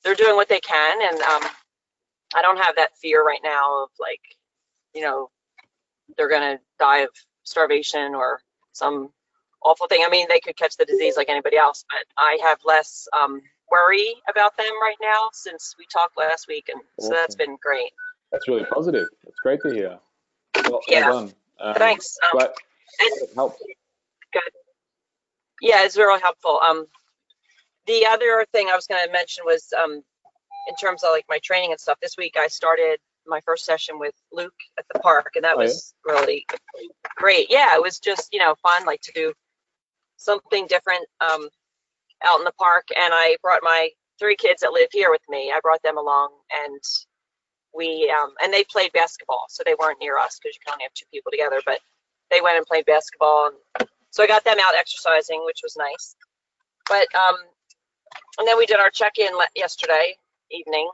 they're 0.04 0.14
doing 0.14 0.36
what 0.36 0.48
they 0.48 0.60
can. 0.60 1.12
And 1.12 1.20
um, 1.22 1.42
I 2.34 2.42
don't 2.42 2.58
have 2.58 2.76
that 2.76 2.96
fear 3.00 3.24
right 3.24 3.40
now 3.42 3.84
of 3.84 3.90
like, 3.98 4.20
you 4.94 5.02
know, 5.02 5.30
they're 6.16 6.28
gonna 6.28 6.58
die 6.78 7.00
of 7.00 7.10
starvation 7.44 8.14
or 8.14 8.40
some 8.72 9.10
awful 9.62 9.86
thing. 9.88 10.02
I 10.04 10.10
mean, 10.10 10.26
they 10.28 10.40
could 10.40 10.56
catch 10.56 10.76
the 10.76 10.84
disease 10.84 11.16
like 11.16 11.28
anybody 11.28 11.56
else, 11.56 11.84
but 11.90 12.04
I 12.16 12.38
have 12.42 12.58
less 12.64 13.08
um, 13.18 13.40
worry 13.70 14.14
about 14.28 14.56
them 14.56 14.72
right 14.80 14.96
now 15.02 15.28
since 15.32 15.74
we 15.78 15.86
talked 15.92 16.16
last 16.16 16.48
week, 16.48 16.68
and 16.72 16.80
so 17.00 17.10
that's 17.10 17.34
been 17.34 17.56
great. 17.62 17.90
That's 18.32 18.46
really 18.48 18.64
positive. 18.66 19.06
That's 19.24 19.38
great 19.42 19.60
to 19.62 19.70
hear. 19.72 19.98
Well, 20.68 20.80
Yeah. 20.88 21.08
well 21.08 21.24
done. 21.26 21.34
Um, 21.60 21.74
Thanks. 21.74 22.16
Um, 22.24 22.30
Glad 22.38 22.50
and 23.00 23.28
helped. 23.34 23.62
Yeah, 25.60 25.84
it's 25.84 25.96
really 25.96 26.20
helpful. 26.20 26.60
Um, 26.62 26.86
the 27.86 28.06
other 28.06 28.46
thing 28.52 28.68
I 28.68 28.76
was 28.76 28.86
going 28.86 29.04
to 29.04 29.12
mention 29.12 29.44
was 29.44 29.72
um, 29.82 29.92
in 30.68 30.76
terms 30.80 31.02
of 31.02 31.10
like 31.10 31.24
my 31.28 31.38
training 31.42 31.70
and 31.72 31.80
stuff. 31.80 31.98
This 32.00 32.16
week 32.16 32.36
I 32.38 32.46
started 32.48 32.98
my 33.26 33.40
first 33.44 33.64
session 33.64 33.98
with 33.98 34.14
Luke 34.32 34.54
at 34.78 34.84
the 34.92 35.00
park, 35.00 35.32
and 35.34 35.44
that 35.44 35.56
Oh, 35.56 35.60
yeah? 35.60 35.66
was 35.66 35.94
really 36.04 36.46
great. 37.16 37.50
Yeah, 37.50 37.74
it 37.74 37.82
was 37.82 37.98
just 37.98 38.28
you 38.32 38.38
know 38.38 38.54
fun, 38.62 38.84
like 38.86 39.00
to 39.02 39.12
do 39.12 39.32
something 40.16 40.66
different 40.66 41.06
um, 41.20 41.48
out 42.24 42.38
in 42.38 42.44
the 42.44 42.52
park. 42.58 42.88
And 42.96 43.12
I 43.14 43.36
brought 43.42 43.60
my 43.62 43.90
three 44.18 44.36
kids 44.36 44.60
that 44.62 44.72
live 44.72 44.88
here 44.92 45.10
with 45.10 45.22
me. 45.28 45.52
I 45.54 45.60
brought 45.62 45.82
them 45.82 45.98
along, 45.98 46.30
and 46.52 46.80
we 47.74 48.12
um, 48.20 48.34
and 48.42 48.52
they 48.52 48.64
played 48.64 48.92
basketball, 48.92 49.44
so 49.48 49.62
they 49.64 49.76
weren't 49.78 50.00
near 50.00 50.18
us 50.18 50.38
because 50.38 50.56
you 50.56 50.60
can 50.64 50.74
only 50.74 50.84
have 50.84 50.94
two 50.94 51.06
people 51.12 51.30
together. 51.30 51.60
But 51.64 51.80
they 52.30 52.40
went 52.40 52.56
and 52.56 52.66
played 52.66 52.86
basketball, 52.86 53.50
and 53.50 53.88
so 54.10 54.22
I 54.22 54.26
got 54.26 54.44
them 54.44 54.58
out 54.60 54.74
exercising, 54.74 55.42
which 55.44 55.60
was 55.62 55.76
nice. 55.76 56.16
But 56.88 57.06
um, 57.14 57.36
and 58.38 58.48
then 58.48 58.58
we 58.58 58.66
did 58.66 58.78
our 58.78 58.90
check-in 58.90 59.30
yesterday 59.54 60.16
evening, 60.50 60.88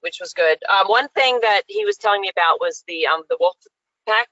which 0.00 0.18
was 0.20 0.32
good. 0.32 0.58
Um, 0.68 0.86
one 0.86 1.08
thing 1.10 1.40
that 1.42 1.62
he 1.66 1.84
was 1.84 1.96
telling 1.96 2.20
me 2.20 2.30
about 2.30 2.60
was 2.60 2.84
the 2.86 3.06
um, 3.06 3.22
the 3.28 3.36
wolf 3.40 3.56
pack, 4.06 4.28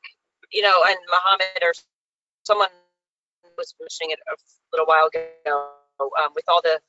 you 0.53 0.63
know, 0.63 0.83
and 0.87 0.97
Muhammad 1.11 1.63
or 1.63 1.73
someone 2.45 2.69
was 3.59 3.75
mentioning 3.81 4.13
it 4.13 4.19
a 4.31 4.37
little 4.73 4.87
while 4.87 5.07
ago 5.07 5.73
um, 6.23 6.31
with 6.35 6.45
all 6.49 6.61
the, 6.63 6.81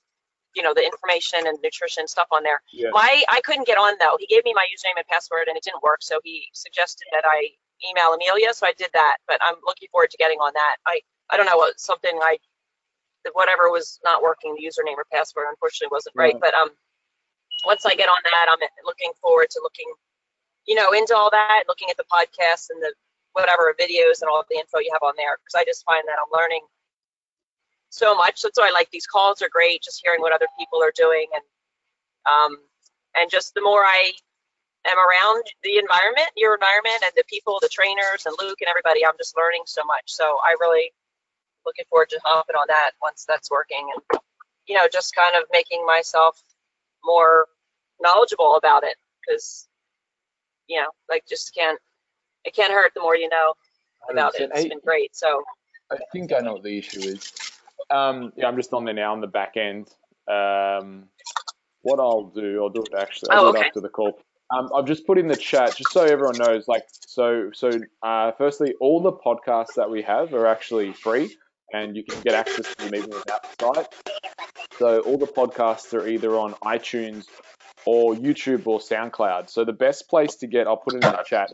you 0.56 0.64
know, 0.64 0.74
the 0.74 0.84
information 0.86 1.48
and 1.48 1.58
nutrition 1.64 2.08
stuff 2.08 2.28
on 2.32 2.44
there. 2.44 2.62
Yeah. 2.74 2.90
My 2.94 3.24
I 3.30 3.42
couldn't 3.42 3.68
get 3.68 3.78
on 3.78 3.96
though. 4.00 4.18
He 4.20 4.28
gave 4.28 4.46
me 4.46 4.54
my 4.56 4.66
username 4.70 4.98
and 4.98 5.08
password 5.08 5.48
and 5.48 5.58
it 5.58 5.64
didn't 5.64 5.84
work, 5.84 6.00
so 6.02 6.20
he 6.24 6.48
suggested 6.54 7.06
that 7.14 7.24
I 7.26 7.50
email 7.90 8.14
Amelia, 8.14 8.54
so 8.54 8.68
I 8.68 8.74
did 8.78 8.90
that. 8.94 9.18
But 9.28 9.40
I'm 9.42 9.56
looking 9.66 9.90
forward 9.92 10.12
to 10.12 10.18
getting 10.18 10.40
on 10.40 10.54
that. 10.56 10.78
I 10.88 11.02
I 11.32 11.38
don't 11.38 11.48
know 11.48 11.58
what 11.58 11.80
something 11.80 12.18
I 12.24 12.38
whatever 13.34 13.72
was 13.72 14.00
not 14.04 14.24
working, 14.24 14.56
the 14.56 14.64
username 14.66 14.98
or 14.98 15.06
password 15.12 15.46
unfortunately 15.50 15.94
wasn't 15.94 16.16
right. 16.18 16.34
Right. 16.34 16.42
But 16.42 16.54
um 16.56 16.70
once 17.66 17.86
I 17.86 17.96
get 17.96 18.10
on 18.10 18.22
that, 18.26 18.48
I'm 18.52 18.60
looking 18.86 19.12
forward 19.22 19.50
to 19.52 19.60
looking, 19.64 19.88
you 20.68 20.76
know, 20.76 20.92
into 20.94 21.16
all 21.16 21.32
that, 21.32 21.64
looking 21.68 21.90
at 21.90 21.98
the 21.98 22.06
podcasts 22.12 22.70
and 22.70 22.82
the 22.82 22.94
whatever 23.34 23.74
videos 23.80 24.22
and 24.22 24.30
all 24.30 24.44
the 24.50 24.58
info 24.58 24.80
you 24.80 24.92
have 24.94 25.04
on 25.04 25.14
there 25.18 25.38
because 25.42 25.56
I 25.58 25.66
just 25.66 25.84
find 25.86 26.04
that 26.08 26.18
I'm 26.22 26.32
learning 26.34 26.62
so 27.94 28.16
much. 28.16 28.42
That's 28.42 28.58
why 28.58 28.70
I 28.70 28.72
like 28.72 28.90
these 28.92 29.06
calls 29.06 29.42
are 29.42 29.50
great, 29.52 29.84
just 29.84 30.02
hearing 30.04 30.22
what 30.22 30.34
other 30.34 30.48
people 30.58 30.82
are 30.82 30.94
doing 30.96 31.28
and 31.34 31.44
um, 32.26 32.58
and 33.16 33.30
just 33.30 33.54
the 33.54 33.62
more 33.62 33.84
I 33.84 34.12
am 34.88 34.98
around 34.98 35.44
the 35.64 35.78
environment, 35.78 36.30
your 36.36 36.56
environment, 36.56 37.04
and 37.04 37.12
the 37.16 37.24
people, 37.30 37.60
the 37.62 37.70
trainers, 37.70 38.26
and 38.26 38.36
Luke 38.42 38.60
and 38.62 38.70
everybody, 38.70 39.06
I'm 39.06 39.18
just 39.18 39.38
learning 39.38 39.64
so 39.66 39.84
much. 39.86 40.04
So 40.08 40.24
I 40.44 40.56
really 40.60 40.92
looking 41.66 41.86
forward 41.90 42.10
to 42.10 42.20
hopping 42.24 42.56
on 42.56 42.66
that 42.68 42.92
once 43.02 43.26
that's 43.28 43.52
working, 43.52 43.88
and 43.94 44.22
you 44.68 44.76
know, 44.76 44.88
just 44.92 45.16
kind 45.16 45.36
of 45.36 45.44
making 45.52 45.86
myself 45.86 46.42
more 47.04 47.46
knowledgeable 48.02 48.56
about 48.56 48.84
it 48.84 48.96
because 49.22 49.68
you 50.68 50.80
know, 50.80 50.88
like 51.10 51.24
just 51.28 51.54
can't 51.54 51.80
it 52.46 52.56
can't 52.56 52.72
hurt 52.74 52.92
the 52.96 53.02
more 53.02 53.16
you 53.16 53.30
know 53.30 53.54
about 54.10 54.36
it. 54.36 54.50
100%. 54.50 54.54
It's 54.54 54.64
Hey, 54.64 54.70
been 54.70 54.80
great. 54.84 55.16
So 55.16 55.44
I 55.92 55.98
think 56.12 56.34
I 56.34 56.40
know 56.40 56.54
what 56.54 56.64
the 56.64 56.78
issue 56.78 57.02
is. 57.02 57.32
Um, 57.90 58.34
yeah, 58.36 58.48
I'm 58.48 58.56
just 58.56 58.74
on 58.74 58.86
there 58.86 58.94
now 58.94 59.14
on 59.14 59.22
the 59.22 59.28
back 59.28 59.56
end. 59.58 59.90
Um, 60.30 61.06
what 61.82 62.00
I'll 62.00 62.32
do, 62.34 62.64
I'll 62.64 62.70
do 62.70 62.84
it 62.84 62.94
actually. 62.98 63.32
I'll 63.32 63.48
Oh, 63.48 63.52
do 63.52 63.58
it 63.58 63.60
okay. 63.60 63.68
after 63.68 63.82
the 63.82 63.90
call. 63.90 64.20
Um, 64.52 64.70
I've 64.76 64.86
just 64.86 65.08
put 65.08 65.18
in 65.18 65.28
the 65.28 65.36
chat 65.36 65.76
just 65.76 65.92
so 65.92 66.04
everyone 66.04 66.38
knows. 66.38 66.68
Like, 66.68 66.86
so, 67.06 67.50
so, 67.54 67.72
uh, 68.02 68.32
firstly, 68.38 68.74
all 68.80 69.02
the 69.02 69.12
podcasts 69.12 69.76
that 69.76 69.90
we 69.90 70.02
have 70.04 70.34
are 70.34 70.46
actually 70.48 70.94
free, 70.94 71.36
and 71.72 71.96
you 71.96 72.04
can 72.04 72.22
get 72.22 72.34
access 72.34 72.74
to 72.76 72.84
them 72.84 72.96
even 72.96 73.10
without 73.10 73.44
the 73.44 73.74
site. 73.74 73.88
So, 74.78 75.00
all 75.02 75.18
the 75.18 75.28
podcasts 75.28 75.94
are 75.94 76.08
either 76.08 76.36
on 76.36 76.54
iTunes 76.64 77.26
or 77.86 78.14
YouTube 78.16 78.68
or 78.68 78.80
SoundCloud. 78.80 79.50
So, 79.50 79.66
the 79.66 79.74
best 79.74 80.08
place 80.08 80.36
to 80.38 80.48
get, 80.48 80.68
I'll 80.68 80.78
put 80.78 80.94
it 80.94 80.98
in 80.98 81.12
the 81.12 81.24
chat. 81.26 81.52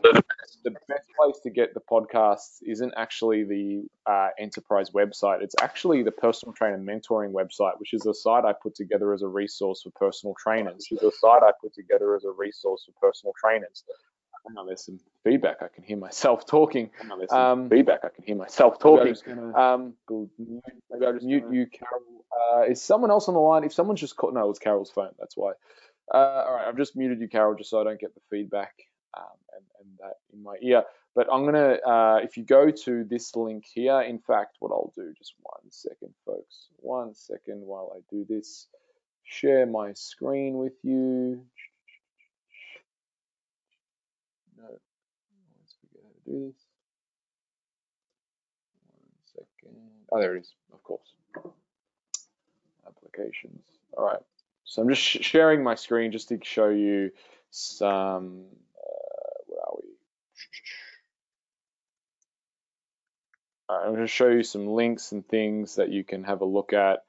The 0.62 0.70
best 0.88 1.08
place 1.18 1.40
to 1.42 1.50
get 1.50 1.72
the 1.74 1.80
podcasts 1.80 2.58
isn't 2.62 2.92
actually 2.96 3.44
the 3.44 3.84
uh, 4.10 4.28
enterprise 4.38 4.90
website. 4.90 5.42
It's 5.42 5.54
actually 5.60 6.02
the 6.02 6.10
personal 6.10 6.52
trainer 6.52 6.78
mentoring 6.78 7.32
website, 7.32 7.78
which 7.78 7.94
is 7.94 8.04
a 8.06 8.12
site 8.12 8.44
I 8.44 8.52
put 8.52 8.74
together 8.74 9.14
as 9.14 9.22
a 9.22 9.28
resource 9.28 9.82
for 9.82 9.90
personal 9.90 10.34
trainers. 10.38 10.86
It's 10.90 11.02
a 11.02 11.10
site 11.10 11.42
I 11.42 11.52
put 11.60 11.72
together 11.74 12.14
as 12.14 12.24
a 12.24 12.30
resource 12.30 12.84
for 12.84 12.92
personal 13.00 13.32
trainers. 13.42 13.84
There's 14.66 14.84
some 14.84 15.00
feedback. 15.24 15.58
I 15.62 15.68
can 15.68 15.84
hear 15.84 15.96
myself 15.96 16.46
talking. 16.46 16.90
Hang 17.00 17.10
on, 17.10 17.18
there's 17.18 17.30
some 17.30 17.38
um, 17.40 17.70
feedback. 17.70 18.00
I 18.04 18.08
can 18.08 18.24
hear 18.24 18.36
myself 18.36 18.78
talking. 18.78 19.14
Gonna, 19.26 19.54
um, 19.56 19.94
maybe 20.08 21.06
I'll 21.06 21.12
just 21.12 21.24
mute 21.24 21.44
you, 21.50 21.66
Carol. 21.66 22.24
Uh, 22.32 22.70
is 22.70 22.82
someone 22.82 23.10
else 23.10 23.28
on 23.28 23.34
the 23.34 23.40
line? 23.40 23.64
If 23.64 23.72
someone's 23.72 24.00
just 24.00 24.16
called, 24.16 24.34
no, 24.34 24.48
it's 24.50 24.58
Carol's 24.58 24.90
phone. 24.90 25.10
That's 25.18 25.36
why. 25.36 25.52
Uh, 26.12 26.44
all 26.46 26.54
right, 26.54 26.66
I've 26.66 26.76
just 26.76 26.96
muted 26.96 27.20
you, 27.20 27.28
Carol, 27.28 27.54
just 27.54 27.70
so 27.70 27.80
I 27.80 27.84
don't 27.84 28.00
get 28.00 28.14
the 28.14 28.20
feedback 28.30 28.72
um, 29.16 29.24
and, 29.54 29.64
and, 29.80 29.98
that 29.98 30.18
in 30.32 30.42
my 30.42 30.56
ear. 30.62 30.84
But 31.14 31.28
I'm 31.32 31.44
gonna, 31.44 31.78
uh, 31.86 32.20
if 32.22 32.36
you 32.36 32.44
go 32.44 32.70
to 32.70 33.04
this 33.04 33.34
link 33.34 33.64
here, 33.72 34.00
in 34.02 34.18
fact, 34.18 34.56
what 34.60 34.70
I'll 34.70 34.92
do, 34.94 35.12
just 35.18 35.34
one 35.42 35.70
second, 35.70 36.14
folks, 36.24 36.68
one 36.76 37.14
second 37.14 37.62
while 37.62 37.92
I 37.96 38.00
do 38.10 38.24
this, 38.28 38.66
share 39.24 39.66
my 39.66 39.92
screen 39.94 40.58
with 40.58 40.74
you. 40.82 41.44
No, 44.56 44.64
let's 44.68 45.74
figure 45.80 46.00
how 46.02 46.12
to 46.12 46.30
do 46.30 46.46
this. 46.46 46.62
One 48.86 49.46
second. 49.64 49.76
Oh, 50.12 50.20
there 50.20 50.36
it 50.36 50.40
is, 50.40 50.54
of 50.72 50.82
course. 50.84 51.14
Applications. 52.86 53.62
All 53.96 54.04
right. 54.04 54.22
So 54.64 54.82
I'm 54.82 54.88
just 54.88 55.02
sh 55.02 55.18
sharing 55.22 55.64
my 55.64 55.74
screen 55.74 56.12
just 56.12 56.28
to 56.28 56.38
show 56.42 56.68
you 56.68 57.10
some 57.50 58.44
I'm 63.70 63.94
going 63.94 64.00
to 64.00 64.06
show 64.06 64.28
you 64.28 64.42
some 64.42 64.66
links 64.66 65.12
and 65.12 65.26
things 65.26 65.76
that 65.76 65.90
you 65.90 66.04
can 66.04 66.24
have 66.24 66.40
a 66.40 66.44
look 66.44 66.72
at 66.72 67.00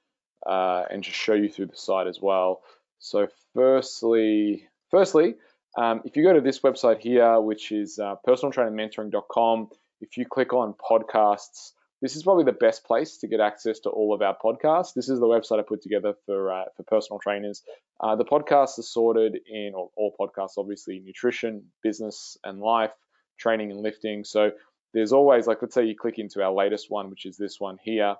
uh, 0.46 0.84
and 0.90 1.04
just 1.04 1.18
show 1.18 1.34
you 1.34 1.50
through 1.50 1.68
the 1.68 1.78
site 1.78 2.08
as 2.08 2.20
well. 2.22 2.62
So 3.00 3.28
firstly, 3.54 4.68
firstly, 4.90 5.36
um, 5.78 6.02
if 6.06 6.16
you 6.16 6.24
go 6.24 6.34
to 6.34 6.42
this 6.42 6.60
website 6.60 7.00
here, 7.00 7.40
which 7.40 7.72
is 7.72 8.00
uh, 8.00 8.16
personaltrainermentoring.com, 8.28 9.70
if 10.02 10.18
you 10.18 10.26
click 10.26 10.54
on 10.54 10.74
podcasts, 10.74 11.72
this 12.02 12.16
is 12.16 12.24
probably 12.24 12.46
the 12.46 12.52
best 12.52 12.84
place 12.84 13.18
to 13.18 13.28
get 13.28 13.40
access 13.40 13.80
to 13.82 13.90
all 13.90 14.14
of 14.14 14.22
our 14.22 14.36
podcasts. 14.44 14.94
This 14.96 15.08
is 15.08 15.20
the 15.20 15.28
website 15.28 15.60
I 15.60 15.62
put 15.62 15.84
together 15.84 16.16
for 16.26 16.52
uh, 16.52 16.66
for 16.76 16.84
personal 16.84 17.20
trainers. 17.20 17.62
Uh, 18.00 18.16
the 18.16 18.26
podcasts 18.26 18.80
are 18.80 18.84
sorted 18.84 19.38
in, 19.48 19.74
or 19.76 19.92
all 19.96 20.16
podcasts, 20.20 20.58
obviously, 20.58 21.00
nutrition, 21.00 21.66
business, 21.84 22.38
and 22.44 22.60
life, 22.60 22.92
training 23.38 23.72
and 23.72 23.82
lifting. 23.82 24.24
So 24.24 24.52
there's 24.94 25.14
always 25.14 25.48
like 25.48 25.62
let's 25.62 25.74
say 25.74 25.86
you 25.86 25.96
click 25.96 26.20
into 26.20 26.44
our 26.44 26.52
latest 26.52 26.90
one, 26.90 27.10
which 27.10 27.26
is 27.26 27.38
this 27.38 27.60
one 27.60 27.78
here, 27.84 28.16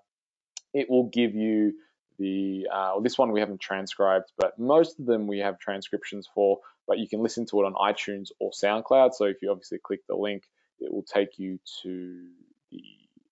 it 0.74 0.90
will 0.90 1.10
give 1.10 1.36
you 1.36 1.74
the 2.20 2.68
uh, 2.72 3.00
this 3.02 3.18
one 3.18 3.32
we 3.32 3.40
haven't 3.40 3.62
transcribed, 3.62 4.32
but 4.38 4.58
most 4.60 5.00
of 5.00 5.06
them 5.06 5.28
we 5.28 5.40
have 5.40 5.60
transcriptions 5.60 6.28
for. 6.34 6.60
But 6.88 7.00
you 7.00 7.08
can 7.08 7.22
listen 7.22 7.46
to 7.48 7.62
it 7.62 7.66
on 7.66 7.74
iTunes 7.74 8.30
or 8.40 8.52
SoundCloud. 8.52 9.14
So 9.14 9.26
if 9.26 9.42
you 9.42 9.52
obviously 9.52 9.80
click 9.82 10.02
the 10.08 10.16
link, 10.16 10.44
it 10.80 10.92
will 10.92 11.04
take 11.04 11.40
you 11.40 11.60
to 11.84 12.26
the 12.72 12.84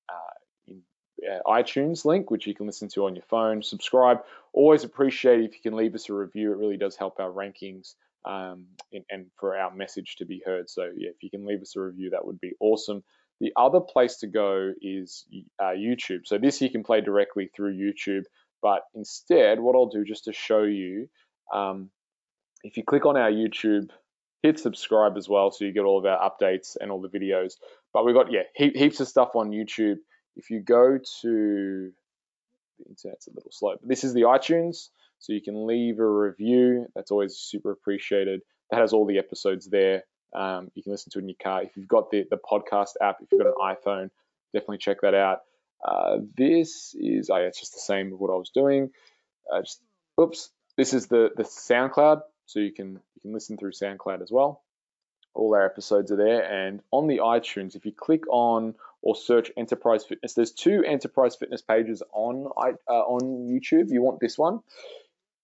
uh, 0.07 0.39
uh, 1.29 1.39
iTunes 1.47 2.05
link, 2.05 2.31
which 2.31 2.47
you 2.47 2.55
can 2.55 2.67
listen 2.67 2.87
to 2.89 3.05
on 3.05 3.15
your 3.15 3.23
phone. 3.23 3.61
Subscribe. 3.63 4.19
Always 4.53 4.83
appreciate 4.83 5.41
if 5.41 5.53
you 5.53 5.61
can 5.61 5.75
leave 5.75 5.95
us 5.95 6.09
a 6.09 6.13
review. 6.13 6.51
It 6.51 6.57
really 6.57 6.77
does 6.77 6.95
help 6.95 7.19
our 7.19 7.31
rankings 7.31 7.95
um, 8.25 8.67
and, 8.93 9.03
and 9.09 9.25
for 9.37 9.57
our 9.57 9.73
message 9.73 10.15
to 10.17 10.25
be 10.25 10.41
heard. 10.45 10.69
So 10.69 10.91
yeah, 10.95 11.09
if 11.09 11.21
you 11.21 11.29
can 11.29 11.45
leave 11.45 11.61
us 11.61 11.75
a 11.75 11.81
review, 11.81 12.11
that 12.11 12.25
would 12.25 12.39
be 12.39 12.53
awesome. 12.59 13.03
The 13.39 13.53
other 13.55 13.79
place 13.79 14.17
to 14.17 14.27
go 14.27 14.73
is 14.81 15.25
uh, 15.59 15.71
YouTube. 15.71 16.25
So 16.25 16.37
this 16.37 16.61
you 16.61 16.69
can 16.69 16.83
play 16.83 17.01
directly 17.01 17.49
through 17.55 17.73
YouTube, 17.77 18.23
but 18.61 18.81
instead, 18.93 19.59
what 19.59 19.75
I'll 19.75 19.87
do 19.87 20.03
just 20.03 20.25
to 20.25 20.33
show 20.33 20.63
you, 20.63 21.07
um, 21.53 21.89
if 22.63 22.75
you 22.75 22.83
click 22.83 23.05
on 23.05 23.15
our 23.15 23.31
YouTube, 23.31 23.89
hit 24.43 24.59
subscribe 24.59 25.17
as 25.17 25.29
well, 25.29 25.51
so 25.51 25.65
you 25.65 25.71
get 25.71 25.83
all 25.83 25.97
of 25.97 26.05
our 26.05 26.29
updates 26.29 26.75
and 26.79 26.91
all 26.91 27.01
the 27.01 27.09
videos. 27.09 27.53
But 27.93 28.05
we've 28.05 28.15
got 28.15 28.31
yeah 28.31 28.43
he 28.55 28.69
heaps 28.69 28.99
of 28.99 29.07
stuff 29.07 29.35
on 29.35 29.51
YouTube. 29.51 29.97
If 30.35 30.49
you 30.49 30.61
go 30.61 30.97
to 31.21 31.91
the 32.79 32.85
internet's 32.87 33.27
a 33.27 33.31
little 33.33 33.51
slow, 33.51 33.75
but 33.79 33.87
this 33.87 34.03
is 34.03 34.13
the 34.13 34.21
iTunes, 34.21 34.89
so 35.19 35.33
you 35.33 35.41
can 35.41 35.65
leave 35.65 35.99
a 35.99 36.05
review. 36.05 36.87
That's 36.95 37.11
always 37.11 37.37
super 37.37 37.71
appreciated. 37.71 38.41
That 38.71 38.81
has 38.81 38.93
all 38.93 39.05
the 39.05 39.17
episodes 39.17 39.67
there. 39.67 40.03
Um, 40.33 40.71
you 40.75 40.83
can 40.83 40.91
listen 40.91 41.11
to 41.11 41.19
it 41.19 41.23
in 41.23 41.29
your 41.29 41.37
car. 41.41 41.63
If 41.63 41.75
you've 41.75 41.87
got 41.87 42.11
the, 42.11 42.25
the 42.29 42.37
podcast 42.37 42.93
app, 43.01 43.17
if 43.21 43.31
you've 43.31 43.41
got 43.41 43.47
an 43.47 43.75
iPhone, 43.75 44.09
definitely 44.53 44.77
check 44.77 45.01
that 45.01 45.13
out. 45.13 45.41
Uh, 45.83 46.17
this 46.37 46.95
is, 46.99 47.29
oh 47.29 47.37
yeah, 47.37 47.45
it's 47.45 47.59
just 47.59 47.73
the 47.73 47.79
same 47.79 48.13
of 48.13 48.19
what 48.19 48.31
I 48.31 48.35
was 48.35 48.49
doing. 48.49 48.91
Uh, 49.51 49.61
just, 49.61 49.81
oops, 50.19 50.49
this 50.77 50.93
is 50.93 51.07
the, 51.07 51.29
the 51.35 51.43
SoundCloud, 51.43 52.21
so 52.45 52.59
you 52.59 52.71
can 52.71 52.99
you 53.15 53.21
can 53.21 53.33
listen 53.33 53.57
through 53.57 53.71
SoundCloud 53.71 54.21
as 54.21 54.31
well. 54.31 54.61
All 55.33 55.53
our 55.53 55.65
episodes 55.65 56.11
are 56.11 56.17
there, 56.17 56.43
and 56.43 56.81
on 56.91 57.07
the 57.07 57.17
iTunes, 57.17 57.75
if 57.75 57.85
you 57.85 57.91
click 57.91 58.27
on 58.29 58.75
or 59.01 59.15
search 59.15 59.51
Enterprise 59.55 60.03
Fitness, 60.03 60.33
there's 60.33 60.51
two 60.51 60.83
Enterprise 60.85 61.35
Fitness 61.35 61.61
pages 61.61 62.03
on 62.11 62.47
uh, 62.57 62.91
on 62.91 63.47
YouTube. 63.47 63.91
You 63.91 64.01
want 64.01 64.19
this 64.19 64.37
one. 64.37 64.59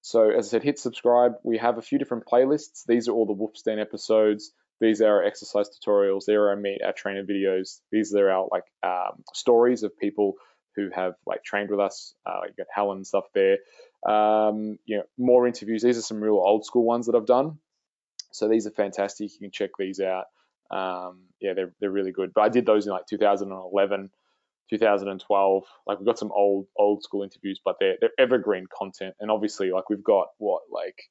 So 0.01 0.29
as 0.29 0.47
I 0.47 0.49
said, 0.49 0.63
hit 0.63 0.79
subscribe. 0.79 1.35
We 1.43 1.57
have 1.57 1.77
a 1.77 1.81
few 1.81 1.97
different 1.97 2.25
playlists. 2.25 2.85
These 2.85 3.07
are 3.07 3.11
all 3.11 3.25
the 3.25 3.33
Wolfstand 3.33 3.81
episodes. 3.81 4.51
These 4.81 5.01
are 5.01 5.07
our 5.07 5.23
exercise 5.23 5.69
tutorials. 5.69 6.25
There 6.25 6.43
are 6.43 6.49
our 6.49 6.55
meet, 6.55 6.81
our 6.83 6.93
trainer 6.93 7.23
videos. 7.23 7.79
These 7.91 8.13
are 8.13 8.29
our 8.29 8.47
like 8.51 8.65
um, 8.83 9.23
stories 9.33 9.83
of 9.83 9.97
people 9.97 10.33
who 10.75 10.89
have 10.93 11.13
like 11.25 11.43
trained 11.43 11.69
with 11.69 11.79
us. 11.79 12.13
Uh, 12.25 12.41
you 12.45 12.53
got 12.57 12.67
Helen 12.73 13.05
stuff 13.05 13.25
there. 13.33 13.57
Um, 14.05 14.77
you 14.85 14.97
know, 14.97 15.03
more 15.17 15.47
interviews. 15.47 15.81
These 15.81 15.97
are 15.97 16.01
some 16.01 16.21
real 16.21 16.33
old 16.33 16.65
school 16.65 16.83
ones 16.83 17.05
that 17.05 17.15
I've 17.15 17.25
done. 17.25 17.59
So 18.31 18.49
these 18.49 18.67
are 18.67 18.71
fantastic. 18.71 19.31
You 19.31 19.39
can 19.39 19.51
check 19.51 19.71
these 19.79 19.99
out. 20.01 20.25
Um, 20.69 21.21
yeah, 21.39 21.53
they're 21.53 21.73
they're 21.79 21.91
really 21.91 22.11
good. 22.11 22.33
But 22.33 22.41
I 22.41 22.49
did 22.49 22.65
those 22.65 22.85
in 22.85 22.91
like 22.91 23.05
2011, 23.07 24.09
2012. 24.69 25.63
Like 25.87 25.99
we've 25.99 26.05
got 26.05 26.19
some 26.19 26.31
old 26.33 26.67
old 26.75 27.03
school 27.03 27.23
interviews, 27.23 27.61
but 27.63 27.77
they're 27.79 27.95
they're 28.01 28.09
evergreen 28.19 28.67
content. 28.77 29.15
And 29.19 29.31
obviously, 29.31 29.71
like 29.71 29.89
we've 29.89 30.03
got 30.03 30.27
what 30.37 30.63
like 30.71 31.01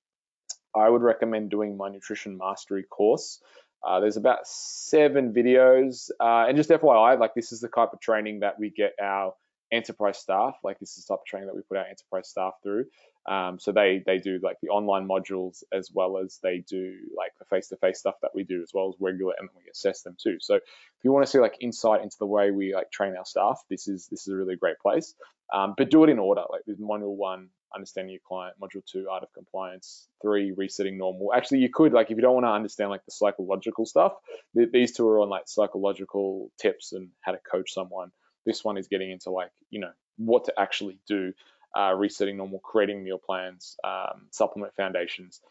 I 0.75 0.89
would 0.89 1.01
recommend 1.01 1.49
doing 1.49 1.77
my 1.77 1.89
nutrition 1.89 2.37
mastery 2.37 2.83
course. 2.83 3.41
Uh, 3.83 3.99
there's 3.99 4.17
about 4.17 4.47
seven 4.47 5.33
videos, 5.33 6.11
uh, 6.19 6.45
and 6.47 6.55
just 6.55 6.69
FYI, 6.69 7.19
like 7.19 7.33
this 7.33 7.51
is 7.51 7.61
the 7.61 7.67
type 7.67 7.93
of 7.93 7.99
training 7.99 8.41
that 8.41 8.59
we 8.59 8.69
get 8.69 8.93
our 9.01 9.33
enterprise 9.71 10.17
staff. 10.17 10.55
Like 10.63 10.79
this 10.79 10.97
is 10.97 11.05
the 11.05 11.13
type 11.13 11.21
of 11.21 11.25
training 11.25 11.47
that 11.47 11.55
we 11.55 11.61
put 11.61 11.77
our 11.77 11.85
enterprise 11.85 12.29
staff 12.29 12.53
through. 12.61 12.85
Um, 13.29 13.59
so 13.59 13.71
they 13.71 14.01
they 14.05 14.17
do 14.17 14.39
like 14.41 14.57
the 14.61 14.69
online 14.69 15.07
modules 15.07 15.63
as 15.71 15.91
well 15.93 16.17
as 16.17 16.39
they 16.41 16.63
do 16.67 16.95
like 17.15 17.31
the 17.37 17.45
face-to-face 17.45 17.99
stuff 17.99 18.15
that 18.23 18.31
we 18.33 18.43
do 18.43 18.63
as 18.63 18.71
well 18.73 18.89
as 18.89 18.95
regular, 18.99 19.33
and 19.39 19.47
we 19.55 19.69
assess 19.69 20.01
them 20.01 20.17
too. 20.21 20.37
So 20.39 20.55
if 20.55 21.03
you 21.03 21.11
want 21.11 21.25
to 21.25 21.31
see 21.31 21.39
like 21.39 21.57
insight 21.61 22.01
into 22.01 22.17
the 22.19 22.25
way 22.25 22.49
we 22.51 22.73
like 22.73 22.91
train 22.91 23.15
our 23.15 23.25
staff, 23.25 23.61
this 23.69 23.87
is 23.87 24.07
this 24.07 24.27
is 24.27 24.33
a 24.33 24.35
really 24.35 24.55
great 24.55 24.79
place. 24.79 25.13
Um, 25.53 25.75
but 25.77 25.91
do 25.91 26.03
it 26.03 26.09
in 26.09 26.17
order. 26.17 26.43
Like 26.49 26.61
there's 26.65 26.79
module 26.79 27.15
one, 27.15 27.49
understanding 27.75 28.11
your 28.11 28.21
client, 28.27 28.55
module 28.59 28.83
two, 28.85 29.07
art 29.11 29.21
of 29.21 29.31
compliance, 29.33 30.07
three, 30.21 30.51
resetting 30.51 30.97
normal. 30.97 31.33
Actually, 31.33 31.59
you 31.59 31.69
could 31.71 31.93
like 31.93 32.09
if 32.09 32.17
you 32.17 32.21
don't 32.21 32.33
want 32.33 32.45
to 32.45 32.51
understand 32.51 32.89
like 32.89 33.05
the 33.05 33.11
psychological 33.11 33.85
stuff, 33.85 34.13
th- 34.55 34.69
these 34.71 34.93
two 34.93 35.07
are 35.07 35.19
on 35.19 35.29
like 35.29 35.43
psychological 35.47 36.51
tips 36.59 36.93
and 36.93 37.09
how 37.21 37.33
to 37.33 37.39
coach 37.49 37.73
someone. 37.73 38.11
This 38.45 38.63
one 38.63 38.77
is 38.77 38.87
getting 38.87 39.11
into 39.11 39.29
like 39.29 39.51
you 39.69 39.79
know 39.79 39.91
what 40.17 40.45
to 40.45 40.53
actually 40.57 40.97
do, 41.07 41.33
uh, 41.77 41.93
resetting 41.95 42.37
normal, 42.37 42.59
creating 42.59 43.03
meal 43.03 43.19
plans, 43.23 43.77
um, 43.83 44.27
supplement 44.31 44.75
foundations. 44.75 45.41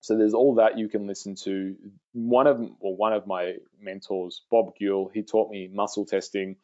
So 0.00 0.16
there's 0.16 0.34
all 0.34 0.54
that 0.56 0.78
you 0.78 0.88
can 0.88 1.06
listen 1.06 1.34
to. 1.42 1.74
One 2.12 2.46
of 2.46 2.58
well, 2.58 2.94
one 2.94 3.12
of 3.12 3.26
my 3.26 3.54
mentors, 3.80 4.42
Bob 4.50 4.76
Gill, 4.78 5.10
he 5.12 5.22
taught 5.22 5.50
me 5.50 5.68
muscle 5.72 6.06
testing. 6.06 6.56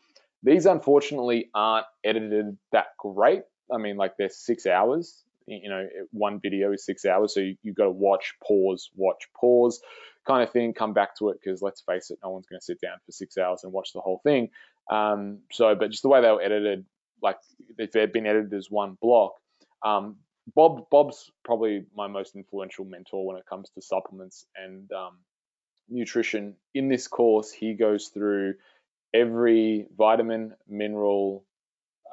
These 0.45 0.67
unfortunately 0.67 1.51
aren't 1.55 1.87
edited 2.05 2.57
that 2.73 2.97
great. 2.99 3.43
I 3.73 3.79
mean, 3.79 3.97
like 3.97 4.17
they're 4.17 4.29
six 4.29 4.67
hours. 4.67 5.23
You 5.47 5.69
know, 5.69 5.89
one 6.13 6.39
video 6.39 6.73
is 6.73 6.85
six 6.85 7.05
hours, 7.05 7.35
so 7.35 7.41
you, 7.41 7.57
you 7.65 7.73
got 7.73 7.85
to 7.85 7.91
watch, 7.91 8.35
pause, 8.47 8.91
watch, 8.95 9.27
pause, 9.35 9.81
kind 10.25 10.43
of 10.45 10.53
thing. 10.53 10.73
Come 10.73 10.93
back 10.93 11.17
to 11.19 11.31
it 11.31 11.39
because 11.43 11.63
let's 11.63 11.81
face 11.81 12.11
it, 12.11 12.21
no 12.23 12.31
one's 12.31 12.47
going 12.47 12.61
to 12.61 12.65
sit 12.65 12.81
down 12.81 12.99
for 13.05 13.11
six 13.11 13.37
hours 13.37 13.65
and 13.65 13.73
watch 13.73 13.93
the 13.93 14.01
whole 14.01 14.21
thing. 14.23 14.51
Um, 14.89 15.41
so, 15.51 15.75
but 15.75 15.91
just 15.91 16.03
the 16.05 16.09
way 16.09 16.21
they 16.23 16.31
were 16.31 16.41
edited, 16.43 16.85
like 17.23 17.39
they've 17.77 18.13
been 18.13 18.27
edited 18.27 18.53
as 18.55 18.71
one 18.71 18.97
block, 19.01 19.35
um, 19.85 20.17
Bob 20.55 20.89
Bob's 20.91 21.31
probably 21.45 21.85
my 21.95 22.07
most 22.07 22.35
influential 22.35 22.85
mentor 22.85 23.27
when 23.27 23.37
it 23.37 23.47
comes 23.47 23.71
to 23.71 23.83
supplements 23.83 24.47
and 24.57 24.91
um, 24.93 25.19
nutrition. 25.89 26.55
In 26.75 26.89
this 26.89 27.09
course, 27.09 27.53
he 27.53 27.75
goes 27.75 28.09
through 28.09 28.55
every 29.15 29.87
vitamin, 29.97 30.55
mineral, 30.69 31.45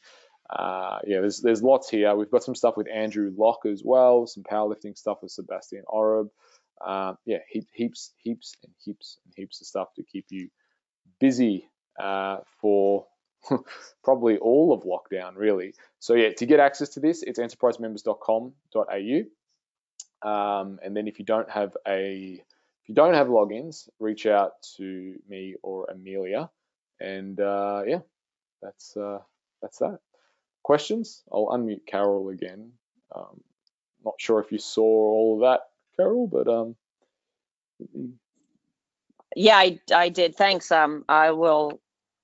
uh, 0.49 0.99
yeah, 1.05 1.21
there's 1.21 1.41
there's 1.41 1.61
lots 1.61 1.89
here. 1.89 2.15
We've 2.15 2.31
got 2.31 2.43
some 2.43 2.55
stuff 2.55 2.75
with 2.75 2.87
Andrew 2.89 3.31
Locke 3.37 3.65
as 3.65 3.83
well, 3.83 4.25
some 4.25 4.43
powerlifting 4.43 4.97
stuff 4.97 5.19
with 5.21 5.31
Sebastian 5.31 5.83
Oreb. 5.87 6.29
Uh, 6.83 7.13
yeah, 7.25 7.39
he, 7.49 7.67
heaps, 7.73 8.13
heaps, 8.17 8.55
and 8.63 8.73
heaps 8.83 9.19
and 9.25 9.33
heaps 9.35 9.61
of 9.61 9.67
stuff 9.67 9.93
to 9.95 10.03
keep 10.03 10.25
you 10.29 10.49
busy 11.19 11.69
uh, 12.01 12.37
for 12.61 13.05
probably 14.03 14.37
all 14.37 14.73
of 14.73 14.83
lockdown, 14.83 15.35
really. 15.35 15.73
So 15.99 16.15
yeah, 16.15 16.29
to 16.37 16.45
get 16.45 16.59
access 16.59 16.89
to 16.89 16.99
this, 16.99 17.21
it's 17.21 17.39
enterprisemembers.com.au. 17.39 19.23
Um, 20.21 20.79
and 20.83 20.97
then 20.97 21.07
if 21.07 21.19
you 21.19 21.25
don't 21.25 21.49
have 21.49 21.77
a 21.87 22.41
if 22.81 22.89
you 22.89 22.95
don't 22.95 23.13
have 23.13 23.27
logins, 23.27 23.87
reach 23.99 24.25
out 24.25 24.53
to 24.77 25.13
me 25.29 25.55
or 25.61 25.85
Amelia, 25.91 26.49
and 26.99 27.39
uh, 27.39 27.83
yeah, 27.85 27.99
that's 28.61 28.97
uh, 28.97 29.19
that's 29.61 29.77
that 29.77 29.99
questions. 30.63 31.23
I'll 31.31 31.47
unmute 31.47 31.85
Carol 31.85 32.29
again. 32.29 32.71
Um, 33.15 33.41
not 34.03 34.15
sure 34.17 34.39
if 34.39 34.51
you 34.51 34.59
saw 34.59 34.83
all 34.83 35.35
of 35.35 35.41
that, 35.41 35.61
Carol, 35.97 36.27
but 36.27 36.47
um. 36.47 36.75
Yeah, 39.35 39.57
I, 39.57 39.79
I 39.93 40.09
did. 40.09 40.35
Thanks. 40.35 40.71
Um, 40.71 41.05
I 41.07 41.31
will 41.31 41.79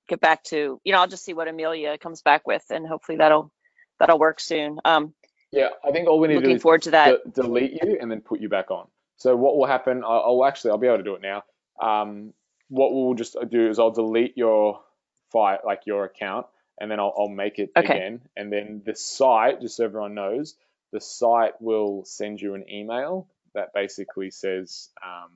get 0.07 0.19
back 0.19 0.43
to 0.45 0.79
you 0.83 0.93
know 0.93 0.99
I'll 0.99 1.07
just 1.07 1.23
see 1.23 1.33
what 1.33 1.47
Amelia 1.47 1.97
comes 1.97 2.21
back 2.21 2.47
with, 2.47 2.63
and 2.69 2.87
hopefully 2.87 3.17
that'll 3.17 3.51
that'll 3.99 4.19
work 4.19 4.39
soon. 4.39 4.79
Um, 4.85 5.13
yeah, 5.51 5.69
I 5.83 5.91
think 5.91 6.07
all 6.07 6.19
we 6.19 6.27
need 6.27 6.41
to 6.41 6.41
do 6.41 6.51
is 6.51 6.61
forward 6.61 6.83
to 6.83 6.91
that. 6.91 7.23
De- 7.23 7.41
delete 7.43 7.81
you 7.81 7.97
and 8.01 8.11
then 8.11 8.21
put 8.21 8.41
you 8.41 8.49
back 8.49 8.71
on. 8.71 8.87
So 9.17 9.35
what 9.35 9.55
will 9.55 9.65
happen? 9.65 10.03
I'll, 10.03 10.23
I'll 10.25 10.45
actually 10.45 10.71
I'll 10.71 10.77
be 10.77 10.87
able 10.87 10.97
to 10.97 11.03
do 11.03 11.15
it 11.15 11.21
now. 11.21 11.43
Um, 11.81 12.33
what 12.69 12.93
we'll 12.93 13.13
just 13.13 13.37
do 13.49 13.69
is 13.69 13.79
I'll 13.79 13.91
delete 13.91 14.37
your 14.37 14.81
file, 15.31 15.59
like 15.65 15.81
your 15.85 16.05
account, 16.05 16.47
and 16.79 16.91
then 16.91 16.99
I'll, 16.99 17.13
I'll 17.17 17.29
make 17.29 17.59
it 17.59 17.71
okay. 17.75 17.93
again. 17.93 18.21
And 18.35 18.51
then 18.51 18.81
the 18.85 18.95
site, 18.95 19.61
just 19.61 19.77
so 19.77 19.85
everyone 19.85 20.13
knows, 20.13 20.55
the 20.91 21.01
site 21.01 21.61
will 21.61 22.03
send 22.05 22.41
you 22.41 22.55
an 22.55 22.69
email 22.69 23.27
that 23.53 23.73
basically 23.73 24.31
says, 24.31 24.89
um, 25.03 25.31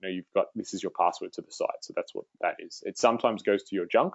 you 0.00 0.08
know, 0.08 0.14
you've 0.14 0.32
got 0.34 0.46
this 0.54 0.74
is 0.74 0.82
your 0.82 0.90
password 0.90 1.32
to 1.34 1.42
the 1.42 1.52
site. 1.52 1.82
So 1.82 1.92
that's 1.94 2.14
what 2.14 2.24
that 2.40 2.56
is. 2.58 2.82
It 2.84 2.98
sometimes 2.98 3.42
goes 3.42 3.62
to 3.64 3.76
your 3.76 3.86
junk. 3.86 4.14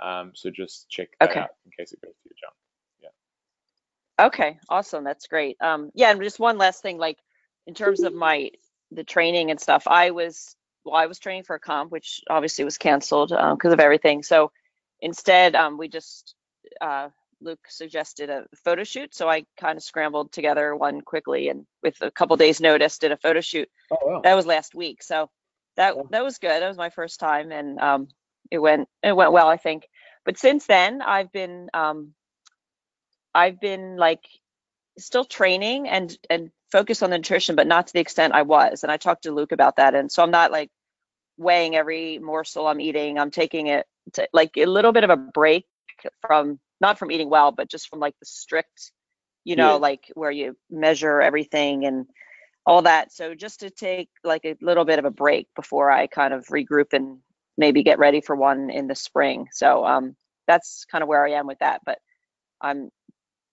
Um, 0.00 0.32
so 0.34 0.50
just 0.50 0.88
check 0.88 1.08
that 1.20 1.30
okay. 1.30 1.40
out 1.40 1.50
in 1.64 1.72
case 1.72 1.92
it 1.92 2.00
goes 2.00 2.14
to 2.22 2.28
your 2.28 2.36
junk. 2.40 2.54
Yeah. 3.02 4.26
Okay, 4.26 4.58
awesome. 4.68 5.04
That's 5.04 5.26
great. 5.26 5.56
Um, 5.60 5.90
yeah, 5.94 6.10
and 6.10 6.22
just 6.22 6.38
one 6.38 6.58
last 6.58 6.82
thing, 6.82 6.98
like 6.98 7.18
in 7.66 7.74
terms 7.74 8.02
of 8.02 8.14
my 8.14 8.50
the 8.92 9.04
training 9.04 9.50
and 9.50 9.60
stuff, 9.60 9.86
I 9.86 10.12
was 10.12 10.54
well, 10.84 10.94
I 10.94 11.06
was 11.06 11.18
training 11.18 11.42
for 11.42 11.56
a 11.56 11.60
comp, 11.60 11.90
which 11.90 12.20
obviously 12.30 12.64
was 12.64 12.78
canceled 12.78 13.30
because 13.30 13.58
um, 13.64 13.72
of 13.72 13.80
everything. 13.80 14.22
So 14.22 14.52
Instead, 15.00 15.54
um, 15.54 15.78
we 15.78 15.88
just 15.88 16.34
uh, 16.80 17.08
Luke 17.40 17.60
suggested 17.68 18.30
a 18.30 18.44
photo 18.64 18.84
shoot, 18.84 19.14
so 19.14 19.28
I 19.28 19.44
kind 19.58 19.76
of 19.76 19.82
scrambled 19.82 20.32
together 20.32 20.74
one 20.74 21.00
quickly 21.02 21.48
and 21.48 21.66
with 21.82 21.96
a 22.00 22.10
couple 22.10 22.36
days 22.36 22.60
notice 22.60 22.98
did 22.98 23.12
a 23.12 23.16
photo 23.16 23.40
shoot. 23.40 23.68
Oh, 23.90 23.98
wow. 24.02 24.20
That 24.22 24.34
was 24.34 24.46
last 24.46 24.74
week, 24.74 25.02
so 25.02 25.30
that 25.76 25.94
that 26.10 26.24
was 26.24 26.38
good. 26.38 26.62
That 26.62 26.68
was 26.68 26.78
my 26.78 26.90
first 26.90 27.20
time, 27.20 27.52
and 27.52 27.78
um, 27.78 28.08
it 28.50 28.58
went 28.58 28.88
it 29.02 29.14
went 29.14 29.32
well, 29.32 29.48
I 29.48 29.56
think. 29.56 29.86
But 30.24 30.38
since 30.38 30.66
then, 30.66 31.02
I've 31.02 31.30
been 31.30 31.68
um, 31.74 32.14
I've 33.34 33.60
been 33.60 33.96
like 33.96 34.24
still 34.98 35.24
training 35.24 35.88
and 35.88 36.16
and 36.30 36.50
focused 36.72 37.02
on 37.02 37.10
the 37.10 37.18
nutrition, 37.18 37.54
but 37.54 37.66
not 37.66 37.86
to 37.88 37.92
the 37.92 38.00
extent 38.00 38.34
I 38.34 38.42
was. 38.42 38.82
And 38.82 38.90
I 38.90 38.96
talked 38.96 39.24
to 39.24 39.32
Luke 39.32 39.52
about 39.52 39.76
that, 39.76 39.94
and 39.94 40.10
so 40.10 40.22
I'm 40.22 40.30
not 40.30 40.50
like 40.50 40.70
weighing 41.36 41.76
every 41.76 42.18
morsel 42.18 42.66
I'm 42.66 42.80
eating. 42.80 43.18
I'm 43.18 43.30
taking 43.30 43.66
it 43.66 43.86
to, 44.14 44.28
like 44.32 44.56
a 44.56 44.66
little 44.66 44.92
bit 44.92 45.04
of 45.04 45.10
a 45.10 45.16
break 45.16 45.66
from 46.26 46.58
not 46.80 46.98
from 46.98 47.10
eating 47.10 47.30
well, 47.30 47.52
but 47.52 47.70
just 47.70 47.88
from 47.88 48.00
like 48.00 48.14
the 48.20 48.26
strict, 48.26 48.92
you 49.44 49.56
know, 49.56 49.72
yeah. 49.72 49.74
like 49.74 50.12
where 50.14 50.30
you 50.30 50.56
measure 50.70 51.20
everything 51.20 51.86
and 51.86 52.06
all 52.66 52.82
that. 52.82 53.12
So 53.12 53.34
just 53.34 53.60
to 53.60 53.70
take 53.70 54.10
like 54.24 54.44
a 54.44 54.56
little 54.60 54.84
bit 54.84 54.98
of 54.98 55.04
a 55.04 55.10
break 55.10 55.48
before 55.54 55.90
I 55.90 56.06
kind 56.06 56.34
of 56.34 56.46
regroup 56.46 56.92
and 56.92 57.18
maybe 57.56 57.82
get 57.82 57.98
ready 57.98 58.20
for 58.20 58.36
one 58.36 58.70
in 58.70 58.88
the 58.88 58.94
spring. 58.94 59.48
So 59.52 59.86
um, 59.86 60.16
that's 60.46 60.84
kind 60.90 61.02
of 61.02 61.08
where 61.08 61.24
I 61.24 61.32
am 61.32 61.46
with 61.46 61.58
that. 61.60 61.80
But 61.86 61.98
I'm 62.60 62.90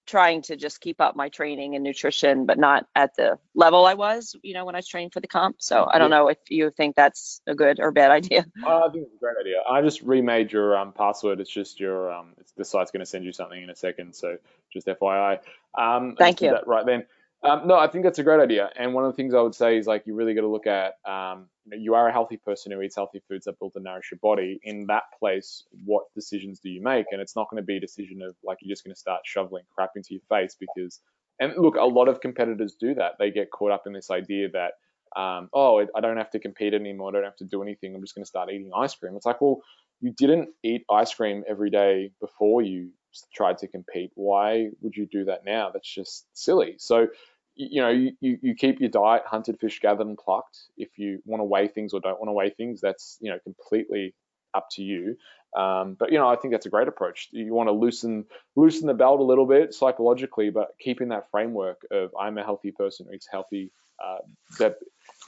trying 0.06 0.42
to 0.44 0.56
just 0.56 0.82
keep 0.82 1.00
up 1.00 1.16
my 1.16 1.30
training 1.30 1.76
and 1.76 1.84
nutrition, 1.84 2.46
but 2.46 2.58
not 2.58 2.86
at 2.96 3.16
the 3.16 3.38
level 3.56 3.86
I 3.86 3.94
was, 3.94 4.36
you 4.44 4.54
know, 4.54 4.66
when 4.66 4.76
I 4.76 4.80
was 4.80 4.88
training 4.88 5.12
for 5.12 5.20
the 5.20 5.28
comp. 5.28 5.62
So 5.62 5.88
I 5.92 5.98
don't 5.98 6.10
know 6.10 6.28
if 6.28 6.38
you 6.50 6.72
think 6.76 6.96
that's 6.96 7.42
a 7.48 7.56
good 7.56 7.80
or 7.80 7.92
bad 7.92 8.12
idea. 8.12 8.46
Uh, 8.66 8.86
I 8.86 8.90
think 8.92 9.06
it's 9.06 9.16
a 9.16 9.20
great 9.20 9.38
idea. 9.40 9.62
I 9.70 9.82
just 9.82 10.02
remade 10.02 10.52
your 10.52 10.78
um, 10.78 10.92
password. 10.92 11.40
It's 11.40 11.50
just 11.50 11.80
your 11.80 12.12
um, 12.12 12.34
it's, 12.38 12.52
the 12.52 12.66
site's 12.66 12.92
going 12.92 13.00
to 13.02 13.06
send 13.06 13.24
you 13.24 13.32
something 13.32 13.62
in 13.62 13.70
a 13.70 13.76
second. 13.76 14.14
So 14.14 14.38
just 14.72 14.88
FYI. 14.88 15.40
Um, 15.78 16.16
Thank 16.18 16.42
you. 16.42 16.52
That 16.52 16.68
right 16.68 16.86
then. 16.86 17.06
Um, 17.44 17.68
no, 17.68 17.78
I 17.78 17.88
think 17.88 18.06
that's 18.06 18.20
a 18.20 18.24
great 18.24 18.40
idea. 18.40 18.70
And 18.78 18.94
one 18.94 19.04
of 19.04 19.12
the 19.12 19.18
things 19.18 19.34
I 19.34 19.42
would 19.42 19.54
say 19.56 19.78
is 19.78 19.86
like 19.86 20.04
you 20.06 20.16
really 20.16 20.34
got 20.34 20.42
to 20.42 20.48
look 20.48 20.66
at 20.66 20.94
um, 21.06 21.50
you, 21.66 21.94
are 21.94 22.08
a 22.08 22.12
healthy 22.12 22.38
person 22.38 22.72
who 22.72 22.82
eats 22.82 22.96
healthy 22.96 23.22
foods 23.28 23.46
that 23.46 23.60
build 23.60 23.74
and 23.76 23.84
nourish 23.84 24.12
your 24.12 24.20
body. 24.22 24.60
In 24.64 24.86
that 24.88 25.04
place, 25.20 25.64
what 25.84 26.06
decisions 26.16 26.60
do 26.60 26.70
you 26.70 26.82
make? 26.82 27.08
And 27.12 27.22
it's 27.22 27.36
not 27.36 27.50
going 27.50 27.62
to 27.62 27.66
be 27.66 27.78
a 27.78 27.82
decision 27.82 28.22
of 28.22 28.36
like 28.46 28.60
you're 28.62 28.72
just 28.72 28.86
going 28.86 28.94
to 28.94 29.00
start 29.00 29.22
shoveling 29.26 29.64
crap 29.76 29.92
into 29.96 30.14
your 30.14 30.22
face 30.30 30.56
because. 30.60 31.00
And 31.40 31.54
look, 31.58 31.76
a 31.76 31.84
lot 31.84 32.08
of 32.08 32.22
competitors 32.22 32.76
do 32.80 32.94
that. 32.94 33.14
They 33.18 33.32
get 33.32 33.50
caught 33.50 33.72
up 33.72 33.84
in 33.88 33.94
this 33.94 34.12
idea 34.12 34.50
that 34.52 34.74
um, 35.16 35.50
oh, 35.54 35.86
I 35.96 36.02
don't 36.02 36.18
have 36.18 36.32
to 36.32 36.40
compete 36.40 36.74
anymore. 36.74 37.10
I 37.10 37.12
don't 37.14 37.24
have 37.24 37.36
to 37.38 37.46
do 37.46 37.62
anything. 37.62 37.94
I'm 37.94 38.02
just 38.02 38.16
going 38.16 38.24
to 38.24 38.30
start 38.30 38.50
eating 38.50 38.72
ice 38.76 38.96
cream. 38.96 39.16
It's 39.16 39.26
like, 39.26 39.42
well, 39.42 39.62
you 40.02 40.12
didn't 40.12 40.50
eat 40.64 40.86
ice 40.90 41.14
cream 41.14 41.44
every 41.48 41.70
day 41.70 42.12
before 42.20 42.62
you 42.62 42.90
tried 43.34 43.60
to 43.60 43.68
compete. 43.68 44.12
Why 44.16 44.70
would 44.82 44.96
you 44.96 45.06
do 45.06 45.26
that 45.26 45.46
now? 45.46 45.70
That's 45.72 45.92
just 45.92 46.26
silly. 46.34 46.76
So, 46.78 47.08
you 47.56 47.82
know, 47.82 47.90
you, 47.90 48.14
you 48.20 48.56
keep 48.56 48.80
your 48.80 48.90
diet 48.90 49.24
hunted, 49.26 49.60
fish, 49.60 49.80
gathered, 49.80 50.08
and 50.08 50.18
plucked. 50.18 50.58
If 50.78 50.98
you 50.98 51.22
want 51.26 51.42
to 51.42 51.46
weigh 51.46 51.68
things 51.68 51.94
or 51.94 52.00
don't 52.00 52.20
want 52.20 52.30
to 52.30 52.34
weigh 52.34 52.50
things, 52.50 52.82
that's, 52.82 53.18
you 53.22 53.30
know, 53.30 53.40
completely 53.44 54.14
up 54.54 54.68
to 54.72 54.84
you. 54.84 55.16
Um, 55.56 55.96
but 56.00 56.12
you 56.12 56.18
know, 56.18 56.28
I 56.28 56.36
think 56.36 56.52
that's 56.52 56.66
a 56.66 56.70
great 56.70 56.88
approach. 56.88 57.30
You 57.32 57.54
want 57.54 57.68
to 57.68 57.74
loosen 57.74 58.26
loosen 58.56 58.88
the 58.88 58.94
belt 58.94 59.20
a 59.20 59.24
little 59.24 59.46
bit 59.46 59.74
psychologically, 59.74 60.50
but 60.50 60.70
keeping 60.80 61.10
that 61.10 61.30
framework 61.30 61.86
of 61.92 62.12
I'm 62.20 62.38
a 62.38 62.44
healthy 62.44 62.72
person 62.72 63.06
who 63.06 63.14
eats 63.14 63.28
healthy 63.32 63.72
uh, 64.04 64.18
that 64.58 64.78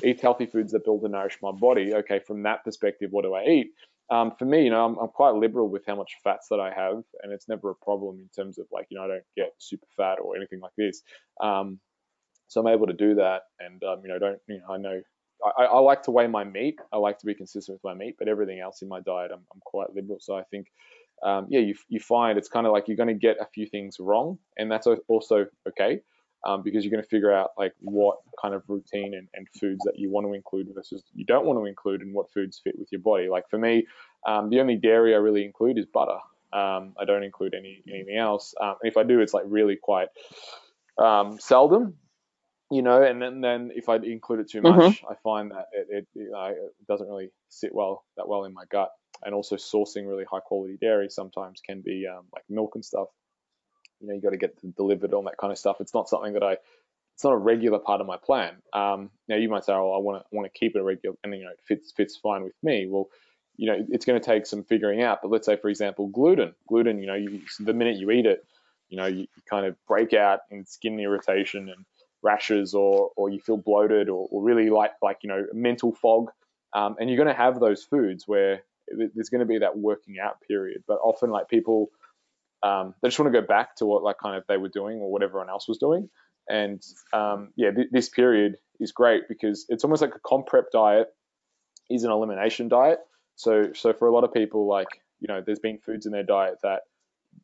eat 0.03 0.21
healthy 0.21 0.47
foods 0.47 0.71
that 0.71 0.83
build 0.83 1.03
and 1.03 1.11
nourish 1.11 1.37
my 1.43 1.51
body. 1.51 1.93
Okay, 1.93 2.19
from 2.19 2.43
that 2.43 2.63
perspective, 2.63 3.11
what 3.11 3.23
do 3.23 3.35
I 3.35 3.45
eat? 3.45 3.71
Um, 4.09 4.33
for 4.37 4.45
me, 4.45 4.65
you 4.65 4.69
know, 4.69 4.85
I'm, 4.85 4.97
I'm, 4.99 5.07
quite 5.07 5.33
liberal 5.33 5.67
with 5.67 5.83
how 5.87 5.95
much 5.95 6.11
fats 6.23 6.47
that 6.49 6.59
I 6.59 6.71
have, 6.71 7.03
and 7.23 7.33
it's 7.33 7.49
never 7.49 7.71
a 7.71 7.75
problem 7.75 8.19
in 8.19 8.29
terms 8.35 8.59
of 8.59 8.67
like, 8.71 8.85
you 8.89 8.97
know, 8.97 9.05
I 9.05 9.07
don't 9.07 9.23
get 9.35 9.53
super 9.57 9.87
fat 9.97 10.19
or 10.21 10.35
anything 10.35 10.59
like 10.59 10.73
this. 10.77 11.01
Um, 11.41 11.79
so 12.47 12.61
I'm 12.61 12.67
able 12.67 12.87
to 12.87 12.93
do 12.93 13.15
that, 13.15 13.43
and 13.59 13.83
um, 13.83 14.01
you 14.03 14.09
know, 14.09 14.19
don't 14.19 14.39
you 14.47 14.59
know, 14.59 14.73
I 14.73 14.77
know 14.77 15.01
I, 15.57 15.65
I, 15.65 15.79
like 15.79 16.03
to 16.03 16.11
weigh 16.11 16.27
my 16.27 16.43
meat. 16.43 16.79
I 16.93 16.97
like 16.97 17.19
to 17.19 17.25
be 17.25 17.33
consistent 17.33 17.75
with 17.75 17.83
my 17.83 17.93
meat, 17.93 18.15
but 18.17 18.27
everything 18.27 18.59
else 18.59 18.81
in 18.81 18.87
my 18.87 19.01
diet, 19.01 19.31
I'm, 19.33 19.41
I'm 19.53 19.61
quite 19.65 19.93
liberal. 19.93 20.19
So 20.19 20.35
I 20.35 20.43
think, 20.43 20.67
um, 21.23 21.47
yeah, 21.49 21.59
you 21.59 21.75
you 21.89 21.99
find 21.99 22.37
it's 22.37 22.49
kind 22.49 22.65
of 22.65 22.73
like 22.73 22.87
you're 22.87 22.97
going 22.97 23.09
to 23.09 23.13
get 23.13 23.37
a 23.39 23.45
few 23.45 23.67
things 23.67 23.97
wrong, 23.99 24.37
and 24.57 24.71
that's 24.71 24.87
also 25.07 25.45
okay 25.67 26.01
um, 26.45 26.61
because 26.61 26.83
you're 26.83 26.91
going 26.91 27.03
to 27.03 27.09
figure 27.09 27.33
out 27.33 27.51
like 27.57 27.73
what 27.79 28.17
kind 28.41 28.53
of 28.53 28.63
routine 28.67 29.15
and, 29.15 29.27
and, 29.33 29.47
foods 29.59 29.79
that 29.85 29.97
you 29.97 30.11
want 30.11 30.27
to 30.27 30.33
include 30.33 30.67
versus 30.73 31.03
you 31.13 31.25
don't 31.25 31.45
want 31.45 31.57
to 31.57 31.65
include 31.65 32.01
and 32.01 32.13
what 32.13 32.31
foods 32.31 32.61
fit 32.63 32.77
with 32.77 32.87
your 32.91 33.01
body. 33.01 33.27
Like 33.29 33.49
for 33.49 33.57
me, 33.57 33.87
um, 34.27 34.49
the 34.49 34.59
only 34.59 34.75
dairy 34.75 35.15
I 35.15 35.17
really 35.17 35.43
include 35.43 35.79
is 35.79 35.85
butter. 35.85 36.19
Um, 36.53 36.93
I 36.99 37.05
don't 37.05 37.23
include 37.23 37.55
any 37.55 37.81
anything 37.91 38.17
else. 38.17 38.53
Um, 38.61 38.75
and 38.81 38.91
if 38.91 38.95
I 38.97 39.03
do, 39.03 39.19
it's 39.19 39.33
like 39.33 39.43
really 39.47 39.75
quite 39.75 40.09
um, 40.97 41.37
seldom, 41.39 41.95
you 42.71 42.81
know. 42.81 43.01
And 43.03 43.21
then, 43.21 43.41
then 43.41 43.71
if 43.75 43.89
I 43.89 43.97
include 43.97 44.41
it 44.41 44.49
too 44.49 44.61
much, 44.61 44.75
mm-hmm. 44.75 45.07
I 45.07 45.15
find 45.23 45.51
that 45.51 45.65
it, 45.73 45.87
it, 45.89 46.07
you 46.13 46.31
know, 46.31 46.45
it 46.45 46.87
doesn't 46.87 47.07
really 47.07 47.29
sit 47.49 47.73
well 47.73 48.03
that 48.17 48.27
well 48.27 48.45
in 48.45 48.53
my 48.53 48.63
gut. 48.71 48.89
And 49.23 49.33
also 49.33 49.55
sourcing 49.55 50.07
really 50.07 50.25
high 50.29 50.41
quality 50.41 50.77
dairy 50.79 51.07
sometimes 51.09 51.61
can 51.65 51.81
be 51.81 52.05
um, 52.05 52.25
like 52.33 52.43
milk 52.49 52.71
and 52.75 52.83
stuff 52.83 53.07
you 53.99 54.07
know, 54.07 54.13
you 54.13 54.21
got 54.21 54.31
to 54.31 54.37
get 54.37 54.75
delivered 54.75 55.13
on 55.13 55.25
that 55.25 55.37
kind 55.37 55.51
of 55.51 55.57
stuff. 55.57 55.77
It's 55.79 55.93
not 55.93 56.09
something 56.09 56.33
that 56.33 56.43
I, 56.43 56.57
it's 57.13 57.23
not 57.23 57.33
a 57.33 57.37
regular 57.37 57.79
part 57.79 58.01
of 58.01 58.07
my 58.07 58.17
plan. 58.17 58.55
Um, 58.73 59.09
now 59.27 59.37
you 59.37 59.49
might 59.49 59.63
say, 59.63 59.73
oh, 59.73 59.93
I 59.93 59.99
want 59.99 60.21
to 60.21 60.35
want 60.35 60.51
to 60.51 60.59
keep 60.59 60.75
it 60.75 60.79
a 60.79 60.83
regular, 60.83 61.15
and 61.23 61.33
you 61.33 61.45
know, 61.45 61.51
it 61.51 61.59
fits 61.65 61.93
fits 61.95 62.17
fine 62.17 62.43
with 62.43 62.53
me. 62.61 62.87
Well, 62.89 63.07
you 63.57 63.67
know, 63.67 63.85
it's 63.89 64.05
going 64.05 64.19
to 64.19 64.25
take 64.25 64.45
some 64.45 64.63
figuring 64.63 65.01
out. 65.01 65.19
But 65.21 65.31
let's 65.31 65.45
say, 65.45 65.55
for 65.55 65.69
example, 65.69 66.07
gluten. 66.07 66.53
Gluten, 66.67 66.99
you 66.99 67.07
know, 67.07 67.15
you, 67.15 67.41
the 67.59 67.73
minute 67.73 67.95
you 67.95 68.11
eat 68.11 68.25
it, 68.25 68.45
you 68.89 68.97
know, 68.97 69.05
you, 69.05 69.27
kind 69.49 69.65
of 69.65 69.75
break 69.87 70.13
out 70.13 70.41
in 70.51 70.65
skin 70.65 70.99
irritation 70.99 71.69
and 71.69 71.85
rashes, 72.25 72.73
or 72.73 73.11
or 73.15 73.29
you 73.29 73.39
feel 73.39 73.57
bloated, 73.57 74.09
or, 74.09 74.27
or 74.31 74.43
really 74.43 74.69
like 74.69 74.91
like 75.01 75.19
you 75.23 75.29
know, 75.29 75.45
mental 75.53 75.93
fog. 75.93 76.31
Um, 76.73 76.95
and 76.99 77.09
you're 77.09 77.17
going 77.17 77.33
to 77.33 77.41
have 77.41 77.59
those 77.59 77.83
foods 77.83 78.27
where 78.27 78.63
there's 78.89 79.29
going 79.29 79.39
to 79.39 79.45
be 79.45 79.59
that 79.59 79.77
working 79.77 80.17
out 80.19 80.41
period. 80.45 80.83
But 80.87 80.95
often, 80.95 81.29
like 81.29 81.47
people 81.47 81.89
um, 82.65 82.95
they 83.01 83.09
just 83.09 83.19
want 83.19 83.31
to 83.31 83.41
go 83.41 83.45
back 83.45 83.75
to 83.77 83.85
what 83.85 84.03
like 84.03 84.17
kind 84.17 84.35
of 84.35 84.43
they 84.47 84.57
were 84.57 84.69
doing 84.69 84.97
or 84.97 85.11
what 85.11 85.21
everyone 85.23 85.49
else 85.49 85.67
was 85.67 85.77
doing. 85.77 86.09
And 86.49 86.81
um, 87.13 87.49
yeah, 87.55 87.71
th- 87.71 87.89
this 87.91 88.09
period 88.09 88.57
is 88.79 88.91
great 88.91 89.27
because 89.27 89.65
it's 89.69 89.83
almost 89.83 90.01
like 90.01 90.15
a 90.15 90.19
comp 90.19 90.47
prep 90.47 90.71
diet 90.71 91.07
is 91.89 92.03
an 92.03 92.11
elimination 92.11 92.67
diet. 92.67 92.99
So 93.35 93.73
so 93.73 93.93
for 93.93 94.07
a 94.07 94.13
lot 94.13 94.23
of 94.23 94.33
people, 94.33 94.67
like 94.67 94.87
you 95.19 95.27
know, 95.27 95.43
there's 95.45 95.59
been 95.59 95.77
foods 95.77 96.05
in 96.05 96.11
their 96.11 96.23
diet 96.23 96.55
that 96.63 96.81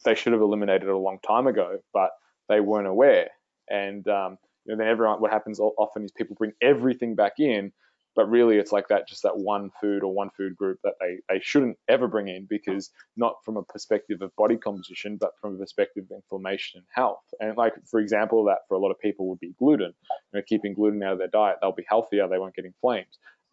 they 0.06 0.16
should 0.16 0.34
have 0.34 0.42
eliminated 0.42 0.88
a 0.88 0.98
long 0.98 1.20
time 1.26 1.48
ago, 1.48 1.80
but 1.94 2.12
they 2.50 2.60
weren't 2.60 2.88
aware. 2.88 3.30
And 3.70 4.08
um, 4.08 4.38
you 4.66 4.76
know, 4.76 4.78
then 4.78 4.88
everyone, 4.88 5.22
what 5.22 5.32
happens 5.32 5.60
often 5.60 6.04
is 6.04 6.12
people 6.12 6.36
bring 6.38 6.54
everything 6.62 7.16
back 7.16 7.34
in, 7.40 7.72
but 8.16 8.30
really 8.30 8.58
it's 8.58 8.72
like 8.72 8.88
that 8.90 9.08
just 9.08 9.24
that 9.24 9.38
one 9.38 9.72
food 9.80 10.04
or 10.04 10.14
one 10.14 10.30
food 10.36 10.56
group 10.56 10.80
that 10.84 10.94
they, 11.00 11.18
they 11.30 11.40
shouldn't 11.42 11.78
ever 11.88 12.08
bring 12.08 12.28
in 12.28 12.46
because 12.50 12.90
not 13.16 13.36
from 13.46 13.58
a 13.58 13.64
perspective 13.64 14.22
of 14.22 14.36
body 14.36 14.58
composition 14.58 15.18
but 15.18 15.32
from 15.40 15.56
a 15.56 15.58
perspective 15.58 16.06
of 16.10 16.16
inflammation 16.16 16.80
and 16.80 16.88
health. 16.94 17.24
And 17.40 17.56
like 17.58 17.74
for 17.90 18.00
example 18.00 18.46
that 18.46 18.60
for 18.68 18.76
a 18.76 18.80
lot 18.80 18.92
of 18.92 19.00
people 19.00 19.30
would 19.30 19.40
be 19.40 19.54
gluten. 19.58 19.94
You 20.34 20.40
know 20.40 20.44
keeping 20.46 20.74
gluten 20.74 21.02
out 21.04 21.14
of 21.14 21.20
their 21.20 21.28
diet 21.28 21.58
they'll 21.62 21.72
be 21.72 21.86
healthier 21.88 22.28
they 22.28 22.38
won't 22.38 22.56
get 22.56 22.66
inflamed. 22.66 23.06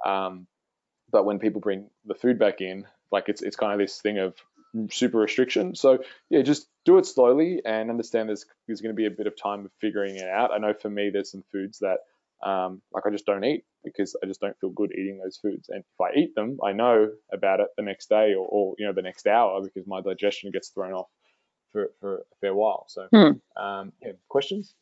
Um, 0.05 0.47
but 1.11 1.25
when 1.25 1.39
people 1.39 1.61
bring 1.61 1.89
the 2.05 2.15
food 2.15 2.39
back 2.39 2.61
in 2.61 2.85
like 3.13 3.29
it's 3.29 3.43
it's 3.43 3.57
kind 3.57 3.73
of 3.73 3.79
this 3.79 4.01
thing 4.01 4.19
of 4.19 4.35
super 4.91 5.19
restriction 5.19 5.75
so 5.75 5.99
yeah 6.31 6.43
just 6.43 6.69
do 6.85 6.99
it 6.99 7.07
slowly 7.07 7.61
and 7.65 7.91
understand 7.91 8.29
there's 8.29 8.47
there's 8.67 8.81
going 8.81 8.95
to 8.95 8.97
be 8.97 9.07
a 9.07 9.11
bit 9.11 9.27
of 9.27 9.35
time 9.41 9.65
of 9.65 9.71
figuring 9.81 10.17
it 10.17 10.29
out 10.29 10.53
i 10.53 10.59
know 10.59 10.75
for 10.75 10.91
me 10.91 11.11
there's 11.11 11.31
some 11.31 11.45
foods 11.53 11.79
that 11.79 11.99
um, 12.43 12.83
like 12.93 13.05
I 13.07 13.11
just 13.11 13.27
don't 13.27 13.45
eat 13.45 13.65
because 13.85 14.17
I 14.23 14.27
just 14.27 14.41
don't 14.41 14.59
feel 14.61 14.71
good 14.71 14.93
eating 14.93 15.19
those 15.19 15.39
foods. 15.39 15.69
And 15.69 15.81
if 15.81 16.01
I 16.01 16.17
eat 16.17 16.35
them, 16.35 16.59
I 16.63 16.73
know 16.73 17.11
about 17.33 17.61
it 17.61 17.69
the 17.77 17.83
next 17.83 18.09
day 18.09 18.35
or, 18.35 18.47
or 18.47 18.75
you 18.79 18.87
know 18.87 18.93
the 18.93 19.03
next 19.03 19.27
hour 19.27 19.61
because 19.63 19.87
my 19.87 20.01
digestion 20.01 20.51
gets 20.51 20.69
thrown 20.69 20.93
off 20.93 21.09
for, 21.73 21.91
for 22.01 22.19
a 22.19 22.23
fair 22.41 22.55
while. 22.55 22.85
So, 22.89 23.09
hmm. 23.11 23.63
um, 23.63 23.93
yeah, 24.03 24.13
questions? 24.29 24.75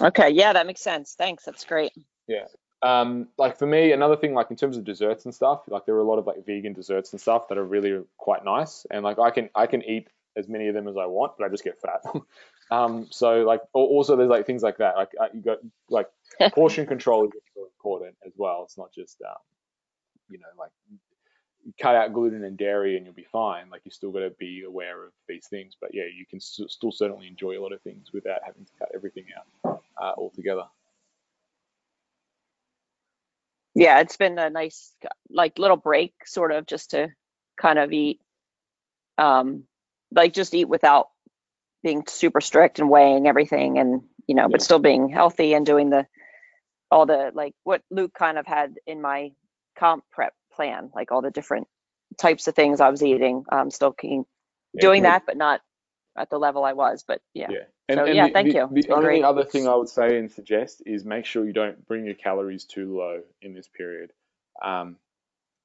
Okay, 0.00 0.30
yeah, 0.30 0.52
that 0.52 0.66
makes 0.66 0.80
sense. 0.80 1.14
Thanks, 1.16 1.44
that's 1.44 1.64
great. 1.64 1.92
Yeah, 2.26 2.46
um, 2.84 3.28
like 3.38 3.58
for 3.58 3.66
me, 3.66 3.92
another 3.92 4.16
thing, 4.16 4.34
like 4.34 4.50
in 4.50 4.56
terms 4.56 4.76
of 4.76 4.84
desserts 4.84 5.24
and 5.24 5.34
stuff, 5.34 5.62
like 5.68 5.86
there 5.86 5.94
are 5.94 6.00
a 6.00 6.04
lot 6.04 6.18
of 6.18 6.26
like 6.26 6.44
vegan 6.44 6.74
desserts 6.74 7.12
and 7.12 7.20
stuff 7.20 7.48
that 7.48 7.56
are 7.56 7.64
really 7.64 8.04
quite 8.18 8.44
nice, 8.44 8.86
and 8.90 9.02
like 9.02 9.18
I 9.18 9.30
can 9.30 9.48
I 9.54 9.66
can 9.66 9.82
eat 9.82 10.08
as 10.36 10.48
many 10.48 10.68
of 10.68 10.74
them 10.74 10.86
as 10.86 10.96
I 10.96 11.06
want, 11.06 11.32
but 11.38 11.46
I 11.46 11.48
just 11.48 11.64
get 11.64 11.80
fat. 11.80 12.02
um, 12.70 13.06
so 13.10 13.42
like 13.42 13.62
also 13.72 14.16
there's 14.16 14.28
like 14.28 14.46
things 14.46 14.62
like 14.62 14.78
that. 14.78 14.96
Like 14.96 15.12
uh, 15.18 15.28
you 15.32 15.40
got 15.40 15.58
like 15.88 16.08
portion 16.52 16.86
control 16.86 17.24
is 17.24 17.30
really 17.56 17.70
important 17.78 18.16
as 18.26 18.32
well. 18.36 18.62
It's 18.64 18.76
not 18.76 18.92
just 18.92 19.22
um, 19.22 19.36
you 20.28 20.38
know 20.38 20.48
like 20.58 20.70
cut 21.80 21.96
out 21.96 22.12
gluten 22.12 22.44
and 22.44 22.58
dairy 22.58 22.98
and 22.98 23.06
you'll 23.06 23.14
be 23.14 23.26
fine. 23.32 23.70
Like 23.70 23.80
you 23.84 23.90
still 23.90 24.10
got 24.12 24.20
to 24.20 24.30
be 24.38 24.64
aware 24.66 25.04
of 25.06 25.12
these 25.26 25.46
things. 25.46 25.74
But 25.80 25.94
yeah, 25.94 26.04
you 26.14 26.26
can 26.26 26.38
st- 26.38 26.70
still 26.70 26.92
certainly 26.92 27.26
enjoy 27.26 27.58
a 27.58 27.62
lot 27.62 27.72
of 27.72 27.80
things 27.80 28.12
without 28.12 28.40
having 28.44 28.66
to 28.66 28.72
cut 28.78 28.90
everything 28.94 29.24
out 29.64 29.80
uh, 29.98 30.12
altogether. 30.18 30.64
Yeah, 33.74 34.00
it's 34.00 34.16
been 34.16 34.38
a 34.38 34.50
nice 34.50 34.94
like 35.30 35.58
little 35.58 35.76
break, 35.76 36.14
sort 36.26 36.52
of, 36.52 36.66
just 36.66 36.90
to 36.90 37.08
kind 37.60 37.78
of 37.78 37.92
eat, 37.92 38.20
um, 39.18 39.64
like 40.12 40.32
just 40.32 40.54
eat 40.54 40.68
without 40.68 41.08
being 41.82 42.04
super 42.06 42.40
strict 42.40 42.78
and 42.78 42.88
weighing 42.88 43.26
everything, 43.26 43.78
and 43.78 44.02
you 44.26 44.34
know, 44.34 44.42
yeah. 44.42 44.48
but 44.48 44.62
still 44.62 44.78
being 44.78 45.08
healthy 45.08 45.54
and 45.54 45.66
doing 45.66 45.90
the 45.90 46.06
all 46.90 47.06
the 47.06 47.32
like 47.34 47.54
what 47.64 47.82
Luke 47.90 48.12
kind 48.16 48.38
of 48.38 48.46
had 48.46 48.74
in 48.86 49.00
my 49.02 49.32
comp 49.76 50.04
prep 50.12 50.34
plan, 50.54 50.90
like 50.94 51.10
all 51.10 51.22
the 51.22 51.30
different 51.30 51.66
types 52.16 52.46
of 52.46 52.54
things 52.54 52.80
I 52.80 52.90
was 52.90 53.02
eating. 53.02 53.44
I'm 53.50 53.70
still 53.70 53.92
keeping, 53.92 54.24
doing 54.78 55.02
yeah. 55.02 55.10
that, 55.10 55.26
but 55.26 55.36
not 55.36 55.60
at 56.16 56.30
the 56.30 56.38
level 56.38 56.64
I 56.64 56.74
was. 56.74 57.04
But 57.06 57.20
yeah. 57.34 57.48
Yeah. 57.50 57.64
And, 57.88 57.98
so, 57.98 58.04
and 58.04 58.16
yeah, 58.16 58.26
the, 58.28 58.32
thank 58.32 58.52
the, 58.52 58.54
you. 58.54 58.82
The 58.82 58.92
only 58.92 59.04
great. 59.04 59.24
other 59.24 59.44
thing 59.44 59.68
I 59.68 59.74
would 59.74 59.88
say 59.88 60.18
and 60.18 60.30
suggest 60.30 60.82
is 60.86 61.04
make 61.04 61.26
sure 61.26 61.44
you 61.44 61.52
don't 61.52 61.86
bring 61.86 62.06
your 62.06 62.14
calories 62.14 62.64
too 62.64 62.96
low 62.96 63.20
in 63.42 63.54
this 63.54 63.68
period. 63.68 64.10
Um, 64.62 64.96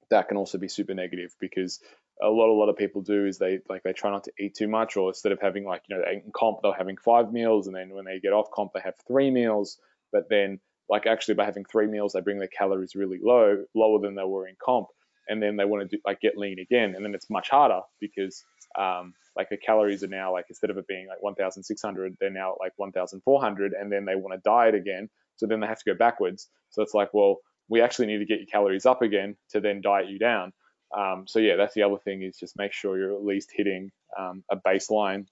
that 0.09 0.28
can 0.28 0.38
also 0.38 0.57
be 0.57 0.67
super 0.67 0.93
negative 0.93 1.36
because 1.39 1.80
a 2.22 2.28
lot 2.28 2.49
a 2.49 2.57
lot 2.57 2.67
of 2.67 2.76
people 2.76 3.01
do 3.01 3.26
is 3.26 3.38
they 3.38 3.59
like 3.70 3.84
they 3.84 3.93
try 3.93 4.09
not 4.09 4.26
to 4.26 4.32
eat 4.39 4.55
too 4.55 4.67
much 4.67 4.97
or 4.97 5.09
instead 5.09 5.32
of 5.32 5.39
having 5.39 5.63
like 5.63 5.84
you 5.88 5.95
know 5.95 6.03
in 6.11 6.24
comp 6.36 6.57
they're 6.61 6.74
having 6.74 6.97
five 6.97 7.32
meals 7.32 7.67
and 7.67 7.76
then 7.76 7.91
when 7.91 8.03
they 8.03 8.20
get 8.20 8.34
off 8.34 8.51
comp 8.51 8.74
they 8.74 8.82
have 8.82 8.95
three 9.07 9.32
meals 9.32 9.78
but 10.11 10.28
then 10.30 10.59
like 10.89 11.05
actually 11.05 11.36
by 11.36 11.45
having 11.45 11.65
three 11.65 11.88
meals, 11.88 12.13
they 12.13 12.22
bring 12.22 12.39
their 12.39 12.47
calories 12.47 12.95
really 12.95 13.20
low, 13.22 13.63
lower 13.76 13.99
than 14.01 14.15
they 14.15 14.24
were 14.24 14.47
in 14.47 14.55
comp, 14.63 14.88
and 15.30 15.41
then 15.41 15.57
they 15.57 15.65
want 15.65 15.89
to 15.89 15.97
do, 15.97 16.01
like 16.05 16.21
get 16.21 16.38
lean 16.38 16.59
again, 16.59 16.95
and 16.95 17.05
then 17.05 17.15
it's 17.15 17.30
much 17.30 17.49
harder 17.49 17.82
because 18.01 18.43
um, 18.77 19.13
like 19.36 19.49
the 19.49 19.57
calories 19.57 20.03
are 20.03 20.07
now 20.07 20.34
like 20.34 20.45
instead 20.49 20.69
of 20.69 20.77
it 20.77 20.88
being 20.88 21.07
like 21.07 21.21
1,600, 21.21 22.17
they're 22.19 22.30
now 22.30 22.55
like 22.59 22.73
1,400, 22.77 23.73
and 23.73 23.91
then 23.91 24.05
they 24.05 24.15
want 24.15 24.34
to 24.34 24.41
diet 24.43 24.75
again, 24.75 25.09
so 25.38 25.47
then 25.47 25.59
they 25.59 25.67
have 25.67 25.80
to 25.80 25.93
go 25.93 25.97
backwards. 25.97 26.49
So 26.71 26.82
it's 26.82 26.93
like, 26.93 27.13
well, 27.13 27.38
we 27.69 27.82
actually 27.82 28.07
need 28.07 28.19
to 28.19 28.25
get 28.25 28.39
your 28.39 28.47
calories 28.47 28.86
up 28.86 29.01
again 29.01 29.38
to 29.51 29.61
then 29.61 29.82
diet 29.82 30.09
you 30.09 30.19
down. 30.19 30.53
Um, 30.97 31.25
so 31.27 31.39
yeah, 31.39 31.55
that's 31.55 31.75
the 31.75 31.84
other 31.84 31.97
thing 32.03 32.23
is 32.23 32.38
just 32.38 32.57
make 32.57 32.73
sure 32.73 32.97
you're 32.97 33.15
at 33.15 33.23
least 33.23 33.51
hitting 33.53 33.91
um, 34.17 34.43
a 34.51 34.57
baseline, 34.57 35.27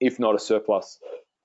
if 0.00 0.18
not 0.18 0.34
a 0.34 0.38
surplus 0.38 0.98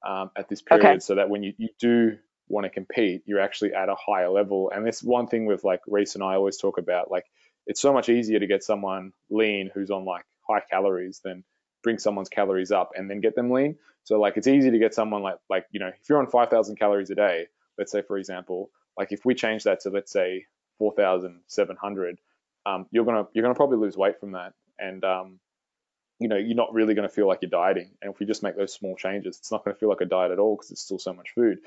um, 0.07 0.31
at 0.37 0.49
this 0.49 0.61
period 0.61 1.01
Okay. 1.01 1.01
so 1.01 1.15
that 1.15 1.29
when 1.29 1.43
you, 1.43 1.53
you 1.57 1.69
do 1.79 2.17
want 2.47 2.65
to 2.65 2.69
compete, 2.69 3.23
you're 3.25 3.39
actually 3.39 3.73
at 3.73 3.89
a 3.89 3.95
higher 3.95 4.29
level. 4.29 4.71
And 4.73 4.85
this 4.85 5.01
one 5.01 5.27
thing 5.27 5.45
with 5.45 5.63
like 5.63 5.81
Reese 5.87 6.15
and 6.15 6.23
I 6.23 6.35
always 6.35 6.57
talk 6.57 6.77
about, 6.77 7.09
like 7.09 7.25
it's 7.67 7.81
so 7.81 7.93
much 7.93 8.09
easier 8.09 8.39
to 8.39 8.47
get 8.47 8.63
someone 8.63 9.13
lean 9.29 9.69
who's 9.73 9.91
on 9.91 10.05
like 10.05 10.25
high 10.47 10.61
calories 10.69 11.21
than 11.23 11.43
bring 11.83 11.97
someone's 11.97 12.29
calories 12.29 12.71
up 12.71 12.91
and 12.95 13.09
then 13.09 13.21
get 13.21 13.35
them 13.35 13.51
lean. 13.51 13.77
So 14.03 14.19
like 14.19 14.37
it's 14.37 14.47
easy 14.47 14.71
to 14.71 14.79
get 14.79 14.93
someone 14.93 15.21
like 15.21 15.37
like 15.49 15.65
you 15.71 15.79
know 15.79 15.87
if 15.89 16.09
you're 16.09 16.19
on 16.19 16.27
5,000 16.27 16.75
calories 16.75 17.09
a 17.09 17.15
day, 17.15 17.47
let's 17.77 17.91
say 17.91 18.01
for 18.01 18.17
example, 18.17 18.69
like 18.97 19.11
if 19.11 19.25
we 19.25 19.35
change 19.35 19.63
that 19.63 19.81
to 19.81 19.89
let's 19.89 20.11
say 20.11 20.45
4,700, 20.79 22.19
um, 22.65 22.87
you're 22.91 23.05
gonna 23.05 23.27
you're 23.33 23.43
gonna 23.43 23.55
probably 23.55 23.77
lose 23.77 23.95
weight 23.95 24.19
from 24.19 24.31
that, 24.31 24.53
and 24.79 25.03
um, 25.03 25.39
you 26.19 26.27
know 26.27 26.37
you're 26.37 26.55
not 26.55 26.73
really 26.73 26.93
gonna 26.93 27.09
feel 27.09 27.27
like 27.27 27.39
you're 27.41 27.51
dieting. 27.51 27.91
And 28.01 28.13
if 28.13 28.19
we 28.19 28.25
just 28.25 28.43
make 28.43 28.55
those 28.55 28.73
small 28.73 28.95
changes, 28.95 29.37
it's 29.37 29.51
not 29.51 29.63
gonna 29.63 29.75
feel 29.75 29.89
like 29.89 30.01
a 30.01 30.05
diet 30.05 30.31
at 30.31 30.39
all 30.39 30.55
because 30.55 30.71
it's 30.71 30.81
still 30.81 30.99
so 30.99 31.13
much 31.13 31.31
food. 31.31 31.59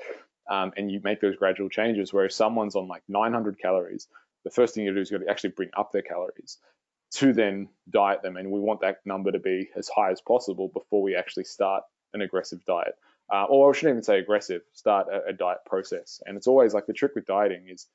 Um, 0.47 0.73
and 0.77 0.91
you 0.91 1.01
make 1.03 1.21
those 1.21 1.37
gradual 1.37 1.69
changes. 1.69 2.13
Where 2.13 2.25
if 2.25 2.33
someone's 2.33 2.75
on 2.75 2.87
like 2.87 3.03
900 3.07 3.57
calories, 3.59 4.07
the 4.45 4.51
first 4.51 4.73
thing 4.73 4.85
you 4.85 4.93
do 4.93 5.01
is 5.01 5.11
you 5.11 5.17
got 5.17 5.25
to 5.25 5.29
actually 5.29 5.49
bring 5.49 5.69
up 5.75 5.91
their 5.91 6.01
calories 6.01 6.57
to 7.15 7.33
then 7.33 7.67
diet 7.89 8.21
them, 8.21 8.37
and 8.37 8.51
we 8.51 8.59
want 8.59 8.81
that 8.81 8.97
number 9.05 9.31
to 9.31 9.39
be 9.39 9.69
as 9.75 9.89
high 9.89 10.11
as 10.11 10.21
possible 10.21 10.69
before 10.69 11.01
we 11.01 11.15
actually 11.15 11.43
start 11.43 11.83
an 12.13 12.21
aggressive 12.21 12.63
diet. 12.65 12.95
Uh, 13.33 13.45
or 13.45 13.71
I 13.71 13.73
shouldn't 13.75 13.95
even 13.95 14.03
say 14.03 14.19
aggressive, 14.19 14.61
start 14.73 15.07
a, 15.11 15.29
a 15.29 15.33
diet 15.33 15.59
process. 15.65 16.21
And 16.25 16.37
it's 16.37 16.47
always 16.47 16.73
like 16.73 16.85
the 16.85 16.93
trick 16.93 17.13
with 17.15 17.25
dieting 17.25 17.67
is 17.69 17.87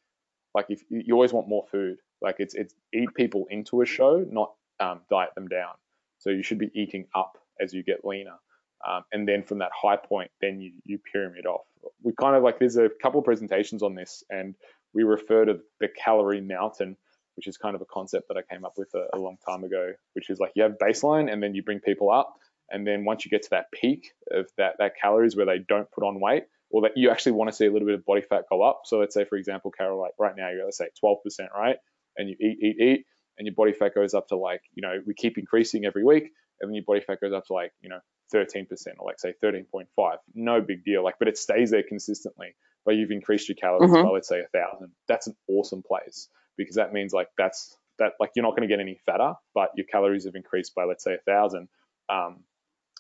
like 0.55 0.67
if 0.69 0.83
you 0.91 1.15
always 1.15 1.33
want 1.33 1.49
more 1.49 1.65
food, 1.71 1.99
like 2.21 2.37
it's 2.39 2.55
it's 2.55 2.75
eat 2.93 3.15
people 3.15 3.47
into 3.51 3.83
a 3.83 3.87
show, 3.87 4.27
not 4.29 4.53
um, 4.81 5.01
diet 5.09 5.31
them 5.35 5.47
down. 5.49 5.75
So 6.19 6.31
you 6.31 6.43
should 6.43 6.59
be 6.59 6.71
eating 6.75 7.07
up 7.15 7.39
as 7.61 7.73
you 7.73 7.83
get 7.83 8.05
leaner. 8.05 8.39
Um, 8.87 9.05
and 9.13 9.29
then 9.29 9.43
from 9.43 9.59
that 9.59 9.71
high 9.75 9.97
point, 9.97 10.31
then 10.41 10.61
you, 10.61 10.73
you 10.85 10.99
pyramid 11.13 11.47
off. 11.47 11.67
We 12.03 12.13
kind 12.19 12.35
of 12.35 12.43
like 12.43 12.59
there's 12.59 12.77
a 12.79 12.89
couple 12.89 13.19
of 13.21 13.25
presentations 13.25 13.83
on 13.83 13.95
this, 13.95 14.25
and 14.31 14.55
we 14.95 15.03
refer 15.03 15.45
to 15.45 15.61
the 15.81 15.89
calorie 15.89 16.41
mountain, 16.41 16.97
which 17.37 17.47
is 17.47 17.57
kind 17.57 17.75
of 17.75 17.81
a 17.81 17.87
concept 17.87 18.29
that 18.29 18.37
I 18.37 18.43
came 18.43 18.65
up 18.65 18.75
with 18.77 18.93
a, 18.95 19.17
a 19.17 19.19
long 19.19 19.37
time 19.49 19.65
ago, 19.65 19.93
which 20.15 20.31
is 20.31 20.39
like 20.39 20.53
you 20.55 20.63
have 20.63 20.77
baseline 20.83 21.33
and 21.33 21.43
then 21.43 21.55
you 21.55 21.63
bring 21.63 21.81
people 21.81 22.11
up. 22.11 22.35
And 22.71 22.87
then 22.87 23.05
once 23.05 23.25
you 23.25 23.31
get 23.31 23.43
to 23.45 23.51
that 23.51 23.73
peak 23.73 24.13
of 24.31 24.47
that, 24.57 24.77
that 24.79 24.93
calories 25.01 25.37
where 25.37 25.47
they 25.47 25.59
don't 25.59 25.91
put 25.91 26.05
on 26.05 26.21
weight, 26.21 26.45
or 26.71 26.83
that 26.83 26.93
you 26.97 27.11
actually 27.11 27.33
want 27.33 27.51
to 27.51 27.57
see 27.57 27.67
a 27.67 27.73
little 27.73 27.87
bit 27.87 27.97
of 27.97 28.05
body 28.05 28.21
fat 28.23 28.45
go 28.49 28.63
up. 28.63 28.83
So 28.85 28.99
let's 28.99 29.13
say, 29.13 29.25
for 29.25 29.37
example, 29.37 29.73
Carol, 29.73 30.01
like 30.01 30.13
right 30.19 30.35
now, 30.37 30.51
you're 30.51 30.65
let's 30.65 30.79
say 30.79 30.89
12%, 31.03 31.17
right? 31.53 31.77
And 32.17 32.29
you 32.29 32.37
eat, 32.41 32.59
eat, 32.63 32.77
eat, 32.81 33.07
and 33.39 33.47
your 33.47 33.55
body 33.55 33.73
fat 33.73 33.95
goes 33.95 34.15
up 34.15 34.29
to 34.29 34.37
like, 34.37 34.63
you 34.75 34.83
know, 34.83 35.01
we 35.05 35.15
keep 35.15 35.37
increasing 35.37 35.85
every 35.85 36.05
week, 36.05 36.31
and 36.61 36.69
then 36.69 36.75
your 36.75 36.85
body 36.87 37.01
fat 37.01 37.21
goes 37.21 37.33
up 37.33 37.47
to 37.47 37.55
like, 37.55 37.73
you 37.81 37.89
know, 37.89 37.99
13% 38.33 38.67
or 38.99 39.07
like 39.07 39.19
say 39.21 39.35
13.5. 39.43 39.87
No 40.35 40.61
big 40.61 40.85
deal. 40.85 41.03
Like, 41.05 41.19
but 41.19 41.29
it 41.29 41.37
stays 41.39 41.71
there 41.71 41.83
consistently. 41.83 42.55
But 42.85 42.95
you've 42.97 43.11
increased 43.11 43.49
your 43.49 43.57
calories 43.57 43.91
Mhm. 43.91 44.05
by 44.05 44.09
let's 44.11 44.29
say 44.29 44.41
a 44.41 44.47
thousand. 44.49 44.93
That's 45.07 45.27
an 45.27 45.37
awesome 45.49 45.83
place 45.83 46.29
because 46.57 46.77
that 46.77 46.93
means 46.93 47.13
like 47.13 47.29
that's 47.37 47.77
that 47.99 48.15
like 48.19 48.31
you're 48.35 48.43
not 48.43 48.57
going 48.57 48.67
to 48.67 48.73
get 48.75 48.81
any 48.81 48.95
fatter, 49.05 49.35
but 49.55 49.71
your 49.77 49.87
calories 49.87 50.25
have 50.25 50.35
increased 50.35 50.75
by 50.75 50.85
let's 50.85 51.05
say 51.05 51.15
a 51.15 51.19
thousand. 51.19 51.69
Um, 52.09 52.45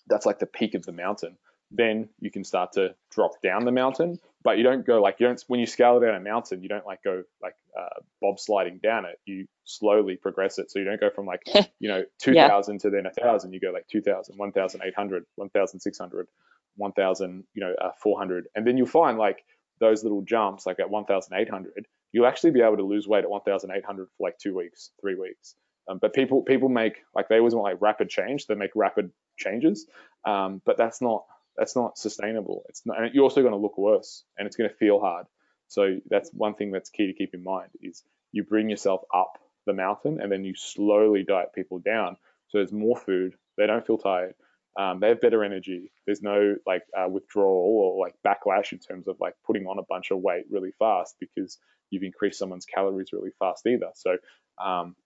that's 0.08 0.26
like 0.26 0.38
the 0.38 0.46
peak 0.46 0.74
of 0.74 0.84
the 0.84 0.92
mountain. 0.92 1.38
Then 1.70 2.08
you 2.18 2.30
can 2.30 2.44
start 2.44 2.72
to 2.72 2.94
drop 3.10 3.40
down 3.42 3.64
the 3.64 3.72
mountain, 3.72 4.18
but 4.42 4.56
you 4.56 4.64
don't 4.64 4.86
go 4.86 5.00
like 5.02 5.16
you 5.18 5.26
don't 5.26 5.42
when 5.48 5.60
you 5.60 5.66
scale 5.66 6.00
down 6.00 6.14
a 6.14 6.20
mountain, 6.20 6.62
you 6.62 6.68
don't 6.68 6.86
like 6.86 7.02
go 7.02 7.22
like 7.42 7.54
uh, 7.78 8.00
bob 8.20 8.38
sliding 8.38 8.78
down 8.82 9.04
it. 9.04 9.18
You 9.26 9.46
slowly 9.64 10.16
progress 10.16 10.58
it, 10.58 10.70
so 10.70 10.78
you 10.78 10.84
don't 10.84 11.00
go 11.00 11.10
from 11.10 11.26
like 11.26 11.42
you 11.78 11.88
know 11.88 12.04
two 12.18 12.32
thousand 12.34 12.80
to 12.80 12.90
then 12.90 13.06
a 13.06 13.10
thousand. 13.10 13.52
You 13.52 13.60
go 13.60 13.70
like 13.70 13.86
2,000, 13.88 14.36
1,800, 14.36 15.26
1,600, 15.36 16.28
1,000, 16.76 17.44
you 17.54 17.60
know, 17.60 17.74
uh, 17.80 17.90
400, 18.02 18.48
and 18.54 18.66
then 18.66 18.76
you'll 18.76 18.86
find 18.86 19.18
like 19.18 19.44
those 19.80 20.02
little 20.02 20.22
jumps, 20.22 20.66
like 20.66 20.78
at 20.80 20.90
1,800, 20.90 21.86
you'll 22.12 22.26
actually 22.26 22.50
be 22.50 22.60
able 22.60 22.76
to 22.76 22.82
lose 22.82 23.08
weight 23.08 23.24
at 23.24 23.30
1,800 23.30 24.08
for 24.16 24.28
like 24.28 24.38
two 24.38 24.54
weeks, 24.56 24.90
three 25.00 25.14
weeks. 25.14 25.54
Um, 25.88 25.98
but 26.00 26.12
people 26.14 26.42
people 26.42 26.68
make 26.68 27.02
like 27.14 27.28
they 27.28 27.38
always 27.38 27.54
want 27.54 27.64
like 27.64 27.80
rapid 27.82 28.08
change. 28.08 28.46
They 28.46 28.54
make 28.54 28.70
rapid 28.74 29.10
changes, 29.36 29.86
um, 30.24 30.62
but 30.64 30.76
that's 30.76 31.00
not 31.00 31.24
that's 31.60 31.76
not 31.76 31.98
sustainable. 31.98 32.64
It's 32.70 32.80
not, 32.86 32.98
and 32.98 33.14
you're 33.14 33.24
also 33.24 33.42
going 33.42 33.52
to 33.52 33.58
look 33.58 33.76
worse, 33.76 34.24
and 34.38 34.46
it's 34.46 34.56
going 34.56 34.70
to 34.70 34.76
feel 34.76 34.98
hard. 34.98 35.26
So 35.68 35.98
that's 36.08 36.30
one 36.32 36.54
thing 36.54 36.72
that's 36.72 36.88
key 36.88 37.06
to 37.08 37.12
keep 37.12 37.34
in 37.34 37.44
mind 37.44 37.68
is 37.82 38.02
you 38.32 38.44
bring 38.44 38.70
yourself 38.70 39.02
up 39.14 39.34
the 39.66 39.74
mountain, 39.74 40.20
and 40.22 40.32
then 40.32 40.42
you 40.42 40.54
slowly 40.56 41.22
diet 41.22 41.50
people 41.54 41.78
down. 41.78 42.16
So 42.48 42.58
there's 42.58 42.72
more 42.72 42.96
food. 42.96 43.34
They 43.58 43.66
don't 43.66 43.86
feel 43.86 43.98
tired. 43.98 44.34
Um, 44.78 45.00
they 45.00 45.08
have 45.08 45.20
better 45.20 45.44
energy. 45.44 45.92
There's 46.06 46.22
no 46.22 46.56
like 46.66 46.82
uh, 46.96 47.08
withdrawal 47.10 47.94
or 47.98 48.06
like 48.06 48.14
backlash 48.26 48.72
in 48.72 48.78
terms 48.78 49.06
of 49.06 49.16
like 49.20 49.34
putting 49.46 49.66
on 49.66 49.78
a 49.78 49.82
bunch 49.86 50.10
of 50.10 50.18
weight 50.18 50.44
really 50.50 50.72
fast 50.78 51.16
because 51.20 51.58
you've 51.90 52.04
increased 52.04 52.38
someone's 52.38 52.64
calories 52.64 53.12
really 53.12 53.32
fast 53.38 53.66
either. 53.66 53.90
So 53.96 54.16
um, 54.58 54.96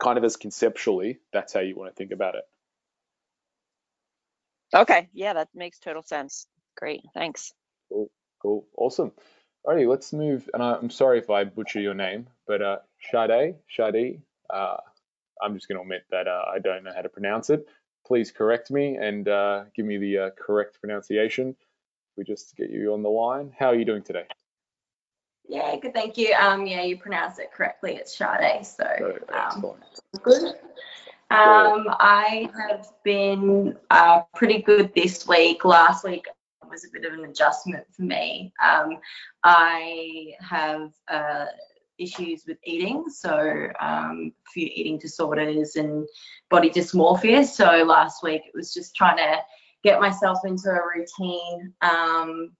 kind 0.00 0.16
of 0.16 0.22
as 0.22 0.36
conceptually, 0.36 1.18
that's 1.32 1.52
how 1.52 1.60
you 1.60 1.74
want 1.74 1.90
to 1.90 1.94
think 1.96 2.12
about 2.12 2.36
it. 2.36 2.44
Okay. 4.74 5.08
Yeah, 5.12 5.34
that 5.34 5.48
makes 5.54 5.78
total 5.78 6.02
sense. 6.02 6.46
Great. 6.76 7.02
Thanks. 7.14 7.52
Cool, 7.90 8.10
cool, 8.40 8.66
awesome. 8.76 9.12
Alrighty, 9.66 9.88
let's 9.88 10.12
move. 10.12 10.48
And 10.54 10.62
I, 10.62 10.74
I'm 10.74 10.90
sorry 10.90 11.18
if 11.18 11.30
I 11.30 11.44
butcher 11.44 11.80
your 11.80 11.94
name, 11.94 12.28
but 12.46 12.62
uh, 12.62 12.78
Sade, 13.10 13.56
Shadi. 13.76 14.20
Uh, 14.50 14.76
I'm 15.42 15.54
just 15.54 15.68
going 15.68 15.76
to 15.78 15.82
admit 15.82 16.04
that 16.10 16.28
uh, 16.28 16.44
I 16.52 16.58
don't 16.58 16.84
know 16.84 16.92
how 16.94 17.02
to 17.02 17.08
pronounce 17.08 17.50
it. 17.50 17.66
Please 18.06 18.30
correct 18.30 18.70
me 18.70 18.96
and 18.96 19.28
uh, 19.28 19.64
give 19.74 19.86
me 19.86 19.98
the 19.98 20.18
uh, 20.18 20.30
correct 20.38 20.80
pronunciation. 20.80 21.54
We 22.16 22.24
just 22.24 22.56
get 22.56 22.70
you 22.70 22.94
on 22.94 23.02
the 23.02 23.10
line. 23.10 23.52
How 23.58 23.66
are 23.66 23.74
you 23.74 23.84
doing 23.84 24.02
today? 24.02 24.24
Yeah, 25.48 25.74
good. 25.76 25.94
Thank 25.94 26.18
you. 26.18 26.34
Um, 26.34 26.66
yeah, 26.66 26.82
you 26.82 26.96
pronounce 26.98 27.38
it 27.38 27.52
correctly. 27.52 27.94
It's 27.96 28.16
Sade. 28.16 28.64
So 28.66 29.18
Oh, 29.32 29.38
um, 29.38 29.74
good. 30.22 30.54
Um, 31.30 31.86
I 32.00 32.48
have 32.58 32.88
been 33.04 33.76
uh, 33.90 34.22
pretty 34.34 34.62
good 34.62 34.94
this 34.94 35.28
week. 35.28 35.64
Last 35.64 36.02
week 36.02 36.24
was 36.70 36.84
a 36.84 36.88
bit 36.90 37.04
of 37.04 37.18
an 37.18 37.26
adjustment 37.26 37.84
for 37.94 38.02
me. 38.02 38.52
Um, 38.64 38.98
I 39.44 40.32
have 40.40 40.90
uh, 41.08 41.46
issues 41.98 42.44
with 42.46 42.56
eating, 42.64 43.04
so 43.10 43.68
um, 43.78 44.32
a 44.46 44.50
few 44.52 44.70
eating 44.74 44.98
disorders 44.98 45.76
and 45.76 46.06
body 46.50 46.70
dysmorphia. 46.70 47.44
So 47.44 47.84
last 47.84 48.22
week 48.22 48.42
it 48.46 48.54
was 48.54 48.72
just 48.72 48.96
trying 48.96 49.18
to 49.18 49.38
get 49.84 50.00
myself 50.00 50.38
into 50.44 50.70
a 50.70 50.80
routine. 50.96 51.74
Um, 51.82 52.52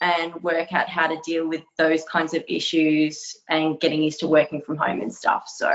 and 0.00 0.34
work 0.42 0.72
out 0.72 0.88
how 0.88 1.06
to 1.06 1.18
deal 1.24 1.48
with 1.48 1.62
those 1.78 2.04
kinds 2.04 2.34
of 2.34 2.42
issues 2.48 3.36
and 3.48 3.80
getting 3.80 4.02
used 4.02 4.20
to 4.20 4.26
working 4.26 4.60
from 4.60 4.76
home 4.76 5.00
and 5.00 5.14
stuff. 5.14 5.44
So 5.46 5.70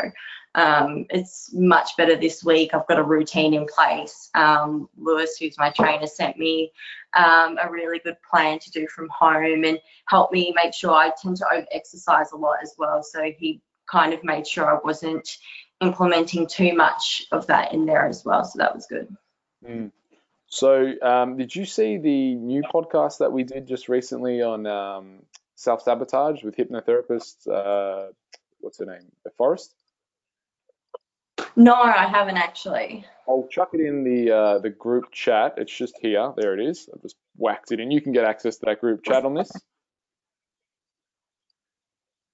um, 0.59 1.05
it's 1.09 1.51
much 1.53 1.95
better 1.95 2.17
this 2.17 2.43
week. 2.43 2.73
I've 2.73 2.87
got 2.87 2.99
a 2.99 3.03
routine 3.03 3.53
in 3.53 3.65
place. 3.65 4.29
Um, 4.35 4.89
Lewis, 4.97 5.37
who's 5.39 5.57
my 5.57 5.69
trainer, 5.69 6.05
sent 6.05 6.37
me 6.37 6.73
um, 7.15 7.57
a 7.63 7.71
really 7.71 7.99
good 7.99 8.17
plan 8.29 8.59
to 8.59 8.71
do 8.71 8.85
from 8.87 9.07
home 9.09 9.63
and 9.63 9.79
helped 10.07 10.33
me 10.33 10.53
make 10.55 10.73
sure 10.73 10.91
I 10.91 11.11
tend 11.21 11.37
to 11.37 11.45
over 11.51 11.65
exercise 11.71 12.31
a 12.33 12.35
lot 12.35 12.57
as 12.61 12.75
well. 12.77 13.03
So 13.03 13.31
he 13.37 13.61
kind 13.89 14.13
of 14.13 14.23
made 14.23 14.45
sure 14.45 14.65
I 14.65 14.79
wasn't 14.83 15.29
implementing 15.81 16.45
too 16.45 16.75
much 16.75 17.23
of 17.31 17.47
that 17.47 17.73
in 17.73 17.85
there 17.85 18.05
as 18.05 18.25
well. 18.25 18.43
So 18.43 18.59
that 18.59 18.75
was 18.75 18.85
good. 18.85 19.15
Mm. 19.65 19.91
So, 20.47 20.93
um, 21.01 21.37
did 21.37 21.55
you 21.55 21.65
see 21.65 21.97
the 21.97 22.35
new 22.35 22.63
podcast 22.63 23.19
that 23.19 23.31
we 23.31 23.43
did 23.43 23.67
just 23.67 23.87
recently 23.87 24.41
on 24.41 24.65
um, 24.65 25.19
self 25.55 25.83
sabotage 25.83 26.43
with 26.43 26.57
hypnotherapist? 26.57 27.47
Uh, 27.47 28.11
what's 28.59 28.79
her 28.79 28.85
name? 28.85 29.11
Forrest. 29.37 29.73
No, 31.55 31.73
I 31.73 32.07
haven't 32.07 32.37
actually. 32.37 33.05
I'll 33.27 33.47
chuck 33.49 33.69
it 33.73 33.81
in 33.81 34.03
the 34.03 34.35
uh, 34.35 34.59
the 34.59 34.69
group 34.69 35.11
chat. 35.11 35.55
It's 35.57 35.75
just 35.75 35.97
here. 36.01 36.33
There 36.35 36.57
it 36.57 36.65
is. 36.65 36.89
I've 36.93 37.01
just 37.01 37.15
whacked 37.37 37.71
it 37.71 37.79
in. 37.79 37.91
You 37.91 38.01
can 38.01 38.11
get 38.11 38.25
access 38.25 38.57
to 38.57 38.65
that 38.65 38.81
group 38.81 39.03
chat 39.03 39.25
on 39.25 39.33
this. 39.33 39.51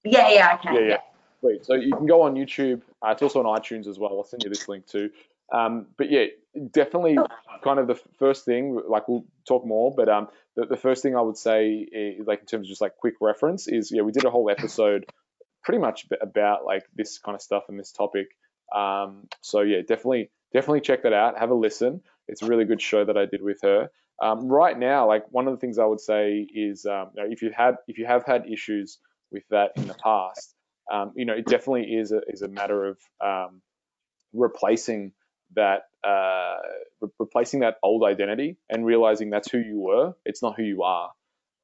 Yeah, 0.04 0.28
yeah, 0.30 0.52
I 0.52 0.56
can. 0.56 0.74
Yeah, 0.74 0.80
yeah. 0.88 0.98
Sweet. 1.40 1.64
So 1.64 1.74
you 1.74 1.94
can 1.94 2.06
go 2.06 2.22
on 2.22 2.34
YouTube. 2.34 2.82
Uh, 3.02 3.10
it's 3.10 3.22
also 3.22 3.42
on 3.44 3.60
iTunes 3.60 3.86
as 3.86 3.98
well. 3.98 4.10
I'll 4.12 4.24
send 4.24 4.42
you 4.44 4.50
this 4.50 4.68
link 4.68 4.86
too. 4.86 5.10
Um, 5.52 5.86
but 5.96 6.10
yeah, 6.10 6.26
definitely 6.72 7.18
kind 7.62 7.78
of 7.78 7.86
the 7.86 7.98
first 8.18 8.44
thing, 8.44 8.80
like 8.88 9.08
we'll 9.08 9.24
talk 9.46 9.64
more, 9.64 9.94
but 9.94 10.08
um, 10.08 10.28
the, 10.56 10.66
the 10.66 10.76
first 10.76 11.02
thing 11.02 11.16
I 11.16 11.20
would 11.20 11.36
say 11.36 11.86
is 11.92 12.26
like 12.26 12.40
in 12.40 12.46
terms 12.46 12.66
of 12.66 12.68
just 12.68 12.80
like 12.80 12.96
quick 12.96 13.14
reference 13.20 13.68
is, 13.68 13.92
yeah, 13.92 14.02
we 14.02 14.12
did 14.12 14.24
a 14.24 14.30
whole 14.30 14.50
episode 14.50 15.06
pretty 15.62 15.78
much 15.78 16.06
about 16.20 16.64
like 16.64 16.84
this 16.94 17.18
kind 17.18 17.34
of 17.34 17.42
stuff 17.42 17.64
and 17.68 17.78
this 17.78 17.92
topic. 17.92 18.28
Um, 18.74 19.28
so 19.40 19.60
yeah, 19.60 19.80
definitely, 19.80 20.30
definitely 20.52 20.80
check 20.80 21.02
that 21.02 21.12
out. 21.12 21.38
Have 21.38 21.50
a 21.50 21.54
listen. 21.54 22.02
It's 22.28 22.42
a 22.42 22.46
really 22.46 22.64
good 22.64 22.82
show 22.82 23.04
that 23.04 23.16
I 23.16 23.26
did 23.26 23.42
with 23.42 23.60
her. 23.62 23.90
Um, 24.22 24.48
right 24.48 24.78
now, 24.78 25.06
like 25.06 25.24
one 25.30 25.46
of 25.46 25.54
the 25.54 25.60
things 25.60 25.78
I 25.78 25.84
would 25.84 26.00
say 26.00 26.46
is, 26.52 26.86
um, 26.86 27.10
you 27.14 27.22
know, 27.22 27.28
if 27.30 27.42
you 27.42 27.50
had, 27.54 27.76
if 27.86 27.98
you 27.98 28.06
have 28.06 28.24
had 28.26 28.50
issues 28.50 28.98
with 29.30 29.44
that 29.50 29.72
in 29.76 29.86
the 29.86 29.94
past, 29.94 30.54
um, 30.90 31.12
you 31.16 31.24
know, 31.24 31.34
it 31.34 31.46
definitely 31.46 31.94
is 31.94 32.12
a, 32.12 32.20
is 32.28 32.42
a 32.42 32.48
matter 32.48 32.86
of 32.86 32.98
um, 33.24 33.60
replacing 34.32 35.12
that 35.54 35.82
uh, 36.04 36.56
re- 37.00 37.10
replacing 37.18 37.60
that 37.60 37.76
old 37.82 38.04
identity 38.04 38.56
and 38.68 38.84
realizing 38.84 39.30
that's 39.30 39.50
who 39.50 39.58
you 39.58 39.78
were. 39.80 40.14
It's 40.24 40.42
not 40.42 40.56
who 40.56 40.62
you 40.62 40.82
are, 40.82 41.10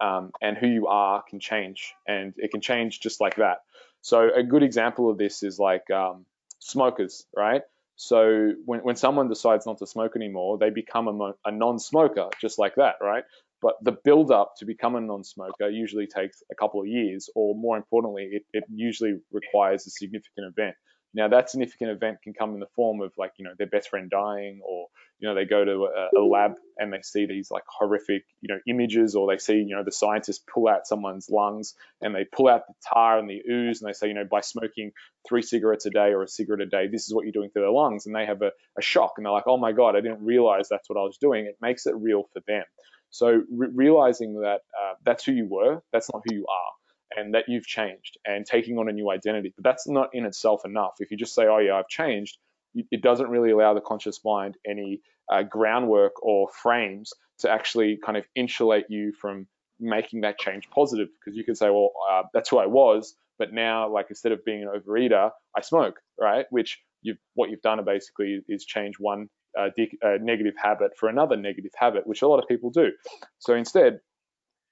um, 0.00 0.32
and 0.40 0.56
who 0.56 0.66
you 0.66 0.86
are 0.88 1.22
can 1.28 1.40
change, 1.40 1.94
and 2.06 2.34
it 2.36 2.50
can 2.50 2.60
change 2.60 3.00
just 3.00 3.20
like 3.20 3.36
that. 3.36 3.58
So 4.02 4.28
a 4.34 4.42
good 4.42 4.62
example 4.62 5.10
of 5.10 5.18
this 5.18 5.42
is 5.42 5.58
like 5.58 5.88
um, 5.90 6.26
smokers, 6.62 7.26
right? 7.36 7.62
So 7.96 8.52
when, 8.64 8.80
when 8.80 8.96
someone 8.96 9.28
decides 9.28 9.66
not 9.66 9.78
to 9.78 9.86
smoke 9.86 10.16
anymore, 10.16 10.58
they 10.58 10.70
become 10.70 11.08
a, 11.08 11.12
mo- 11.12 11.36
a 11.44 11.52
non-smoker, 11.52 12.28
just 12.40 12.58
like 12.58 12.76
that, 12.76 12.96
right? 13.00 13.24
But 13.60 13.74
the 13.82 13.92
build 13.92 14.32
up 14.32 14.54
to 14.58 14.64
become 14.64 14.96
a 14.96 15.00
non-smoker 15.00 15.68
usually 15.68 16.06
takes 16.06 16.42
a 16.50 16.54
couple 16.54 16.80
of 16.80 16.88
years, 16.88 17.30
or 17.34 17.54
more 17.54 17.76
importantly, 17.76 18.28
it, 18.32 18.42
it 18.52 18.64
usually 18.72 19.20
requires 19.30 19.86
a 19.86 19.90
significant 19.90 20.48
event. 20.56 20.74
Now 21.14 21.28
that 21.28 21.50
significant 21.50 21.90
event 21.90 22.18
can 22.22 22.32
come 22.32 22.54
in 22.54 22.60
the 22.60 22.66
form 22.74 23.00
of 23.02 23.12
like, 23.18 23.32
you 23.36 23.44
know, 23.44 23.52
their 23.58 23.66
best 23.66 23.90
friend 23.90 24.10
dying 24.10 24.60
or, 24.64 24.86
you 25.18 25.28
know, 25.28 25.34
they 25.34 25.44
go 25.44 25.64
to 25.64 25.86
a, 25.86 26.20
a, 26.20 26.24
lab 26.24 26.52
and 26.78 26.92
they 26.92 27.02
see 27.02 27.26
these 27.26 27.50
like 27.50 27.64
horrific, 27.68 28.24
you 28.40 28.52
know, 28.52 28.60
images 28.66 29.14
or 29.14 29.30
they 29.30 29.38
see, 29.38 29.54
you 29.54 29.76
know, 29.76 29.84
the 29.84 29.92
scientists 29.92 30.42
pull 30.52 30.68
out 30.68 30.86
someone's 30.86 31.28
lungs 31.28 31.74
and 32.00 32.14
they 32.14 32.24
pull 32.24 32.48
out 32.48 32.66
the 32.66 32.74
tar 32.92 33.18
and 33.18 33.28
the 33.28 33.42
ooze 33.50 33.82
and 33.82 33.88
they 33.88 33.92
say, 33.92 34.08
you 34.08 34.14
know, 34.14 34.26
by 34.28 34.40
smoking 34.40 34.92
three 35.28 35.42
cigarettes 35.42 35.84
a 35.84 35.90
day 35.90 36.12
or 36.12 36.22
a 36.22 36.28
cigarette 36.28 36.62
a 36.62 36.66
day, 36.66 36.88
this 36.88 37.06
is 37.06 37.14
what 37.14 37.24
you're 37.24 37.32
doing 37.32 37.50
to 37.50 37.60
their 37.60 37.70
lungs. 37.70 38.06
And 38.06 38.14
they 38.14 38.24
have 38.24 38.40
a, 38.40 38.52
a 38.78 38.82
shock 38.82 39.12
and 39.18 39.26
they're 39.26 39.32
like, 39.32 39.46
oh 39.46 39.58
my 39.58 39.72
God, 39.72 39.96
I 39.96 40.00
didn't 40.00 40.24
realize 40.24 40.68
that's 40.68 40.88
what 40.88 40.98
I 40.98 41.02
was 41.02 41.18
doing. 41.18 41.44
It 41.44 41.58
makes 41.60 41.86
it 41.86 41.94
real 41.94 42.24
for 42.32 42.40
them. 42.46 42.64
So 43.10 43.42
re- 43.52 43.68
realizing 43.74 44.40
that 44.40 44.60
uh, 44.80 44.94
that's 45.04 45.24
who 45.24 45.32
you 45.32 45.46
were, 45.46 45.82
that's 45.92 46.10
not 46.10 46.22
who 46.26 46.34
you 46.34 46.46
are 46.46 46.72
and 47.16 47.34
that 47.34 47.44
you've 47.48 47.66
changed 47.66 48.18
and 48.24 48.46
taking 48.46 48.78
on 48.78 48.88
a 48.88 48.92
new 48.92 49.10
identity. 49.10 49.52
But 49.56 49.64
that's 49.64 49.88
not 49.88 50.10
in 50.12 50.24
itself 50.24 50.64
enough. 50.64 50.94
If 50.98 51.10
you 51.10 51.16
just 51.16 51.34
say, 51.34 51.46
oh, 51.46 51.58
yeah, 51.58 51.74
I've 51.74 51.88
changed, 51.88 52.38
it 52.74 53.02
doesn't 53.02 53.28
really 53.28 53.50
allow 53.50 53.74
the 53.74 53.80
conscious 53.80 54.20
mind 54.24 54.56
any 54.66 55.00
uh, 55.30 55.42
groundwork 55.42 56.22
or 56.22 56.48
frames 56.62 57.12
to 57.40 57.50
actually 57.50 57.98
kind 58.04 58.16
of 58.16 58.24
insulate 58.34 58.86
you 58.88 59.12
from 59.20 59.46
making 59.78 60.22
that 60.22 60.38
change 60.38 60.70
positive. 60.70 61.08
Because 61.18 61.36
you 61.36 61.44
could 61.44 61.56
say, 61.56 61.70
well, 61.70 61.90
uh, 62.10 62.22
that's 62.32 62.48
who 62.48 62.58
I 62.58 62.66
was, 62.66 63.14
but 63.38 63.52
now, 63.52 63.92
like, 63.92 64.06
instead 64.08 64.32
of 64.32 64.44
being 64.44 64.62
an 64.62 64.68
overeater, 64.68 65.30
I 65.56 65.60
smoke, 65.60 66.00
right? 66.20 66.46
Which 66.50 66.80
you've, 67.02 67.18
what 67.34 67.50
you've 67.50 67.62
done 67.62 67.84
basically 67.84 68.40
is 68.48 68.64
change 68.64 68.96
one 68.98 69.28
uh, 69.58 69.68
de- 69.76 69.98
uh, 70.04 70.18
negative 70.20 70.54
habit 70.56 70.92
for 70.96 71.08
another 71.08 71.36
negative 71.36 71.72
habit, 71.74 72.06
which 72.06 72.22
a 72.22 72.28
lot 72.28 72.38
of 72.38 72.48
people 72.48 72.70
do. 72.70 72.92
So 73.38 73.54
instead, 73.54 74.00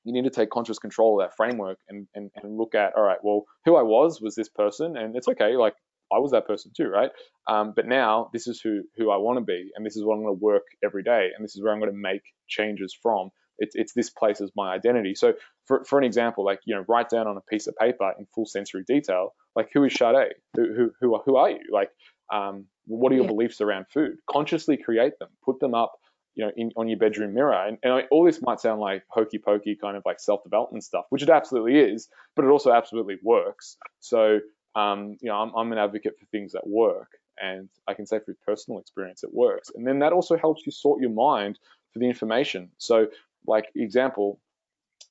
you 0.04 0.12
need 0.12 0.24
to 0.24 0.30
take 0.30 0.50
conscious 0.50 0.78
control 0.78 1.20
of 1.20 1.26
that 1.26 1.36
framework 1.36 1.78
and, 1.88 2.06
and, 2.14 2.30
and 2.36 2.56
look 2.56 2.74
at, 2.74 2.94
all 2.96 3.02
right, 3.02 3.18
well, 3.22 3.44
who 3.64 3.76
I 3.76 3.82
was 3.82 4.20
was 4.20 4.34
this 4.34 4.48
person, 4.48 4.96
and 4.96 5.16
it's 5.16 5.28
okay, 5.28 5.56
like 5.56 5.74
I 6.12 6.18
was 6.18 6.32
that 6.32 6.46
person 6.46 6.72
too, 6.76 6.88
right? 6.88 7.10
Um, 7.48 7.72
but 7.74 7.86
now 7.86 8.30
this 8.32 8.46
is 8.46 8.60
who 8.60 8.82
who 8.96 9.10
I 9.10 9.16
want 9.16 9.38
to 9.38 9.44
be, 9.44 9.70
and 9.74 9.84
this 9.84 9.96
is 9.96 10.04
what 10.04 10.14
I'm 10.14 10.22
going 10.22 10.36
to 10.36 10.44
work 10.44 10.64
every 10.84 11.02
day, 11.02 11.30
and 11.34 11.44
this 11.44 11.54
is 11.54 11.62
where 11.62 11.72
I'm 11.72 11.80
going 11.80 11.92
to 11.92 11.98
make 11.98 12.22
changes 12.48 12.96
from. 13.00 13.30
It's, 13.58 13.74
it's 13.74 13.92
this 13.92 14.08
place 14.08 14.40
as 14.40 14.50
my 14.56 14.72
identity. 14.72 15.14
So 15.14 15.34
for, 15.66 15.84
for 15.84 15.98
an 15.98 16.04
example, 16.04 16.44
like 16.44 16.60
you 16.64 16.74
know, 16.74 16.84
write 16.88 17.10
down 17.10 17.26
on 17.26 17.36
a 17.36 17.42
piece 17.42 17.66
of 17.66 17.76
paper 17.76 18.12
in 18.18 18.26
full 18.34 18.46
sensory 18.46 18.84
detail, 18.86 19.34
like 19.54 19.68
who 19.72 19.84
is 19.84 19.94
Sade? 19.94 20.32
Who 20.56 20.74
who 20.74 20.92
who, 21.00 21.14
are, 21.14 21.22
who 21.24 21.36
are 21.36 21.50
you? 21.50 21.60
Like 21.70 21.90
um, 22.32 22.66
what 22.86 23.12
are 23.12 23.16
your 23.16 23.24
yeah. 23.24 23.30
beliefs 23.30 23.60
around 23.60 23.86
food? 23.92 24.16
Consciously 24.28 24.78
create 24.78 25.12
them, 25.20 25.28
put 25.44 25.60
them 25.60 25.74
up 25.74 25.92
you 26.34 26.44
know, 26.44 26.52
in, 26.56 26.70
on 26.76 26.88
your 26.88 26.98
bedroom 26.98 27.34
mirror. 27.34 27.54
And, 27.54 27.78
and 27.82 28.04
all 28.10 28.24
this 28.24 28.40
might 28.42 28.60
sound 28.60 28.80
like 28.80 29.02
hokey 29.08 29.38
pokey 29.38 29.76
kind 29.76 29.96
of 29.96 30.02
like 30.06 30.20
self 30.20 30.42
development 30.42 30.84
stuff, 30.84 31.06
which 31.10 31.22
it 31.22 31.30
absolutely 31.30 31.78
is, 31.78 32.08
but 32.36 32.44
it 32.44 32.48
also 32.48 32.72
absolutely 32.72 33.16
works. 33.22 33.76
So, 34.00 34.40
um, 34.74 35.16
you 35.20 35.28
know, 35.28 35.36
I'm, 35.36 35.52
I'm 35.56 35.72
an 35.72 35.78
advocate 35.78 36.18
for 36.18 36.26
things 36.26 36.52
that 36.52 36.66
work. 36.66 37.08
And 37.42 37.68
I 37.88 37.94
can 37.94 38.06
say 38.06 38.18
through 38.20 38.36
personal 38.46 38.80
experience, 38.80 39.24
it 39.24 39.32
works. 39.32 39.70
And 39.74 39.86
then 39.86 39.98
that 40.00 40.12
also 40.12 40.36
helps 40.36 40.66
you 40.66 40.72
sort 40.72 41.00
your 41.00 41.10
mind 41.10 41.58
for 41.92 41.98
the 41.98 42.06
information. 42.06 42.70
So, 42.78 43.08
like 43.46 43.66
example, 43.74 44.38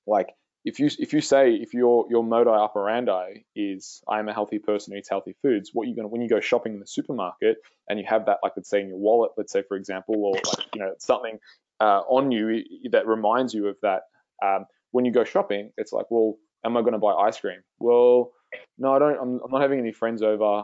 like 0.06 0.30
if 0.70 0.80
you 0.80 0.90
if 1.00 1.14
you 1.14 1.22
say 1.22 1.54
if 1.54 1.74
your 1.74 2.06
your 2.10 2.24
modus 2.24 2.52
operandi 2.52 3.44
is 3.56 4.02
I 4.08 4.20
am 4.20 4.30
a 4.30 4.34
healthy 4.34 4.60
person 4.60 4.94
who 4.94 5.00
eats 5.00 5.10
healthy 5.10 5.36
foods, 5.42 5.72
what 5.74 5.88
you're 5.88 5.96
gonna 5.96 6.08
when 6.08 6.22
you 6.22 6.30
go 6.30 6.40
shopping 6.40 6.74
in 6.74 6.80
the 6.80 6.88
supermarket 6.88 7.58
and 7.88 8.00
you 8.00 8.06
have 8.08 8.28
that 8.28 8.38
like 8.44 8.54
let's 8.56 8.70
say 8.70 8.82
in 8.82 8.90
your 8.90 9.00
wallet, 9.00 9.32
let's 9.36 9.52
say 9.52 9.64
for 9.68 9.78
example, 9.78 10.16
or 10.18 10.34
like 10.36 10.68
you 10.76 10.80
know 10.80 10.94
something 11.00 11.40
uh, 11.80 12.02
on 12.08 12.32
you 12.32 12.64
that 12.92 13.08
reminds 13.08 13.54
you 13.54 13.68
of 13.68 13.78
that. 13.82 14.04
Um, 14.44 14.66
when 14.92 15.06
you 15.06 15.12
go 15.12 15.24
shopping, 15.24 15.72
it's 15.78 15.92
like, 15.92 16.06
well, 16.10 16.36
am 16.66 16.78
I 16.78 16.82
going 16.82 16.94
to 16.94 17.00
buy 17.00 17.14
ice 17.14 17.40
cream? 17.40 17.62
Well, 17.80 18.32
no, 18.78 18.94
I 18.94 19.00
don't. 19.00 19.18
I'm, 19.22 19.40
I'm 19.44 19.52
not 19.52 19.62
having 19.62 19.80
any 19.80 19.92
friends 19.92 20.22
over. 20.22 20.64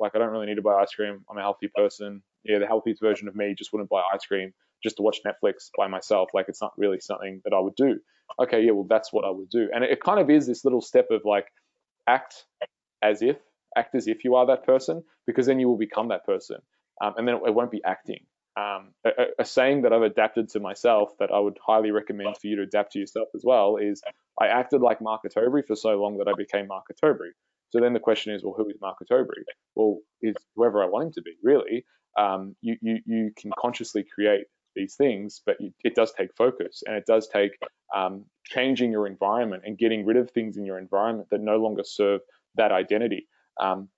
Like 0.00 0.12
I 0.14 0.18
don't 0.18 0.30
really 0.30 0.46
need 0.46 0.56
to 0.56 0.62
buy 0.62 0.74
ice 0.74 0.94
cream. 0.94 1.24
I'm 1.30 1.38
a 1.38 1.42
healthy 1.42 1.68
person. 1.74 2.22
Yeah, 2.44 2.58
the 2.58 2.66
healthiest 2.66 3.00
version 3.00 3.28
of 3.28 3.36
me 3.36 3.54
just 3.56 3.72
wouldn't 3.72 3.90
buy 3.90 4.02
ice 4.12 4.24
cream 4.26 4.52
just 4.82 4.96
to 4.96 5.02
watch 5.02 5.18
Netflix 5.26 5.70
by 5.76 5.86
myself. 5.86 6.30
Like 6.34 6.46
it's 6.48 6.62
not 6.62 6.72
really 6.76 7.00
something 7.00 7.42
that 7.44 7.52
I 7.52 7.60
would 7.60 7.74
do 7.76 7.98
okay, 8.40 8.62
yeah, 8.62 8.72
well, 8.72 8.86
that's 8.88 9.12
what 9.12 9.24
I 9.24 9.30
would 9.30 9.48
do. 9.50 9.68
And 9.72 9.84
it, 9.84 10.00
kind 10.00 10.20
of 10.20 10.30
is 10.30 10.46
this 10.46 10.64
little 10.64 10.80
step 10.80 11.08
of 11.10 11.22
like 11.24 11.46
act 12.06 12.44
as 13.02 13.22
if, 13.22 13.36
act 13.76 13.94
as 13.94 14.08
if 14.08 14.24
you 14.24 14.36
are 14.36 14.46
that 14.46 14.64
person, 14.64 15.02
because 15.26 15.46
then 15.46 15.60
you 15.60 15.68
will 15.68 15.78
become 15.78 16.08
that 16.08 16.24
person. 16.24 16.58
Um, 17.02 17.14
and 17.16 17.28
then 17.28 17.36
it, 17.36 17.42
it, 17.48 17.54
won't 17.54 17.70
be 17.70 17.82
acting. 17.84 18.24
Um, 18.56 18.94
a, 19.04 19.10
a, 19.40 19.44
saying 19.44 19.82
that 19.82 19.92
I've 19.92 20.02
adapted 20.02 20.48
to 20.50 20.60
myself 20.60 21.10
that 21.18 21.30
I 21.30 21.38
would 21.38 21.58
highly 21.64 21.90
recommend 21.90 22.36
for 22.38 22.46
you 22.46 22.56
to 22.56 22.62
adapt 22.62 22.92
to 22.92 22.98
yourself 22.98 23.28
as 23.34 23.42
well 23.44 23.76
is 23.76 24.02
I 24.40 24.46
acted 24.46 24.80
like 24.80 25.02
Mark 25.02 25.22
Ottobre 25.24 25.66
for 25.66 25.76
so 25.76 25.90
long 25.90 26.18
that 26.18 26.28
I 26.28 26.32
became 26.36 26.66
Mark 26.66 26.84
Ottobre. 26.90 27.32
So 27.70 27.80
then 27.80 27.92
the 27.92 28.00
question 28.00 28.34
is, 28.34 28.42
well, 28.42 28.54
who 28.56 28.68
is 28.70 28.76
Mark 28.80 28.96
Ottobre? 29.02 29.42
Well, 29.74 29.98
is 30.22 30.36
whoever 30.54 30.82
I 30.82 30.86
want 30.86 31.06
him 31.06 31.12
to 31.14 31.22
be, 31.22 31.32
really. 31.42 31.84
Um, 32.18 32.56
you, 32.62 32.76
you, 32.80 32.98
you 33.04 33.30
can 33.36 33.50
consciously 33.58 34.06
create 34.14 34.46
these 34.76 34.94
things, 34.94 35.42
but 35.44 35.56
it 35.82 35.94
does 35.94 36.12
take 36.12 36.34
focus 36.36 36.82
and 36.86 36.94
it 36.96 37.04
does 37.06 37.28
take 37.28 37.52
um, 37.94 38.24
changing 38.44 38.92
your 38.92 39.06
environment 39.06 39.64
and 39.66 39.76
getting 39.78 40.06
rid 40.06 40.16
of 40.16 40.30
things 40.30 40.56
in 40.56 40.64
your 40.64 40.78
environment 40.78 41.28
that 41.30 41.40
no 41.40 41.56
longer 41.56 41.82
serve 41.84 42.20
that 42.54 42.70
identity. 42.70 43.26
Um, 43.60 43.88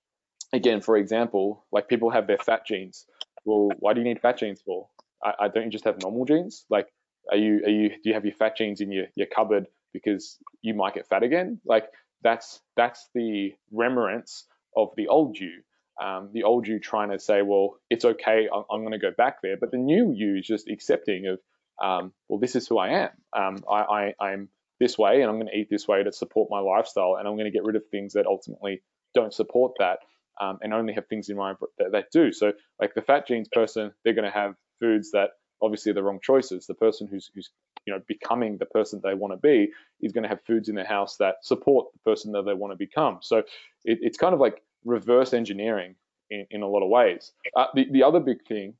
again, 0.53 0.81
for 0.81 0.97
example, 0.97 1.65
like 1.71 1.87
people 1.87 2.09
have 2.09 2.27
their 2.27 2.37
fat 2.37 2.65
jeans. 2.65 3.05
Well, 3.45 3.69
why 3.79 3.93
do 3.93 4.01
you 4.01 4.07
need 4.07 4.21
fat 4.21 4.37
jeans 4.37 4.61
for? 4.61 4.87
I, 5.23 5.33
I 5.41 5.47
don't 5.49 5.65
you 5.65 5.69
just 5.69 5.85
have 5.85 6.01
normal 6.01 6.25
jeans? 6.25 6.65
Like, 6.69 6.87
are 7.29 7.37
you 7.37 7.61
are 7.65 7.69
you 7.69 7.89
do 7.89 8.09
you 8.09 8.13
have 8.13 8.25
your 8.25 8.35
fat 8.35 8.57
jeans 8.57 8.81
in 8.81 8.91
your 8.91 9.05
your 9.15 9.27
cupboard 9.27 9.67
because 9.93 10.37
you 10.61 10.73
might 10.73 10.95
get 10.95 11.07
fat 11.07 11.23
again? 11.23 11.59
Like 11.65 11.85
that's 12.23 12.61
that's 12.75 13.09
the 13.13 13.53
remembrance 13.71 14.45
of 14.75 14.89
the 14.95 15.07
old 15.07 15.37
you 15.37 15.61
um, 15.99 16.29
the 16.33 16.43
old 16.43 16.67
you 16.67 16.79
trying 16.79 17.11
to 17.11 17.19
say, 17.19 17.41
well, 17.41 17.77
it's 17.89 18.05
okay, 18.05 18.47
I'm, 18.53 18.63
I'm 18.71 18.81
going 18.81 18.93
to 18.93 18.99
go 18.99 19.11
back 19.15 19.41
there. 19.41 19.57
But 19.59 19.71
the 19.71 19.77
new 19.77 20.13
you 20.15 20.37
is 20.37 20.47
just 20.47 20.69
accepting 20.69 21.27
of, 21.27 21.39
um, 21.85 22.13
well, 22.27 22.39
this 22.39 22.55
is 22.55 22.67
who 22.67 22.77
I 22.77 22.89
am. 22.89 23.09
Um, 23.35 23.57
I, 23.69 24.13
I, 24.19 24.31
am 24.33 24.49
this 24.79 24.97
way 24.97 25.21
and 25.21 25.29
I'm 25.29 25.35
going 25.35 25.47
to 25.47 25.57
eat 25.57 25.69
this 25.69 25.87
way 25.87 26.03
to 26.03 26.11
support 26.11 26.49
my 26.49 26.59
lifestyle. 26.59 27.15
And 27.17 27.27
I'm 27.27 27.35
going 27.35 27.45
to 27.45 27.51
get 27.51 27.63
rid 27.63 27.75
of 27.75 27.83
things 27.91 28.13
that 28.13 28.25
ultimately 28.25 28.81
don't 29.13 29.33
support 29.33 29.73
that 29.79 29.99
um, 30.39 30.59
and 30.61 30.73
only 30.73 30.93
have 30.93 31.07
things 31.07 31.29
in 31.29 31.37
mind 31.37 31.57
that, 31.77 31.91
that 31.91 32.05
do. 32.11 32.31
So, 32.31 32.53
like 32.79 32.93
the 32.93 33.01
fat 33.01 33.27
jeans 33.27 33.49
person, 33.51 33.91
they're 34.03 34.13
going 34.13 34.31
to 34.31 34.37
have 34.37 34.55
foods 34.79 35.11
that 35.11 35.31
obviously 35.61 35.91
are 35.91 35.95
the 35.95 36.03
wrong 36.03 36.19
choices. 36.21 36.65
The 36.65 36.73
person 36.73 37.07
who's, 37.07 37.29
who's 37.35 37.49
you 37.85 37.93
know 37.93 38.01
becoming 38.07 38.57
the 38.57 38.65
person 38.65 39.01
they 39.03 39.13
want 39.13 39.33
to 39.33 39.37
be 39.37 39.71
is 40.01 40.11
going 40.11 40.23
to 40.23 40.29
have 40.29 40.39
foods 40.45 40.69
in 40.69 40.75
their 40.75 40.85
house 40.85 41.17
that 41.17 41.35
support 41.43 41.87
the 41.93 42.09
person 42.09 42.31
that 42.33 42.43
they 42.45 42.53
want 42.53 42.71
to 42.71 42.77
become. 42.77 43.19
So 43.21 43.39
it, 43.83 43.99
it's 44.01 44.17
kind 44.17 44.33
of 44.33 44.39
like 44.39 44.61
reverse 44.85 45.33
engineering 45.33 45.95
in, 46.29 46.45
in 46.51 46.61
a 46.61 46.67
lot 46.67 46.83
of 46.83 46.89
ways. 46.89 47.31
Uh, 47.55 47.67
the, 47.73 47.87
the 47.91 48.03
other 48.03 48.19
big 48.19 48.45
thing 48.47 48.73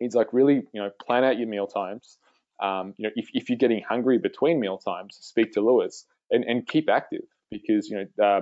is 0.00 0.14
like 0.14 0.32
really, 0.32 0.62
you 0.72 0.82
know, 0.82 0.90
plan 1.04 1.24
out 1.24 1.38
your 1.38 1.48
meal 1.48 1.66
times. 1.66 2.18
Um, 2.60 2.94
you 2.96 3.04
know, 3.04 3.10
if, 3.16 3.28
if 3.32 3.48
you're 3.48 3.58
getting 3.58 3.82
hungry 3.82 4.18
between 4.18 4.60
meal 4.60 4.78
times, 4.78 5.18
speak 5.20 5.52
to 5.52 5.60
Lewis 5.60 6.06
and, 6.30 6.44
and 6.44 6.66
keep 6.66 6.88
active 6.88 7.24
because, 7.50 7.88
you 7.88 8.06
know, 8.16 8.24
uh, 8.24 8.40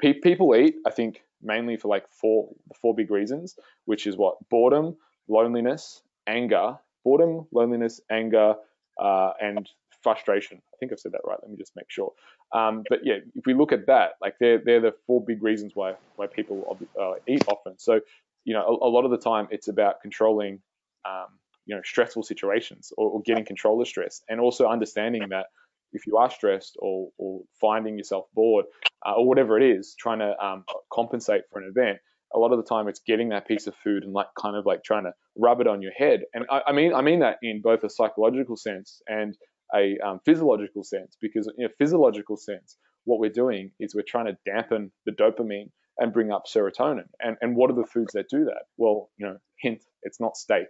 pe- 0.00 0.20
people 0.20 0.54
eat, 0.54 0.76
I 0.86 0.90
think, 0.90 1.22
mainly 1.42 1.76
for 1.76 1.88
like 1.88 2.08
four, 2.10 2.50
four 2.80 2.94
big 2.94 3.10
reasons, 3.10 3.56
which 3.86 4.06
is 4.06 4.16
what? 4.16 4.36
Boredom, 4.50 4.96
loneliness, 5.28 6.02
anger, 6.26 6.78
boredom, 7.04 7.46
loneliness, 7.52 8.00
anger, 8.10 8.54
uh, 9.00 9.32
and 9.40 9.68
frustration. 10.02 10.60
I 10.72 10.76
think 10.78 10.92
I've 10.92 11.00
said 11.00 11.12
that 11.12 11.20
right. 11.24 11.38
Let 11.42 11.50
me 11.50 11.56
just 11.56 11.72
make 11.76 11.86
sure. 11.88 12.12
Um, 12.54 12.82
but 12.88 13.00
yeah, 13.04 13.18
if 13.34 13.46
we 13.46 13.54
look 13.54 13.72
at 13.72 13.86
that, 13.86 14.12
like 14.20 14.34
they're 14.40 14.60
they're 14.64 14.80
the 14.80 14.94
four 15.06 15.24
big 15.24 15.42
reasons 15.42 15.72
why 15.74 15.94
why 16.16 16.26
people 16.26 16.78
uh, 17.00 17.14
eat 17.26 17.44
often. 17.48 17.78
So 17.78 18.00
you 18.44 18.54
know, 18.54 18.62
a, 18.62 18.86
a, 18.86 18.90
lot 18.90 19.04
of 19.04 19.10
the 19.10 19.18
time 19.18 19.48
it's 19.50 19.68
about 19.68 20.00
controlling 20.00 20.60
um, 21.04 21.26
you 21.66 21.74
know 21.74 21.82
stressful 21.84 22.22
situations 22.22 22.92
or, 22.96 23.10
or, 23.10 23.22
getting 23.22 23.44
control 23.44 23.80
of 23.80 23.88
stress, 23.88 24.22
and 24.28 24.40
also 24.40 24.66
understanding 24.66 25.28
that 25.30 25.46
if 25.92 26.06
you 26.06 26.16
are 26.16 26.30
stressed 26.30 26.76
or 26.80 27.10
or 27.18 27.42
finding 27.60 27.98
yourself 27.98 28.26
bored 28.34 28.64
uh, 29.06 29.12
or 29.12 29.26
whatever 29.26 29.58
it 29.58 29.62
is, 29.62 29.94
trying 29.98 30.18
to 30.20 30.38
um, 30.44 30.64
compensate 30.92 31.42
for 31.50 31.60
an 31.60 31.68
event. 31.68 31.98
A 32.32 32.38
lot 32.38 32.52
of 32.52 32.58
the 32.58 32.64
time, 32.64 32.86
it's 32.86 33.00
getting 33.00 33.30
that 33.30 33.48
piece 33.48 33.66
of 33.66 33.74
food 33.82 34.04
and 34.04 34.12
like 34.12 34.28
kind 34.40 34.54
of 34.54 34.64
like 34.64 34.84
trying 34.84 35.02
to 35.02 35.12
rub 35.36 35.60
it 35.60 35.66
on 35.66 35.82
your 35.82 35.90
head. 35.90 36.20
And 36.32 36.44
I, 36.48 36.62
I 36.68 36.72
mean, 36.72 36.94
I 36.94 37.00
mean 37.00 37.18
that 37.20 37.38
in 37.42 37.60
both 37.60 37.82
a 37.82 37.90
psychological 37.90 38.56
sense 38.56 39.02
and 39.08 39.36
a 39.74 39.98
um, 39.98 40.20
physiological 40.24 40.84
sense 40.84 41.16
because 41.20 41.50
in 41.58 41.64
a 41.64 41.68
physiological 41.78 42.36
sense, 42.36 42.76
what 43.04 43.18
we're 43.18 43.30
doing 43.30 43.72
is 43.80 43.94
we're 43.94 44.02
trying 44.02 44.26
to 44.26 44.36
dampen 44.44 44.92
the 45.06 45.12
dopamine 45.12 45.70
and 45.98 46.12
bring 46.12 46.30
up 46.30 46.44
serotonin. 46.46 47.06
And, 47.20 47.36
and 47.40 47.56
what 47.56 47.70
are 47.70 47.74
the 47.76 47.86
foods 47.86 48.12
that 48.14 48.28
do 48.28 48.46
that? 48.46 48.62
Well, 48.76 49.10
you 49.18 49.26
know, 49.26 49.36
hint, 49.58 49.82
it's 50.02 50.20
not 50.20 50.36
steak, 50.36 50.66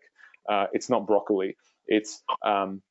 uh, 0.48 0.66
it's 0.72 0.90
not 0.90 1.06
broccoli, 1.06 1.56
it's 1.86 2.22
um, 2.44 2.82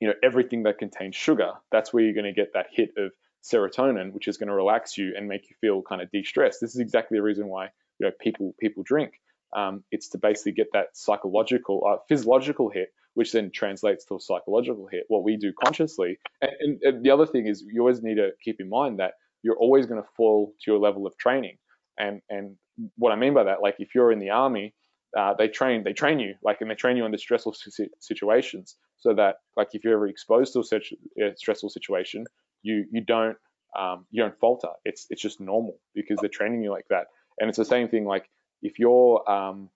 you 0.00 0.08
know 0.08 0.14
everything 0.22 0.64
that 0.64 0.78
contains 0.78 1.16
sugar. 1.16 1.52
That's 1.72 1.92
where 1.92 2.02
you're 2.02 2.14
going 2.14 2.24
to 2.24 2.32
get 2.32 2.52
that 2.54 2.66
hit 2.72 2.90
of 2.96 3.12
serotonin, 3.42 4.12
which 4.12 4.28
is 4.28 4.36
going 4.36 4.48
to 4.48 4.54
relax 4.54 4.96
you 4.96 5.14
and 5.16 5.28
make 5.28 5.48
you 5.50 5.56
feel 5.60 5.82
kind 5.82 6.02
of 6.02 6.10
de-stressed. 6.10 6.60
This 6.60 6.74
is 6.74 6.80
exactly 6.80 7.18
the 7.18 7.22
reason 7.22 7.48
why 7.48 7.68
you 7.98 8.06
know 8.06 8.12
people 8.20 8.54
people 8.60 8.82
drink. 8.84 9.12
Um, 9.56 9.82
it's 9.90 10.10
to 10.10 10.18
basically 10.18 10.52
get 10.52 10.66
that 10.74 10.88
psychological, 10.92 11.82
uh, 11.88 11.96
physiological 12.06 12.68
hit, 12.68 12.88
which 13.18 13.32
then 13.32 13.50
translates 13.50 14.04
to 14.04 14.14
a 14.14 14.20
psychological 14.20 14.86
hit. 14.86 15.02
What 15.08 15.24
we 15.24 15.36
do 15.36 15.52
consciously, 15.52 16.20
and, 16.40 16.78
and, 16.84 17.04
the 17.04 17.10
other 17.10 17.26
thing 17.26 17.48
is 17.48 17.64
you 17.68 17.80
always 17.80 18.00
need 18.00 18.14
to 18.14 18.30
keep 18.44 18.60
in 18.60 18.68
mind 18.68 19.00
that 19.00 19.14
you're 19.42 19.56
always 19.56 19.86
going 19.86 20.00
to 20.00 20.08
fall 20.16 20.54
to 20.60 20.70
your 20.70 20.78
level 20.78 21.04
of 21.04 21.18
training. 21.18 21.56
And 21.98 22.22
and 22.30 22.54
what 22.96 23.10
I 23.10 23.16
mean 23.16 23.34
by 23.34 23.42
that, 23.42 23.60
like 23.60 23.74
if 23.80 23.92
you're 23.92 24.12
in 24.12 24.20
the 24.20 24.30
army, 24.30 24.72
uh, 25.18 25.34
they 25.34 25.48
train 25.48 25.82
they 25.82 25.92
train 25.92 26.20
you 26.20 26.34
like 26.44 26.60
and 26.60 26.70
they 26.70 26.76
train 26.76 26.96
you 26.96 27.04
under 27.04 27.18
stressful 27.18 27.56
situations 27.98 28.76
so 28.98 29.12
that 29.14 29.38
like 29.56 29.70
if 29.72 29.82
you're 29.82 29.94
ever 29.94 30.06
exposed 30.06 30.52
to 30.52 30.62
such 30.62 30.92
a 31.20 31.36
stressful 31.36 31.70
situation, 31.70 32.24
you 32.62 32.84
you 32.92 33.00
don't 33.00 33.36
um, 33.76 34.06
you 34.12 34.22
don't 34.22 34.38
falter. 34.38 34.70
It's 34.84 35.08
it's 35.10 35.20
just 35.20 35.40
normal 35.40 35.80
because 35.92 36.18
they're 36.20 36.36
training 36.40 36.62
you 36.62 36.70
like 36.70 36.86
that. 36.90 37.06
And 37.40 37.48
it's 37.48 37.58
the 37.58 37.64
same 37.64 37.88
thing 37.88 38.04
like 38.04 38.30
if 38.62 38.78
you're 38.78 39.28
um, 39.28 39.70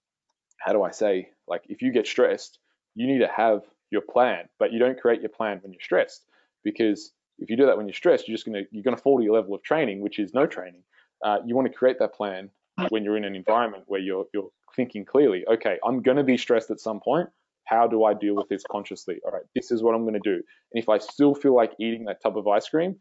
how 0.61 0.73
do 0.73 0.85
I 0.85 0.93
say 0.93 1.31
like 1.49 1.63
if 1.69 1.83
you 1.83 1.91
get 1.91 2.07
stressed, 2.07 2.61
you 2.95 3.07
need 3.07 3.19
to 3.19 3.29
have 3.29 3.63
your 3.91 4.03
plan, 4.03 4.49
but 4.59 4.73
you 4.73 4.79
don't 4.79 4.99
create 4.99 5.21
your 5.21 5.31
plan 5.31 5.59
when 5.63 5.73
you're 5.73 5.83
stressed 5.83 6.25
because 6.65 7.13
if 7.39 7.51
you 7.51 7.57
do 7.57 7.67
that 7.67 7.77
when 7.77 7.87
you're 7.87 7.95
stressed, 7.95 8.29
you're 8.29 8.37
just 8.37 8.47
gonna 8.47 8.63
you're 8.71 8.83
gonna 8.83 8.97
fall 8.97 9.19
to 9.19 9.25
your 9.25 9.35
level 9.35 9.55
of 9.55 9.63
training, 9.63 10.01
which 10.01 10.19
is 10.19 10.35
no 10.35 10.47
training. 10.47 10.83
Uh, 11.25 11.39
you 11.45 11.55
want 11.55 11.71
to 11.71 11.77
create 11.77 11.99
that 11.99 12.15
plan 12.15 12.51
when 12.89 13.05
you're 13.05 13.17
in 13.17 13.25
an 13.25 13.35
environment 13.35 13.85
where 13.87 14.01
you're 14.01 14.27
you're 14.33 14.51
thinking 14.77 15.05
clearly. 15.05 15.45
Okay, 15.49 15.79
I'm 15.85 16.03
gonna 16.03 16.25
be 16.25 16.37
stressed 16.37 16.71
at 16.71 16.81
some 16.81 17.01
point. 17.01 17.29
How 17.65 17.87
do 17.87 18.05
I 18.05 18.15
deal 18.15 18.35
with 18.35 18.49
this 18.49 18.63
consciously? 18.71 19.21
All 19.25 19.33
right, 19.33 19.45
this 19.55 19.71
is 19.71 19.83
what 19.83 19.95
I'm 19.95 20.05
gonna 20.05 20.21
do. 20.21 20.35
And 20.35 20.83
if 20.83 20.89
I 20.89 20.99
still 20.99 21.35
feel 21.35 21.55
like 21.55 21.73
eating 21.79 22.05
that 22.05 22.23
tub 22.23 22.37
of 22.39 22.47
ice 22.49 22.69
cream, 22.69 22.97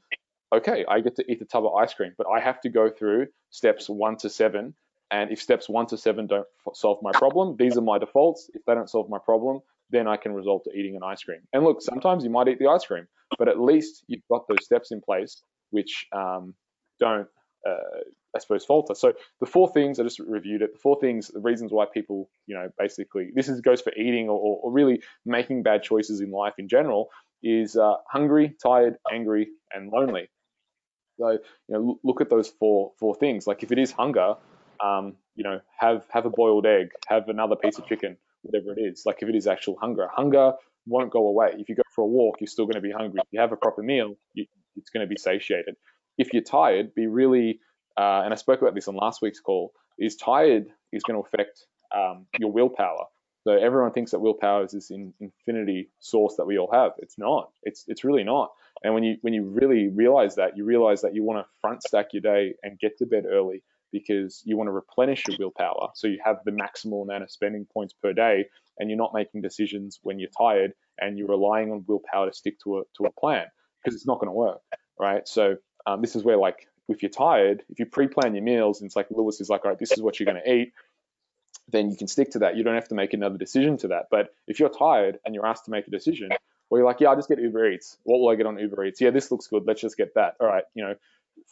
okay, 0.53 0.85
I 0.87 0.99
get 0.99 1.15
to 1.17 1.31
eat 1.31 1.39
the 1.39 1.45
tub 1.45 1.65
of 1.65 1.73
ice 1.75 1.93
cream, 1.93 2.13
but 2.17 2.27
I 2.27 2.39
have 2.39 2.61
to 2.61 2.69
go 2.69 2.89
through 2.89 3.27
steps 3.49 3.89
one 3.89 4.17
to 4.17 4.29
seven. 4.29 4.73
And 5.09 5.29
if 5.29 5.41
steps 5.41 5.67
one 5.67 5.87
to 5.87 5.97
seven 5.97 6.25
don't 6.27 6.47
solve 6.73 6.99
my 7.01 7.11
problem, 7.11 7.57
these 7.57 7.77
are 7.77 7.81
my 7.81 7.97
defaults. 7.97 8.49
If 8.53 8.63
they 8.65 8.73
don't 8.73 8.89
solve 8.89 9.09
my 9.09 9.17
problem, 9.19 9.61
then 9.91 10.07
I 10.07 10.17
can 10.17 10.33
resort 10.33 10.63
to 10.65 10.71
eating 10.71 10.95
an 10.95 11.03
ice 11.03 11.23
cream. 11.23 11.41
And 11.53 11.63
look, 11.63 11.81
sometimes 11.81 12.23
you 12.23 12.29
might 12.29 12.47
eat 12.47 12.59
the 12.59 12.67
ice 12.67 12.85
cream, 12.85 13.07
but 13.37 13.47
at 13.47 13.59
least 13.59 14.03
you've 14.07 14.27
got 14.31 14.47
those 14.47 14.63
steps 14.65 14.91
in 14.91 15.01
place 15.01 15.43
which 15.71 16.05
um, 16.13 16.53
don't, 16.99 17.27
uh, 17.67 18.01
I 18.35 18.39
suppose, 18.39 18.65
falter. 18.65 18.93
So 18.93 19.13
the 19.39 19.45
four 19.45 19.71
things 19.71 19.99
I 19.99 20.03
just 20.03 20.19
reviewed 20.19 20.61
it. 20.61 20.73
The 20.73 20.79
four 20.79 20.99
things, 20.99 21.27
the 21.27 21.39
reasons 21.39 21.71
why 21.71 21.85
people, 21.93 22.29
you 22.45 22.55
know, 22.55 22.69
basically 22.77 23.31
this 23.33 23.49
is 23.49 23.61
goes 23.61 23.81
for 23.81 23.93
eating 23.93 24.29
or, 24.29 24.59
or 24.61 24.71
really 24.71 25.01
making 25.25 25.63
bad 25.63 25.83
choices 25.83 26.21
in 26.21 26.31
life 26.31 26.53
in 26.57 26.67
general 26.67 27.09
is 27.43 27.75
uh, 27.75 27.95
hungry, 28.09 28.55
tired, 28.61 28.95
angry, 29.11 29.47
and 29.73 29.91
lonely. 29.91 30.29
So 31.19 31.31
you 31.31 31.39
know, 31.69 31.99
look 32.03 32.21
at 32.21 32.29
those 32.29 32.49
four 32.49 32.91
four 32.99 33.15
things. 33.15 33.47
Like 33.47 33.63
if 33.63 33.71
it 33.71 33.79
is 33.79 33.91
hunger, 33.91 34.35
um, 34.83 35.15
you 35.35 35.43
know, 35.43 35.59
have 35.77 36.05
have 36.09 36.25
a 36.25 36.29
boiled 36.29 36.65
egg, 36.65 36.89
have 37.07 37.29
another 37.29 37.55
piece 37.55 37.77
of 37.77 37.85
chicken 37.85 38.17
whatever 38.43 38.77
it 38.77 38.81
is. 38.81 39.03
Like 39.05 39.17
if 39.21 39.29
it 39.29 39.35
is 39.35 39.47
actual 39.47 39.77
hunger, 39.79 40.07
hunger 40.13 40.53
won't 40.85 41.11
go 41.11 41.27
away. 41.27 41.51
If 41.57 41.69
you 41.69 41.75
go 41.75 41.83
for 41.93 42.03
a 42.03 42.07
walk, 42.07 42.37
you're 42.39 42.47
still 42.47 42.65
going 42.65 42.75
to 42.75 42.81
be 42.81 42.91
hungry. 42.91 43.19
If 43.21 43.27
you 43.31 43.39
have 43.39 43.51
a 43.51 43.57
proper 43.57 43.83
meal, 43.83 44.15
you, 44.33 44.45
it's 44.75 44.89
going 44.89 45.05
to 45.05 45.09
be 45.09 45.17
satiated. 45.17 45.75
If 46.17 46.33
you're 46.33 46.43
tired, 46.43 46.93
be 46.93 47.07
really, 47.07 47.59
uh, 47.97 48.21
and 48.23 48.33
I 48.33 48.35
spoke 48.35 48.61
about 48.61 48.75
this 48.75 48.87
on 48.87 48.95
last 48.95 49.21
week's 49.21 49.39
call, 49.39 49.73
is 49.99 50.15
tired 50.15 50.67
is 50.91 51.03
going 51.03 51.21
to 51.21 51.27
affect 51.27 51.65
um, 51.95 52.25
your 52.39 52.51
willpower. 52.51 53.05
So 53.43 53.51
everyone 53.53 53.91
thinks 53.91 54.11
that 54.11 54.19
willpower 54.19 54.65
is 54.65 54.71
this 54.71 54.91
in, 54.91 55.13
infinity 55.19 55.89
source 55.99 56.35
that 56.37 56.45
we 56.45 56.59
all 56.59 56.69
have. 56.71 56.91
It's 56.99 57.17
not. 57.17 57.49
It's 57.63 57.85
it's 57.87 58.03
really 58.03 58.23
not. 58.23 58.51
And 58.83 58.93
when 58.93 59.03
you 59.03 59.17
when 59.21 59.33
you 59.33 59.45
really 59.45 59.87
realize 59.87 60.35
that, 60.35 60.57
you 60.57 60.63
realize 60.63 61.01
that 61.01 61.15
you 61.15 61.23
want 61.23 61.39
to 61.39 61.49
front 61.59 61.81
stack 61.83 62.13
your 62.13 62.21
day 62.21 62.53
and 62.61 62.79
get 62.79 62.97
to 62.99 63.05
bed 63.05 63.25
early 63.27 63.63
because 63.91 64.41
you 64.45 64.57
want 64.57 64.67
to 64.67 64.71
replenish 64.71 65.27
your 65.27 65.37
willpower. 65.39 65.89
So 65.93 66.07
you 66.07 66.19
have 66.23 66.37
the 66.45 66.51
maximal 66.51 67.03
amount 67.03 67.23
of 67.23 67.31
spending 67.31 67.65
points 67.65 67.93
per 67.93 68.13
day 68.13 68.45
and 68.77 68.89
you're 68.89 68.97
not 68.97 69.13
making 69.13 69.41
decisions 69.41 69.99
when 70.03 70.19
you're 70.19 70.29
tired 70.37 70.73
and 70.99 71.17
you're 71.17 71.27
relying 71.27 71.71
on 71.71 71.83
willpower 71.87 72.29
to 72.29 72.33
stick 72.35 72.59
to 72.63 72.79
a, 72.79 72.81
to 72.97 73.05
a 73.05 73.11
plan 73.11 73.45
because 73.83 73.95
it's 73.95 74.07
not 74.07 74.19
going 74.19 74.29
to 74.29 74.33
work, 74.33 74.61
right? 74.99 75.27
So 75.27 75.55
um, 75.85 76.01
this 76.01 76.15
is 76.15 76.23
where 76.23 76.37
like 76.37 76.67
if 76.87 77.01
you're 77.01 77.09
tired, 77.09 77.63
if 77.69 77.79
you 77.79 77.85
pre-plan 77.85 78.35
your 78.35 78.43
meals 78.43 78.81
and 78.81 78.87
it's 78.87 78.95
like 78.95 79.07
Lewis 79.11 79.41
is 79.41 79.49
like, 79.49 79.65
all 79.65 79.71
right, 79.71 79.79
this 79.79 79.91
is 79.91 80.01
what 80.01 80.19
you're 80.19 80.31
going 80.31 80.41
to 80.43 80.51
eat, 80.51 80.73
then 81.69 81.89
you 81.89 81.97
can 81.97 82.07
stick 82.07 82.31
to 82.31 82.39
that. 82.39 82.57
You 82.57 82.63
don't 82.63 82.75
have 82.75 82.89
to 82.89 82.95
make 82.95 83.13
another 83.13 83.37
decision 83.37 83.77
to 83.77 83.89
that. 83.89 84.07
But 84.11 84.29
if 84.47 84.59
you're 84.59 84.69
tired 84.69 85.19
and 85.25 85.33
you're 85.33 85.45
asked 85.45 85.65
to 85.65 85.71
make 85.71 85.87
a 85.87 85.91
decision, 85.91 86.29
or 86.69 86.77
you're 86.77 86.87
like, 86.87 87.01
yeah, 87.01 87.09
I'll 87.09 87.15
just 87.15 87.27
get 87.27 87.39
Uber 87.39 87.71
Eats. 87.71 87.97
What 88.03 88.19
will 88.19 88.29
I 88.29 88.35
get 88.35 88.45
on 88.45 88.57
Uber 88.57 88.85
Eats? 88.85 89.01
Yeah, 89.01 89.11
this 89.11 89.29
looks 89.29 89.47
good. 89.47 89.63
Let's 89.67 89.81
just 89.81 89.97
get 89.97 90.15
that. 90.15 90.35
All 90.39 90.47
right, 90.47 90.63
you 90.73 90.83
know, 90.83 90.95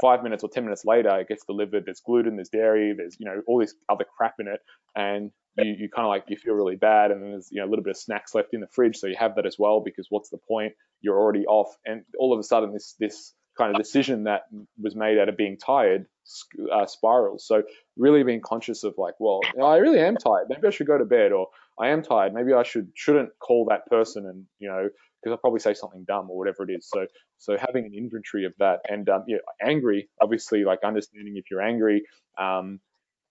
five 0.01 0.23
minutes 0.23 0.43
or 0.43 0.49
10 0.49 0.63
minutes 0.63 0.83
later, 0.85 1.19
it 1.19 1.27
gets 1.27 1.43
delivered. 1.45 1.85
There's 1.85 2.01
gluten, 2.01 2.35
there's 2.35 2.49
dairy, 2.49 2.93
there's, 2.97 3.17
you 3.19 3.25
know, 3.25 3.41
all 3.47 3.59
this 3.59 3.73
other 3.89 4.05
crap 4.17 4.35
in 4.39 4.47
it. 4.47 4.59
And 4.95 5.31
you, 5.57 5.75
you 5.77 5.89
kind 5.89 6.05
of 6.05 6.09
like, 6.09 6.25
you 6.27 6.37
feel 6.37 6.53
really 6.53 6.75
bad. 6.75 7.11
And 7.11 7.21
then 7.21 7.31
there's, 7.31 7.49
you 7.51 7.59
know, 7.59 7.67
a 7.67 7.69
little 7.69 7.83
bit 7.83 7.91
of 7.91 7.97
snacks 7.97 8.33
left 8.33 8.49
in 8.53 8.61
the 8.61 8.67
fridge. 8.67 8.97
So 8.97 9.07
you 9.07 9.15
have 9.19 9.35
that 9.35 9.45
as 9.45 9.57
well, 9.59 9.81
because 9.83 10.07
what's 10.09 10.29
the 10.29 10.39
point? 10.47 10.73
You're 11.01 11.17
already 11.17 11.45
off. 11.45 11.75
And 11.85 12.03
all 12.17 12.33
of 12.33 12.39
a 12.39 12.43
sudden, 12.43 12.73
this, 12.73 12.95
this 12.99 13.33
kind 13.57 13.75
of 13.75 13.81
decision 13.81 14.23
that 14.23 14.43
was 14.81 14.95
made 14.95 15.17
out 15.17 15.27
of 15.27 15.35
being 15.35 15.57
tired 15.57 16.05
uh, 16.71 16.85
spirals. 16.85 17.45
So 17.45 17.63
really 17.97 18.23
being 18.23 18.41
conscious 18.41 18.83
of 18.83 18.93
like, 18.97 19.15
well, 19.19 19.41
I 19.61 19.77
really 19.77 19.99
am 19.99 20.15
tired. 20.15 20.47
Maybe 20.49 20.65
I 20.65 20.69
should 20.69 20.87
go 20.87 20.97
to 20.97 21.05
bed 21.05 21.31
or 21.33 21.47
I 21.77 21.89
am 21.89 22.01
tired. 22.01 22.33
Maybe 22.33 22.53
I 22.53 22.63
should, 22.63 22.89
shouldn't 22.93 23.31
call 23.39 23.67
that 23.69 23.85
person 23.87 24.25
and, 24.25 24.45
you 24.59 24.69
know, 24.69 24.89
because 25.21 25.33
I'll 25.33 25.39
probably 25.39 25.59
say 25.59 25.73
something 25.73 26.05
dumb 26.07 26.29
or 26.29 26.37
whatever 26.37 26.63
it 26.63 26.73
is. 26.73 26.87
So 26.87 27.05
so 27.37 27.57
having 27.57 27.85
an 27.85 27.93
inventory 27.93 28.45
of 28.45 28.53
that 28.59 28.79
and 28.89 29.07
um, 29.09 29.23
yeah, 29.27 29.37
angry, 29.61 30.09
obviously 30.21 30.63
like 30.63 30.79
understanding 30.83 31.37
if 31.37 31.45
you're 31.51 31.61
angry. 31.61 32.03
Um, 32.37 32.79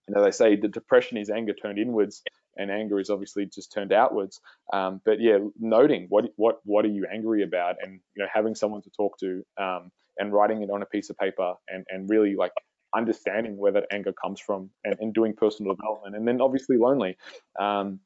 and 0.09 0.17
as 0.17 0.25
I 0.25 0.31
say, 0.31 0.57
the 0.57 0.69
depression 0.69 1.19
is 1.19 1.31
anger 1.31 1.53
turned 1.53 1.79
inwards, 1.79 2.23
and 2.57 2.71
anger 2.71 2.99
is 2.99 3.11
obviously 3.11 3.47
just 3.47 3.73
turned 3.73 3.93
outwards. 3.93 4.41
Um, 4.73 5.01
but 5.05 5.21
yeah, 5.21 5.39
noting 5.59 6.07
what 6.09 6.27
what 6.37 6.61
what 6.65 6.85
are 6.85 6.89
you 6.89 7.07
angry 7.13 7.43
about, 7.43 7.77
and 7.83 8.01
you 8.15 8.23
know 8.23 8.29
having 8.33 8.55
someone 8.55 8.83
to 8.83 8.91
talk 8.91 9.19
to, 9.19 9.43
um, 9.61 9.91
and 10.19 10.33
writing 10.33 10.63
it 10.63 10.71
on 10.71 10.83
a 10.83 10.87
piece 10.87 11.11
of 11.11 11.19
paper, 11.19 11.55
and 11.69 11.85
and 11.91 12.11
really 12.11 12.35
like 12.35 12.53
understanding 12.97 13.59
where 13.59 13.73
that 13.73 13.85
anger 13.93 14.13
comes 14.13 14.41
from, 14.41 14.71
and, 14.85 14.97
and 14.99 15.15
doing 15.15 15.35
personal 15.35 15.75
development, 15.75 16.17
and 16.17 16.27
then 16.27 16.41
obviously 16.41 16.79
lonely. 16.79 17.17
Um, 17.61 18.01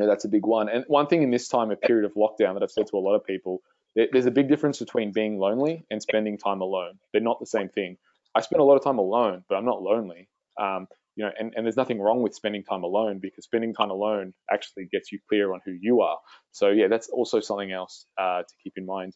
know, 0.00 0.06
that's 0.06 0.24
a 0.24 0.28
big 0.28 0.44
one. 0.44 0.68
And 0.68 0.84
one 0.88 1.06
thing 1.06 1.22
in 1.22 1.30
this 1.30 1.48
time, 1.48 1.70
a 1.70 1.76
period 1.76 2.04
of 2.04 2.14
lockdown, 2.14 2.54
that 2.54 2.62
I've 2.62 2.70
said 2.70 2.86
to 2.88 2.96
a 2.96 2.98
lot 2.98 3.14
of 3.14 3.24
people, 3.24 3.62
there's 3.94 4.26
a 4.26 4.30
big 4.30 4.48
difference 4.48 4.80
between 4.80 5.12
being 5.12 5.38
lonely 5.38 5.86
and 5.90 6.02
spending 6.02 6.36
time 6.36 6.60
alone. 6.60 6.98
They're 7.12 7.22
not 7.22 7.38
the 7.38 7.46
same 7.46 7.68
thing. 7.68 7.96
I 8.34 8.40
spend 8.40 8.60
a 8.60 8.64
lot 8.64 8.76
of 8.76 8.82
time 8.82 8.98
alone, 8.98 9.44
but 9.48 9.54
I'm 9.54 9.64
not 9.64 9.82
lonely. 9.82 10.28
Um, 10.58 10.88
you 11.16 11.24
know, 11.24 11.30
and, 11.38 11.52
and 11.54 11.64
there's 11.64 11.76
nothing 11.76 12.00
wrong 12.00 12.22
with 12.22 12.34
spending 12.34 12.64
time 12.64 12.82
alone 12.82 13.20
because 13.20 13.44
spending 13.44 13.72
time 13.72 13.90
alone 13.90 14.34
actually 14.50 14.86
gets 14.86 15.12
you 15.12 15.20
clear 15.28 15.52
on 15.52 15.60
who 15.64 15.70
you 15.70 16.00
are. 16.00 16.18
So 16.50 16.70
yeah, 16.70 16.88
that's 16.88 17.08
also 17.08 17.38
something 17.38 17.70
else 17.70 18.06
uh, 18.18 18.42
to 18.42 18.54
keep 18.62 18.72
in 18.76 18.84
mind 18.84 19.14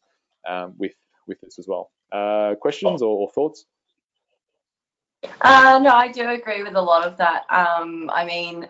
um, 0.48 0.74
with 0.78 0.92
with 1.26 1.40
this 1.40 1.58
as 1.58 1.66
well. 1.66 1.90
Uh, 2.12 2.54
questions 2.54 3.02
or, 3.02 3.18
or 3.18 3.30
thoughts? 3.30 3.64
Uh, 5.40 5.80
no, 5.82 5.90
I 5.90 6.12
do 6.12 6.28
agree 6.28 6.62
with 6.62 6.76
a 6.76 6.80
lot 6.80 7.04
of 7.04 7.16
that. 7.16 7.44
Um, 7.50 8.08
I 8.12 8.24
mean, 8.24 8.68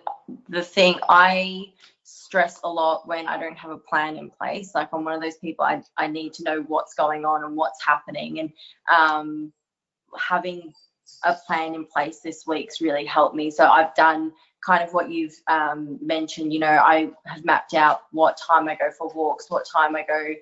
the 0.49 0.63
thing 0.63 0.97
I 1.09 1.73
stress 2.09 2.61
a 2.65 2.69
lot 2.69 3.07
when 3.07 3.27
I 3.27 3.39
don't 3.39 3.57
have 3.57 3.71
a 3.71 3.79
plan 3.79 4.17
in 4.17 4.31
place. 4.31 4.75
Like 4.75 4.89
I'm 4.93 5.05
one 5.05 5.15
of 5.15 5.21
those 5.21 5.37
people 5.37 5.65
I, 5.65 5.83
I 5.97 6.07
need 6.07 6.33
to 6.35 6.43
know 6.43 6.65
what's 6.67 6.95
going 6.95 7.25
on 7.25 7.45
and 7.45 7.55
what's 7.55 7.85
happening. 7.85 8.41
And 8.41 8.53
um, 8.95 9.53
having 10.19 10.73
a 11.25 11.35
plan 11.47 11.75
in 11.75 11.85
place 11.85 12.21
this 12.21 12.45
week's 12.47 12.81
really 12.81 13.05
helped 13.05 13.37
me. 13.37 13.51
So 13.51 13.67
I've 13.67 13.95
done 13.95 14.33
kind 14.65 14.83
of 14.83 14.95
what 14.95 15.11
you've 15.11 15.35
um, 15.49 15.99
mentioned. 16.01 16.53
You 16.53 16.61
know, 16.61 16.67
I 16.67 17.11
have 17.27 17.45
mapped 17.45 17.75
out 17.75 18.03
what 18.13 18.39
time 18.39 18.69
I 18.69 18.75
go 18.75 18.91
for 18.97 19.11
walks, 19.15 19.51
what 19.51 19.67
time 19.71 19.95
I 19.95 20.03
go 20.03 20.35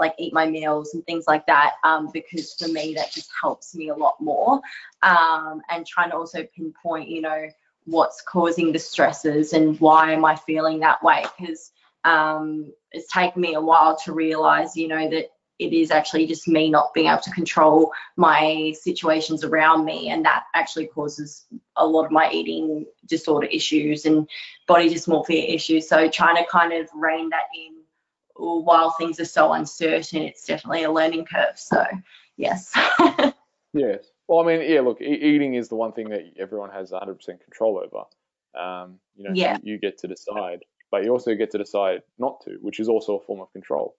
like 0.00 0.14
eat 0.18 0.32
my 0.32 0.46
meals 0.46 0.94
and 0.94 1.04
things 1.04 1.24
like 1.26 1.46
that 1.46 1.74
um, 1.84 2.08
because 2.12 2.54
for 2.54 2.68
me 2.68 2.94
that 2.94 3.12
just 3.12 3.30
helps 3.38 3.74
me 3.74 3.90
a 3.90 3.94
lot 3.94 4.14
more 4.20 4.60
um, 5.02 5.60
and 5.68 5.86
trying 5.86 6.10
to 6.10 6.16
also 6.16 6.42
pinpoint 6.56 7.08
you 7.08 7.20
know 7.20 7.46
what's 7.88 8.20
causing 8.20 8.72
the 8.72 8.78
stresses 8.78 9.52
and 9.54 9.78
why 9.80 10.12
am 10.12 10.24
I 10.24 10.36
feeling 10.36 10.80
that 10.80 11.02
way? 11.02 11.24
Because 11.38 11.72
um, 12.04 12.72
it's 12.92 13.10
taken 13.10 13.40
me 13.40 13.54
a 13.54 13.60
while 13.60 13.96
to 14.04 14.12
realize, 14.12 14.76
you 14.76 14.88
know, 14.88 15.08
that 15.08 15.30
it 15.58 15.72
is 15.72 15.90
actually 15.90 16.26
just 16.26 16.46
me 16.46 16.70
not 16.70 16.94
being 16.94 17.08
able 17.08 17.22
to 17.22 17.30
control 17.32 17.90
my 18.16 18.72
situations 18.80 19.42
around 19.42 19.84
me, 19.84 20.10
and 20.10 20.24
that 20.24 20.44
actually 20.54 20.86
causes 20.86 21.46
a 21.76 21.84
lot 21.84 22.04
of 22.04 22.12
my 22.12 22.30
eating 22.30 22.86
disorder 23.06 23.48
issues 23.48 24.04
and 24.04 24.28
body 24.68 24.88
dysmorphia 24.88 25.52
issues. 25.52 25.88
So 25.88 26.08
trying 26.08 26.36
to 26.36 26.48
kind 26.48 26.72
of 26.72 26.88
rein 26.94 27.30
that 27.30 27.46
in 27.56 27.82
while 28.36 28.92
things 28.92 29.18
are 29.18 29.24
so 29.24 29.52
uncertain, 29.52 30.22
it's 30.22 30.44
definitely 30.44 30.84
a 30.84 30.92
learning 30.92 31.24
curve. 31.24 31.58
So 31.58 31.84
yes. 32.36 32.72
yes. 33.72 34.04
Well, 34.28 34.40
I 34.40 34.46
mean, 34.46 34.70
yeah. 34.70 34.80
Look, 34.82 35.00
eating 35.00 35.54
is 35.54 35.68
the 35.68 35.76
one 35.76 35.92
thing 35.92 36.10
that 36.10 36.20
everyone 36.38 36.70
has 36.70 36.92
100% 36.92 37.18
control 37.40 37.82
over. 37.84 38.04
Um, 38.62 39.00
you 39.16 39.24
know, 39.24 39.34
Yeah. 39.34 39.56
you, 39.62 39.72
you 39.74 39.78
get 39.78 39.98
to 39.98 40.08
decide, 40.08 40.60
but 40.90 41.04
you 41.04 41.10
also 41.10 41.34
get 41.34 41.52
to 41.52 41.58
decide 41.58 42.02
not 42.18 42.42
to, 42.44 42.58
which 42.60 42.80
is 42.80 42.88
also 42.88 43.16
a 43.18 43.20
form 43.24 43.40
of 43.40 43.52
control. 43.52 43.96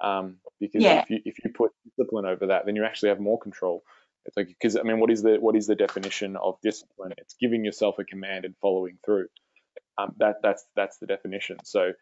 Um, 0.00 0.38
because 0.60 0.84
Yeah. 0.84 1.00
if 1.02 1.10
you 1.10 1.20
if 1.24 1.44
you 1.44 1.50
put 1.52 1.72
discipline 1.84 2.26
over 2.26 2.48
that, 2.48 2.66
then 2.66 2.76
you 2.76 2.84
actually 2.84 3.10
have 3.10 3.20
more 3.20 3.38
control. 3.38 3.84
It's 4.26 4.36
like 4.36 4.48
because 4.48 4.76
I 4.76 4.82
mean, 4.82 5.00
what 5.00 5.10
is 5.10 5.22
the 5.22 5.36
what 5.38 5.56
is 5.56 5.66
the 5.66 5.74
definition 5.74 6.36
of 6.36 6.58
discipline? 6.62 7.12
It's 7.18 7.34
giving 7.40 7.64
yourself 7.64 7.98
a 7.98 8.04
command 8.04 8.44
and 8.46 8.54
following 8.62 8.98
through. 9.04 9.28
Um, 9.98 10.14
that 10.18 10.36
that's 10.42 10.64
that's 10.76 10.98
the 10.98 11.06
definition. 11.06 11.58
So, 11.64 11.92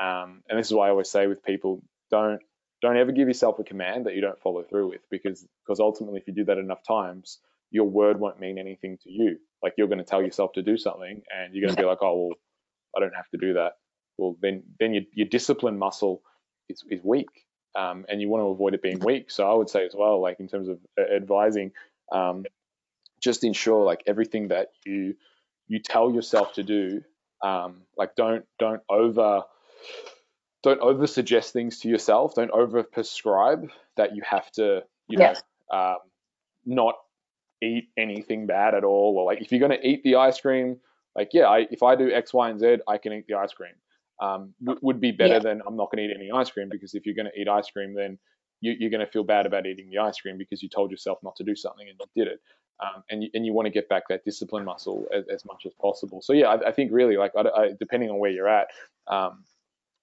um, 0.00 0.42
and 0.48 0.58
this 0.58 0.66
is 0.68 0.74
why 0.74 0.88
I 0.88 0.90
always 0.90 1.10
say 1.10 1.26
with 1.26 1.42
people, 1.42 1.82
don't 2.10 2.40
don't 2.80 2.96
ever 2.96 3.12
give 3.12 3.28
yourself 3.28 3.58
a 3.58 3.64
command 3.64 4.06
that 4.06 4.14
you 4.14 4.20
don't 4.20 4.40
follow 4.40 4.62
through 4.62 4.90
with, 4.90 5.00
because 5.10 5.46
because 5.64 5.80
ultimately, 5.80 6.20
if 6.20 6.26
you 6.28 6.34
do 6.34 6.44
that 6.44 6.58
enough 6.58 6.82
times, 6.86 7.38
your 7.70 7.86
word 7.86 8.20
won't 8.20 8.40
mean 8.40 8.58
anything 8.58 8.98
to 9.02 9.10
you. 9.10 9.38
Like 9.62 9.74
you're 9.76 9.88
going 9.88 9.98
to 9.98 10.04
tell 10.04 10.22
yourself 10.22 10.52
to 10.54 10.62
do 10.62 10.76
something, 10.76 11.22
and 11.34 11.54
you're 11.54 11.66
going 11.66 11.76
to 11.76 11.82
be 11.82 11.86
like, 11.88 11.98
oh 12.02 12.28
well, 12.28 12.38
I 12.96 13.00
don't 13.00 13.14
have 13.14 13.28
to 13.30 13.38
do 13.38 13.54
that. 13.54 13.72
Well, 14.16 14.36
then 14.40 14.62
then 14.78 14.94
your 14.94 15.02
your 15.12 15.28
discipline 15.28 15.78
muscle 15.78 16.22
is 16.68 16.82
is 16.90 17.00
weak, 17.02 17.28
um, 17.74 18.06
and 18.08 18.20
you 18.20 18.28
want 18.28 18.42
to 18.42 18.48
avoid 18.48 18.74
it 18.74 18.82
being 18.82 19.00
weak. 19.00 19.30
So 19.30 19.50
I 19.50 19.54
would 19.54 19.70
say 19.70 19.84
as 19.84 19.94
well, 19.96 20.20
like 20.20 20.40
in 20.40 20.48
terms 20.48 20.68
of 20.68 20.78
uh, 20.98 21.02
advising, 21.14 21.72
um, 22.12 22.44
just 23.20 23.44
ensure 23.44 23.84
like 23.84 24.02
everything 24.06 24.48
that 24.48 24.68
you 24.84 25.14
you 25.66 25.80
tell 25.80 26.12
yourself 26.12 26.54
to 26.54 26.62
do, 26.62 27.02
um, 27.42 27.82
like 27.96 28.14
don't 28.16 28.44
don't 28.58 28.82
over 28.88 29.42
don't 30.68 30.80
over 30.80 31.06
suggest 31.06 31.52
things 31.52 31.80
to 31.80 31.88
yourself. 31.88 32.34
Don't 32.34 32.50
over 32.50 32.82
prescribe 32.82 33.70
that 33.96 34.14
you 34.14 34.22
have 34.24 34.50
to, 34.52 34.82
you 35.08 35.18
know, 35.18 35.34
um, 35.72 35.98
not 36.66 36.94
eat 37.62 37.88
anything 37.96 38.46
bad 38.46 38.74
at 38.74 38.84
all. 38.84 39.16
Or 39.18 39.24
like 39.24 39.40
if 39.40 39.50
you're 39.50 39.66
going 39.66 39.78
to 39.78 39.86
eat 39.86 40.02
the 40.04 40.16
ice 40.16 40.40
cream, 40.40 40.78
like 41.16 41.30
yeah, 41.32 41.46
I, 41.46 41.66
if 41.70 41.82
I 41.82 41.96
do 41.96 42.12
X, 42.12 42.32
Y, 42.32 42.50
and 42.50 42.60
Z, 42.60 42.78
I 42.86 42.98
can 42.98 43.12
eat 43.12 43.26
the 43.26 43.34
ice 43.34 43.52
cream. 43.52 43.72
Um, 44.20 44.54
w- 44.64 44.80
would 44.82 45.00
be 45.00 45.12
better 45.12 45.34
Yeah. 45.34 45.38
than 45.40 45.62
I'm 45.66 45.76
not 45.76 45.90
going 45.90 45.98
to 45.98 46.12
eat 46.12 46.16
any 46.16 46.30
ice 46.30 46.50
cream 46.50 46.68
because 46.70 46.94
if 46.94 47.06
you're 47.06 47.14
going 47.14 47.30
to 47.32 47.40
eat 47.40 47.48
ice 47.48 47.70
cream, 47.70 47.94
then 47.94 48.18
you, 48.60 48.74
you're 48.78 48.90
going 48.90 49.04
to 49.04 49.10
feel 49.10 49.24
bad 49.24 49.46
about 49.46 49.66
eating 49.66 49.90
the 49.90 49.98
ice 49.98 50.20
cream 50.20 50.36
because 50.36 50.62
you 50.62 50.68
told 50.68 50.90
yourself 50.90 51.18
not 51.22 51.36
to 51.36 51.44
do 51.44 51.54
something 51.54 51.86
and 51.88 51.98
you 51.98 52.24
did 52.24 52.32
it. 52.32 52.40
Um, 52.80 53.02
and 53.10 53.24
you, 53.24 53.30
and 53.34 53.44
you 53.44 53.52
want 53.52 53.66
to 53.66 53.70
get 53.70 53.88
back 53.88 54.04
that 54.08 54.24
discipline 54.24 54.64
muscle 54.64 55.06
as, 55.12 55.24
as 55.28 55.44
much 55.44 55.66
as 55.66 55.72
possible. 55.80 56.20
So 56.22 56.32
yeah, 56.32 56.46
I, 56.46 56.68
I 56.68 56.72
think 56.72 56.92
really 56.92 57.16
like 57.16 57.32
I, 57.36 57.40
I, 57.40 57.70
depending 57.78 58.10
on 58.10 58.18
where 58.18 58.30
you're 58.30 58.48
at, 58.48 58.68
um, 59.08 59.44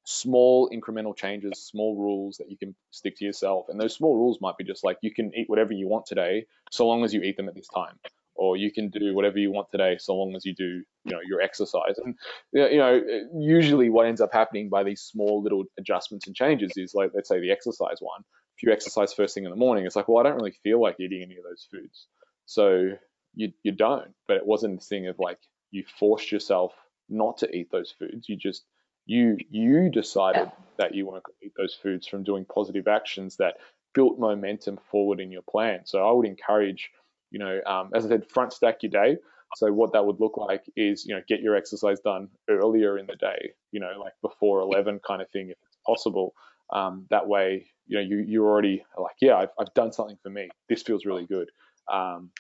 small 0.06 0.70
incremental 0.70 1.16
changes, 1.18 1.60
small 1.60 1.98
rules 1.98 2.38
that 2.38 2.50
you 2.50 2.58
can 2.58 2.76
stick 2.92 3.18
to 3.18 3.26
yourself. 3.26 3.66
And 3.70 3.80
those 3.80 3.96
small 3.96 4.16
rules 4.16 4.40
might 4.40 4.56
be 4.56 4.64
just 4.64 4.84
like 4.84 4.98
you 5.02 5.14
can 5.14 5.32
eat 5.36 5.50
whatever 5.50 5.74
you 5.74 5.88
want 5.88 6.06
today, 6.06 6.46
so 6.72 6.88
long 6.88 7.04
as 7.04 7.14
you 7.14 7.22
eat 7.22 7.38
them 7.38 7.50
at 7.50 7.56
this 7.56 7.68
time. 7.68 8.00
Or 8.36 8.56
you 8.58 8.72
can 8.72 8.90
do 8.90 9.16
whatever 9.16 9.40
you 9.40 9.52
want 9.52 9.72
today, 9.72 9.98
so 9.98 10.14
long 10.16 10.36
as 10.36 10.46
you 10.46 10.54
do, 10.54 10.84
you 11.06 11.12
know, 11.12 11.22
your 11.26 11.42
exercise. 11.42 11.98
And 11.98 12.16
you 12.52 12.78
know, 12.78 13.02
usually 13.34 13.90
what 13.90 14.06
ends 14.06 14.22
up 14.22 14.32
happening 14.32 14.70
by 14.70 14.84
these 14.84 15.02
small 15.02 15.42
little 15.42 15.64
adjustments 15.80 16.28
and 16.28 16.36
changes 16.36 16.74
is 16.76 16.94
like, 16.94 17.12
let's 17.16 17.30
say 17.30 17.40
the 17.40 17.52
exercise 17.52 17.98
one. 18.00 18.22
If 18.58 18.64
you 18.64 18.72
exercise 18.72 19.14
first 19.14 19.34
thing 19.34 19.46
in 19.46 19.50
the 19.50 19.58
morning, 19.58 19.86
it's 19.86 19.96
like, 19.96 20.08
well, 20.08 20.20
I 20.20 20.30
don't 20.30 20.38
really 20.38 20.56
feel 20.64 20.82
like 20.82 21.00
eating 21.00 21.24
any 21.24 21.38
of 21.38 21.44
those 21.44 21.68
foods, 21.72 22.08
so 22.46 22.92
you 23.34 23.52
you 23.64 23.72
don't. 23.72 24.14
But 24.28 24.38
it 24.38 24.46
wasn't 24.46 24.80
this 24.80 24.88
thing 24.88 25.08
of 25.08 25.18
like 25.18 25.40
you 25.72 25.84
forced 26.00 26.32
yourself 26.32 26.74
not 27.10 27.38
to 27.40 27.54
eat 27.56 27.70
those 27.72 27.94
foods. 27.98 28.30
You 28.30 28.38
just 28.38 28.64
you 29.06 29.38
you 29.50 29.90
decided 29.90 30.52
that 30.78 30.94
you 30.94 31.08
weren't 31.08 31.24
to 31.26 31.46
eat 31.46 31.54
those 31.58 31.74
foods 31.74 32.08
from 32.08 32.24
doing 32.24 32.46
positive 32.46 32.88
actions 32.88 33.38
that 33.38 33.56
built 33.94 34.20
momentum 34.20 34.78
forward 34.92 35.20
in 35.20 35.32
your 35.32 35.42
plan. 35.42 35.82
So 35.86 36.08
I 36.08 36.12
would 36.12 36.28
encourage, 36.28 36.92
you 37.32 37.40
know, 37.40 37.62
um, 37.66 37.92
as 37.96 38.06
I 38.06 38.10
said, 38.10 38.30
front 38.30 38.54
stack 38.54 38.84
your 38.84 38.92
day. 38.92 39.18
So 39.56 39.72
what 39.72 39.94
that 39.94 40.06
would 40.06 40.20
look 40.20 40.36
like 40.36 40.64
is, 40.76 41.06
you 41.06 41.16
know, 41.16 41.22
get 41.30 41.40
your 41.40 41.56
exercise 41.56 42.00
done 42.02 42.28
earlier 42.50 42.98
in 42.98 43.06
the 43.06 43.16
day, 43.16 43.54
you 43.72 43.80
know, 43.80 43.94
like 43.98 44.14
before 44.22 44.60
11 44.60 45.00
kind 45.08 45.22
of 45.22 45.30
thing, 45.30 45.50
if 45.50 45.58
it's 45.66 45.78
possible. 45.86 46.34
Um, 46.74 47.06
that 47.10 47.28
way, 47.28 47.68
you 47.88 47.98
know, 47.98 48.04
you 48.04 48.18
you're 48.28 48.48
already 48.48 48.84
like, 48.98 49.16
yeah, 49.22 49.36
I've 49.36 49.50
I've 49.60 49.74
done 49.76 49.94
something 49.94 50.18
for 50.22 50.30
me. 50.30 50.50
This 50.68 50.82
feels 50.82 51.06
really 51.06 51.26
good. 51.26 51.50
Um, 51.92 52.32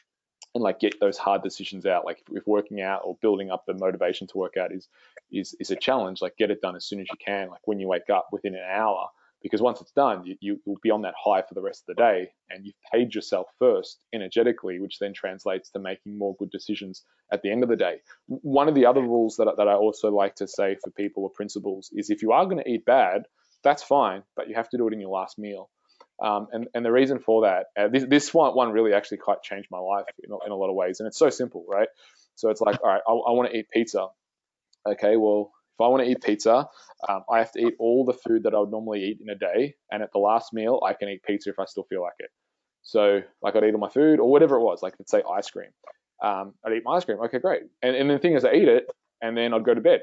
and 0.55 0.63
like 0.63 0.79
get 0.79 0.99
those 0.99 1.17
hard 1.17 1.43
decisions 1.43 1.85
out. 1.85 2.05
Like 2.05 2.23
if, 2.31 2.47
working 2.47 2.81
out 2.81 3.01
or 3.03 3.17
building 3.21 3.51
up 3.51 3.65
the 3.67 3.73
motivation 3.73 4.25
to 4.27 4.37
work 4.37 4.57
out 4.57 4.71
is 4.71 4.87
is 5.31 5.55
is 5.59 5.69
a 5.69 5.75
challenge, 5.75 6.21
like 6.21 6.37
get 6.37 6.49
it 6.49 6.61
done 6.61 6.75
as 6.75 6.85
soon 6.85 7.01
as 7.01 7.07
you 7.11 7.17
can. 7.23 7.49
Like 7.49 7.67
when 7.67 7.79
you 7.79 7.87
wake 7.87 8.09
up 8.09 8.29
within 8.31 8.55
an 8.55 8.63
hour, 8.67 9.09
because 9.43 9.61
once 9.61 9.81
it's 9.81 9.91
done, 9.91 10.25
you, 10.25 10.35
you 10.39 10.59
will 10.65 10.79
be 10.81 10.89
on 10.89 11.01
that 11.03 11.13
high 11.23 11.43
for 11.43 11.53
the 11.53 11.61
rest 11.61 11.83
of 11.83 11.95
the 11.95 12.01
day, 12.01 12.31
and 12.49 12.65
you've 12.65 12.81
paid 12.91 13.13
yourself 13.13 13.47
first 13.59 14.05
energetically, 14.13 14.79
which 14.79 14.97
then 14.97 15.13
translates 15.13 15.69
to 15.69 15.79
making 15.79 16.17
more 16.17 16.35
good 16.39 16.49
decisions 16.49 17.03
at 17.31 17.41
the 17.41 17.51
end 17.51 17.61
of 17.61 17.69
the 17.69 17.75
day. 17.75 17.97
One 18.27 18.69
of 18.69 18.75
the 18.75 18.85
other 18.85 19.01
rules 19.01 19.35
that 19.35 19.53
that 19.57 19.67
I 19.67 19.73
also 19.73 20.09
like 20.09 20.35
to 20.35 20.47
say 20.47 20.77
for 20.81 20.89
people 20.91 21.23
or 21.23 21.29
principles 21.29 21.91
is 21.93 22.09
if 22.09 22.21
you 22.21 22.31
are 22.31 22.45
going 22.45 22.63
to 22.63 22.69
eat 22.69 22.85
bad, 22.85 23.23
that's 23.61 23.83
fine, 23.83 24.23
but 24.37 24.47
you 24.47 24.55
have 24.55 24.69
to 24.69 24.77
do 24.77 24.87
it 24.87 24.93
in 24.93 25.01
your 25.01 25.09
last 25.09 25.37
meal. 25.37 25.69
Um, 26.23 26.47
and, 26.51 26.67
and 26.73 26.85
the 26.85 26.91
reason 26.91 27.19
for 27.19 27.43
that, 27.43 27.65
uh, 27.77 27.87
this, 27.89 28.05
this 28.07 28.33
one, 28.33 28.55
one 28.55 28.71
really 28.71 28.93
actually 28.93 29.17
quite 29.17 29.41
changed 29.43 29.67
my 29.69 29.79
life 29.79 30.05
in 30.23 30.31
a, 30.31 30.45
in 30.45 30.51
a 30.51 30.55
lot 30.55 30.69
of 30.69 30.75
ways. 30.75 30.99
And 30.99 31.07
it's 31.07 31.17
so 31.17 31.29
simple, 31.29 31.65
right? 31.67 31.89
So 32.35 32.49
it's 32.49 32.61
like, 32.61 32.81
all 32.81 32.89
right, 32.89 33.01
I, 33.07 33.11
I 33.11 33.31
want 33.31 33.51
to 33.51 33.57
eat 33.57 33.69
pizza. 33.69 34.07
Okay, 34.87 35.17
well, 35.17 35.51
if 35.77 35.81
I 35.83 35.87
want 35.89 36.03
to 36.03 36.09
eat 36.09 36.21
pizza, 36.21 36.67
um, 37.09 37.23
I 37.29 37.39
have 37.39 37.51
to 37.53 37.59
eat 37.59 37.73
all 37.79 38.05
the 38.05 38.13
food 38.13 38.43
that 38.43 38.53
I 38.53 38.59
would 38.59 38.71
normally 38.71 39.03
eat 39.03 39.19
in 39.21 39.29
a 39.29 39.35
day. 39.35 39.75
And 39.91 40.01
at 40.01 40.11
the 40.13 40.19
last 40.19 40.53
meal, 40.53 40.81
I 40.85 40.93
can 40.93 41.09
eat 41.09 41.23
pizza 41.23 41.49
if 41.49 41.59
I 41.59 41.65
still 41.65 41.83
feel 41.89 42.01
like 42.01 42.13
it. 42.19 42.29
So, 42.83 43.21
like, 43.41 43.55
I'd 43.55 43.63
eat 43.63 43.73
all 43.73 43.79
my 43.79 43.89
food 43.89 44.19
or 44.19 44.31
whatever 44.31 44.55
it 44.55 44.63
was, 44.63 44.81
like, 44.81 44.93
let's 44.99 45.11
say 45.11 45.23
ice 45.29 45.49
cream. 45.49 45.69
Um, 46.23 46.53
I'd 46.63 46.73
eat 46.73 46.83
my 46.85 46.95
ice 46.95 47.03
cream. 47.03 47.17
Okay, 47.25 47.39
great. 47.39 47.63
And, 47.81 47.95
and 47.95 48.09
the 48.09 48.19
thing 48.19 48.35
is, 48.35 48.45
I 48.45 48.53
eat 48.53 48.69
it 48.69 48.85
and 49.21 49.35
then 49.35 49.53
I'd 49.53 49.65
go 49.65 49.73
to 49.73 49.81
bed. 49.81 50.01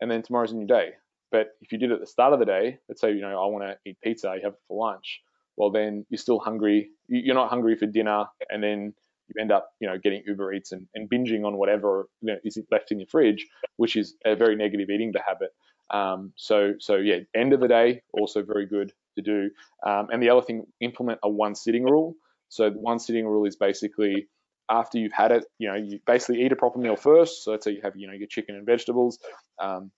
And 0.00 0.10
then 0.10 0.22
tomorrow's 0.22 0.52
a 0.52 0.56
new 0.56 0.66
day. 0.66 0.90
But 1.30 1.48
if 1.62 1.72
you 1.72 1.78
did 1.78 1.90
it 1.90 1.94
at 1.94 2.00
the 2.00 2.06
start 2.06 2.32
of 2.32 2.38
the 2.38 2.44
day, 2.44 2.78
let's 2.88 3.00
say, 3.00 3.12
you 3.12 3.20
know, 3.20 3.42
I 3.42 3.46
want 3.46 3.64
to 3.64 3.76
eat 3.88 3.96
pizza, 4.02 4.34
you 4.36 4.42
have 4.44 4.52
it 4.52 4.60
for 4.68 4.84
lunch 4.84 5.20
well 5.56 5.70
then 5.70 6.04
you're 6.10 6.18
still 6.18 6.38
hungry. 6.38 6.90
You- 7.08 7.20
you're 7.26 7.34
not 7.34 7.50
hungry 7.50 7.76
for 7.76 7.86
dinner 7.86 8.24
and 8.50 8.62
then 8.62 8.94
you 9.28 9.40
end 9.40 9.52
up 9.52 9.70
you 9.80 9.88
know 9.88 9.98
getting 9.98 10.22
uber 10.26 10.52
eats 10.52 10.72
and, 10.72 10.86
and 10.94 11.08
binging 11.08 11.44
on 11.46 11.56
whatever 11.56 12.08
you 12.20 12.32
know, 12.32 12.38
is 12.44 12.58
left 12.70 12.92
in 12.92 13.00
your 13.00 13.06
fridge 13.08 13.46
which 13.76 13.96
is 13.96 14.16
a 14.26 14.36
very 14.36 14.56
negative 14.56 14.90
eating 14.90 15.12
habit. 15.26 15.50
Um, 15.90 16.32
so 16.36 16.74
so 16.78 16.96
yeah 16.96 17.18
end 17.34 17.52
of 17.52 17.60
the 17.60 17.68
day 17.68 18.02
also 18.12 18.42
very 18.42 18.66
good 18.66 18.92
to 19.16 19.22
do. 19.22 19.50
Um, 19.86 20.08
and 20.12 20.22
the 20.22 20.30
other 20.30 20.42
thing 20.42 20.66
implement 20.80 21.20
a 21.22 21.28
one 21.28 21.54
sitting 21.54 21.84
rule. 21.84 22.14
So 22.48 22.70
the 22.70 22.78
one 22.78 22.98
sitting 22.98 23.26
rule 23.26 23.44
is 23.46 23.56
basically 23.56 24.28
after 24.70 24.98
you've 24.98 25.12
had 25.12 25.30
it 25.32 25.44
you 25.58 25.68
know 25.68 25.74
you 25.74 26.00
basically 26.06 26.42
eat 26.42 26.52
a 26.52 26.56
proper 26.56 26.78
meal 26.78 26.96
first. 26.96 27.44
So 27.44 27.50
let's 27.52 27.64
say 27.64 27.72
you 27.72 27.80
have 27.82 27.96
you 27.96 28.06
know 28.06 28.14
your 28.14 28.28
chicken 28.28 28.56
and 28.56 28.66
vegetables. 28.66 29.18
Um, 29.60 29.90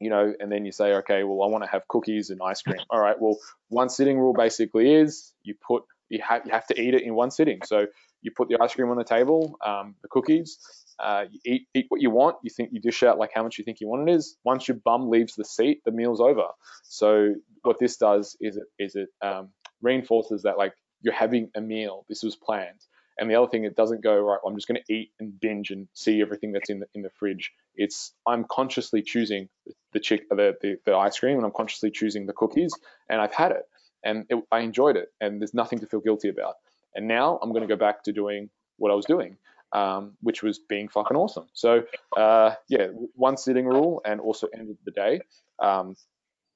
you 0.00 0.10
know, 0.10 0.32
and 0.40 0.50
then 0.50 0.64
you 0.64 0.72
say, 0.72 0.94
okay, 0.94 1.22
well, 1.24 1.42
I 1.42 1.50
want 1.50 1.62
to 1.64 1.70
have 1.70 1.86
cookies 1.86 2.30
and 2.30 2.40
ice 2.42 2.62
cream. 2.62 2.80
All 2.90 3.00
right, 3.00 3.20
well, 3.20 3.36
one 3.68 3.88
sitting 3.88 4.18
rule 4.18 4.32
basically 4.32 4.92
is 4.94 5.32
you 5.42 5.54
put 5.54 5.84
you 6.08 6.20
have 6.26 6.44
you 6.46 6.52
have 6.52 6.66
to 6.68 6.80
eat 6.80 6.94
it 6.94 7.02
in 7.02 7.14
one 7.14 7.30
sitting. 7.30 7.60
So 7.64 7.86
you 8.22 8.30
put 8.36 8.48
the 8.48 8.58
ice 8.60 8.74
cream 8.74 8.90
on 8.90 8.96
the 8.96 9.04
table, 9.04 9.56
um, 9.64 9.94
the 10.02 10.08
cookies, 10.08 10.58
uh, 10.98 11.24
you 11.30 11.40
eat 11.44 11.62
eat 11.74 11.86
what 11.88 12.00
you 12.00 12.10
want. 12.10 12.36
You 12.42 12.50
think 12.50 12.70
you 12.72 12.80
dish 12.80 13.02
out 13.02 13.18
like 13.18 13.30
how 13.34 13.42
much 13.42 13.58
you 13.58 13.64
think 13.64 13.80
you 13.80 13.88
want 13.88 14.08
it 14.08 14.14
is. 14.14 14.36
Once 14.44 14.68
your 14.68 14.76
bum 14.84 15.08
leaves 15.08 15.34
the 15.34 15.44
seat, 15.44 15.82
the 15.84 15.92
meal's 15.92 16.20
over. 16.20 16.48
So 16.84 17.34
what 17.62 17.78
this 17.78 17.96
does 17.96 18.36
is 18.40 18.56
it 18.56 18.64
is 18.78 18.94
it 18.96 19.08
um, 19.22 19.50
reinforces 19.80 20.42
that 20.42 20.58
like 20.58 20.74
you're 21.02 21.14
having 21.14 21.50
a 21.56 21.60
meal. 21.60 22.04
This 22.08 22.22
was 22.22 22.36
planned. 22.36 22.80
And 23.18 23.30
the 23.30 23.34
other 23.34 23.50
thing, 23.50 23.64
it 23.64 23.76
doesn't 23.76 24.02
go 24.02 24.18
right. 24.18 24.38
I'm 24.46 24.54
just 24.54 24.66
going 24.66 24.80
to 24.82 24.94
eat 24.94 25.10
and 25.20 25.38
binge 25.38 25.70
and 25.70 25.88
see 25.92 26.22
everything 26.22 26.52
that's 26.52 26.70
in 26.70 26.80
the 26.80 26.86
in 26.94 27.02
the 27.02 27.10
fridge. 27.10 27.52
It's 27.74 28.12
I'm 28.26 28.44
consciously 28.50 29.02
choosing 29.02 29.48
the 29.66 29.74
chick 29.98 30.28
the, 30.28 30.56
the 30.60 30.78
the 30.84 30.94
ice 30.94 31.18
cream 31.18 31.36
and 31.36 31.44
I'm 31.44 31.52
consciously 31.52 31.90
choosing 31.90 32.26
the 32.26 32.32
cookies 32.32 32.72
and 33.08 33.20
I've 33.20 33.34
had 33.34 33.52
it 33.52 33.64
and 34.04 34.26
it, 34.28 34.42
I 34.52 34.60
enjoyed 34.60 34.96
it 34.96 35.12
and 35.20 35.40
there's 35.40 35.54
nothing 35.54 35.80
to 35.80 35.86
feel 35.86 36.00
guilty 36.00 36.28
about. 36.28 36.56
And 36.94 37.08
now 37.08 37.38
I'm 37.42 37.50
going 37.50 37.62
to 37.62 37.68
go 37.68 37.78
back 37.78 38.04
to 38.04 38.12
doing 38.12 38.50
what 38.76 38.90
I 38.90 38.94
was 38.94 39.06
doing, 39.06 39.36
um, 39.72 40.12
which 40.20 40.42
was 40.42 40.58
being 40.58 40.88
fucking 40.88 41.16
awesome. 41.16 41.46
So 41.52 41.84
uh, 42.16 42.54
yeah, 42.68 42.86
one 43.14 43.36
sitting 43.36 43.66
rule 43.66 44.02
and 44.04 44.20
also 44.20 44.48
end 44.54 44.70
of 44.70 44.76
the 44.84 44.90
day 44.92 45.20
um, 45.58 45.96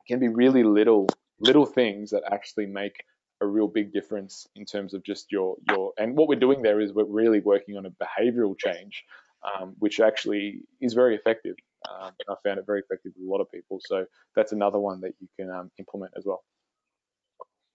can 0.07 0.19
be 0.19 0.29
really 0.29 0.63
little 0.63 1.09
little 1.41 1.67
things 1.67 2.11
that 2.11 2.23
actually 2.31 2.67
make 2.67 3.05
a 3.41 3.47
real 3.47 3.69
big 3.69 3.93
difference 3.93 4.47
in 4.55 4.65
terms 4.65 4.95
of 4.95 5.03
just 5.03 5.33
your 5.33 5.57
your 5.69 5.93
and 5.99 6.17
what 6.17 6.29
we're 6.29 6.39
doing 6.39 6.63
there 6.63 6.81
is 6.81 6.93
we're 6.93 7.05
really 7.05 7.41
working 7.41 7.77
on 7.77 7.85
a 7.87 7.91
behavioral 7.91 8.57
change 8.57 9.05
um, 9.43 9.75
which 9.79 10.01
actually 10.01 10.61
is 10.81 10.95
very 10.95 11.15
effective 11.17 11.57
um, 11.91 12.13
i 12.29 12.35
found 12.45 12.59
it 12.59 12.67
very 12.67 12.81
effective 12.81 13.13
with 13.17 13.27
a 13.27 13.31
lot 13.31 13.41
of 13.41 13.51
people 13.51 13.79
so 13.81 14.05
that's 14.37 14.53
another 14.53 14.79
one 14.79 15.01
that 15.01 15.13
you 15.21 15.29
can 15.39 15.51
um, 15.51 15.71
implement 15.79 16.13
as 16.17 16.25
well 16.27 16.43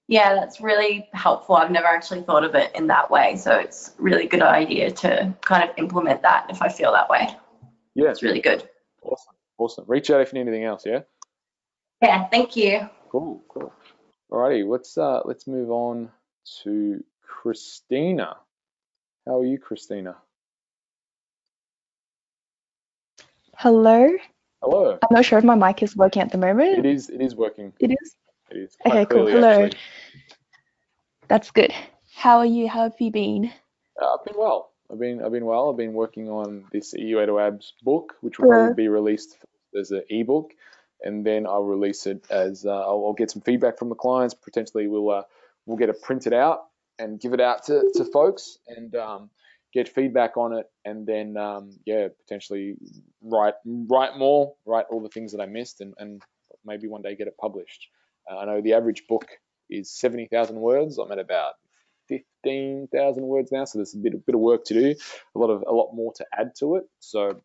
Yeah, 0.07 0.33
that's 0.33 0.59
really 0.59 1.07
helpful. 1.13 1.55
I've 1.55 1.69
never 1.69 1.85
actually 1.85 2.23
thought 2.23 2.43
of 2.43 2.55
it 2.55 2.75
in 2.75 2.87
that 2.87 3.11
way. 3.11 3.35
So 3.35 3.51
it's 3.59 3.93
really 3.99 4.25
good 4.25 4.41
idea 4.41 4.89
to 4.89 5.31
kind 5.41 5.69
of 5.69 5.77
implement 5.77 6.23
that 6.23 6.47
if 6.49 6.63
I 6.63 6.69
feel 6.69 6.91
that 6.93 7.07
way. 7.09 7.27
yeah 7.93 8.09
It's 8.09 8.23
really 8.23 8.41
good. 8.41 8.67
awesome 9.03 9.35
awesome 9.59 9.85
reach 9.87 10.09
out 10.09 10.21
if 10.21 10.33
you 10.33 10.39
need 10.39 10.49
anything 10.49 10.65
else 10.65 10.83
yeah 10.85 11.01
Yeah, 12.01 12.27
thank 12.29 12.55
you. 12.55 12.89
cool 13.11 13.43
cool 13.49 13.71
alrighty 14.31 14.67
let's 14.67 14.97
uh 14.97 15.21
let's 15.25 15.45
move 15.47 15.69
on 15.69 16.09
to 16.63 17.03
christina 17.21 18.35
How 19.27 19.39
are 19.41 19.45
you, 19.45 19.59
Christina? 19.59 20.15
Hello. 23.59 24.07
Hello. 24.61 24.97
I'm 25.01 25.13
not 25.13 25.25
sure 25.25 25.37
if 25.37 25.43
my 25.43 25.53
mic 25.53 25.83
is 25.83 25.93
working 25.93 26.21
at 26.21 26.31
the 26.31 26.37
moment. 26.37 26.79
It 26.79 26.85
is. 26.85 27.09
It 27.09 27.19
is 27.19 27.35
working. 27.35 27.73
It 27.81 27.91
is. 27.91 28.15
It 28.49 28.55
is. 28.55 28.77
Quite 28.79 28.93
Okay, 28.93 29.05
cool. 29.13 29.23
clearly, 29.25 29.33
Hello. 29.33 29.65
actually. 29.65 29.79
That's 31.27 31.51
good. 31.51 31.73
How 32.15 32.37
are 32.37 32.45
you? 32.45 32.69
How 32.69 32.83
have 32.83 32.95
you 32.99 33.11
been? 33.11 33.51
Uh, 34.01 34.13
I've 34.13 34.23
been 34.23 34.37
well. 34.37 34.71
I've 34.89 34.97
been. 34.97 35.21
I've 35.21 35.33
been 35.33 35.43
well. 35.43 35.69
I've 35.69 35.75
been 35.75 35.91
working 35.91 36.29
on 36.29 36.67
this 36.71 36.93
EU 36.93 37.19
Ado 37.19 37.37
Abs 37.37 37.73
book, 37.83 38.13
which 38.21 38.39
will 38.39 38.47
Yeah. 38.47 38.53
probably 38.67 38.83
be 38.85 38.87
released 38.87 39.37
as 39.77 39.91
an 39.91 40.03
ebook, 40.09 40.51
and 41.03 41.25
then 41.25 41.45
I'll 41.45 41.65
release 41.65 42.07
it 42.07 42.23
as. 42.29 42.65
Uh, 42.65 42.69
I'll, 42.69 43.07
I'll 43.07 43.13
get 43.13 43.29
some 43.29 43.41
feedback 43.41 43.77
from 43.77 43.89
the 43.89 43.95
clients. 43.95 44.35
Potentially, 44.35 44.87
we'll 44.87 45.09
uh, 45.09 45.23
we'll 45.65 45.75
get 45.75 45.89
it 45.89 46.01
printed 46.01 46.31
out 46.31 46.61
and 46.97 47.19
give 47.19 47.33
it 47.33 47.41
out 47.41 47.65
to, 47.65 47.91
to 47.95 48.05
folks 48.05 48.57
and 48.69 48.95
um, 48.95 49.29
get 49.73 49.89
feedback 49.89 50.37
on 50.37 50.53
it, 50.53 50.65
and 50.85 51.05
then 51.05 51.37
um, 51.37 51.71
yeah, 51.85 52.07
potentially 52.25 52.75
write 53.21 53.55
write 53.65 54.17
more, 54.17 54.55
write 54.65 54.85
all 54.89 55.01
the 55.01 55.09
things 55.09 55.31
that 55.31 55.41
I 55.41 55.45
missed, 55.45 55.81
and, 55.81 55.93
and 55.97 56.21
maybe 56.65 56.87
one 56.87 57.01
day 57.01 57.15
get 57.15 57.27
it 57.27 57.37
published. 57.37 57.87
Uh, 58.29 58.39
I 58.39 58.45
know 58.45 58.61
the 58.61 58.73
average 58.73 59.03
book 59.07 59.27
is 59.69 59.91
seventy 59.91 60.27
thousand 60.27 60.57
words. 60.57 60.97
I'm 60.97 61.11
at 61.11 61.19
about 61.19 61.53
fifteen 62.07 62.87
thousand 62.91 63.23
words 63.23 63.51
now, 63.51 63.65
so 63.65 63.77
there's 63.79 63.93
a 63.93 63.97
bit 63.97 64.13
a 64.13 64.17
bit 64.17 64.35
of 64.35 64.41
work 64.41 64.65
to 64.65 64.73
do, 64.73 64.95
a 65.35 65.39
lot 65.39 65.49
of 65.49 65.63
a 65.67 65.71
lot 65.71 65.93
more 65.93 66.13
to 66.13 66.25
add 66.37 66.51
to 66.59 66.75
it. 66.75 66.83
So 66.99 67.41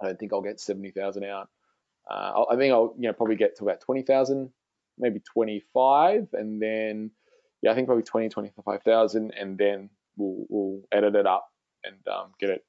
I 0.00 0.06
don't 0.06 0.18
think 0.18 0.32
I'll 0.32 0.42
get 0.42 0.60
seventy 0.60 0.90
thousand 0.90 1.24
out. 1.24 1.48
Uh, 2.10 2.32
I'll- 2.34 2.58
think 2.58 2.72
I'll 2.72 2.94
you 2.98 3.08
know 3.08 3.12
probably 3.12 3.36
get 3.36 3.56
to 3.58 3.64
about 3.64 3.80
twenty 3.80 4.02
thousand, 4.02 4.50
maybe 4.98 5.20
twenty 5.20 5.62
five, 5.72 6.28
and 6.32 6.60
then 6.60 7.12
yeah, 7.62 7.70
I 7.70 7.74
think 7.76 7.86
probably 7.86 8.02
20, 8.02 8.28
25,000, 8.28 9.30
and 9.38 9.56
then 9.56 9.88
we'll 10.16 10.46
we'll 10.48 10.82
edit 10.90 11.14
it 11.14 11.26
up 11.26 11.51
and 11.84 11.96
um, 12.08 12.32
get 12.38 12.50
it 12.50 12.64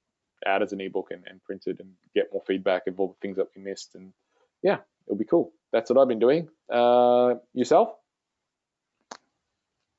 out 0.45 0.61
as 0.61 0.73
an 0.73 0.81
ebook 0.81 1.09
and, 1.11 1.23
and 1.27 1.43
printed 1.43 1.79
and 1.79 1.89
get 2.13 2.31
more 2.33 2.43
feedback 2.45 2.87
of 2.87 2.99
all 2.99 3.07
the 3.07 3.21
things 3.21 3.37
that 3.37 3.47
we 3.55 3.61
missed, 3.61 3.95
and 3.95 4.13
yeah, 4.61 4.77
it'll 5.05 5.17
be 5.17 5.25
cool. 5.25 5.51
That's 5.71 5.89
what 5.89 5.99
I've 5.99 6.07
been 6.07 6.19
doing. 6.19 6.49
Uh, 6.71 7.35
yourself? 7.53 7.95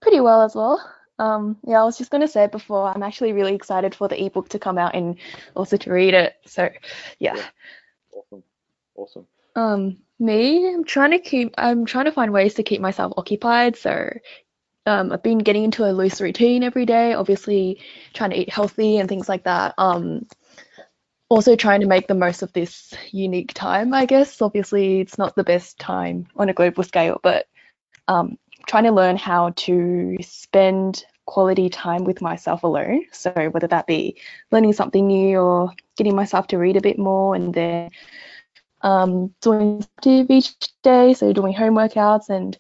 Pretty 0.01 0.21
well 0.21 0.43
as 0.43 0.55
well. 0.55 0.79
Um, 1.19 1.57
yeah, 1.67 1.81
I 1.81 1.85
was 1.85 1.97
just 1.97 2.11
gonna 2.11 2.29
say 2.29 2.47
before, 2.47 2.89
I'm 2.89 3.03
actually 3.03 3.33
really 3.33 3.55
excited 3.55 3.95
for 3.95 4.09
the 4.09 4.23
ebook 4.23 4.49
to 4.51 4.59
come 4.59 4.79
out 4.79 4.95
and 4.95 5.17
also 5.55 5.77
to 5.77 5.93
read 5.93 6.15
it. 6.15 6.35
So, 6.47 6.69
yeah. 7.19 7.37
Yeah. 7.37 7.47
Awesome, 8.13 8.43
awesome. 8.97 9.27
Um, 9.57 9.99
me, 10.19 10.73
I'm 10.73 10.85
trying 10.85 11.13
to 11.13 11.19
keep, 11.19 11.55
I'm 11.59 11.87
trying 11.87 12.07
to 12.07 12.13
find 12.13 12.33
ways 12.33 12.55
to 12.55 12.63
keep 12.63 12.81
myself 12.81 13.13
occupied. 13.17 13.77
So, 13.77 14.11
um, 14.87 15.13
I've 15.13 15.23
been 15.23 15.39
getting 15.39 15.65
into 15.65 15.85
a 15.85 15.93
loose 15.93 16.21
routine 16.21 16.63
every 16.63 16.87
day, 16.87 17.15
obviously 17.15 17.81
trying 18.13 18.31
to 18.31 18.41
eat 18.41 18.51
healthy 18.51 18.99
and 18.99 19.09
things 19.09 19.29
like 19.29 19.45
that. 19.45 19.75
Um, 19.79 20.27
also 21.29 21.57
trying 21.57 21.81
to 21.81 21.87
make 21.87 22.07
the 22.07 22.15
most 22.15 22.43
of 22.43 22.53
this 22.53 22.93
unique 23.11 23.55
time, 23.55 23.95
I 23.95 24.05
guess. 24.05 24.43
Obviously, 24.43 25.01
it's 25.01 25.19
not 25.19 25.35
the 25.35 25.45
best 25.45 25.79
time 25.79 26.27
on 26.37 26.49
a 26.49 26.53
global 26.53 26.83
scale, 26.83 27.19
but 27.23 27.47
um, 28.09 28.39
trying 28.67 28.85
to 28.85 28.93
learn 28.93 29.17
how 29.17 29.51
to 29.57 30.17
spend 30.21 31.05
quality 31.27 31.71
time 31.71 32.05
with 32.05 32.21
myself 32.21 32.63
alone. 32.63 33.05
So, 33.13 33.31
whether 33.51 33.67
that 33.69 33.87
be 33.87 34.17
learning 34.51 34.75
something 34.75 35.07
new 35.07 35.39
or 35.39 35.73
getting 35.97 36.15
myself 36.15 36.47
to 36.49 36.59
read 36.59 36.77
a 36.77 36.83
bit 36.83 36.99
more 36.99 37.35
and 37.35 37.55
then 37.55 37.91
um, 38.83 39.35
doing 39.41 39.83
active 39.97 40.31
each 40.31 40.55
day, 40.83 41.15
so 41.15 41.33
doing 41.33 41.55
home 41.55 41.75
workouts 41.75 42.29
and 42.29 42.59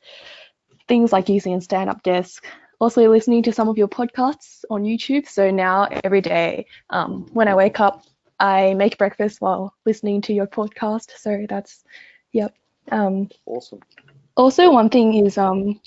things 0.88 1.12
like 1.12 1.28
using 1.28 1.54
a 1.54 1.60
stand 1.60 1.90
up 1.90 2.02
desk. 2.02 2.44
Also, 2.80 3.08
listening 3.08 3.42
to 3.44 3.52
some 3.52 3.68
of 3.68 3.78
your 3.78 3.88
podcasts 3.88 4.64
on 4.70 4.82
YouTube. 4.82 5.28
So 5.28 5.50
now 5.50 5.88
every 6.04 6.20
day, 6.20 6.66
um, 6.90 7.26
when 7.32 7.48
I 7.48 7.54
wake 7.54 7.80
up, 7.80 8.04
I 8.38 8.74
make 8.74 8.98
breakfast 8.98 9.40
while 9.40 9.74
listening 9.86 10.22
to 10.22 10.32
your 10.34 10.46
podcast. 10.46 11.10
So 11.16 11.46
that's, 11.48 11.84
yep. 12.32 12.54
Um, 12.90 13.30
Awesome. 13.46 13.80
also, 14.36 14.70
one 14.70 14.90
thing 14.90 15.14
is 15.24 15.38
um, 15.38 15.80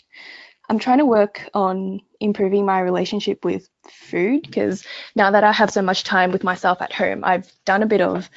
I'm 0.69 0.79
trying 0.79 0.97
to 0.99 1.05
work 1.05 1.47
on 1.53 2.01
improving 2.19 2.65
my 2.65 2.79
relationship 2.79 3.45
with 3.45 3.69
food 3.89 4.43
because 4.43 4.83
now 5.15 5.31
that 5.31 5.43
I 5.43 5.51
have 5.51 5.71
so 5.71 5.81
much 5.81 6.03
time 6.03 6.31
with 6.31 6.43
myself 6.43 6.81
at 6.81 6.93
home, 6.93 7.23
I've 7.23 7.51
done 7.65 7.83
a 7.83 7.87
bit 7.87 8.01
of 8.01 8.29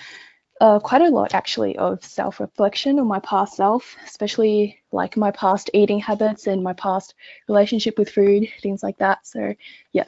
uh, 0.60 0.78
quite 0.80 1.02
a 1.02 1.08
lot 1.10 1.34
actually 1.34 1.76
of 1.78 2.04
self-reflection 2.04 2.98
on 3.00 3.06
my 3.06 3.20
past 3.20 3.56
self, 3.56 3.96
especially 4.04 4.80
like 4.92 5.16
my 5.16 5.30
past 5.32 5.70
eating 5.74 6.00
habits 6.00 6.46
and 6.46 6.62
my 6.62 6.74
past 6.74 7.14
relationship 7.48 7.98
with 7.98 8.10
food, 8.10 8.48
things 8.62 8.82
like 8.82 8.98
that. 8.98 9.26
So 9.26 9.54
yeah, 9.92 10.04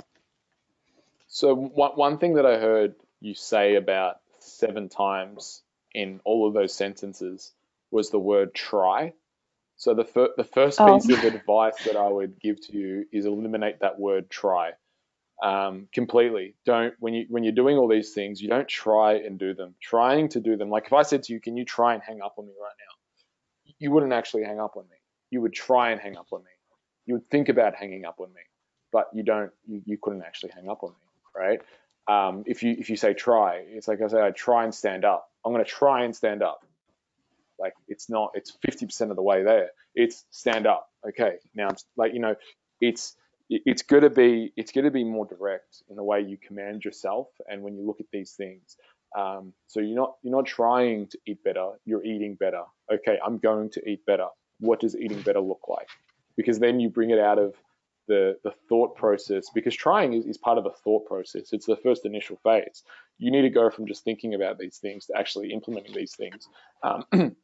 So 1.28 1.54
one 1.54 1.92
one 1.92 2.18
thing 2.18 2.34
that 2.34 2.46
I 2.46 2.58
heard 2.58 2.94
you 3.20 3.34
say 3.34 3.76
about 3.76 4.20
seven 4.40 4.88
times 4.88 5.62
in 5.94 6.20
all 6.24 6.46
of 6.46 6.54
those 6.54 6.74
sentences 6.74 7.52
was 7.90 8.10
the 8.10 8.18
word 8.20 8.54
try. 8.54 9.14
So 9.76 9.94
the 9.94 10.04
fir- 10.04 10.34
the 10.36 10.44
first 10.44 10.84
Oh. 10.84 10.84
piece 10.84 11.08
of 11.10 11.24
advice 11.24 11.80
that 11.84 11.96
I 11.96 12.08
would 12.08 12.40
give 12.40 12.60
to 12.68 12.76
you 12.78 13.06
is 13.12 13.26
eliminate 13.26 13.80
that 13.80 13.98
word 14.00 14.30
try 14.30 14.72
um, 15.42 15.88
completely. 15.92 16.54
Don't 16.64 16.94
when 17.00 17.14
you 17.14 17.26
when 17.28 17.44
you're 17.44 17.52
doing 17.52 17.76
all 17.76 17.88
these 17.88 18.12
things, 18.12 18.40
you 18.40 18.48
don't 18.48 18.68
try 18.68 19.14
and 19.14 19.38
do 19.38 19.54
them. 19.54 19.74
Trying 19.82 20.28
to 20.30 20.40
do 20.40 20.56
them, 20.56 20.70
like 20.70 20.86
if 20.86 20.92
I 20.92 21.02
said 21.02 21.24
to 21.24 21.32
you, 21.32 21.40
"Can 21.40 21.56
you 21.56 21.64
try 21.64 21.94
and 21.94 22.02
hang 22.02 22.22
up 22.22 22.34
on 22.38 22.46
me 22.46 22.52
right 22.60 22.74
now?" 22.78 23.74
You 23.78 23.90
wouldn't 23.90 24.12
actually 24.12 24.44
hang 24.44 24.60
up 24.60 24.76
on 24.76 24.84
me. 24.84 24.96
You 25.30 25.40
would 25.42 25.52
try 25.52 25.90
and 25.90 26.00
hang 26.00 26.16
up 26.16 26.28
on 26.32 26.40
me. 26.40 26.50
You 27.06 27.14
would 27.14 27.30
think 27.30 27.48
about 27.48 27.74
hanging 27.74 28.04
up 28.04 28.20
on 28.20 28.28
me, 28.32 28.42
but 28.92 29.08
you 29.12 29.24
don't. 29.24 29.50
You, 29.66 29.82
you 29.84 29.98
couldn't 30.00 30.22
actually 30.22 30.52
hang 30.54 30.68
up 30.68 30.84
on 30.84 30.90
me, 30.90 30.96
right? 31.36 31.60
Um, 32.08 32.44
if 32.46 32.62
you 32.62 32.76
if 32.78 32.90
you 32.90 32.96
say 32.96 33.14
try, 33.14 33.64
it's 33.66 33.88
like 33.88 34.00
I 34.00 34.08
say, 34.08 34.20
I 34.22 34.30
try 34.30 34.64
and 34.64 34.74
stand 34.74 35.04
up. 35.04 35.28
I'm 35.44 35.52
going 35.52 35.64
to 35.64 35.70
try 35.70 36.04
and 36.04 36.14
stand 36.14 36.42
up. 36.42 36.64
Like 37.58 37.74
it's 37.88 38.08
not. 38.08 38.32
It's 38.34 38.56
50% 38.66 39.10
of 39.10 39.16
the 39.16 39.22
way 39.22 39.42
there. 39.42 39.70
It's 39.94 40.24
stand 40.30 40.66
up. 40.66 40.88
Okay, 41.08 41.36
now 41.54 41.68
like 41.96 42.14
you 42.14 42.20
know, 42.20 42.36
it's 42.80 43.14
it- 43.14 43.21
it's 43.66 43.82
going 43.82 44.02
to 44.02 44.10
be 44.10 44.52
it's 44.56 44.72
going 44.72 44.84
to 44.84 44.90
be 44.90 45.04
more 45.04 45.26
direct 45.26 45.82
in 45.88 45.96
the 45.96 46.04
way 46.04 46.20
you 46.20 46.36
command 46.36 46.84
yourself 46.84 47.28
and 47.48 47.62
when 47.62 47.76
you 47.76 47.86
look 47.86 48.00
at 48.00 48.06
these 48.12 48.32
things. 48.32 48.76
Um, 49.16 49.52
so 49.66 49.80
you're 49.80 49.96
not 49.96 50.14
you're 50.22 50.34
not 50.34 50.46
trying 50.46 51.08
to 51.08 51.18
eat 51.26 51.42
better. 51.44 51.72
You're 51.84 52.04
eating 52.04 52.36
better. 52.36 52.62
Okay, 52.92 53.18
I'm 53.24 53.38
going 53.38 53.70
to 53.70 53.88
eat 53.88 54.04
better. 54.06 54.26
What 54.60 54.80
does 54.80 54.96
eating 54.96 55.20
better 55.22 55.40
look 55.40 55.62
like? 55.68 55.88
Because 56.36 56.58
then 56.58 56.80
you 56.80 56.88
bring 56.88 57.10
it 57.10 57.18
out 57.18 57.38
of 57.38 57.54
the 58.08 58.38
the 58.42 58.52
thought 58.68 58.96
process. 58.96 59.46
Because 59.54 59.76
trying 59.76 60.14
is, 60.14 60.24
is 60.24 60.38
part 60.38 60.58
of 60.58 60.66
a 60.66 60.70
thought 60.70 61.06
process. 61.06 61.52
It's 61.52 61.66
the 61.66 61.76
first 61.76 62.06
initial 62.06 62.38
phase. 62.42 62.82
You 63.18 63.30
need 63.30 63.42
to 63.42 63.50
go 63.50 63.70
from 63.70 63.86
just 63.86 64.04
thinking 64.04 64.34
about 64.34 64.58
these 64.58 64.78
things 64.78 65.06
to 65.06 65.18
actually 65.18 65.52
implementing 65.52 65.94
these 65.94 66.14
things. 66.14 66.48
Um, 66.82 67.04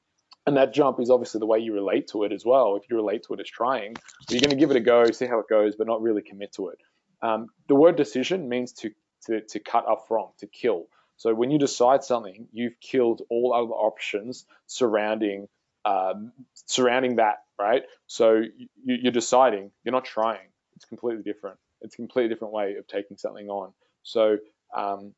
and 0.48 0.56
that 0.56 0.72
jump 0.72 0.98
is 0.98 1.10
obviously 1.10 1.38
the 1.38 1.46
way 1.46 1.58
you 1.58 1.74
relate 1.74 2.08
to 2.08 2.24
it 2.24 2.32
as 2.32 2.44
well. 2.44 2.76
If 2.76 2.90
you 2.90 2.96
relate 2.96 3.24
to 3.24 3.34
it 3.34 3.40
as 3.40 3.48
trying, 3.48 3.96
you're 4.30 4.40
going 4.40 4.50
to 4.50 4.56
give 4.56 4.70
it 4.70 4.76
a 4.76 4.80
go, 4.80 5.04
see 5.10 5.26
how 5.26 5.38
it 5.40 5.48
goes, 5.48 5.76
but 5.76 5.86
not 5.86 6.00
really 6.00 6.22
commit 6.22 6.52
to 6.54 6.68
it. 6.68 6.78
Um, 7.20 7.48
the 7.68 7.74
word 7.74 7.96
decision 7.96 8.48
means 8.48 8.72
to, 8.72 8.90
to, 9.26 9.42
to 9.42 9.60
cut 9.60 9.86
up 9.86 10.06
from, 10.08 10.28
to 10.38 10.46
kill. 10.46 10.86
So 11.18 11.34
when 11.34 11.50
you 11.50 11.58
decide 11.58 12.02
something, 12.02 12.48
you've 12.52 12.80
killed 12.80 13.22
all 13.28 13.52
other 13.52 13.72
options 13.72 14.46
surrounding 14.66 15.48
um, 15.84 16.32
surrounding 16.54 17.16
that, 17.16 17.44
right? 17.58 17.82
So 18.06 18.36
you, 18.36 18.68
you're 18.84 19.12
deciding, 19.12 19.70
you're 19.84 19.92
not 19.92 20.04
trying. 20.04 20.48
It's 20.76 20.84
completely 20.84 21.22
different. 21.22 21.58
It's 21.80 21.94
a 21.94 21.96
completely 21.96 22.28
different 22.28 22.52
way 22.52 22.76
of 22.76 22.86
taking 22.86 23.16
something 23.16 23.48
on. 23.48 23.72
So 24.02 24.38
um, 24.76 25.14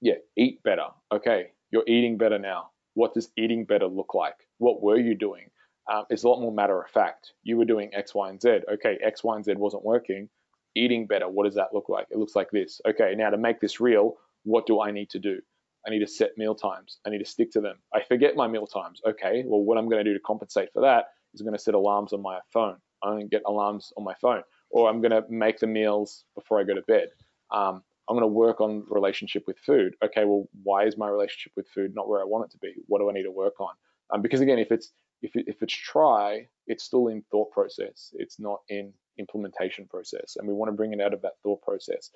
yeah, 0.00 0.14
eat 0.36 0.62
better. 0.62 0.88
Okay, 1.12 1.48
you're 1.70 1.84
eating 1.86 2.16
better 2.16 2.38
now. 2.38 2.70
What 2.98 3.14
does 3.14 3.30
eating 3.36 3.64
better 3.64 3.86
look 3.86 4.12
like? 4.12 4.34
What 4.58 4.82
were 4.82 4.98
you 4.98 5.14
doing? 5.14 5.50
Um, 5.88 6.06
it's 6.10 6.24
a 6.24 6.28
lot 6.28 6.40
more 6.40 6.52
matter 6.52 6.82
of 6.82 6.90
fact. 6.90 7.32
You 7.44 7.56
were 7.56 7.64
doing 7.64 7.90
X, 7.94 8.12
Y, 8.12 8.28
and 8.28 8.42
Z. 8.42 8.62
Okay, 8.74 8.98
X, 9.00 9.22
Y, 9.22 9.36
and 9.36 9.44
Z 9.44 9.54
wasn't 9.56 9.84
working. 9.84 10.28
Eating 10.74 11.06
better, 11.06 11.28
what 11.28 11.44
does 11.44 11.54
that 11.54 11.72
look 11.72 11.88
like? 11.88 12.08
It 12.10 12.18
looks 12.18 12.34
like 12.34 12.50
this. 12.50 12.80
Okay, 12.88 13.14
now 13.16 13.30
to 13.30 13.38
make 13.38 13.60
this 13.60 13.78
real, 13.78 14.16
what 14.42 14.66
do 14.66 14.80
I 14.80 14.90
need 14.90 15.10
to 15.10 15.20
do? 15.20 15.38
I 15.86 15.90
need 15.90 16.00
to 16.00 16.08
set 16.08 16.36
meal 16.36 16.56
times. 16.56 16.98
I 17.06 17.10
need 17.10 17.20
to 17.20 17.24
stick 17.24 17.52
to 17.52 17.60
them. 17.60 17.76
I 17.94 18.02
forget 18.02 18.34
my 18.34 18.48
meal 18.48 18.66
times. 18.66 19.00
Okay, 19.06 19.44
well, 19.46 19.62
what 19.62 19.78
I'm 19.78 19.88
going 19.88 20.04
to 20.04 20.10
do 20.10 20.18
to 20.18 20.24
compensate 20.24 20.72
for 20.72 20.82
that 20.82 21.04
is 21.34 21.40
I'm 21.40 21.46
going 21.46 21.56
to 21.56 21.62
set 21.62 21.74
alarms 21.74 22.12
on 22.12 22.20
my 22.20 22.40
phone. 22.52 22.78
I'm 23.00 23.12
going 23.12 23.28
to 23.30 23.36
get 23.36 23.42
alarms 23.46 23.92
on 23.96 24.02
my 24.02 24.14
phone, 24.20 24.42
or 24.70 24.90
I'm 24.90 25.00
going 25.00 25.12
to 25.12 25.22
make 25.30 25.60
the 25.60 25.68
meals 25.68 26.24
before 26.34 26.60
I 26.60 26.64
go 26.64 26.74
to 26.74 26.82
bed. 26.82 27.10
Um, 27.52 27.84
I'm 28.08 28.14
going 28.16 28.22
to 28.22 28.26
work 28.26 28.60
on 28.60 28.84
relationship 28.88 29.44
with 29.46 29.58
food. 29.58 29.94
Okay, 30.02 30.24
well, 30.24 30.48
why 30.62 30.84
is 30.86 30.96
my 30.96 31.08
relationship 31.08 31.52
with 31.56 31.68
food 31.68 31.94
not 31.94 32.08
where 32.08 32.20
I 32.20 32.24
want 32.24 32.46
it 32.46 32.50
to 32.52 32.58
be? 32.58 32.74
What 32.86 33.00
do 33.00 33.10
I 33.10 33.12
need 33.12 33.24
to 33.24 33.30
work 33.30 33.60
on? 33.60 33.74
Um, 34.10 34.22
because 34.22 34.40
again, 34.40 34.58
if 34.58 34.72
it's 34.72 34.90
if, 35.20 35.34
it, 35.36 35.44
if 35.48 35.62
it's 35.62 35.74
try, 35.74 36.46
it's 36.66 36.84
still 36.84 37.08
in 37.08 37.22
thought 37.30 37.50
process. 37.50 38.14
It's 38.14 38.38
not 38.38 38.60
in 38.68 38.92
implementation 39.18 39.86
process, 39.86 40.36
and 40.36 40.46
we 40.48 40.54
want 40.54 40.70
to 40.70 40.76
bring 40.76 40.92
it 40.92 41.00
out 41.00 41.12
of 41.12 41.22
that 41.22 41.34
thought 41.42 41.60
process 41.62 42.10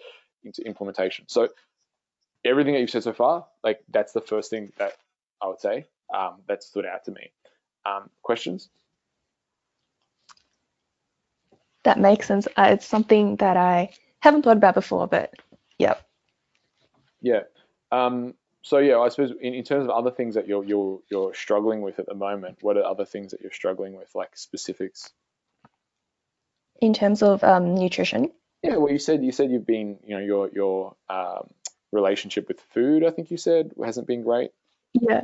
into 0.44 0.62
implementation. 0.62 1.26
So 1.28 1.48
everything 2.44 2.74
that 2.74 2.80
you've 2.80 2.90
said 2.90 3.02
so 3.02 3.12
far, 3.12 3.46
like 3.62 3.80
that's 3.90 4.12
the 4.12 4.20
first 4.20 4.50
thing 4.50 4.72
that 4.78 4.94
I 5.42 5.48
would 5.48 5.60
say 5.60 5.86
um, 6.14 6.36
that 6.48 6.62
stood 6.62 6.86
out 6.86 7.04
to 7.04 7.10
me. 7.10 7.32
Um, 7.84 8.08
questions? 8.22 8.68
that 11.84 11.98
makes 11.98 12.26
sense. 12.26 12.46
Uh, 12.56 12.70
it's 12.72 12.86
something 12.86 13.36
that 13.36 13.56
I 13.56 13.90
haven't 14.20 14.42
thought 14.42 14.56
about 14.56 14.74
before, 14.74 15.06
but 15.06 15.34
Yep. 15.82 16.06
Yeah. 17.20 17.40
Um, 17.90 18.34
so 18.62 18.78
yeah, 18.78 18.98
I 18.98 19.08
suppose 19.08 19.32
in, 19.40 19.54
in 19.54 19.64
terms 19.64 19.84
of 19.84 19.90
other 19.90 20.10
things 20.10 20.34
that 20.36 20.46
you're 20.46 20.64
you're 20.64 21.00
you're 21.10 21.34
struggling 21.34 21.82
with 21.82 21.98
at 21.98 22.06
the 22.06 22.14
moment, 22.14 22.58
what 22.60 22.76
are 22.76 22.84
other 22.84 23.04
things 23.04 23.32
that 23.32 23.40
you're 23.40 23.52
struggling 23.52 23.96
with, 23.96 24.14
like 24.14 24.36
specifics? 24.36 25.10
In 26.80 26.94
terms 26.94 27.22
of 27.22 27.44
um, 27.44 27.74
nutrition. 27.74 28.32
Yeah, 28.62 28.76
well, 28.76 28.92
you 28.92 28.98
said 28.98 29.24
you 29.24 29.32
said 29.32 29.50
you've 29.50 29.66
been, 29.66 29.98
you 30.04 30.16
know, 30.16 30.22
your 30.22 30.48
your 30.50 30.94
um, 31.08 31.50
relationship 31.90 32.48
with 32.48 32.60
food, 32.72 33.04
I 33.04 33.10
think 33.10 33.30
you 33.30 33.36
said, 33.36 33.72
hasn't 33.84 34.06
been 34.06 34.22
great. 34.22 34.50
Yeah. 34.94 35.22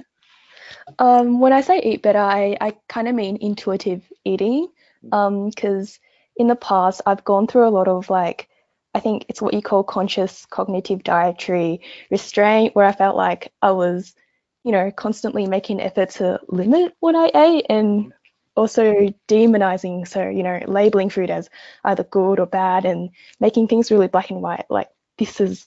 Um, 0.99 1.41
when 1.41 1.53
I 1.53 1.63
say 1.63 1.81
eat 1.81 2.03
better, 2.03 2.19
I, 2.19 2.57
I 2.61 2.77
kind 2.89 3.09
of 3.09 3.15
mean 3.15 3.39
intuitive 3.41 4.03
eating. 4.25 4.69
Um, 5.13 5.51
because 5.51 6.01
in 6.37 6.49
the 6.49 6.57
past 6.57 7.03
I've 7.07 7.23
gone 7.23 7.47
through 7.47 7.69
a 7.69 7.71
lot 7.71 7.87
of 7.87 8.11
like 8.11 8.49
I 8.95 9.01
think 9.01 9.27
it's 9.29 9.43
what 9.43 9.55
you 9.55 9.63
call 9.63 9.85
conscious 9.85 10.47
cognitive 10.47 11.05
dietary 11.05 11.83
restraint, 12.11 12.75
where 12.75 12.87
I 12.87 12.93
felt 12.93 13.17
like 13.17 13.53
I 13.63 13.73
was, 13.73 14.15
you 14.65 14.73
know, 14.73 14.91
constantly 14.91 15.47
making 15.47 15.81
effort 15.81 16.11
to 16.11 16.41
limit 16.49 16.95
what 17.01 17.15
I 17.15 17.31
ate 17.35 17.67
and 17.69 18.13
also 18.57 19.15
demonizing, 19.29 20.09
so, 20.09 20.29
you 20.29 20.43
know, 20.43 20.61
labeling 20.67 21.11
food 21.11 21.31
as 21.31 21.49
either 21.85 22.03
good 22.03 22.41
or 22.41 22.47
bad 22.47 22.85
and 22.85 23.11
making 23.39 23.69
things 23.69 23.91
really 23.91 24.09
black 24.09 24.31
and 24.31 24.43
white. 24.43 24.67
Like, 24.69 24.89
this 25.17 25.41
is, 25.41 25.67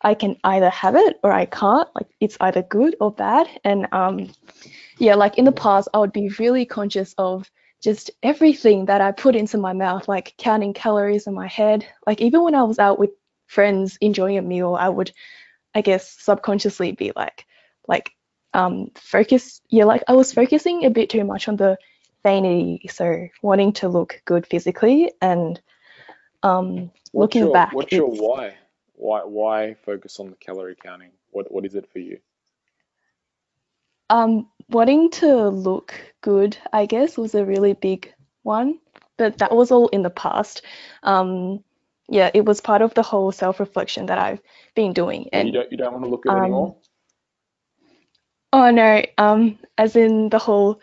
I 0.00 0.14
can 0.14 0.36
either 0.42 0.70
have 0.70 0.96
it 0.96 1.18
or 1.22 1.32
I 1.32 1.44
can't. 1.44 1.88
Like, 1.94 2.08
it's 2.20 2.38
either 2.40 2.62
good 2.62 2.96
or 3.00 3.12
bad. 3.12 3.46
And 3.62 3.88
um, 3.92 4.30
yeah, 4.98 5.16
like 5.16 5.36
in 5.38 5.44
the 5.44 5.52
past, 5.52 5.88
I 5.92 5.98
would 5.98 6.12
be 6.12 6.30
really 6.38 6.64
conscious 6.64 7.14
of 7.18 7.50
just 7.84 8.10
everything 8.22 8.86
that 8.86 9.02
I 9.02 9.12
put 9.12 9.36
into 9.36 9.58
my 9.58 9.74
mouth, 9.74 10.08
like 10.08 10.34
counting 10.38 10.72
calories 10.72 11.26
in 11.26 11.34
my 11.34 11.46
head. 11.46 11.86
Like 12.06 12.22
even 12.22 12.42
when 12.42 12.54
I 12.54 12.62
was 12.62 12.78
out 12.78 12.98
with 12.98 13.10
friends 13.46 13.98
enjoying 14.00 14.38
a 14.38 14.42
meal, 14.42 14.74
I 14.74 14.88
would, 14.88 15.12
I 15.74 15.82
guess, 15.82 16.10
subconsciously 16.10 16.92
be 16.92 17.12
like, 17.14 17.44
like, 17.86 18.12
um, 18.54 18.90
focus. 18.94 19.60
Yeah, 19.68 19.84
like 19.84 20.02
I 20.08 20.14
was 20.14 20.32
focusing 20.32 20.86
a 20.86 20.90
bit 20.90 21.10
too 21.10 21.24
much 21.24 21.46
on 21.46 21.56
the 21.56 21.76
vanity, 22.22 22.88
so 22.90 23.28
wanting 23.42 23.74
to 23.74 23.88
look 23.90 24.22
good 24.24 24.46
physically, 24.46 25.12
and 25.20 25.60
um, 26.42 26.90
looking 27.12 27.42
your, 27.42 27.52
back. 27.52 27.74
What's 27.74 27.92
your 27.92 28.08
why? 28.08 28.54
Why 28.94 29.20
why 29.24 29.74
focus 29.84 30.18
on 30.20 30.30
the 30.30 30.36
calorie 30.36 30.76
counting? 30.82 31.10
What 31.32 31.52
what 31.52 31.66
is 31.66 31.74
it 31.74 31.90
for 31.92 31.98
you? 31.98 32.20
Um, 34.08 34.48
wanting 34.68 35.10
to 35.12 35.48
look 35.48 35.94
good, 36.20 36.56
I 36.72 36.86
guess, 36.86 37.16
was 37.18 37.34
a 37.34 37.44
really 37.44 37.74
big 37.74 38.12
one, 38.42 38.78
but 39.18 39.38
that 39.38 39.54
was 39.54 39.70
all 39.70 39.88
in 39.88 40.02
the 40.02 40.10
past. 40.10 40.62
Um, 41.02 41.64
yeah, 42.08 42.30
it 42.34 42.44
was 42.44 42.60
part 42.60 42.82
of 42.82 42.94
the 42.94 43.02
whole 43.02 43.32
self-reflection 43.32 44.06
that 44.06 44.18
I've 44.18 44.40
been 44.74 44.92
doing. 44.92 45.28
And 45.32 45.46
And 45.46 45.48
you 45.48 45.52
don't 45.52 45.72
you 45.72 45.78
don't 45.78 45.92
want 45.92 46.04
to 46.04 46.10
look 46.10 46.22
good 46.24 46.34
um, 46.34 46.38
anymore? 46.38 46.76
oh 48.52 48.70
no, 48.70 49.02
um, 49.18 49.58
as 49.78 49.96
in 49.96 50.28
the 50.30 50.38
whole 50.38 50.80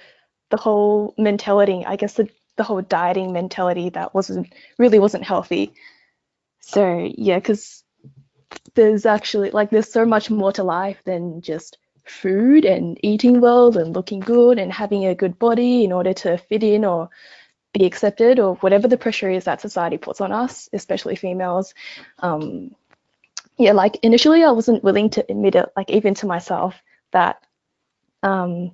the 0.49 0.57
whole 0.57 1.13
mentality, 1.17 1.83
I 1.85 1.95
guess 1.95 2.15
the 2.15 2.29
the 2.57 2.63
whole 2.63 2.81
dieting 2.81 3.33
mentality 3.33 3.89
that 3.91 4.13
wasn't 4.13 4.53
really 4.77 4.99
wasn't 4.99 5.23
healthy. 5.23 5.73
So 6.61 7.09
yeah, 7.15 7.39
because 7.39 7.83
there's 8.75 9.05
actually 9.05 9.51
like 9.51 9.69
there's 9.71 9.91
so 9.91 10.05
much 10.05 10.29
more 10.29 10.51
to 10.53 10.63
life 10.63 11.01
than 11.05 11.41
just 11.41 11.77
food 12.05 12.65
and 12.65 12.97
eating 13.03 13.41
well 13.41 13.77
and 13.77 13.95
looking 13.95 14.19
good 14.19 14.59
and 14.59 14.71
having 14.71 15.05
a 15.05 15.15
good 15.15 15.37
body 15.39 15.83
in 15.83 15.91
order 15.91 16.13
to 16.13 16.37
fit 16.37 16.63
in 16.63 16.85
or 16.85 17.09
be 17.73 17.85
accepted 17.85 18.39
or 18.39 18.55
whatever 18.55 18.87
the 18.87 18.97
pressure 18.97 19.29
is 19.29 19.45
that 19.45 19.61
society 19.61 19.97
puts 19.97 20.21
on 20.21 20.31
us, 20.31 20.69
especially 20.73 21.15
females. 21.15 21.73
Um, 22.19 22.75
yeah, 23.57 23.71
like 23.73 23.97
initially 24.03 24.43
I 24.43 24.51
wasn't 24.51 24.83
willing 24.83 25.09
to 25.11 25.25
admit 25.29 25.55
it, 25.55 25.69
like 25.77 25.89
even 25.89 26.13
to 26.15 26.25
myself, 26.25 26.75
that 27.11 27.43
um, 28.23 28.71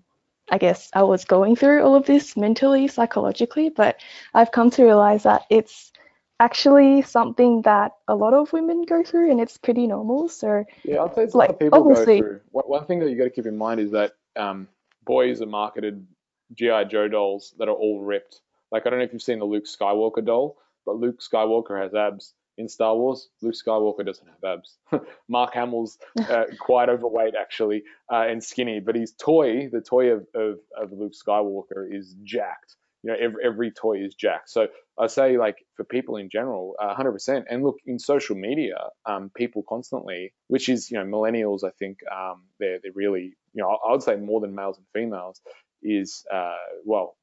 I 0.50 0.58
guess 0.58 0.90
I 0.94 1.04
was 1.04 1.26
going 1.26 1.56
through 1.56 1.84
all 1.84 1.96
of 1.96 2.06
this 2.06 2.38
mentally, 2.38 2.88
psychologically, 2.88 3.70
but 3.70 4.00
I've 4.34 4.52
come 4.52 4.72
to 4.72 4.84
realize 4.84 5.24
that 5.24 5.44
it's 5.50 5.92
actually 6.40 7.02
something 7.02 7.64
that 7.64 7.94
a 8.08 8.16
lot 8.16 8.34
of 8.34 8.54
women 8.54 8.84
go 8.84 9.04
through 9.04 9.32
and 9.32 9.40
it's 9.40 9.58
pretty 9.58 9.88
normal. 9.88 10.30
So 10.30 10.64
Yeah, 10.84 11.04
I'd 11.04 11.16
say 11.16 11.24
it's 11.24 11.34
a 11.34 11.38
like, 11.38 11.50
lot 11.50 11.54
of 11.56 11.60
people 11.60 11.84
go 11.84 12.06
through. 12.06 12.42
One, 12.52 12.66
one 12.66 12.86
thing 12.86 13.00
that 13.00 13.10
you 13.10 13.18
got 13.18 13.26
to 13.26 13.30
keep 13.30 13.46
in 13.46 13.58
mind 13.58 13.80
is 13.80 13.92
that 13.92 14.14
um, 14.36 14.68
boys 15.06 15.42
are 15.42 15.48
marketed 15.48 16.06
GI 16.54 16.86
Joe 16.90 17.08
dolls 17.08 17.54
that 17.58 17.68
are 17.68 17.76
all 17.76 18.02
ripped. 18.02 18.42
Like 18.72 18.86
I 18.86 18.90
don't 18.90 19.00
know 19.00 19.06
if 19.06 19.14
you've 19.14 19.22
seen 19.22 19.40
the 19.40 19.46
Luke 19.46 19.66
Skywalker 19.66 20.24
doll, 20.26 20.58
but 20.86 20.98
Luke 20.98 21.20
Skywalker 21.22 21.82
has 21.82 21.94
abs. 21.94 22.34
In 22.60 22.68
Star 22.68 22.96
Wars, 22.96 23.30
Luke 23.44 23.54
Skywalker 23.54 24.04
doesn't 24.04 24.28
have 24.28 24.60
abs. 24.60 24.78
Mark 25.30 25.54
Hamill's 25.54 26.00
uh, 26.28 26.46
quite 26.60 26.90
overweight 26.90 27.36
actually 27.40 27.84
uh, 28.12 28.26
and 28.28 28.44
skinny, 28.44 28.80
but 28.80 28.96
his 28.96 29.12
toy, 29.12 29.70
the 29.72 29.80
toy 29.80 30.08
of, 30.08 30.26
of, 30.34 30.58
of 30.76 30.92
Luke 30.92 31.14
Skywalker, 31.14 31.88
is 31.88 32.16
jacked. 32.24 32.76
You 33.04 33.12
know, 33.12 33.18
every, 33.20 33.44
every 33.44 33.72
toy 33.72 33.98
is 34.04 34.16
jacked. 34.16 34.50
So 34.50 34.68
I 34.98 35.08
say 35.08 35.38
like 35.38 35.58
for 35.76 35.84
people 35.84 36.18
in 36.18 36.30
general, 36.30 36.76
uh, 36.82 36.96
100%. 36.96 37.44
And 37.50 37.64
look, 37.64 37.78
in 37.86 38.00
social 38.00 38.36
media, 38.36 38.78
um, 39.06 39.32
people 39.36 39.64
constantly, 39.68 40.34
which 40.48 40.70
is 40.70 40.90
you 40.92 40.98
know 40.98 41.06
millennials, 41.06 41.64
I 41.64 41.72
think 41.78 42.00
um, 42.12 42.44
they're 42.60 42.80
they're 42.82 42.92
really 42.96 43.36
you 43.54 43.64
know 43.64 43.78
I 43.88 43.92
would 43.92 44.04
say 44.04 44.16
more 44.16 44.42
than 44.42 44.56
males 44.56 44.78
and 44.78 44.88
females 44.94 45.42
is 45.84 46.26
uh, 46.34 46.56
well 46.86 47.16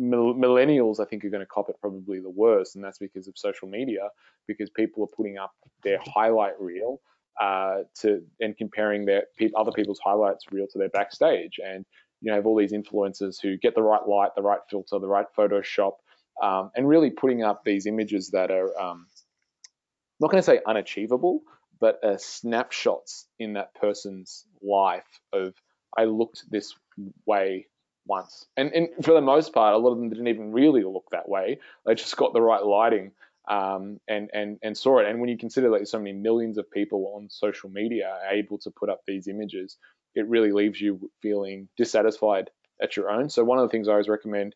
millennials 0.00 0.98
I 0.98 1.04
think 1.04 1.24
are 1.24 1.30
going 1.30 1.42
to 1.42 1.46
cop 1.46 1.68
it 1.68 1.76
probably 1.80 2.20
the 2.20 2.30
worst, 2.30 2.74
and 2.74 2.84
that's 2.84 2.98
because 2.98 3.28
of 3.28 3.36
social 3.36 3.68
media 3.68 4.08
because 4.48 4.70
people 4.70 5.04
are 5.04 5.16
putting 5.16 5.38
up 5.38 5.52
their 5.84 5.98
highlight 6.04 6.60
reel 6.60 7.00
uh, 7.40 7.82
to 8.00 8.22
and 8.40 8.56
comparing 8.56 9.04
their 9.04 9.24
other 9.56 9.72
people's 9.72 10.00
highlights 10.04 10.44
reel 10.50 10.66
to 10.72 10.78
their 10.78 10.88
backstage 10.88 11.58
and 11.64 11.84
you 12.20 12.30
know 12.30 12.36
have 12.36 12.46
all 12.46 12.56
these 12.56 12.72
influencers 12.72 13.40
who 13.40 13.56
get 13.56 13.74
the 13.74 13.82
right 13.82 14.06
light, 14.06 14.30
the 14.36 14.42
right 14.42 14.60
filter, 14.68 14.98
the 14.98 15.08
right 15.08 15.26
Photoshop 15.36 15.94
um, 16.40 16.70
and 16.74 16.88
really 16.88 17.10
putting 17.10 17.42
up 17.42 17.64
these 17.64 17.86
images 17.86 18.30
that 18.30 18.50
are 18.50 18.78
um, 18.80 19.06
not 20.20 20.30
going 20.30 20.40
to 20.40 20.46
say 20.46 20.60
unachievable, 20.66 21.42
but 21.80 22.00
snapshots 22.18 23.26
in 23.38 23.54
that 23.54 23.74
person's 23.74 24.44
life 24.62 25.20
of 25.32 25.54
I 25.96 26.04
looked 26.04 26.44
this 26.50 26.74
way 27.26 27.66
once, 28.06 28.46
and 28.56 28.72
and 28.72 28.88
for 29.02 29.12
the 29.14 29.20
most 29.20 29.52
part, 29.52 29.74
a 29.74 29.78
lot 29.78 29.92
of 29.92 29.98
them 29.98 30.08
didn't 30.08 30.28
even 30.28 30.52
really 30.52 30.82
look 30.82 31.08
that 31.12 31.28
way. 31.28 31.58
They 31.84 31.94
just 31.94 32.16
got 32.16 32.32
the 32.32 32.42
right 32.42 32.64
lighting 32.64 33.12
um, 33.48 34.00
and 34.08 34.30
and 34.32 34.58
and 34.62 34.76
saw 34.76 34.98
it. 34.98 35.06
And 35.06 35.20
when 35.20 35.28
you 35.28 35.36
consider 35.36 35.68
that 35.68 35.78
like 35.78 35.86
so 35.86 35.98
many 35.98 36.12
millions 36.12 36.58
of 36.58 36.70
people 36.70 37.14
on 37.16 37.28
social 37.30 37.70
media 37.70 38.08
are 38.08 38.34
able 38.34 38.58
to 38.58 38.70
put 38.70 38.88
up 38.88 39.00
these 39.06 39.26
images, 39.28 39.76
it 40.14 40.26
really 40.28 40.52
leaves 40.52 40.80
you 40.80 41.10
feeling 41.22 41.68
dissatisfied 41.76 42.50
at 42.82 42.96
your 42.96 43.10
own. 43.10 43.28
So 43.28 43.44
one 43.44 43.58
of 43.58 43.62
the 43.62 43.68
things 43.70 43.88
I 43.88 43.92
always 43.92 44.08
recommend 44.08 44.54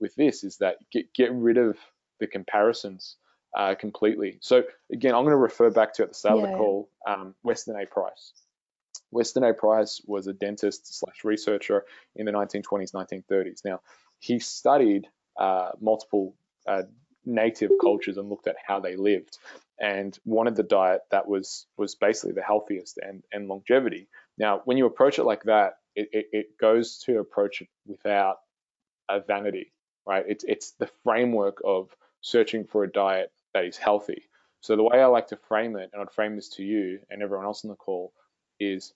with 0.00 0.14
this 0.14 0.44
is 0.44 0.58
that 0.58 0.76
get 0.90 1.12
get 1.14 1.32
rid 1.32 1.58
of 1.58 1.76
the 2.20 2.26
comparisons 2.26 3.16
uh, 3.56 3.74
completely. 3.74 4.38
So 4.40 4.62
again, 4.90 5.14
I'm 5.14 5.22
going 5.22 5.32
to 5.32 5.36
refer 5.36 5.70
back 5.70 5.94
to 5.94 6.02
at 6.02 6.10
the 6.10 6.14
start 6.14 6.38
of 6.38 6.42
the 6.42 6.56
call, 6.56 6.88
um, 7.06 7.34
Weston 7.42 7.76
A. 7.80 7.86
Price. 7.86 8.32
Weston 9.10 9.44
A. 9.44 9.52
Price 9.52 10.00
was 10.06 10.26
a 10.26 10.32
dentist 10.32 10.98
slash 10.98 11.24
researcher 11.24 11.84
in 12.16 12.24
the 12.24 12.32
1920s, 12.32 12.92
1930s. 12.92 13.64
Now, 13.64 13.80
he 14.18 14.38
studied 14.38 15.06
uh, 15.38 15.70
multiple 15.80 16.34
uh, 16.66 16.82
native 17.24 17.70
cultures 17.80 18.16
and 18.16 18.28
looked 18.28 18.46
at 18.46 18.56
how 18.66 18.80
they 18.80 18.96
lived, 18.96 19.38
and 19.78 20.18
wanted 20.24 20.56
the 20.56 20.62
diet 20.62 21.02
that 21.10 21.28
was 21.28 21.66
was 21.76 21.94
basically 21.94 22.32
the 22.32 22.42
healthiest 22.42 22.98
and 22.98 23.22
and 23.32 23.48
longevity. 23.48 24.08
Now, 24.38 24.62
when 24.64 24.76
you 24.76 24.86
approach 24.86 25.18
it 25.18 25.24
like 25.24 25.44
that, 25.44 25.74
it, 25.94 26.08
it, 26.12 26.26
it 26.32 26.58
goes 26.58 26.98
to 27.04 27.18
approach 27.18 27.60
it 27.60 27.68
without 27.86 28.38
a 29.08 29.20
vanity, 29.20 29.72
right? 30.06 30.24
It's 30.26 30.44
it's 30.44 30.72
the 30.72 30.90
framework 31.04 31.60
of 31.64 31.94
searching 32.22 32.64
for 32.64 32.84
a 32.84 32.90
diet 32.90 33.30
that 33.54 33.64
is 33.64 33.76
healthy. 33.76 34.22
So 34.60 34.76
the 34.76 34.82
way 34.84 35.00
I 35.00 35.06
like 35.06 35.28
to 35.28 35.36
frame 35.36 35.76
it, 35.76 35.90
and 35.92 36.00
I'd 36.00 36.12
frame 36.12 36.36
this 36.36 36.48
to 36.50 36.62
you 36.62 37.00
and 37.10 37.22
everyone 37.22 37.46
else 37.46 37.64
on 37.64 37.70
the 37.70 37.76
call, 37.76 38.12
is 38.60 38.94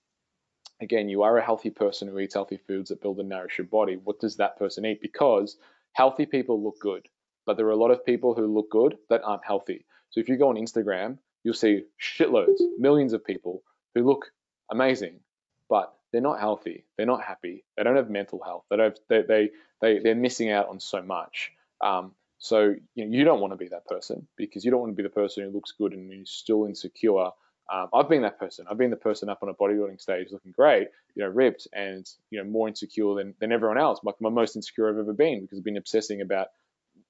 again, 0.80 1.08
you 1.08 1.22
are 1.22 1.36
a 1.36 1.44
healthy 1.44 1.70
person 1.70 2.08
who 2.08 2.18
eats 2.18 2.34
healthy 2.34 2.58
foods 2.66 2.90
that 2.90 3.02
build 3.02 3.18
and 3.18 3.28
nourish 3.28 3.58
your 3.58 3.66
body. 3.66 3.96
What 3.96 4.20
does 4.20 4.36
that 4.36 4.58
person 4.58 4.86
eat? 4.86 5.00
Because 5.00 5.56
healthy 5.92 6.26
people 6.26 6.62
look 6.62 6.78
good, 6.80 7.06
but 7.46 7.56
there 7.56 7.66
are 7.66 7.72
a 7.72 7.76
lot 7.76 7.90
of 7.90 8.04
people 8.04 8.34
who 8.34 8.46
look 8.46 8.70
good 8.70 8.96
that 9.10 9.22
aren't 9.24 9.44
healthy. 9.44 9.84
So 10.10 10.20
if 10.20 10.28
you 10.28 10.36
go 10.36 10.48
on 10.48 10.56
Instagram, 10.56 11.18
you'll 11.42 11.54
see 11.54 11.84
shitloads, 12.00 12.60
millions 12.78 13.12
of 13.12 13.24
people 13.24 13.62
who 13.94 14.04
look 14.04 14.30
amazing, 14.70 15.20
but 15.68 15.92
they're 16.12 16.20
not 16.20 16.40
healthy. 16.40 16.84
They're 16.96 17.06
not 17.06 17.22
happy. 17.22 17.64
They 17.76 17.82
don't 17.82 17.96
have 17.96 18.10
mental 18.10 18.42
health. 18.42 18.64
They 18.70 18.76
don't. 18.76 18.98
They 19.08 19.22
they, 19.22 19.50
they 19.80 19.98
they're 19.98 20.14
missing 20.14 20.50
out 20.50 20.68
on 20.68 20.80
so 20.80 21.02
much. 21.02 21.52
Um, 21.80 22.12
so 22.38 22.74
you 22.94 23.04
know, 23.06 23.16
you 23.16 23.24
don't 23.24 23.40
want 23.40 23.52
to 23.52 23.56
be 23.56 23.68
that 23.68 23.86
person 23.86 24.26
because 24.36 24.64
you 24.64 24.70
don't 24.70 24.80
want 24.80 24.92
to 24.92 24.96
be 24.96 25.02
the 25.02 25.08
person 25.08 25.44
who 25.44 25.50
looks 25.50 25.72
good 25.72 25.92
and 25.92 26.12
is 26.12 26.30
still 26.30 26.66
insecure. 26.66 27.30
Um, 27.72 27.88
I've 27.92 28.08
been 28.08 28.22
that 28.22 28.38
person. 28.38 28.66
I've 28.70 28.78
been 28.78 28.90
the 28.90 28.96
person 28.96 29.28
up 29.28 29.42
on 29.42 29.48
a 29.48 29.54
bodybuilding 29.54 30.00
stage 30.00 30.28
looking 30.30 30.52
great, 30.52 30.88
you 31.16 31.24
know, 31.24 31.28
ripped 31.28 31.66
and 31.72 32.08
you 32.30 32.38
know 32.38 32.48
more 32.48 32.68
insecure 32.68 33.14
than 33.14 33.34
than 33.40 33.52
everyone 33.52 33.78
else. 33.78 34.00
Like 34.04 34.16
my 34.20 34.30
most 34.30 34.56
insecure 34.56 34.88
I've 34.88 34.98
ever 34.98 35.12
been 35.12 35.42
because 35.42 35.58
I've 35.58 35.64
been 35.64 35.76
obsessing 35.76 36.20
about 36.20 36.48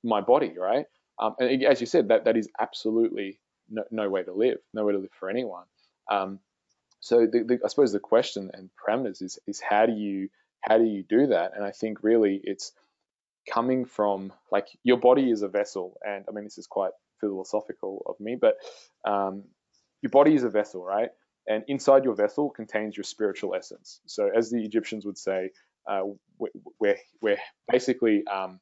my 0.03 0.21
body, 0.21 0.55
right? 0.59 0.87
Um, 1.19 1.35
and 1.39 1.63
as 1.65 1.81
you 1.81 1.87
said, 1.87 2.09
that 2.09 2.25
that 2.25 2.37
is 2.37 2.49
absolutely 2.59 3.41
no, 3.71 3.85
no 3.91 4.09
way 4.09 4.23
to 4.23 4.33
live, 4.33 4.59
no 4.73 4.85
way 4.85 4.93
to 4.93 4.99
live 4.99 5.11
for 5.19 5.29
anyone. 5.29 5.65
Um, 6.11 6.41
so 7.07 7.25
the, 7.25 7.45
the, 7.45 7.61
I 7.65 7.69
suppose 7.69 7.93
the 7.93 8.01
question 8.01 8.51
and 8.53 8.69
parameters 8.77 9.23
is 9.23 9.39
is 9.47 9.61
how 9.61 9.87
do 9.87 9.93
you 9.93 10.29
how 10.61 10.77
do 10.77 10.85
you 10.85 11.05
do 11.09 11.29
that? 11.29 11.53
And 11.55 11.65
I 11.65 11.71
think 11.71 12.03
really 12.03 12.41
it's 12.43 12.73
coming 13.49 13.85
from 13.85 14.33
like 14.51 14.67
your 14.83 14.97
body 14.97 15.31
is 15.31 15.43
a 15.43 15.49
vessel, 15.49 15.99
and 16.05 16.25
I 16.29 16.33
mean 16.33 16.43
this 16.43 16.59
is 16.59 16.67
quite 16.67 16.91
philosophical 17.21 18.03
of 18.07 18.19
me, 18.19 18.35
but 18.35 18.57
um, 19.05 19.45
your 20.03 20.11
body 20.11 20.35
is 20.35 20.43
a 20.43 20.51
vessel, 20.51 20.85
right? 20.85 21.11
And 21.47 21.63
inside 21.69 22.03
your 22.03 22.17
vessel 22.17 22.51
contains 22.51 22.97
your 22.97 23.05
spiritual 23.05 23.55
essence. 23.55 24.01
So 24.07 24.29
as 24.37 24.51
the 24.51 24.65
Egyptians 24.65 25.07
would 25.07 25.17
say, 25.17 25.51
uh, 25.89 26.03
we're, 26.81 26.97
we're 27.23 27.39
basically 27.71 28.25
um, 28.27 28.59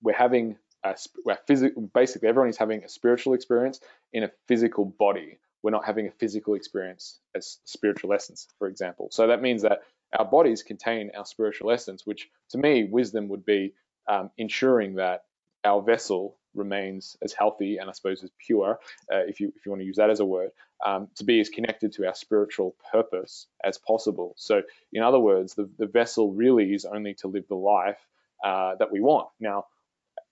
we're 0.00 0.14
having 0.14 0.58
a, 0.84 0.94
we're 1.24 1.38
physical, 1.48 1.90
basically 1.92 2.28
everyone 2.28 2.50
is 2.50 2.56
having 2.56 2.84
a 2.84 2.88
spiritual 2.88 3.34
experience 3.34 3.80
in 4.12 4.22
a 4.22 4.30
physical 4.46 4.84
body. 4.84 5.40
We're 5.62 5.70
not 5.72 5.84
having 5.84 6.08
a 6.08 6.12
physical 6.12 6.54
experience 6.54 7.20
as 7.34 7.58
spiritual 7.64 8.12
essence, 8.12 8.48
for 8.58 8.68
example. 8.68 9.08
So 9.12 9.28
that 9.28 9.42
means 9.42 9.62
that 9.62 9.80
our 10.18 10.24
bodies 10.24 10.62
contain 10.62 11.10
our 11.16 11.26
spiritual 11.26 11.70
essence, 11.70 12.06
which 12.06 12.28
to 12.50 12.58
me, 12.58 12.84
wisdom 12.84 13.28
would 13.28 13.44
be 13.44 13.74
um, 14.08 14.30
ensuring 14.38 14.96
that 14.96 15.24
our 15.64 15.82
vessel 15.82 16.36
remains 16.54 17.16
as 17.22 17.32
healthy 17.32 17.78
and 17.78 17.88
I 17.88 17.92
suppose 17.92 18.22
as 18.22 18.30
pure, 18.46 18.78
uh, 19.12 19.18
if 19.26 19.40
you 19.40 19.52
if 19.56 19.64
you 19.64 19.72
want 19.72 19.80
to 19.80 19.86
use 19.86 19.96
that 19.96 20.10
as 20.10 20.20
a 20.20 20.24
word, 20.24 20.50
um, 20.84 21.08
to 21.16 21.24
be 21.24 21.40
as 21.40 21.48
connected 21.48 21.92
to 21.94 22.06
our 22.06 22.14
spiritual 22.14 22.76
purpose 22.92 23.46
as 23.64 23.78
possible. 23.78 24.34
So, 24.36 24.62
in 24.92 25.02
other 25.02 25.18
words, 25.20 25.54
the, 25.54 25.70
the 25.78 25.86
vessel 25.86 26.32
really 26.32 26.74
is 26.74 26.84
only 26.84 27.14
to 27.14 27.28
live 27.28 27.46
the 27.48 27.54
life 27.54 27.98
uh, 28.44 28.74
that 28.76 28.92
we 28.92 29.00
want. 29.00 29.28
Now, 29.40 29.66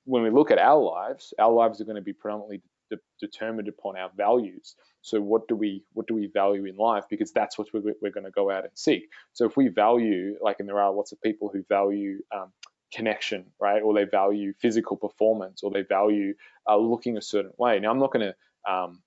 when 0.05 0.23
we 0.23 0.31
look 0.31 0.51
at 0.51 0.59
our 0.59 0.81
lives, 0.81 1.35
our 1.39 1.53
lives 1.53 1.81
are 1.81 1.85
going 1.85 1.97
to 1.97 2.03
be 2.03 2.13
predominantly 2.13 2.63
de- 2.91 2.97
determined 3.21 3.69
upon 3.69 3.97
our 3.97 4.11
values. 4.17 4.75
So, 5.03 5.21
what 5.21 5.49
do 5.49 5.57
we 5.57 5.85
what 5.93 6.07
do 6.07 6.15
we 6.15 6.27
value 6.27 6.67
in 6.67 6.77
life? 6.77 7.05
Because 7.09 7.33
that's 7.33 7.59
what 7.59 7.69
we're, 7.73 7.95
we're 8.03 8.11
going 8.11 8.25
to 8.25 8.31
go 8.31 8.51
out 8.51 8.65
and 8.65 8.73
seek. 8.75 9.09
So, 9.33 9.47
if 9.47 9.57
we 9.57 9.69
value, 9.69 10.37
like, 10.41 10.61
and 10.61 10.69
there 10.69 10.81
are 10.81 10.93
lots 10.93 11.13
of 11.13 11.21
people 11.23 11.51
who 11.53 11.65
value 11.69 12.19
um, 12.35 12.53
connection, 12.93 13.47
right? 13.61 13.83
Or 13.83 13.95
they 13.95 14.05
value 14.05 14.53
physical 14.61 14.97
performance, 14.97 15.63
or 15.63 15.71
they 15.71 15.83
value 15.83 16.35
uh, 16.69 16.77
looking 16.77 17.17
a 17.17 17.23
certain 17.23 17.53
way. 17.57 17.79
Now, 17.81 17.91
I'm 17.91 17.99
not 17.99 18.13
going 18.13 18.33
to 18.33 18.73
um, 18.73 19.01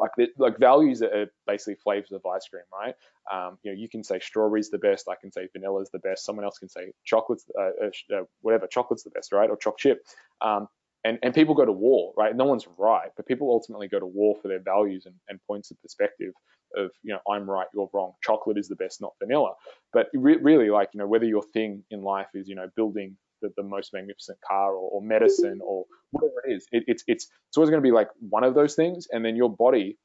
like 0.00 0.10
the, 0.16 0.28
like 0.38 0.58
values 0.58 1.02
are 1.02 1.26
basically 1.46 1.76
flavors 1.76 2.10
of 2.12 2.24
ice 2.26 2.48
cream, 2.48 2.62
right? 2.72 2.94
Um, 3.30 3.58
you 3.62 3.70
know, 3.70 3.78
you 3.78 3.88
can 3.88 4.02
say 4.02 4.18
strawberries 4.18 4.70
the 4.70 4.78
best, 4.78 5.08
I 5.08 5.14
can 5.20 5.30
say 5.30 5.48
vanilla 5.52 5.82
is 5.82 5.90
the 5.90 5.98
best, 5.98 6.24
someone 6.24 6.44
else 6.44 6.58
can 6.58 6.68
say 6.68 6.92
chocolate's 7.04 7.44
uh, 7.58 7.86
uh, 7.86 8.16
uh, 8.16 8.24
whatever, 8.40 8.66
chocolate's 8.66 9.04
the 9.04 9.10
best, 9.10 9.32
right? 9.32 9.50
Or 9.50 9.56
choc 9.56 9.78
chip. 9.78 10.04
Um, 10.40 10.68
and, 11.04 11.18
and 11.22 11.34
people 11.34 11.54
go 11.54 11.64
to 11.64 11.72
war, 11.72 12.12
right? 12.16 12.34
No 12.36 12.44
one's 12.44 12.66
right, 12.78 13.10
but 13.16 13.26
people 13.26 13.50
ultimately 13.50 13.88
go 13.88 13.98
to 13.98 14.06
war 14.06 14.36
for 14.40 14.48
their 14.48 14.60
values 14.60 15.06
and, 15.06 15.14
and 15.28 15.40
points 15.46 15.70
of 15.70 15.80
perspective 15.80 16.32
of, 16.76 16.90
you 17.02 17.12
know, 17.12 17.20
I'm 17.32 17.48
right, 17.48 17.66
you're 17.74 17.88
wrong. 17.92 18.12
Chocolate 18.22 18.58
is 18.58 18.68
the 18.68 18.76
best, 18.76 19.00
not 19.00 19.12
vanilla. 19.22 19.54
But 19.92 20.08
re- 20.14 20.38
really, 20.40 20.70
like, 20.70 20.90
you 20.92 20.98
know, 20.98 21.06
whether 21.06 21.24
your 21.24 21.42
thing 21.42 21.84
in 21.90 22.02
life 22.02 22.28
is, 22.34 22.48
you 22.48 22.54
know, 22.54 22.68
building 22.76 23.16
the, 23.40 23.50
the 23.56 23.62
most 23.62 23.92
magnificent 23.92 24.38
car 24.46 24.72
or, 24.72 24.90
or 24.90 25.02
medicine 25.02 25.60
or 25.64 25.86
whatever 26.10 26.42
it 26.46 26.52
is. 26.52 26.66
It, 26.72 26.84
it's 26.86 27.04
it's 27.06 27.28
it's 27.48 27.56
always 27.56 27.70
going 27.70 27.82
to 27.82 27.86
be 27.86 27.92
like 27.92 28.08
one 28.20 28.44
of 28.44 28.54
those 28.54 28.74
things, 28.74 29.08
and 29.10 29.24
then 29.24 29.36
your 29.36 29.54
body 29.54 29.98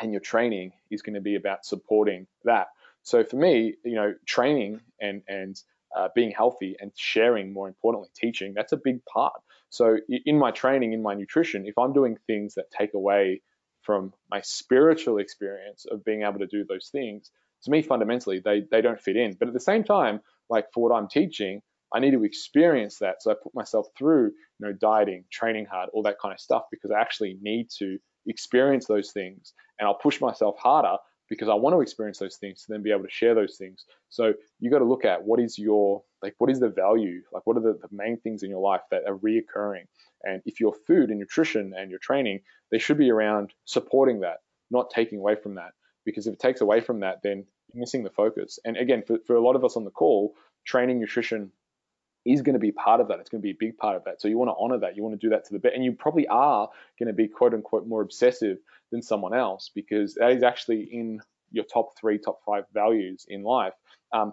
and 0.00 0.12
your 0.12 0.20
training 0.20 0.72
is 0.90 1.02
going 1.02 1.14
to 1.14 1.20
be 1.20 1.36
about 1.36 1.64
supporting 1.64 2.26
that. 2.44 2.68
So 3.02 3.24
for 3.24 3.36
me, 3.36 3.74
you 3.84 3.94
know, 3.94 4.14
training 4.26 4.80
and 5.00 5.22
and 5.28 5.56
uh, 5.96 6.08
being 6.14 6.30
healthy 6.30 6.76
and 6.80 6.92
sharing, 6.96 7.52
more 7.52 7.68
importantly, 7.68 8.10
teaching, 8.14 8.52
that's 8.54 8.72
a 8.72 8.76
big 8.76 9.04
part. 9.06 9.32
So 9.76 9.98
in 10.08 10.38
my 10.38 10.50
training, 10.50 10.92
in 10.92 11.02
my 11.02 11.14
nutrition, 11.14 11.66
if 11.66 11.76
I'm 11.78 11.92
doing 11.92 12.16
things 12.26 12.54
that 12.54 12.70
take 12.70 12.94
away 12.94 13.42
from 13.82 14.12
my 14.30 14.40
spiritual 14.40 15.18
experience 15.18 15.84
of 15.90 16.04
being 16.04 16.22
able 16.22 16.38
to 16.38 16.46
do 16.46 16.64
those 16.64 16.88
things, 16.90 17.30
to 17.64 17.70
me, 17.70 17.82
fundamentally, 17.82 18.40
they 18.44 18.62
they 18.70 18.80
don't 18.80 19.00
fit 19.00 19.16
in. 19.16 19.34
But 19.38 19.48
at 19.48 19.54
the 19.54 19.60
same 19.60 19.84
time, 19.84 20.20
like 20.48 20.66
for 20.72 20.82
what 20.88 20.96
I'm 20.96 21.08
teaching, 21.08 21.60
I 21.94 22.00
need 22.00 22.12
to 22.12 22.24
experience 22.24 22.98
that. 22.98 23.22
So 23.22 23.30
I 23.30 23.34
put 23.42 23.54
myself 23.54 23.86
through, 23.96 24.26
you 24.26 24.66
know, 24.66 24.72
dieting, 24.72 25.24
training 25.30 25.66
hard, 25.66 25.90
all 25.92 26.02
that 26.04 26.18
kind 26.20 26.32
of 26.32 26.40
stuff 26.40 26.64
because 26.70 26.90
I 26.90 27.00
actually 27.00 27.38
need 27.40 27.68
to 27.78 27.98
experience 28.26 28.86
those 28.86 29.12
things 29.12 29.52
and 29.78 29.86
I'll 29.86 29.94
push 29.94 30.20
myself 30.20 30.56
harder 30.58 30.96
because 31.28 31.48
I 31.48 31.54
want 31.54 31.74
to 31.74 31.80
experience 31.80 32.18
those 32.18 32.36
things 32.36 32.62
to 32.62 32.72
then 32.72 32.82
be 32.82 32.92
able 32.92 33.04
to 33.04 33.10
share 33.10 33.34
those 33.34 33.56
things. 33.56 33.84
So 34.08 34.34
you 34.60 34.70
got 34.70 34.78
to 34.78 34.84
look 34.84 35.04
at 35.04 35.24
what 35.24 35.40
is 35.40 35.58
your 35.58 36.02
like 36.22 36.34
what 36.38 36.50
is 36.50 36.60
the 36.60 36.68
value? 36.68 37.22
Like 37.32 37.46
what 37.46 37.56
are 37.56 37.60
the, 37.60 37.78
the 37.80 37.88
main 37.90 38.18
things 38.18 38.42
in 38.42 38.50
your 38.50 38.60
life 38.60 38.82
that 38.90 39.02
are 39.06 39.16
reoccurring? 39.16 39.86
And 40.22 40.42
if 40.44 40.60
your 40.60 40.74
food 40.86 41.10
and 41.10 41.18
nutrition 41.18 41.72
and 41.76 41.90
your 41.90 41.98
training, 41.98 42.40
they 42.70 42.78
should 42.78 42.98
be 42.98 43.10
around 43.10 43.52
supporting 43.64 44.20
that, 44.20 44.38
not 44.70 44.90
taking 44.90 45.18
away 45.18 45.36
from 45.36 45.54
that. 45.56 45.72
Because 46.04 46.26
if 46.26 46.34
it 46.34 46.40
takes 46.40 46.60
away 46.60 46.80
from 46.80 47.00
that, 47.00 47.22
then 47.22 47.44
you're 47.72 47.80
missing 47.80 48.04
the 48.04 48.10
focus. 48.10 48.58
And 48.64 48.76
again, 48.76 49.02
for, 49.06 49.18
for 49.26 49.36
a 49.36 49.40
lot 49.40 49.56
of 49.56 49.64
us 49.64 49.76
on 49.76 49.84
the 49.84 49.90
call, 49.90 50.34
training, 50.64 51.00
nutrition, 51.00 51.50
is 52.24 52.42
going 52.42 52.54
to 52.54 52.60
be 52.60 52.72
part 52.72 53.00
of 53.00 53.08
that. 53.08 53.20
It's 53.20 53.30
going 53.30 53.40
to 53.40 53.46
be 53.46 53.52
a 53.52 53.56
big 53.58 53.78
part 53.78 53.96
of 53.96 54.04
that. 54.04 54.20
So 54.20 54.26
you 54.26 54.36
want 54.36 54.50
to 54.50 54.56
honor 54.58 54.78
that. 54.80 54.96
You 54.96 55.04
want 55.04 55.18
to 55.18 55.24
do 55.24 55.30
that 55.30 55.44
to 55.46 55.52
the 55.52 55.60
best. 55.60 55.74
And 55.74 55.84
you 55.84 55.92
probably 55.92 56.26
are 56.26 56.68
going 56.98 57.06
to 57.06 57.12
be 57.12 57.28
quote 57.28 57.54
unquote 57.54 57.86
more 57.86 58.02
obsessive 58.02 58.58
than 58.90 59.00
someone 59.00 59.34
else 59.34 59.70
because 59.72 60.14
that 60.14 60.32
is 60.32 60.42
actually 60.42 60.88
in 60.92 61.20
your 61.52 61.64
top 61.64 61.96
three, 61.98 62.18
top 62.18 62.40
five 62.44 62.64
values 62.74 63.26
in 63.28 63.44
life. 63.44 63.74
Um, 64.12 64.32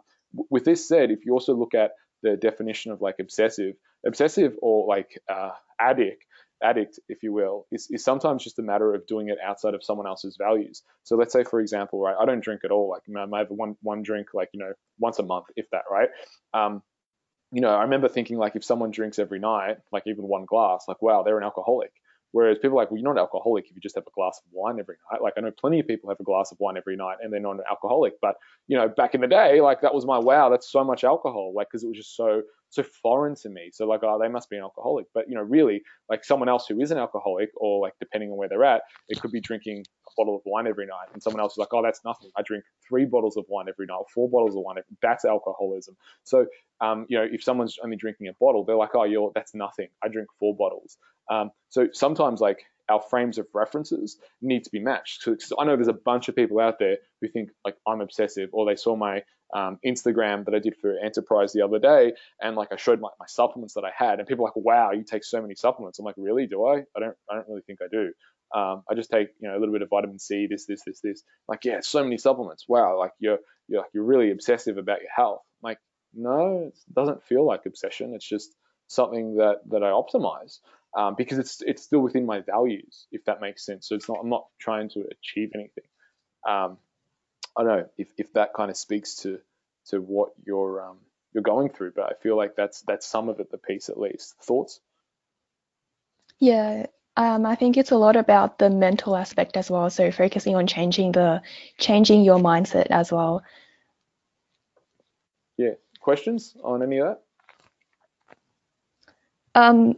with 0.49 0.65
this 0.65 0.87
said, 0.87 1.11
if 1.11 1.25
you 1.25 1.33
also 1.33 1.55
look 1.55 1.73
at 1.73 1.91
the 2.21 2.37
definition 2.37 2.91
of 2.91 3.01
like 3.01 3.15
obsessive, 3.19 3.75
obsessive 4.05 4.55
or 4.61 4.87
like 4.87 5.19
uh, 5.31 5.51
addict, 5.79 6.25
addict, 6.63 6.99
if 7.09 7.23
you 7.23 7.33
will, 7.33 7.67
is, 7.71 7.87
is 7.91 8.03
sometimes 8.03 8.43
just 8.43 8.59
a 8.59 8.63
matter 8.63 8.93
of 8.93 9.05
doing 9.05 9.29
it 9.29 9.37
outside 9.45 9.73
of 9.73 9.83
someone 9.83 10.07
else's 10.07 10.37
values. 10.37 10.81
So 11.03 11.15
let's 11.17 11.33
say, 11.33 11.43
for 11.43 11.59
example, 11.59 12.01
right, 12.01 12.15
I 12.19 12.25
don't 12.25 12.43
drink 12.43 12.61
at 12.63 12.71
all. 12.71 12.89
Like 12.89 13.01
I 13.15 13.25
might 13.25 13.39
have 13.39 13.49
one 13.49 13.75
one 13.81 14.01
drink, 14.01 14.29
like 14.33 14.49
you 14.53 14.59
know, 14.59 14.73
once 14.97 15.19
a 15.19 15.23
month, 15.23 15.45
if 15.55 15.69
that, 15.71 15.83
right? 15.91 16.09
Um, 16.53 16.81
you 17.51 17.61
know, 17.61 17.69
I 17.69 17.83
remember 17.83 18.07
thinking 18.07 18.37
like 18.37 18.55
if 18.55 18.63
someone 18.63 18.91
drinks 18.91 19.19
every 19.19 19.39
night, 19.39 19.77
like 19.91 20.03
even 20.07 20.27
one 20.27 20.45
glass, 20.45 20.85
like 20.87 21.01
wow, 21.01 21.23
they're 21.23 21.37
an 21.37 21.43
alcoholic. 21.43 21.91
Whereas 22.33 22.57
people 22.57 22.77
are 22.77 22.81
like, 22.81 22.91
well, 22.91 22.97
you're 22.97 23.05
not 23.05 23.19
an 23.19 23.19
alcoholic 23.19 23.65
if 23.69 23.75
you 23.75 23.79
just 23.79 23.95
have 23.95 24.07
a 24.07 24.11
glass 24.15 24.41
of 24.43 24.51
wine 24.51 24.79
every 24.79 24.95
night. 25.11 25.21
Like 25.21 25.33
I 25.37 25.41
know 25.41 25.51
plenty 25.51 25.79
of 25.79 25.87
people 25.87 26.09
have 26.09 26.19
a 26.19 26.23
glass 26.23 26.51
of 26.51 26.59
wine 26.59 26.77
every 26.77 26.95
night 26.95 27.17
and 27.21 27.31
they're 27.31 27.39
not 27.39 27.57
an 27.57 27.63
alcoholic. 27.69 28.13
But 28.21 28.35
you 28.67 28.75
know, 28.75 28.89
back 28.89 29.13
in 29.13 29.21
the 29.21 29.27
day, 29.27 29.61
like 29.61 29.81
that 29.81 29.93
was 29.93 30.05
my 30.05 30.17
wow, 30.17 30.49
that's 30.49 30.71
so 30.71 30.83
much 30.83 31.03
alcohol. 31.03 31.53
Like 31.55 31.67
because 31.67 31.83
it 31.83 31.87
was 31.87 31.97
just 31.97 32.17
so 32.17 32.41
so 32.73 32.83
foreign 32.83 33.35
to 33.35 33.49
me. 33.49 33.69
So 33.71 33.85
like, 33.85 34.01
oh, 34.03 34.19
they 34.19 34.27
must 34.27 34.49
be 34.49 34.57
an 34.57 34.63
alcoholic. 34.63 35.05
But 35.13 35.29
you 35.29 35.35
know, 35.35 35.43
really, 35.43 35.83
like 36.09 36.25
someone 36.25 36.49
else 36.49 36.65
who 36.67 36.81
is 36.81 36.91
an 36.91 36.97
alcoholic, 36.97 37.49
or 37.55 37.81
like 37.81 37.93
depending 37.99 38.31
on 38.31 38.37
where 38.37 38.49
they're 38.49 38.63
at, 38.63 38.81
it 39.09 39.21
could 39.21 39.31
be 39.31 39.39
drinking 39.39 39.85
a 40.07 40.11
bottle 40.17 40.35
of 40.35 40.41
wine 40.45 40.65
every 40.65 40.87
night, 40.87 41.07
and 41.13 41.21
someone 41.21 41.39
else 41.39 41.53
is 41.53 41.59
like, 41.59 41.73
oh, 41.73 41.83
that's 41.83 42.03
nothing. 42.03 42.31
I 42.35 42.41
drink 42.41 42.63
three 42.87 43.05
bottles 43.05 43.37
of 43.37 43.45
wine 43.47 43.65
every 43.69 43.85
night, 43.85 44.01
four 44.13 44.27
bottles 44.27 44.55
of 44.55 44.63
wine. 44.63 44.77
That's 45.01 45.23
alcoholism. 45.23 45.95
So 46.23 46.47
um, 46.81 47.05
you 47.09 47.17
know, 47.17 47.27
if 47.31 47.43
someone's 47.43 47.77
only 47.83 47.95
drinking 47.95 48.27
a 48.27 48.33
bottle, 48.33 48.65
they're 48.65 48.75
like, 48.75 48.95
oh, 48.95 49.03
you're 49.03 49.31
that's 49.35 49.53
nothing. 49.53 49.89
I 50.03 50.07
drink 50.07 50.27
four 50.39 50.55
bottles. 50.55 50.97
Um, 51.29 51.51
so 51.69 51.87
sometimes 51.93 52.41
like 52.41 52.65
our 52.89 53.01
frames 53.01 53.37
of 53.37 53.47
references 53.53 54.17
need 54.41 54.63
to 54.65 54.69
be 54.69 54.79
matched. 54.79 55.21
So, 55.21 55.35
I 55.57 55.63
know 55.63 55.75
there's 55.75 55.87
a 55.87 55.93
bunch 55.93 56.27
of 56.27 56.35
people 56.35 56.59
out 56.59 56.79
there 56.79 56.97
who 57.21 57.29
think 57.29 57.49
like 57.63 57.75
I'm 57.87 58.01
obsessive, 58.01 58.49
or 58.51 58.65
they 58.65 58.75
saw 58.75 58.95
my 58.95 59.23
um, 59.53 59.79
Instagram 59.85 60.45
that 60.45 60.55
I 60.55 60.59
did 60.59 60.75
for 60.81 60.97
Enterprise 60.97 61.53
the 61.53 61.61
other 61.61 61.79
day, 61.79 62.13
and 62.41 62.55
like 62.55 62.69
I 62.71 62.75
showed 62.77 62.99
my, 62.99 63.09
my 63.19 63.25
supplements 63.27 63.75
that 63.75 63.83
I 63.83 63.91
had, 63.95 64.19
and 64.19 64.27
people 64.27 64.45
like, 64.45 64.55
"Wow, 64.55 64.91
you 64.91 65.03
take 65.03 65.23
so 65.23 65.41
many 65.41 65.55
supplements." 65.55 65.99
I'm 65.99 66.05
like, 66.05 66.15
"Really? 66.17 66.47
Do 66.47 66.65
I? 66.65 66.83
I 66.95 66.99
don't. 66.99 67.15
I 67.29 67.35
don't 67.35 67.47
really 67.47 67.61
think 67.61 67.79
I 67.81 67.87
do. 67.91 68.11
Um, 68.53 68.83
I 68.89 68.93
just 68.95 69.09
take 69.09 69.29
you 69.39 69.49
know 69.49 69.57
a 69.57 69.59
little 69.59 69.73
bit 69.73 69.81
of 69.81 69.89
vitamin 69.89 70.19
C, 70.19 70.47
this, 70.49 70.65
this, 70.65 70.83
this, 70.85 70.99
this. 71.01 71.23
Like, 71.47 71.65
yeah, 71.65 71.79
so 71.81 72.03
many 72.03 72.17
supplements. 72.17 72.65
Wow, 72.67 72.99
like 72.99 73.11
you're 73.19 73.39
you're 73.67 73.81
like 73.81 73.89
you're 73.93 74.03
really 74.03 74.31
obsessive 74.31 74.77
about 74.77 75.01
your 75.01 75.11
health. 75.15 75.41
I'm 75.63 75.69
like, 75.69 75.79
no, 76.13 76.67
it 76.67 76.77
doesn't 76.93 77.23
feel 77.23 77.45
like 77.45 77.65
obsession. 77.65 78.13
It's 78.13 78.27
just 78.27 78.55
something 78.87 79.37
that 79.37 79.61
that 79.69 79.83
I 79.83 79.89
optimize 79.89 80.59
um, 80.95 81.15
because 81.17 81.39
it's 81.39 81.61
it's 81.61 81.83
still 81.83 81.99
within 81.99 82.25
my 82.25 82.41
values, 82.41 83.07
if 83.11 83.25
that 83.25 83.41
makes 83.41 83.65
sense. 83.65 83.87
So 83.87 83.95
it's 83.95 84.07
not 84.07 84.19
I'm 84.21 84.29
not 84.29 84.45
trying 84.59 84.89
to 84.89 85.03
achieve 85.11 85.51
anything. 85.55 85.85
Um, 86.47 86.77
I 87.55 87.63
don't 87.63 87.77
know 87.77 87.89
if, 87.97 88.07
if 88.17 88.33
that 88.33 88.53
kind 88.53 88.71
of 88.71 88.77
speaks 88.77 89.15
to 89.17 89.39
to 89.87 89.99
what 89.99 90.31
you're 90.45 90.85
um, 90.85 90.97
you're 91.33 91.43
going 91.43 91.69
through, 91.69 91.91
but 91.95 92.05
I 92.05 92.13
feel 92.21 92.37
like 92.37 92.55
that's 92.55 92.81
that's 92.81 93.05
some 93.05 93.29
of 93.29 93.39
it, 93.39 93.51
the 93.51 93.57
piece 93.57 93.89
at 93.89 93.99
least. 93.99 94.35
Thoughts? 94.41 94.79
Yeah, 96.39 96.87
um, 97.15 97.45
I 97.45 97.55
think 97.55 97.77
it's 97.77 97.91
a 97.91 97.97
lot 97.97 98.15
about 98.15 98.57
the 98.57 98.69
mental 98.69 99.15
aspect 99.15 99.55
as 99.55 99.69
well. 99.69 99.89
So 99.89 100.11
focusing 100.11 100.55
on 100.55 100.67
changing 100.67 101.11
the 101.11 101.41
changing 101.77 102.23
your 102.23 102.39
mindset 102.39 102.87
as 102.89 103.11
well. 103.11 103.43
Yeah. 105.57 105.73
Questions 105.99 106.57
on 106.63 106.83
any 106.83 106.97
of 106.97 107.07
that? 107.07 107.21
Um, 109.55 109.97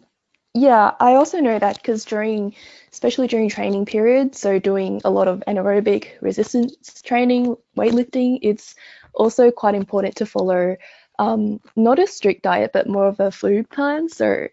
yeah, 0.55 0.91
I 0.99 1.15
also 1.15 1.41
know 1.41 1.59
that 1.59 1.75
because 1.75 2.05
during, 2.05 2.55
especially 2.91 3.27
during 3.27 3.49
training 3.49 3.85
periods, 3.85 4.39
so 4.39 4.57
doing 4.57 5.01
a 5.03 5.09
lot 5.09 5.27
of 5.27 5.43
anaerobic 5.47 6.21
resistance 6.21 7.01
training, 7.01 7.57
weightlifting, 7.77 8.39
it's 8.41 8.75
also 9.13 9.51
quite 9.51 9.75
important 9.75 10.15
to 10.17 10.25
follow 10.25 10.77
um, 11.19 11.59
not 11.75 11.99
a 11.99 12.07
strict 12.07 12.43
diet, 12.43 12.71
but 12.73 12.87
more 12.87 13.07
of 13.07 13.19
a 13.19 13.31
food 13.31 13.69
plan. 13.69 14.07
So 14.07 14.47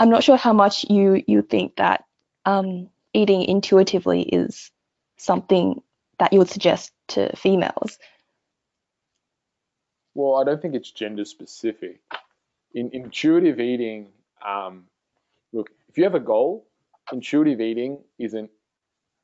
I'm 0.00 0.08
not 0.08 0.24
sure 0.24 0.38
how 0.38 0.54
much 0.54 0.86
you 0.88 1.22
you 1.26 1.42
think 1.42 1.76
that 1.76 2.04
um, 2.46 2.88
eating 3.12 3.44
intuitively 3.44 4.22
is 4.22 4.70
something 5.18 5.82
that 6.18 6.32
you 6.32 6.38
would 6.38 6.48
suggest 6.48 6.90
to 7.08 7.36
females? 7.36 7.98
Well, 10.14 10.36
I 10.36 10.44
don't 10.44 10.62
think 10.62 10.74
it's 10.74 10.90
gender 10.90 11.24
specific. 11.24 12.00
In 12.72 12.90
intuitive 12.92 13.60
eating, 13.60 14.08
um, 14.44 14.84
if 15.94 15.98
you 15.98 16.04
have 16.04 16.16
a 16.16 16.20
goal, 16.20 16.66
intuitive 17.12 17.60
eating 17.60 18.00
isn't 18.18 18.50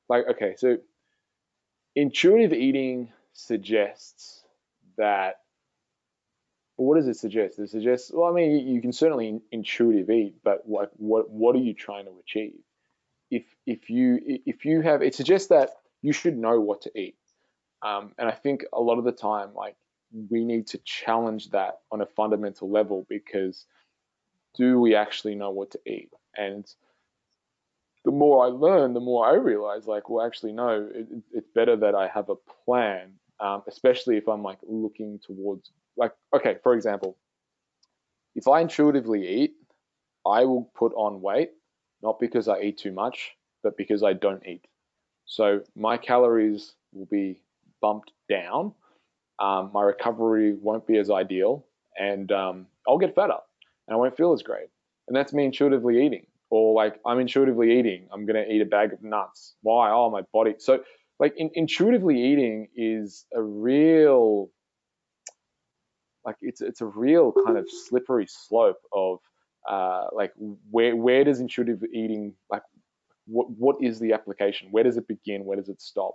like 0.09 0.25
okay. 0.31 0.55
So 0.57 0.79
intuitive 1.97 2.53
eating 2.53 3.09
suggests 3.33 4.45
that. 4.97 5.41
What 6.77 6.97
does 6.97 7.09
it 7.09 7.17
suggest? 7.17 7.59
It 7.59 7.69
suggests, 7.69 8.11
well, 8.15 8.31
I 8.31 8.33
mean, 8.33 8.67
you, 8.67 8.81
can 8.81 8.93
certainly 8.93 9.43
intuitive 9.53 10.09
eat, 10.09 10.37
but 10.43 10.63
what 10.65 10.93
what 10.97 11.29
what 11.29 11.57
are 11.57 11.59
you 11.59 11.75
trying 11.75 12.05
to 12.05 12.13
achieve? 12.21 12.61
If 13.33 13.43
if 13.67 13.91
you 13.91 14.21
if 14.25 14.65
you 14.65 14.81
have, 14.81 15.03
it 15.03 15.17
suggests 15.17 15.49
that 15.49 15.71
you 16.03 16.13
should 16.13 16.39
know 16.39 16.61
what 16.61 16.83
to 16.83 16.99
eat. 16.99 17.17
Um, 17.83 18.13
and 18.17 18.29
I 18.29 18.33
think 18.33 18.65
a 18.73 18.81
lot 18.81 18.99
of 18.99 19.05
the 19.05 19.13
time, 19.13 19.55
like 19.55 19.75
we 20.31 20.45
need 20.45 20.69
to 20.69 20.79
challenge 20.85 21.51
that 21.51 21.81
on 21.91 22.01
a 22.01 22.07
fundamental 22.07 22.71
level 22.71 23.07
because 23.09 23.67
do 24.55 24.81
we 24.81 24.95
actually 24.95 25.35
know 25.35 25.51
what 25.51 25.73
to 25.73 25.81
eat? 25.85 26.11
And 26.37 26.67
the 28.05 28.11
more 28.11 28.45
I 28.45 28.49
learn, 28.49 28.95
the 28.95 29.01
more 29.01 29.27
I 29.27 29.35
realize, 29.35 29.87
like, 29.87 30.09
well, 30.09 30.25
actually, 30.25 30.53
no, 30.53 30.89
it, 30.95 31.07
it's 31.33 31.49
better 31.55 31.77
that 31.77 31.95
I 31.95 32.09
have 32.09 32.29
a 32.31 32.37
plan, 32.65 33.13
um, 33.41 33.63
especially 33.69 34.17
if 34.17 34.29
I'm 34.29 34.43
like 34.43 34.59
looking 34.63 35.19
towards, 35.25 35.71
like, 35.97 36.13
okay, 36.35 36.57
for 36.63 36.75
example, 36.75 37.17
if 38.35 38.49
I 38.49 38.61
intuitively 38.61 39.27
eat, 39.29 39.55
I 40.27 40.45
will 40.45 40.71
put 40.75 40.93
on 40.95 41.21
weight, 41.21 41.51
not 42.03 42.21
because 42.21 42.49
I 42.49 42.61
eat 42.61 42.79
too 42.79 42.93
much, 42.93 43.33
but 43.63 43.77
because 43.77 44.03
I 44.03 44.13
don't 44.13 44.47
eat. 44.47 44.67
So 45.27 45.63
my 45.77 45.97
calories 45.97 46.75
will 46.93 47.07
be 47.07 47.43
bumped 47.81 48.13
down. 48.29 48.73
Um, 49.39 49.71
my 49.73 49.83
recovery 49.83 50.55
won't 50.55 50.87
be 50.87 50.99
as 50.99 51.11
ideal, 51.11 51.67
and 51.99 52.31
um, 52.33 52.67
I'll 52.87 52.99
get 52.99 53.15
fatter, 53.15 53.39
and 53.89 53.95
I 53.95 53.97
won't 53.97 54.17
feel 54.17 54.33
as 54.33 54.43
great. 54.43 54.69
And 55.11 55.17
that's 55.17 55.33
me 55.33 55.45
intuitively 55.45 56.07
eating 56.07 56.25
or 56.51 56.73
like 56.73 57.01
I'm 57.05 57.19
intuitively 57.19 57.81
eating, 57.81 58.07
I'm 58.13 58.27
gonna 58.27 58.45
eat 58.49 58.63
a 58.63 58.65
bag 58.65 58.93
of 58.93 59.03
nuts. 59.03 59.57
Why? 59.63 59.91
Oh, 59.91 60.09
my 60.09 60.23
body. 60.33 60.55
So 60.59 60.85
like 61.19 61.35
in, 61.37 61.51
intuitively 61.55 62.23
eating 62.23 62.69
is 62.77 63.27
a 63.35 63.43
real 63.43 64.51
like 66.25 66.37
it's 66.43 66.61
it's 66.61 66.81
a 66.81 66.87
real 66.87 67.33
kind 67.45 67.59
of 67.59 67.67
slippery 67.69 68.27
slope 68.29 68.79
of 68.95 69.19
uh, 69.69 70.07
like 70.13 70.33
where 70.71 70.95
where 70.95 71.25
does 71.25 71.41
intuitive 71.41 71.83
eating 71.93 72.35
like 72.49 72.63
what 73.27 73.51
what 73.51 73.77
is 73.81 73.99
the 73.99 74.13
application? 74.13 74.69
Where 74.71 74.85
does 74.85 74.97
it 74.97 75.09
begin? 75.09 75.45
Where 75.45 75.57
does 75.57 75.69
it 75.69 75.83
stop? 75.83 76.15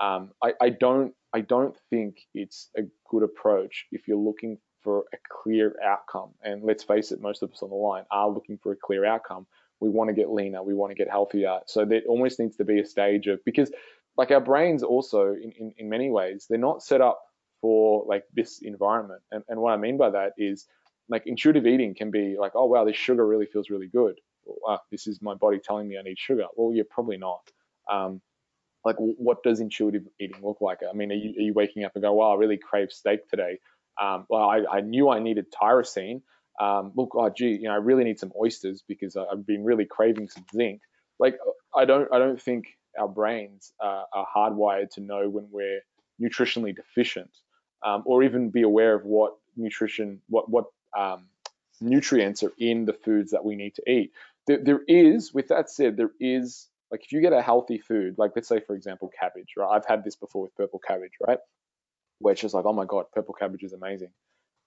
Um, 0.00 0.32
I, 0.42 0.54
I 0.60 0.70
don't 0.70 1.14
I 1.32 1.42
don't 1.42 1.76
think 1.90 2.16
it's 2.34 2.70
a 2.76 2.82
good 3.08 3.22
approach 3.22 3.86
if 3.92 4.08
you're 4.08 4.16
looking 4.16 4.58
for 4.82 5.04
a 5.12 5.16
clear 5.28 5.74
outcome. 5.84 6.30
And 6.42 6.62
let's 6.62 6.82
face 6.82 7.12
it, 7.12 7.20
most 7.20 7.42
of 7.42 7.52
us 7.52 7.62
on 7.62 7.70
the 7.70 7.76
line 7.76 8.04
are 8.10 8.28
looking 8.28 8.58
for 8.58 8.72
a 8.72 8.76
clear 8.76 9.04
outcome 9.04 9.46
we 9.82 9.88
want 9.88 10.08
to 10.08 10.14
get 10.14 10.30
leaner, 10.30 10.62
we 10.62 10.74
want 10.74 10.92
to 10.92 10.94
get 10.94 11.10
healthier. 11.10 11.58
So 11.66 11.84
there 11.84 12.02
almost 12.08 12.38
needs 12.38 12.56
to 12.56 12.64
be 12.64 12.78
a 12.78 12.86
stage 12.86 13.26
of 13.26 13.44
because 13.44 13.72
like 14.16 14.30
our 14.30 14.40
brains 14.40 14.84
also 14.84 15.32
in, 15.32 15.52
in, 15.58 15.74
in 15.76 15.88
many 15.88 16.08
ways, 16.08 16.46
they're 16.48 16.58
not 16.58 16.84
set 16.84 17.00
up 17.00 17.20
for 17.60 18.04
like 18.06 18.24
this 18.32 18.60
environment. 18.62 19.22
And, 19.32 19.42
and 19.48 19.60
what 19.60 19.72
I 19.72 19.76
mean 19.76 19.96
by 19.96 20.10
that 20.10 20.32
is 20.38 20.66
like 21.08 21.26
intuitive 21.26 21.66
eating 21.66 21.94
can 21.94 22.12
be 22.12 22.36
like, 22.38 22.52
oh 22.54 22.66
wow, 22.66 22.84
this 22.84 22.96
sugar 22.96 23.26
really 23.26 23.46
feels 23.46 23.70
really 23.70 23.88
good. 23.88 24.20
Wow, 24.46 24.80
this 24.92 25.08
is 25.08 25.20
my 25.20 25.34
body 25.34 25.58
telling 25.58 25.88
me 25.88 25.98
I 25.98 26.02
need 26.02 26.18
sugar. 26.18 26.46
Well, 26.54 26.72
you're 26.72 26.84
probably 26.84 27.16
not. 27.16 27.50
Um, 27.90 28.20
like 28.84 28.96
what 28.98 29.42
does 29.42 29.58
intuitive 29.58 30.06
eating 30.20 30.40
look 30.42 30.60
like? 30.60 30.78
I 30.88 30.92
mean, 30.92 31.10
are 31.10 31.16
you, 31.16 31.30
are 31.30 31.42
you 31.42 31.52
waking 31.54 31.84
up 31.84 31.92
and 31.96 32.02
go, 32.02 32.12
wow, 32.12 32.32
I 32.32 32.36
really 32.36 32.56
crave 32.56 32.92
steak 32.92 33.28
today. 33.28 33.58
Um, 34.00 34.26
well, 34.28 34.42
I, 34.42 34.64
I 34.70 34.80
knew 34.80 35.10
I 35.10 35.18
needed 35.18 35.46
tyrosine, 35.52 36.22
um, 36.60 36.92
look, 36.94 37.10
oh 37.14 37.30
gee, 37.30 37.56
you 37.56 37.64
know, 37.64 37.72
I 37.72 37.76
really 37.76 38.04
need 38.04 38.18
some 38.18 38.32
oysters 38.40 38.82
because 38.86 39.16
I've 39.16 39.46
been 39.46 39.64
really 39.64 39.84
craving 39.84 40.28
some 40.28 40.44
zinc. 40.54 40.80
Like, 41.18 41.38
I 41.74 41.84
don't, 41.84 42.08
I 42.12 42.18
don't 42.18 42.40
think 42.40 42.66
our 42.98 43.08
brains 43.08 43.72
uh, 43.82 44.04
are 44.12 44.26
hardwired 44.36 44.90
to 44.90 45.00
know 45.00 45.28
when 45.28 45.48
we're 45.50 45.80
nutritionally 46.20 46.74
deficient, 46.74 47.30
um, 47.84 48.02
or 48.06 48.22
even 48.22 48.50
be 48.50 48.62
aware 48.62 48.94
of 48.94 49.04
what 49.04 49.34
nutrition, 49.56 50.20
what 50.28 50.48
what 50.50 50.66
um, 50.96 51.26
nutrients 51.80 52.42
are 52.42 52.52
in 52.58 52.84
the 52.84 52.92
foods 52.92 53.30
that 53.30 53.44
we 53.44 53.56
need 53.56 53.74
to 53.74 53.90
eat. 53.90 54.12
There, 54.46 54.62
there 54.62 54.80
is, 54.86 55.32
with 55.32 55.48
that 55.48 55.70
said, 55.70 55.96
there 55.96 56.12
is 56.20 56.68
like 56.90 57.02
if 57.04 57.12
you 57.12 57.22
get 57.22 57.32
a 57.32 57.40
healthy 57.40 57.78
food, 57.78 58.16
like 58.18 58.32
let's 58.36 58.48
say 58.48 58.60
for 58.60 58.76
example 58.76 59.10
cabbage, 59.18 59.54
right? 59.56 59.74
I've 59.74 59.86
had 59.86 60.04
this 60.04 60.16
before 60.16 60.42
with 60.42 60.54
purple 60.54 60.80
cabbage, 60.86 61.12
right? 61.26 61.38
Where 62.22 62.32
it's 62.32 62.40
just 62.40 62.54
like, 62.54 62.64
oh 62.64 62.72
my 62.72 62.86
god, 62.86 63.06
purple 63.12 63.34
cabbage 63.34 63.62
is 63.64 63.74
amazing 63.74 64.10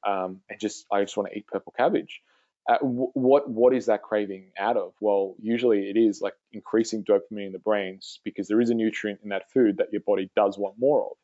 um, 0.06 0.42
and 0.50 0.60
just 0.60 0.86
I 0.92 1.02
just 1.04 1.18
want 1.18 1.32
to 1.32 1.38
eat 1.38 1.48
purple 1.48 1.74
cabbage. 1.76 2.22
Uh, 2.68 2.78
what 2.80 3.50
what 3.50 3.74
is 3.76 3.88
that 3.88 4.02
craving 4.02 4.52
out 4.58 4.78
of? 4.78 4.94
Well, 5.00 5.36
usually 5.40 5.90
it 5.90 5.98
is 5.98 6.22
like 6.22 6.34
increasing 6.52 7.04
dopamine 7.04 7.48
in 7.48 7.52
the 7.52 7.60
brains 7.60 8.20
because 8.24 8.48
there 8.48 8.62
is 8.62 8.70
a 8.70 8.74
nutrient 8.74 9.20
in 9.24 9.30
that 9.30 9.52
food 9.52 9.78
that 9.78 9.92
your 9.92 10.02
body 10.02 10.32
does 10.36 10.58
want 10.58 10.76
more 10.80 11.06
of. 11.06 11.18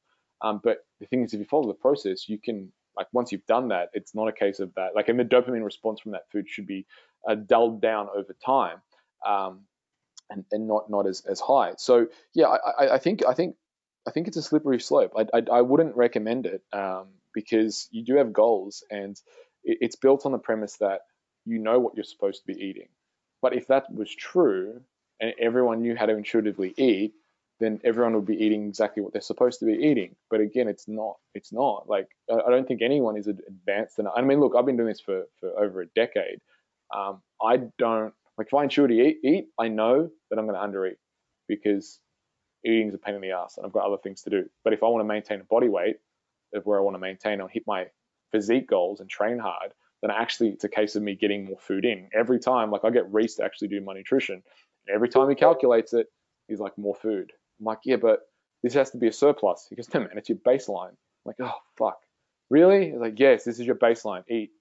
Um, 0.48 0.62
but 0.64 0.80
the 1.00 1.08
thing 1.08 1.24
is, 1.24 1.34
if 1.34 1.40
you 1.40 1.46
follow 1.46 1.68
the 1.68 1.74
process, 1.74 2.30
you 2.30 2.38
can 2.38 2.72
like 2.96 3.08
once 3.12 3.32
you've 3.32 3.46
done 3.48 3.70
that, 3.70 3.90
it's 3.94 4.14
not 4.14 4.28
a 4.28 4.32
case 4.32 4.60
of 4.60 4.74
that. 4.76 4.96
Like, 4.96 5.10
and 5.10 5.20
the 5.20 5.24
dopamine 5.26 5.64
response 5.64 6.00
from 6.00 6.12
that 6.12 6.30
food 6.32 6.48
should 6.48 6.68
be 6.68 6.86
uh, 7.28 7.36
dulled 7.36 7.82
down 7.82 8.10
over 8.16 8.36
time, 8.46 8.82
um, 9.28 9.62
and 10.30 10.46
and 10.52 10.68
not 10.68 10.92
not 10.92 11.08
as 11.08 11.24
as 11.28 11.40
high. 11.40 11.74
So 11.78 12.08
yeah, 12.36 12.48
I, 12.48 12.90
I 12.96 12.98
think 13.00 13.26
I 13.28 13.34
think 13.34 13.56
I 14.08 14.12
think 14.12 14.28
it's 14.28 14.38
a 14.38 14.42
slippery 14.42 14.80
slope. 14.80 15.14
I 15.16 15.26
I, 15.38 15.44
I 15.52 15.62
wouldn't 15.62 15.96
recommend 15.96 16.46
it. 16.46 16.64
Um, 16.74 17.08
because 17.34 17.88
you 17.92 18.04
do 18.04 18.16
have 18.16 18.34
goals 18.34 18.84
and 18.90 19.20
it's 19.64 19.96
built 19.96 20.26
on 20.26 20.32
the 20.32 20.40
premise 20.40 20.78
that 20.78 21.02
you 21.46 21.60
know 21.60 21.80
what 21.80 21.96
you're 21.96 22.04
supposed 22.04 22.42
to 22.42 22.54
be 22.54 22.60
eating. 22.60 22.88
But 23.42 23.56
if 23.56 23.68
that 23.68 23.92
was 23.94 24.14
true 24.14 24.82
and 25.20 25.34
everyone 25.40 25.82
knew 25.82 25.96
how 25.96 26.08
to 26.08 26.16
intuitively 26.16 26.74
eat, 26.78 27.14
then 27.60 27.80
everyone 27.84 28.16
would 28.16 28.26
be 28.26 28.44
eating 28.44 28.68
exactly 28.68 29.04
what 29.04 29.14
they're 29.14 29.22
supposed 29.22 29.60
to 29.60 29.66
be 29.66 29.74
eating. 29.74 30.16
But 30.32 30.42
again, 30.42 30.68
it's 30.68 30.88
not. 30.88 31.18
It's 31.36 31.54
not. 31.54 31.88
Like 31.88 32.08
I 32.32 32.50
don't 32.50 32.68
think 32.68 32.82
anyone 32.82 33.18
is 33.18 33.28
advanced 33.28 34.00
enough. 34.00 34.14
I 34.16 34.22
mean, 34.22 34.40
look, 34.40 34.54
I've 34.58 34.66
been 34.66 34.78
doing 34.78 34.90
this 34.90 35.02
for 35.02 35.26
for 35.40 35.50
over 35.60 35.82
a 35.82 35.88
decade. 35.96 36.40
Um, 36.96 37.22
I 37.42 37.58
don't 37.78 38.14
like 38.38 38.48
if 38.48 38.54
I 38.54 38.64
intuitively 38.64 39.08
eat, 39.08 39.20
eat, 39.24 39.46
I 39.60 39.68
know 39.68 40.10
that 40.30 40.40
I'm 40.40 40.48
going 40.48 40.60
to 40.60 40.78
undereat 40.78 40.98
because 41.48 42.00
eating 42.66 42.90
is 42.90 42.94
a 42.94 42.98
pain 42.98 43.16
in 43.16 43.22
the 43.22 43.32
ass 43.32 43.58
and 43.58 43.66
I've 43.66 43.74
got 43.74 43.86
other 43.86 43.98
things 43.98 44.22
to 44.24 44.30
do. 44.30 44.50
But 44.64 44.74
if 44.74 44.84
I 44.84 44.88
want 44.88 45.02
to 45.02 45.08
maintain 45.08 45.42
a 45.42 45.44
body 45.44 45.70
weight, 45.70 45.98
of 46.54 46.66
where 46.66 46.80
I 46.80 46.82
want 46.82 46.96
to 46.96 47.00
maintain 47.00 47.42
or 47.42 47.50
hit 47.50 47.64
my 47.68 47.88
physique 48.32 48.68
goals 48.68 49.00
and 49.00 49.10
train 49.10 49.40
hard, 49.40 49.72
then 50.02 50.12
actually 50.12 50.50
it's 50.50 50.64
a 50.64 50.70
case 50.70 50.96
of 50.96 51.04
me 51.04 51.16
getting 51.16 51.46
more 51.46 51.60
food 51.60 51.86
in. 51.86 52.10
Every 52.14 52.40
time, 52.40 52.72
like 52.72 52.84
I 52.84 52.90
get 52.90 53.12
Reese 53.12 53.36
to 53.36 53.44
actually 53.44 53.70
do 53.70 53.82
my 53.82 53.94
nutrition. 53.94 54.44
Every 54.94 55.10
time 55.10 55.30
he 55.30 55.36
calculates 55.36 55.94
it, 55.94 56.08
he's 56.48 56.60
like, 56.60 56.78
more 56.78 56.96
food. 56.96 57.32
I'm 57.60 57.66
like, 57.66 57.80
yeah, 57.86 57.98
but 57.98 58.22
this 58.64 58.74
has 58.74 58.92
to 58.92 58.98
be 58.98 59.08
a 59.08 59.14
surplus. 59.14 59.68
He 59.70 59.76
goes, 59.76 59.94
no, 59.94 60.02
man, 60.02 60.18
it's 60.18 60.30
your 60.30 60.40
baseline. 60.40 60.90
I'm 60.90 60.98
like, 61.26 61.38
oh, 61.40 61.58
fuck. 61.78 62.00
Really? 62.50 62.92
He's 62.92 63.00
like, 63.00 63.20
yes, 63.20 63.44
this 63.44 63.60
is 63.60 63.66
your 63.66 63.76
baseline. 63.76 64.24
Eat. 64.30 64.52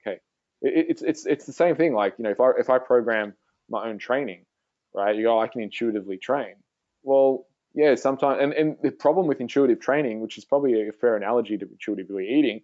Okay. 0.00 0.18
It, 0.62 0.86
it's, 0.88 1.02
it's, 1.02 1.26
it's 1.26 1.46
the 1.46 1.52
same 1.52 1.76
thing. 1.76 1.92
Like, 1.94 2.14
you 2.18 2.24
know, 2.24 2.30
if 2.30 2.40
I, 2.40 2.52
if 2.58 2.70
I 2.70 2.78
program 2.78 3.34
my 3.68 3.86
own 3.86 3.98
training, 3.98 4.46
right, 4.94 5.14
you 5.14 5.22
go, 5.24 5.38
I 5.40 5.46
can 5.46 5.60
intuitively 5.60 6.16
train. 6.16 6.54
Well, 7.02 7.46
yeah, 7.74 7.94
sometimes, 7.94 8.42
and, 8.42 8.52
and 8.52 8.76
the 8.82 8.90
problem 8.90 9.26
with 9.26 9.40
intuitive 9.40 9.80
training, 9.80 10.20
which 10.20 10.38
is 10.38 10.44
probably 10.44 10.88
a 10.88 10.92
fair 10.92 11.16
analogy 11.16 11.56
to 11.58 11.66
intuitively 11.66 12.28
eating, 12.28 12.62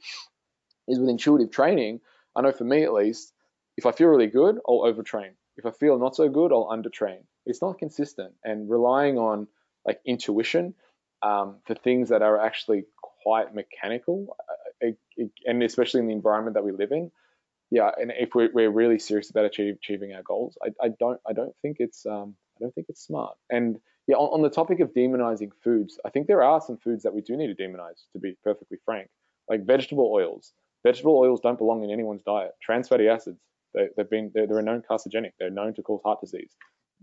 is 0.88 0.98
with 0.98 1.08
intuitive 1.08 1.50
training, 1.50 2.00
I 2.34 2.42
know 2.42 2.52
for 2.52 2.64
me 2.64 2.82
at 2.84 2.92
least, 2.92 3.32
if 3.76 3.86
I 3.86 3.92
feel 3.92 4.08
really 4.08 4.26
good, 4.26 4.58
I'll 4.68 4.80
overtrain. 4.80 5.30
If 5.56 5.66
I 5.66 5.70
feel 5.70 5.98
not 5.98 6.16
so 6.16 6.28
good, 6.28 6.52
I'll 6.52 6.66
undertrain. 6.66 7.20
It's 7.46 7.62
not 7.62 7.78
consistent, 7.78 8.34
and 8.44 8.68
relying 8.68 9.18
on 9.18 9.46
like 9.86 10.00
intuition 10.04 10.74
um, 11.22 11.56
for 11.66 11.74
things 11.74 12.08
that 12.08 12.22
are 12.22 12.40
actually 12.40 12.84
quite 13.22 13.54
mechanical, 13.54 14.36
uh, 14.82 14.90
and 15.46 15.62
especially 15.62 16.00
in 16.00 16.06
the 16.08 16.12
environment 16.12 16.54
that 16.54 16.64
we 16.64 16.72
live 16.72 16.92
in, 16.92 17.10
yeah. 17.70 17.90
And 17.96 18.12
if 18.16 18.34
we're, 18.34 18.50
we're 18.52 18.70
really 18.70 18.98
serious 18.98 19.30
about 19.30 19.44
achieve, 19.44 19.76
achieving 19.76 20.12
our 20.12 20.22
goals, 20.22 20.58
I, 20.62 20.86
I 20.86 20.88
don't 20.88 21.20
I 21.28 21.32
don't 21.32 21.54
think 21.62 21.78
it's 21.80 22.04
um, 22.06 22.36
I 22.56 22.58
don't 22.60 22.74
think 22.74 22.88
it's 22.88 23.04
smart. 23.04 23.36
And 23.50 23.78
yeah, 24.06 24.16
on, 24.16 24.34
on, 24.34 24.42
the 24.42 24.50
topic 24.50 24.80
of 24.80 24.92
demonizing 24.92 25.50
foods, 25.64 25.98
I 26.04 26.10
think 26.10 26.26
there 26.26 26.42
are 26.42 26.60
some 26.60 26.76
foods 26.76 27.02
that 27.02 27.14
we 27.14 27.20
do 27.20 27.36
need 27.36 27.56
to 27.56 27.62
demonize, 27.62 28.04
to 28.12 28.18
be 28.18 28.36
perfectly 28.44 28.78
frank, 28.84 29.08
like 29.48 29.64
vegetable 29.64 30.10
oils. 30.12 30.52
Vegetable 30.84 31.18
oils 31.18 31.40
don't 31.40 31.58
belong 31.58 31.82
in 31.82 31.90
anyone's 31.90 32.22
diet. 32.22 32.52
Trans 32.62 32.88
fatty 32.88 33.08
acids, 33.08 33.40
they, 33.74 33.88
have 33.98 34.10
been 34.10 34.30
they're, 34.34 34.46
they're 34.46 34.60
a 34.60 34.62
known 34.62 34.82
carcinogenic. 34.88 35.32
They're 35.38 35.50
known 35.50 35.74
to 35.74 35.82
cause 35.82 36.00
heart 36.04 36.20
disease. 36.20 36.52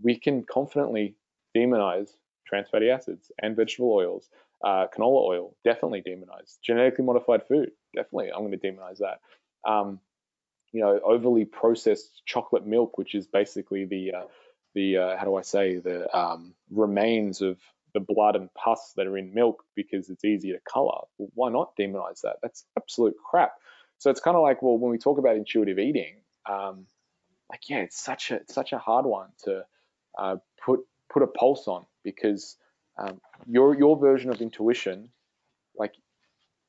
We 0.02 0.18
can 0.18 0.44
confidently 0.44 1.14
demonize 1.56 2.10
trans 2.46 2.68
fatty 2.70 2.90
acids 2.90 3.30
and 3.42 3.56
vegetable 3.56 3.92
oils. 3.92 4.28
Uh, 4.62 4.86
canola 4.86 5.28
oil, 5.28 5.56
definitely 5.64 6.00
demonized. 6.00 6.58
Genetically 6.62 7.04
modified 7.04 7.46
food, 7.46 7.70
definitely, 7.94 8.30
I'm 8.32 8.46
going 8.46 8.58
to 8.58 8.58
demonize 8.58 8.98
that. 8.98 9.20
Um, 9.70 10.00
you 10.72 10.80
know, 10.80 10.98
overly 11.04 11.44
processed 11.44 12.22
chocolate 12.26 12.66
milk, 12.66 12.98
which 12.98 13.14
is 13.14 13.26
basically 13.26 13.84
the 13.84 14.12
uh, 14.12 14.22
the 14.74 14.98
uh, 14.98 15.16
how 15.16 15.24
do 15.24 15.36
I 15.36 15.42
say 15.42 15.76
the 15.76 16.14
um, 16.16 16.54
remains 16.70 17.40
of 17.42 17.58
the 17.94 18.00
blood 18.00 18.36
and 18.36 18.52
pus 18.54 18.92
that 18.96 19.06
are 19.06 19.16
in 19.16 19.32
milk 19.32 19.64
because 19.76 20.10
it's 20.10 20.24
easy 20.24 20.52
to 20.52 20.58
color. 20.68 21.02
Well, 21.16 21.30
why 21.34 21.50
not 21.50 21.76
demonize 21.76 22.22
that? 22.22 22.36
That's 22.42 22.64
absolute 22.76 23.14
crap. 23.24 23.52
So 23.98 24.10
it's 24.10 24.20
kind 24.20 24.36
of 24.36 24.42
like, 24.42 24.62
well, 24.62 24.76
when 24.76 24.90
we 24.90 24.98
talk 24.98 25.18
about 25.18 25.36
intuitive 25.36 25.78
eating, 25.78 26.16
um, 26.50 26.86
like 27.48 27.68
yeah, 27.68 27.78
it's 27.78 27.98
such 27.98 28.30
a 28.30 28.40
such 28.48 28.72
a 28.72 28.78
hard 28.78 29.06
one 29.06 29.28
to 29.44 29.64
uh, 30.18 30.36
put 30.64 30.80
put 31.08 31.22
a 31.22 31.26
pulse 31.26 31.68
on 31.68 31.86
because 32.02 32.56
um, 32.98 33.20
your 33.46 33.76
your 33.76 33.96
version 33.96 34.30
of 34.30 34.40
intuition, 34.40 35.10
like 35.76 35.94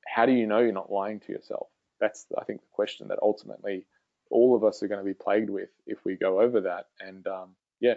how 0.06 0.26
do 0.26 0.32
you 0.32 0.46
know 0.46 0.60
you're 0.60 0.72
not 0.72 0.92
lying 0.92 1.20
to 1.22 1.32
yourself? 1.32 1.68
That's 2.00 2.26
I 2.38 2.44
think 2.44 2.62
the 2.62 2.68
question 2.72 3.08
that 3.08 3.20
ultimately 3.22 3.86
all 4.30 4.56
of 4.56 4.64
us 4.64 4.84
are 4.84 4.88
going 4.88 5.00
to 5.00 5.06
be 5.06 5.14
plagued 5.14 5.50
with 5.50 5.70
if 5.86 6.04
we 6.04 6.16
go 6.16 6.42
over 6.42 6.62
that. 6.62 6.88
And 7.00 7.26
um, 7.28 7.56
yeah. 7.80 7.96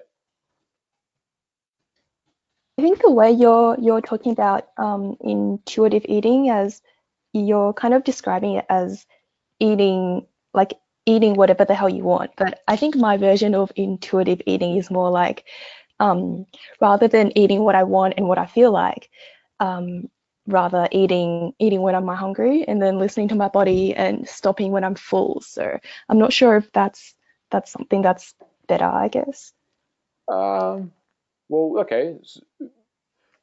I 2.78 2.82
think 2.82 3.00
the 3.02 3.10
way 3.10 3.32
you're 3.32 3.76
you're 3.80 4.00
talking 4.00 4.32
about 4.32 4.68
um, 4.78 5.16
intuitive 5.20 6.04
eating 6.08 6.50
as 6.50 6.80
you're 7.32 7.72
kind 7.74 7.94
of 7.94 8.04
describing 8.04 8.54
it 8.54 8.66
as 8.68 9.06
eating 9.60 10.26
like 10.54 10.74
eating 11.06 11.34
whatever 11.34 11.64
the 11.64 11.74
hell 11.74 11.88
you 11.88 12.04
want. 12.04 12.32
But 12.36 12.62
I 12.68 12.76
think 12.76 12.96
my 12.96 13.16
version 13.16 13.54
of 13.54 13.72
intuitive 13.76 14.42
eating 14.46 14.76
is 14.76 14.90
more 14.90 15.10
like 15.10 15.44
um, 16.00 16.46
rather 16.80 17.08
than 17.08 17.36
eating 17.38 17.62
what 17.62 17.74
I 17.76 17.84
want 17.84 18.14
and 18.18 18.28
what 18.28 18.38
I 18.38 18.46
feel 18.46 18.72
like, 18.72 19.10
um, 19.60 20.08
rather 20.46 20.88
eating 20.92 21.54
eating 21.58 21.82
when 21.82 21.94
I'm 21.94 22.08
hungry 22.08 22.64
and 22.68 22.80
then 22.82 22.98
listening 22.98 23.28
to 23.28 23.36
my 23.36 23.48
body 23.48 23.94
and 23.94 24.28
stopping 24.28 24.72
when 24.72 24.84
I'm 24.84 24.94
full. 24.96 25.40
So 25.42 25.78
I'm 26.08 26.18
not 26.18 26.32
sure 26.32 26.56
if 26.56 26.72
that's 26.72 27.14
that's 27.50 27.72
something 27.72 28.02
that's 28.02 28.34
better, 28.68 28.86
I 28.86 29.08
guess. 29.08 29.52
Um, 30.28 30.92
well, 31.48 31.80
okay. 31.80 32.16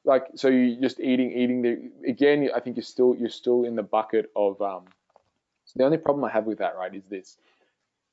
Like 0.03 0.27
so, 0.35 0.49
you're 0.49 0.79
just 0.81 0.99
eating 0.99 1.31
eating 1.31 1.61
the 1.63 1.91
again. 2.07 2.49
I 2.55 2.59
think 2.59 2.75
you're 2.75 2.83
still 2.83 3.15
you're 3.17 3.29
still 3.29 3.63
in 3.63 3.75
the 3.75 3.83
bucket 3.83 4.31
of. 4.35 4.61
Um, 4.61 4.85
so 5.65 5.73
the 5.77 5.83
only 5.83 5.97
problem 5.97 6.23
I 6.23 6.29
have 6.29 6.45
with 6.45 6.59
that, 6.59 6.77
right, 6.77 6.93
is 6.93 7.05
this: 7.09 7.37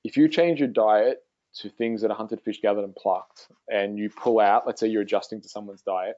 if 0.04 0.16
you 0.16 0.28
change 0.28 0.58
your 0.58 0.68
diet 0.68 1.22
to 1.56 1.68
things 1.68 2.00
that 2.00 2.10
are 2.10 2.16
hunted, 2.16 2.40
fish, 2.40 2.60
gathered, 2.62 2.84
and 2.84 2.96
plucked, 2.96 3.48
and 3.70 3.98
you 3.98 4.08
pull 4.08 4.40
out, 4.40 4.66
let's 4.66 4.80
say 4.80 4.86
you're 4.86 5.02
adjusting 5.02 5.42
to 5.42 5.48
someone's 5.48 5.82
diet, 5.82 6.16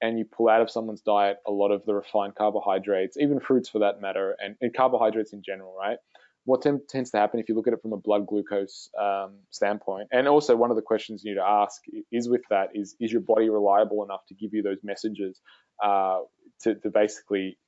and 0.00 0.16
you 0.18 0.24
pull 0.24 0.48
out 0.48 0.60
of 0.60 0.70
someone's 0.70 1.00
diet 1.00 1.38
a 1.46 1.50
lot 1.50 1.72
of 1.72 1.84
the 1.86 1.94
refined 1.94 2.36
carbohydrates, 2.36 3.16
even 3.16 3.40
fruits 3.40 3.68
for 3.68 3.80
that 3.80 4.00
matter, 4.00 4.36
and, 4.42 4.56
and 4.60 4.72
carbohydrates 4.74 5.32
in 5.32 5.42
general, 5.42 5.74
right? 5.76 5.98
What 6.46 6.62
tends 6.62 7.10
to 7.10 7.18
happen 7.18 7.40
if 7.40 7.48
you 7.48 7.54
look 7.54 7.66
at 7.66 7.74
it 7.74 7.82
from 7.82 7.92
a 7.92 7.96
blood 7.96 8.26
glucose 8.26 8.88
um, 8.98 9.34
standpoint, 9.50 10.08
and 10.12 10.26
also 10.26 10.56
one 10.56 10.70
of 10.70 10.76
the 10.76 10.82
questions 10.82 11.22
you 11.22 11.32
need 11.32 11.40
to 11.40 11.46
ask 11.46 11.82
is 12.10 12.28
with 12.28 12.42
that 12.50 12.70
is 12.74 12.96
is 13.00 13.12
your 13.12 13.20
body 13.20 13.50
reliable 13.50 14.02
enough 14.04 14.24
to 14.28 14.34
give 14.34 14.54
you 14.54 14.62
those 14.62 14.78
messages 14.82 15.40
uh, 15.84 16.20
to, 16.62 16.76
to 16.76 16.90
basically 16.90 17.58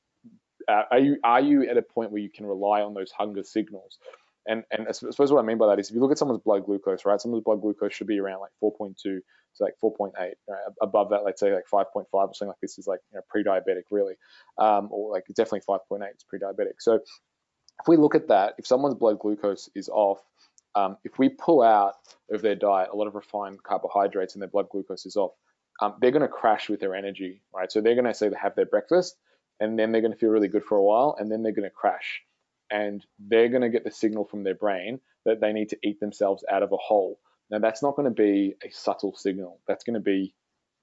uh, 0.68 0.82
are 0.90 0.98
you 0.98 1.16
are 1.24 1.40
you 1.40 1.68
at 1.68 1.76
a 1.76 1.82
point 1.82 2.12
where 2.12 2.20
you 2.20 2.30
can 2.30 2.46
rely 2.46 2.82
on 2.82 2.94
those 2.94 3.10
hunger 3.10 3.42
signals? 3.42 3.98
And 4.46 4.64
and 4.70 4.88
I 4.88 4.92
suppose 4.92 5.32
what 5.32 5.42
I 5.42 5.46
mean 5.46 5.58
by 5.58 5.66
that 5.68 5.78
is 5.78 5.88
if 5.88 5.94
you 5.94 6.00
look 6.00 6.12
at 6.12 6.18
someone's 6.18 6.42
blood 6.42 6.64
glucose, 6.64 7.04
right? 7.04 7.20
Someone's 7.20 7.44
blood 7.44 7.60
glucose 7.60 7.94
should 7.94 8.06
be 8.06 8.18
around 8.18 8.40
like 8.40 8.52
4.2 8.62 8.96
to 9.02 9.20
like 9.60 9.74
4.8. 9.82 10.12
Right? 10.16 10.34
Above 10.80 11.10
that, 11.10 11.24
let's 11.24 11.40
say 11.40 11.52
like 11.52 11.64
5.5 11.72 12.06
or 12.12 12.34
something 12.34 12.48
like 12.48 12.60
this 12.62 12.78
is 12.78 12.86
like 12.86 13.00
you 13.12 13.16
know, 13.16 13.22
pre-diabetic 13.28 13.82
really, 13.90 14.14
um, 14.58 14.88
or 14.90 15.10
like 15.10 15.24
definitely 15.34 15.62
5.8 15.68 16.02
is 16.16 16.24
pre-diabetic. 16.28 16.74
So 16.78 17.00
if 17.80 17.88
we 17.88 17.96
look 17.96 18.14
at 18.14 18.28
that, 18.28 18.54
if 18.58 18.66
someone's 18.66 18.94
blood 18.96 19.18
glucose 19.18 19.68
is 19.74 19.88
off, 19.88 20.20
um, 20.74 20.96
if 21.04 21.18
we 21.18 21.28
pull 21.28 21.62
out 21.62 21.94
of 22.30 22.42
their 22.42 22.54
diet 22.54 22.90
a 22.92 22.96
lot 22.96 23.06
of 23.06 23.14
refined 23.14 23.62
carbohydrates 23.62 24.34
and 24.34 24.42
their 24.42 24.48
blood 24.48 24.68
glucose 24.70 25.06
is 25.06 25.16
off, 25.16 25.32
um, 25.80 25.94
they're 26.00 26.10
going 26.10 26.22
to 26.22 26.28
crash 26.28 26.68
with 26.68 26.80
their 26.80 26.94
energy, 26.94 27.40
right? 27.54 27.70
So 27.70 27.80
they're 27.80 27.94
going 27.94 28.04
to 28.04 28.14
say 28.14 28.28
they 28.28 28.36
have 28.40 28.56
their 28.56 28.66
breakfast, 28.66 29.16
and 29.60 29.78
then 29.78 29.92
they're 29.92 30.00
going 30.00 30.12
to 30.12 30.18
feel 30.18 30.30
really 30.30 30.48
good 30.48 30.64
for 30.64 30.76
a 30.76 30.82
while, 30.82 31.16
and 31.18 31.30
then 31.30 31.42
they're 31.42 31.52
going 31.52 31.68
to 31.68 31.74
crash 31.74 32.22
and 32.70 33.04
they're 33.18 33.48
going 33.48 33.62
to 33.62 33.68
get 33.68 33.84
the 33.84 33.90
signal 33.90 34.24
from 34.24 34.44
their 34.44 34.54
brain 34.54 35.00
that 35.24 35.40
they 35.40 35.52
need 35.52 35.70
to 35.70 35.78
eat 35.82 36.00
themselves 36.00 36.44
out 36.50 36.62
of 36.62 36.72
a 36.72 36.76
hole. 36.76 37.18
Now, 37.50 37.58
that's 37.58 37.82
not 37.82 37.96
going 37.96 38.08
to 38.08 38.14
be 38.14 38.54
a 38.64 38.70
subtle 38.70 39.14
signal. 39.16 39.60
That's 39.66 39.84
going 39.84 39.94
to 39.94 40.00
be, 40.00 40.34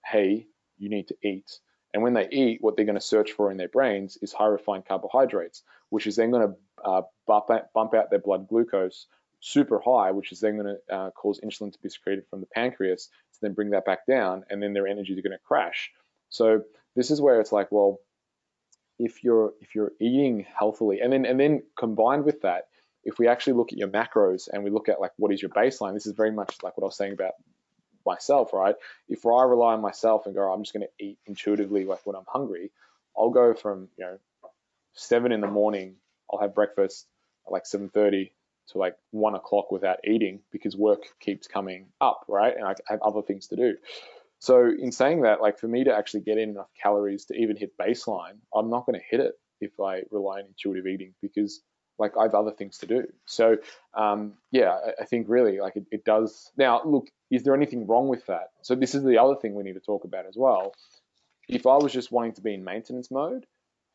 hey, 0.05 0.47
you 0.77 0.89
need 0.89 1.07
to 1.09 1.15
eat. 1.23 1.59
And 1.93 2.03
when 2.03 2.13
they 2.13 2.27
eat, 2.30 2.57
what 2.61 2.76
they're 2.76 2.85
going 2.85 2.99
to 2.99 3.01
search 3.01 3.31
for 3.31 3.51
in 3.51 3.57
their 3.57 3.69
brains 3.69 4.17
is 4.22 4.34
high 4.34 4.47
refined 4.47 4.85
carbohydrates, 4.85 5.61
which 5.89 6.07
is 6.07 6.15
then 6.15 6.31
going 6.31 6.47
to 6.47 6.55
uh, 6.84 7.02
bump, 7.27 7.49
out, 7.49 7.73
bump 7.73 7.93
out 7.93 8.10
their 8.10 8.19
blood 8.19 8.47
glucose 8.47 9.07
super 9.39 9.80
high, 9.80 10.11
which 10.11 10.31
is 10.31 10.39
then 10.39 10.57
going 10.57 10.76
to 10.76 10.95
uh, 10.95 11.11
cause 11.11 11.39
insulin 11.43 11.72
to 11.72 11.80
be 11.81 11.89
secreted 11.89 12.26
from 12.30 12.39
the 12.39 12.47
pancreas 12.47 13.10
to 13.34 13.39
then 13.41 13.53
bring 13.53 13.72
that 13.72 13.85
back 13.85 14.06
down, 14.07 14.43
and 14.49 14.61
then 14.61 14.73
their 14.73 14.88
energy 14.88 15.14
is 15.14 15.22
going 15.22 15.31
to 15.31 15.43
crash. 15.45 15.91
So 16.30 16.64
this 16.95 17.11
is 17.11 17.22
where 17.22 17.39
it's 17.39 17.52
like, 17.52 17.72
well, 17.72 17.99
if 18.99 19.23
you're 19.23 19.53
if 19.61 19.76
you're 19.76 19.91
eating 19.99 20.45
healthily 20.57 21.02
and 21.02 21.11
then 21.11 21.26
and 21.26 21.39
then 21.39 21.64
combined 21.77 22.23
with 22.23 22.41
that 22.41 22.68
if 23.03 23.19
we 23.19 23.27
actually 23.27 23.53
look 23.53 23.72
at 23.72 23.77
your 23.77 23.89
macros 23.89 24.47
and 24.52 24.64
we 24.64 24.69
look 24.69 24.89
at 24.89 25.02
like 25.02 25.11
what 25.18 25.34
is 25.34 25.41
your 25.41 25.52
baseline 25.52 25.93
this 25.93 26.06
is 26.06 26.14
very 26.14 26.31
much 26.31 26.56
like 26.64 26.77
what 26.77 26.84
i 26.84 26.88
was 26.88 26.95
saying 26.95 27.14
about 27.14 27.34
myself 28.06 28.53
right 28.53 28.76
if 29.10 29.26
i 29.26 29.43
rely 29.43 29.73
on 29.73 29.81
myself 29.81 30.26
and 30.26 30.35
go 30.35 30.52
i'm 30.52 30.64
just 30.64 30.73
going 30.73 30.85
to 30.85 31.06
eat 31.06 31.18
intuitively 31.26 31.85
like 31.85 31.99
when 32.06 32.15
i'm 32.15 32.26
hungry 32.27 32.72
i'll 33.18 33.31
go 33.31 33.53
from 33.53 33.89
you 33.97 34.06
know 34.06 34.18
seven 34.93 35.31
in 35.31 35.41
the 35.41 35.47
morning 35.47 35.95
i'll 36.31 36.39
have 36.39 36.56
breakfast 36.56 37.07
at 37.45 37.52
like 37.52 37.64
7.30 37.64 38.31
to 38.69 38.77
like 38.77 38.95
one 39.11 39.35
o'clock 39.35 39.72
without 39.72 39.99
eating 40.07 40.39
because 40.52 40.76
work 40.76 41.03
keeps 41.19 41.47
coming 41.47 41.88
up 42.02 42.26
right 42.27 42.56
and 42.56 42.65
i 42.65 42.73
have 42.88 43.02
other 43.02 43.22
things 43.22 43.47
to 43.47 43.56
do 43.56 43.76
so 44.39 44.69
in 44.69 44.91
saying 44.91 45.22
that, 45.22 45.41
like 45.41 45.57
for 45.57 45.68
me 45.68 45.85
to 45.85 45.95
actually 45.95 46.22
get 46.22 46.38
in 46.38 46.52
enough 46.52 46.69
calories 46.81 47.26
to 47.26 47.34
even 47.35 47.56
hit 47.56 47.77
baseline, 47.77 48.38
I'm 48.53 48.69
not 48.69 48.85
going 48.85 48.99
to 48.99 49.06
hit 49.10 49.19
it 49.19 49.34
if 49.61 49.80
I 49.80 50.03
rely 50.11 50.39
on 50.39 50.45
intuitive 50.45 50.85
eating 50.85 51.14
because 51.22 51.61
like 51.97 52.18
I 52.18 52.23
have 52.23 52.35
other 52.35 52.52
things 52.52 52.77
to 52.80 52.85
do. 52.85 53.07
So 53.26 53.57
um, 53.95 54.34
yeah, 54.52 54.77
I, 54.99 55.06
think 55.06 55.27
really 55.30 55.60
like 55.60 55.77
it, 55.77 55.85
it, 55.91 56.06
does. 56.06 56.52
Now 56.57 56.81
look, 56.85 57.07
is 57.31 57.43
there 57.43 57.56
anything 57.56 57.88
wrong 57.88 58.07
with 58.07 58.26
that? 58.27 58.49
So 58.61 58.76
this 58.76 58.93
is 58.93 59.03
the 59.03 59.18
other 59.18 59.35
thing 59.35 59.56
we 59.56 59.64
need 59.64 59.73
to 59.73 59.80
talk 59.80 60.03
about 60.03 60.26
as 60.27 60.35
well. 60.38 60.73
If 61.47 61.65
I 61.65 61.77
was 61.77 61.93
just 61.93 62.11
wanting 62.11 62.34
to 62.34 62.41
be 62.41 62.53
in 62.53 62.64
maintenance 62.64 63.10
mode 63.10 63.45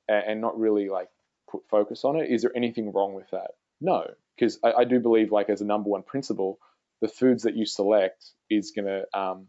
and 0.08 0.40
not 0.40 0.58
really 0.58 0.88
like 0.88 1.10
put 1.50 1.62
focus 1.68 2.04
on 2.04 2.16
it, 2.16 2.30
is 2.30 2.42
there 2.42 2.52
anything 2.54 2.92
wrong 2.92 3.14
with 3.14 3.30
that? 3.30 3.52
No, 3.80 4.06
because 4.36 4.58
I, 4.62 4.72
I, 4.72 4.84
do 4.84 5.00
believe 5.00 5.32
like 5.32 5.48
as 5.48 5.60
a 5.60 5.64
number 5.64 5.88
one 5.88 6.02
principle, 6.02 6.58
the 7.00 7.08
foods 7.08 7.44
that 7.44 7.56
you 7.56 7.66
select 7.66 8.24
is 8.50 8.72
going 8.72 8.86
to 8.86 9.18
um, 9.18 9.48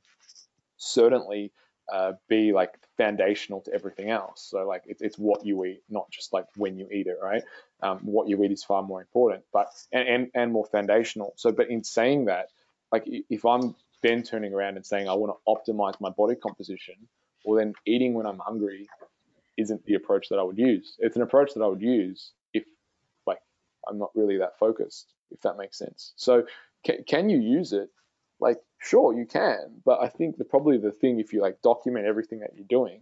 certainly 0.77 1.51
uh, 1.91 2.13
be 2.29 2.53
like 2.53 2.73
foundational 2.97 3.61
to 3.61 3.73
everything 3.73 4.09
else. 4.09 4.47
So 4.49 4.65
like 4.65 4.83
it's, 4.85 5.01
it's 5.01 5.17
what 5.17 5.45
you 5.45 5.65
eat, 5.65 5.83
not 5.89 6.09
just 6.09 6.31
like 6.31 6.45
when 6.55 6.77
you 6.77 6.87
eat 6.91 7.07
it, 7.07 7.17
right? 7.21 7.43
Um, 7.81 7.99
what 8.03 8.29
you 8.29 8.41
eat 8.43 8.51
is 8.51 8.63
far 8.63 8.83
more 8.83 9.01
important, 9.01 9.43
but 9.51 9.67
and, 9.91 10.07
and 10.07 10.31
and 10.33 10.51
more 10.53 10.65
foundational. 10.65 11.33
So, 11.35 11.51
but 11.51 11.69
in 11.69 11.83
saying 11.83 12.25
that, 12.25 12.47
like 12.91 13.03
if 13.05 13.45
I'm 13.45 13.75
then 14.01 14.23
turning 14.23 14.53
around 14.53 14.77
and 14.77 14.85
saying 14.85 15.09
I 15.09 15.13
want 15.13 15.33
to 15.35 15.71
optimize 15.73 15.99
my 15.99 16.09
body 16.09 16.35
composition, 16.35 16.95
well 17.43 17.57
then 17.57 17.73
eating 17.85 18.13
when 18.13 18.25
I'm 18.25 18.39
hungry 18.39 18.87
isn't 19.57 19.85
the 19.85 19.95
approach 19.95 20.29
that 20.29 20.39
I 20.39 20.43
would 20.43 20.57
use. 20.57 20.95
It's 20.99 21.15
an 21.15 21.21
approach 21.21 21.53
that 21.53 21.61
I 21.61 21.67
would 21.67 21.81
use 21.81 22.31
if 22.53 22.63
like 23.25 23.39
I'm 23.87 23.97
not 23.97 24.11
really 24.15 24.37
that 24.37 24.57
focused, 24.59 25.13
if 25.31 25.41
that 25.41 25.57
makes 25.57 25.77
sense. 25.77 26.13
So 26.15 26.43
can, 26.83 27.03
can 27.07 27.29
you 27.29 27.39
use 27.39 27.73
it? 27.73 27.89
like 28.41 28.57
sure 28.79 29.13
you 29.13 29.25
can 29.25 29.79
but 29.85 30.01
i 30.01 30.09
think 30.09 30.37
the 30.37 30.43
probably 30.43 30.77
the 30.77 30.91
thing 30.91 31.19
if 31.19 31.31
you 31.31 31.41
like 31.41 31.61
document 31.61 32.05
everything 32.05 32.39
that 32.39 32.49
you're 32.55 32.65
doing 32.67 33.01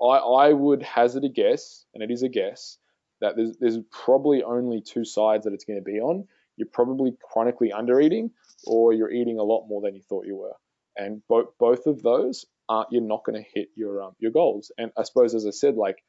i 0.00 0.16
i 0.16 0.52
would 0.52 0.82
hazard 0.82 1.24
a 1.24 1.28
guess 1.28 1.84
and 1.92 2.02
it 2.02 2.10
is 2.10 2.22
a 2.22 2.28
guess 2.28 2.78
that 3.20 3.36
there's 3.36 3.56
there's 3.58 3.78
probably 3.90 4.42
only 4.42 4.80
two 4.80 5.04
sides 5.04 5.44
that 5.44 5.52
it's 5.52 5.64
going 5.64 5.78
to 5.78 5.84
be 5.84 6.00
on 6.00 6.26
you're 6.56 6.68
probably 6.68 7.12
chronically 7.20 7.72
under 7.72 8.00
eating 8.00 8.30
or 8.66 8.92
you're 8.92 9.10
eating 9.10 9.38
a 9.38 9.42
lot 9.42 9.66
more 9.66 9.82
than 9.82 9.94
you 9.94 10.02
thought 10.08 10.24
you 10.24 10.36
were 10.36 10.54
and 10.96 11.20
both 11.28 11.48
both 11.58 11.86
of 11.86 12.00
those 12.02 12.46
are 12.68 12.86
you're 12.90 13.02
not 13.02 13.24
going 13.24 13.42
to 13.42 13.50
hit 13.54 13.68
your 13.76 14.02
um, 14.02 14.12
your 14.18 14.30
goals 14.30 14.72
and 14.78 14.90
i 14.96 15.02
suppose 15.02 15.34
as 15.34 15.46
i 15.46 15.50
said 15.50 15.76
like 15.76 16.02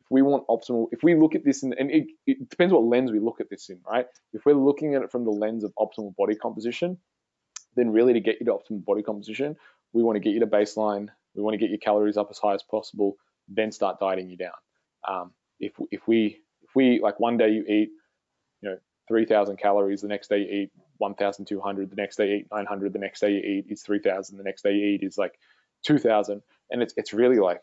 if 0.00 0.06
we 0.10 0.22
want 0.22 0.46
optimal 0.48 0.86
if 0.92 1.02
we 1.02 1.14
look 1.14 1.34
at 1.34 1.44
this 1.44 1.62
in, 1.62 1.74
and 1.78 1.90
it, 1.90 2.06
it 2.26 2.48
depends 2.50 2.72
what 2.72 2.84
lens 2.84 3.12
we 3.12 3.20
look 3.20 3.40
at 3.40 3.50
this 3.50 3.68
in 3.68 3.78
right 3.88 4.06
if 4.32 4.44
we're 4.44 4.54
looking 4.54 4.94
at 4.94 5.02
it 5.02 5.12
from 5.12 5.24
the 5.24 5.30
lens 5.30 5.64
of 5.64 5.72
optimal 5.78 6.14
body 6.16 6.34
composition 6.34 6.98
then 7.76 7.90
really 7.90 8.12
to 8.12 8.20
get 8.20 8.36
you 8.40 8.46
to 8.46 8.52
optimal 8.52 8.84
body 8.84 9.02
composition, 9.02 9.56
we 9.92 10.02
want 10.02 10.16
to 10.16 10.20
get 10.20 10.34
you 10.34 10.40
to 10.40 10.46
baseline. 10.46 11.08
We 11.34 11.42
want 11.42 11.54
to 11.54 11.58
get 11.58 11.70
your 11.70 11.78
calories 11.78 12.16
up 12.16 12.28
as 12.30 12.38
high 12.38 12.54
as 12.54 12.62
possible, 12.62 13.16
then 13.48 13.72
start 13.72 13.98
dieting 14.00 14.30
you 14.30 14.36
down. 14.36 14.52
Um, 15.08 15.32
if 15.58 15.72
if 15.90 16.06
we 16.06 16.40
if 16.62 16.70
we 16.74 17.00
like 17.00 17.18
one 17.20 17.36
day 17.36 17.50
you 17.50 17.64
eat, 17.64 17.90
you 18.60 18.70
know, 18.70 18.76
3,000 19.08 19.56
calories, 19.56 20.02
the 20.02 20.08
next 20.08 20.28
day 20.28 20.38
you 20.38 20.62
eat 20.62 20.70
1,200, 20.98 21.90
the 21.90 21.96
next 21.96 22.16
day 22.16 22.28
you 22.28 22.36
eat 22.36 22.46
900, 22.52 22.92
the 22.92 22.98
next 22.98 23.20
day 23.20 23.32
you 23.32 23.40
eat 23.40 23.66
is 23.68 23.82
3,000, 23.82 24.36
the 24.36 24.44
next 24.44 24.62
day 24.62 24.72
you 24.72 24.86
eat 24.86 25.02
is 25.02 25.18
like 25.18 25.38
2,000, 25.82 26.42
and 26.70 26.82
it's 26.82 26.94
it's 26.96 27.12
really 27.12 27.38
like 27.38 27.62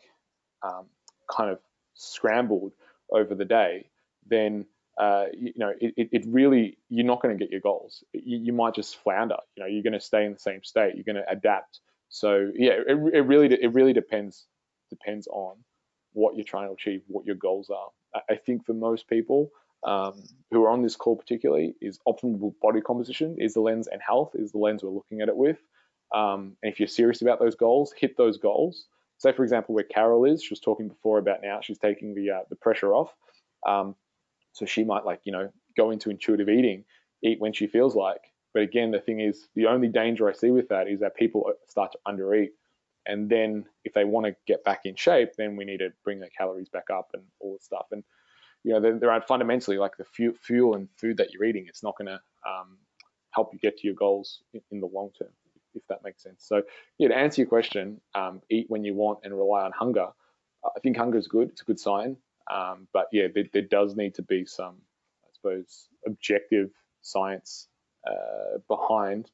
um, 0.63 0.85
kind 1.29 1.49
of 1.49 1.59
scrambled 1.93 2.73
over 3.11 3.35
the 3.35 3.45
day. 3.45 3.89
Then 4.27 4.65
uh, 4.99 5.27
you, 5.33 5.53
know, 5.55 5.73
it, 5.79 6.09
it 6.11 6.25
really, 6.27 6.77
you're 6.89 7.05
not 7.05 7.21
going 7.21 7.35
to 7.35 7.41
get 7.41 7.49
your 7.49 7.61
goals. 7.61 8.03
You, 8.11 8.37
you 8.37 8.51
might 8.51 8.75
just 8.75 9.01
flounder. 9.01 9.37
You 9.55 9.63
know, 9.63 9.67
you're 9.69 9.83
going 9.83 9.93
to 9.93 10.01
stay 10.01 10.25
in 10.25 10.33
the 10.33 10.39
same 10.39 10.61
state. 10.61 10.95
You're 10.95 11.05
going 11.05 11.15
to 11.15 11.31
adapt. 11.31 11.79
So 12.09 12.51
yeah, 12.53 12.73
it, 12.85 12.97
it 13.13 13.21
really, 13.21 13.47
it 13.47 13.73
really 13.73 13.93
depends 13.93 14.45
depends 14.89 15.27
on 15.27 15.55
what 16.13 16.35
you're 16.35 16.43
trying 16.43 16.67
to 16.67 16.73
achieve, 16.73 17.03
what 17.07 17.25
your 17.25 17.35
goals 17.35 17.69
are. 17.69 18.21
I 18.29 18.35
think 18.35 18.65
for 18.65 18.73
most 18.73 19.07
people 19.07 19.51
um, 19.83 20.23
who 20.51 20.63
are 20.63 20.69
on 20.69 20.81
this 20.81 20.95
call 20.95 21.15
particularly, 21.15 21.75
is 21.79 21.99
optimal 22.07 22.53
body 22.61 22.81
composition 22.81 23.37
is 23.39 23.53
the 23.53 23.61
lens, 23.61 23.87
and 23.87 24.01
health 24.05 24.31
is 24.33 24.51
the 24.51 24.57
lens 24.57 24.83
we're 24.83 24.89
looking 24.89 25.21
at 25.21 25.29
it 25.29 25.37
with. 25.37 25.59
Um, 26.13 26.57
and 26.63 26.71
if 26.71 26.79
you're 26.79 26.87
serious 26.87 27.21
about 27.21 27.39
those 27.39 27.55
goals, 27.55 27.93
hit 27.97 28.17
those 28.17 28.37
goals. 28.37 28.85
Say, 29.17 29.33
for 29.33 29.43
example, 29.43 29.75
where 29.75 29.83
Carol 29.83 30.25
is, 30.25 30.43
she 30.43 30.53
was 30.53 30.59
talking 30.59 30.87
before 30.87 31.19
about 31.19 31.41
now, 31.43 31.59
she's 31.61 31.77
taking 31.77 32.15
the 32.15 32.31
uh, 32.31 32.41
the 32.49 32.55
pressure 32.55 32.93
off. 32.93 33.13
Um, 33.67 33.95
so 34.53 34.65
she 34.65 34.83
might 34.83 35.05
like 35.05 35.21
you 35.23 35.31
know 35.31 35.51
go 35.77 35.91
into 35.91 36.09
intuitive 36.09 36.49
eating, 36.49 36.85
eat 37.23 37.39
when 37.39 37.53
she 37.53 37.67
feels 37.67 37.95
like. 37.95 38.21
But 38.53 38.63
again, 38.63 38.91
the 38.91 38.99
thing 38.99 39.19
is, 39.19 39.47
the 39.55 39.67
only 39.67 39.89
danger 39.89 40.27
I 40.27 40.33
see 40.33 40.49
with 40.49 40.69
that 40.69 40.87
is 40.87 41.01
that 41.01 41.15
people 41.15 41.51
start 41.67 41.91
to 41.91 41.99
undereat 42.07 42.49
and 43.09 43.27
then 43.27 43.65
if 43.83 43.93
they 43.93 44.03
want 44.03 44.27
to 44.27 44.35
get 44.45 44.63
back 44.63 44.81
in 44.85 44.95
shape, 44.95 45.31
then 45.35 45.55
we 45.55 45.65
need 45.65 45.79
to 45.79 45.91
bring 46.03 46.19
their 46.19 46.29
calories 46.29 46.69
back 46.69 46.89
up 46.91 47.09
and 47.13 47.23
all 47.39 47.53
this 47.53 47.63
stuff. 47.63 47.87
And 47.91 48.03
you 48.63 48.73
know, 48.73 48.79
they're, 48.79 48.99
they're 48.99 49.21
fundamentally 49.21 49.77
like 49.77 49.93
the 49.97 50.33
fuel 50.41 50.75
and 50.75 50.87
food 50.95 51.17
that 51.17 51.31
you're 51.31 51.45
eating. 51.45 51.65
It's 51.67 51.81
not 51.81 51.97
going 51.97 52.07
to 52.07 52.19
um, 52.47 52.77
help 53.31 53.51
you 53.51 53.59
get 53.59 53.77
to 53.77 53.87
your 53.87 53.95
goals 53.95 54.41
in, 54.53 54.61
in, 54.71 54.79
the 54.79 54.85
long 54.85 55.09
term, 55.17 55.29
if 55.79 55.87
that 55.87 56.03
makes 56.03 56.23
sense. 56.23 56.45
So 56.45 56.63
yeah, 56.97 57.09
to 57.09 57.17
answer 57.17 57.41
your 57.41 57.49
question, 57.49 58.01
um, 58.15 58.41
eat 58.49 58.65
when 58.69 58.83
you 58.83 58.93
want 58.93 59.19
and 59.23 59.33
rely 59.33 59.63
on 59.63 59.71
hunger. 59.71 60.07
I 60.63 60.79
think 60.81 60.97
hunger 60.97 61.17
is 61.17 61.27
good. 61.27 61.49
It's 61.49 61.61
a 61.61 61.65
good 61.65 61.79
sign. 61.79 62.17
Um, 62.49 62.87
but 62.93 63.07
yeah, 63.11 63.27
there, 63.33 63.45
there, 63.53 63.61
does 63.61 63.95
need 63.95 64.15
to 64.15 64.23
be 64.23 64.45
some, 64.45 64.75
I 65.23 65.29
suppose, 65.33 65.87
objective 66.05 66.71
science 67.01 67.67
uh, 68.07 68.57
behind 68.67 69.29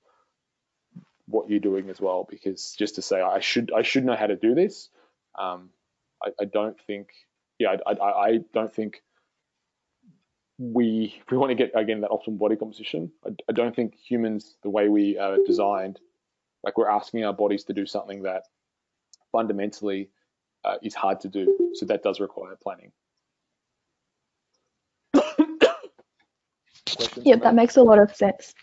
what 1.28 1.50
you're 1.50 1.60
doing 1.60 1.90
as 1.90 2.02
well. 2.02 2.28
Because 2.30 2.76
just 2.78 2.96
to 2.96 3.02
say 3.02 3.22
I 3.22 3.40
should 3.40 3.72
I 3.74 3.84
should 3.84 4.06
know 4.06 4.16
how 4.16 4.28
to 4.28 4.36
do 4.36 4.54
this, 4.54 4.90
um, 5.40 5.70
I, 6.24 6.32
I, 6.42 6.46
don't 6.46 6.78
think 6.86 7.10
yeah 7.58 7.78
I, 7.86 7.92
I, 7.94 8.28
I, 8.28 8.40
don't 8.54 8.74
think 8.74 9.02
we 10.58 11.16
if 11.22 11.32
we 11.32 11.38
want 11.38 11.52
to 11.52 11.56
get 11.56 11.72
again 11.74 12.02
that 12.02 12.12
optimal 12.12 12.38
body 12.38 12.56
composition. 12.58 13.12
I, 13.26 13.30
I 13.50 13.54
don't 13.54 13.76
think 13.76 13.96
humans 13.96 14.58
the 14.62 14.70
way 14.70 14.90
we 14.90 15.18
are 15.18 15.38
designed 15.46 16.00
like 16.66 16.78
we're 16.78 16.90
asking 16.90 17.24
our 17.24 17.34
bodies 17.34 17.64
to 17.66 17.74
do 17.74 17.86
something 17.86 18.24
that 18.24 18.44
fundamentally 19.32 20.10
uh, 20.66 20.76
is 20.82 20.96
hard 20.96 21.22
to 21.22 21.30
do. 21.30 21.72
So 21.76 21.86
that 21.86 22.04
does 22.04 22.20
require 22.20 22.58
planning. 22.62 22.92
yep, 27.22 27.44
that 27.44 27.54
makes 27.56 27.78
a 27.78 27.84
lot 27.84 28.00
of 28.00 28.14
sense. 28.16 28.54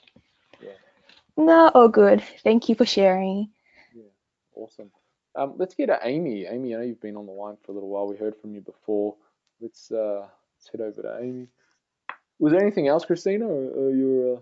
No, 1.37 1.69
all 1.69 1.89
good. 1.89 2.23
Thank 2.45 2.69
you 2.69 2.75
for 2.75 2.85
sharing. 2.85 3.49
Yeah, 3.95 4.03
awesome. 4.55 4.91
Um, 5.35 5.55
let's 5.57 5.75
get 5.75 5.87
to 5.87 5.99
Amy. 6.03 6.45
Amy, 6.45 6.75
I 6.75 6.79
know 6.79 6.85
you've 6.85 7.01
been 7.01 7.17
on 7.17 7.27
the 7.27 7.33
line 7.33 7.57
for 7.63 7.73
a 7.73 7.75
little 7.75 7.89
while. 7.89 8.07
We 8.07 8.17
heard 8.17 8.37
from 8.37 8.55
you 8.55 8.61
before. 8.61 9.17
Let's 9.61 9.91
uh, 9.91 10.27
let's 10.59 10.69
head 10.71 10.83
over 10.83 11.03
to 11.03 11.19
Amy. 11.23 11.49
Was 12.39 12.53
there 12.53 12.61
anything 12.61 12.89
else, 12.89 13.05
Christina, 13.07 13.47
or, 13.47 13.71
or 13.71 13.91
you? 13.91 14.37
Uh... 14.37 14.41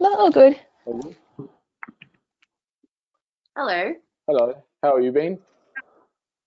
No, 0.00 0.14
all 0.16 0.30
good. 0.32 0.58
Hello. 3.54 3.92
Hello. 4.26 4.62
How 4.82 4.96
have 4.96 5.04
you 5.04 5.12
been? 5.12 5.38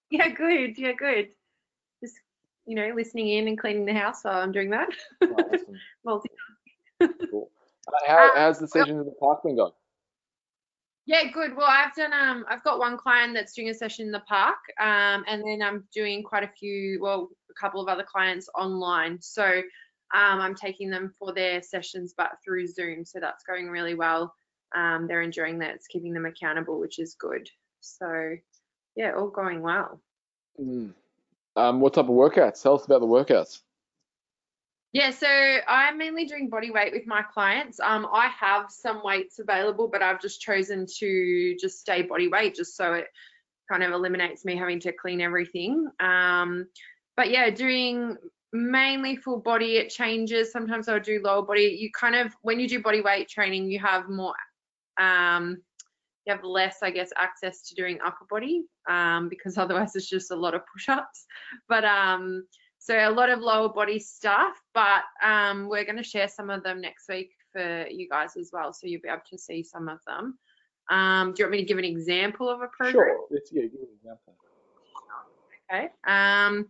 Yeah, 0.09 0.29
good. 0.29 0.79
Yeah, 0.79 0.93
good. 0.93 1.29
Just 2.03 2.15
you 2.65 2.75
know, 2.75 2.91
listening 2.95 3.29
in 3.29 3.47
and 3.47 3.59
cleaning 3.59 3.85
the 3.85 3.93
house 3.93 4.23
while 4.23 4.41
I'm 4.41 4.51
doing 4.51 4.71
that. 4.71 4.89
Oh, 5.21 5.27
awesome. 5.27 5.79
Multitasking. 6.07 7.29
cool. 7.29 7.51
Uh, 7.87 7.91
how, 8.07 8.23
um, 8.23 8.31
how's 8.35 8.57
the 8.57 8.67
session 8.67 8.97
in 8.97 9.05
the 9.05 9.13
park 9.19 9.43
been 9.43 9.57
going? 9.57 9.73
Yeah, 11.05 11.29
good. 11.31 11.55
Well, 11.55 11.67
I've 11.69 11.93
done 11.93 12.11
um 12.11 12.43
I've 12.49 12.63
got 12.63 12.79
one 12.79 12.97
client 12.97 13.35
that's 13.35 13.53
doing 13.53 13.69
a 13.69 13.75
session 13.75 14.07
in 14.07 14.11
the 14.11 14.21
park, 14.21 14.57
um, 14.79 15.23
and 15.27 15.43
then 15.45 15.61
I'm 15.61 15.83
doing 15.93 16.23
quite 16.23 16.43
a 16.43 16.51
few, 16.57 16.99
well, 16.99 17.29
a 17.51 17.53
couple 17.61 17.79
of 17.79 17.87
other 17.87 18.03
clients 18.03 18.49
online. 18.55 19.21
So 19.21 19.61
um, 20.13 20.39
I'm 20.39 20.55
taking 20.55 20.89
them 20.89 21.13
for 21.17 21.33
their 21.33 21.61
sessions, 21.61 22.13
but 22.15 22.31
through 22.43 22.67
Zoom. 22.67 23.05
So 23.05 23.19
that's 23.19 23.43
going 23.43 23.69
really 23.69 23.95
well. 23.95 24.33
Um, 24.75 25.07
they're 25.07 25.21
enjoying 25.21 25.59
that. 25.59 25.75
It's 25.75 25.87
keeping 25.87 26.13
them 26.13 26.25
accountable, 26.25 26.79
which 26.79 26.99
is 26.99 27.15
good. 27.15 27.49
So 27.79 28.35
yeah, 28.95 29.13
all 29.13 29.29
going 29.29 29.61
well. 29.61 30.01
Mm. 30.59 30.93
Um, 31.55 31.79
what 31.79 31.93
type 31.93 32.05
of 32.05 32.11
workouts? 32.11 32.61
Tell 32.61 32.75
us 32.75 32.85
about 32.85 33.01
the 33.01 33.07
workouts. 33.07 33.59
Yeah, 34.93 35.11
so 35.11 35.27
I'm 35.27 35.97
mainly 35.97 36.25
doing 36.25 36.49
body 36.49 36.69
weight 36.69 36.91
with 36.91 37.07
my 37.07 37.23
clients. 37.23 37.79
Um, 37.79 38.07
I 38.11 38.27
have 38.27 38.65
some 38.69 39.01
weights 39.03 39.39
available, 39.39 39.87
but 39.87 40.01
I've 40.01 40.21
just 40.21 40.41
chosen 40.41 40.85
to 40.97 41.55
just 41.59 41.79
stay 41.79 42.01
body 42.01 42.27
weight 42.27 42.55
just 42.55 42.75
so 42.75 42.93
it 42.93 43.07
kind 43.71 43.83
of 43.83 43.93
eliminates 43.93 44.43
me 44.43 44.57
having 44.57 44.81
to 44.81 44.91
clean 44.91 45.21
everything. 45.21 45.89
Um, 46.01 46.67
but 47.15 47.31
yeah, 47.31 47.49
doing 47.49 48.17
mainly 48.53 49.15
full 49.15 49.39
body, 49.39 49.77
it 49.77 49.89
changes. 49.89 50.51
Sometimes 50.51 50.87
I'll 50.87 50.99
do 50.99 51.21
lower 51.23 51.41
body. 51.41 51.77
You 51.79 51.89
kind 51.91 52.15
of, 52.15 52.33
when 52.41 52.59
you 52.59 52.67
do 52.67 52.81
body 52.81 53.01
weight 53.01 53.29
training, 53.29 53.69
you 53.69 53.79
have 53.79 54.09
more, 54.09 54.35
um, 54.99 55.57
you 56.25 56.33
have 56.33 56.43
less, 56.43 56.77
I 56.83 56.91
guess, 56.91 57.11
access 57.17 57.61
to 57.69 57.75
doing 57.75 57.99
upper 58.05 58.25
body 58.29 58.63
um, 58.89 59.29
because 59.29 59.57
otherwise 59.57 59.95
it's 59.95 60.09
just 60.09 60.31
a 60.31 60.35
lot 60.35 60.53
of 60.53 60.61
push 60.73 60.89
ups. 60.89 61.25
But 61.67 61.85
um, 61.85 62.45
so 62.79 62.97
a 62.97 63.11
lot 63.11 63.29
of 63.29 63.39
lower 63.39 63.69
body 63.69 63.99
stuff, 63.99 64.53
but 64.73 65.03
um, 65.23 65.69
we're 65.69 65.85
going 65.85 65.97
to 65.97 66.03
share 66.03 66.27
some 66.27 66.49
of 66.49 66.63
them 66.63 66.81
next 66.81 67.07
week 67.07 67.31
for 67.53 67.85
you 67.89 68.09
guys 68.09 68.35
as 68.37 68.49
well, 68.51 68.73
so 68.73 68.87
you'll 68.87 69.01
be 69.01 69.09
able 69.09 69.21
to 69.29 69.37
see 69.37 69.63
some 69.63 69.87
of 69.87 69.99
them. 70.07 70.37
Um, 70.89 71.33
do 71.33 71.39
you 71.39 71.45
want 71.45 71.51
me 71.51 71.57
to 71.59 71.65
give 71.65 71.77
an 71.77 71.85
example 71.85 72.49
of 72.49 72.61
a 72.61 72.67
program? 72.67 72.91
Sure. 72.91 73.17
Let's, 73.29 73.51
yeah, 73.53 73.63
give 73.63 73.81
an 73.81 73.87
example. 73.95 74.35
Okay. 75.71 75.89
Um, 76.05 76.67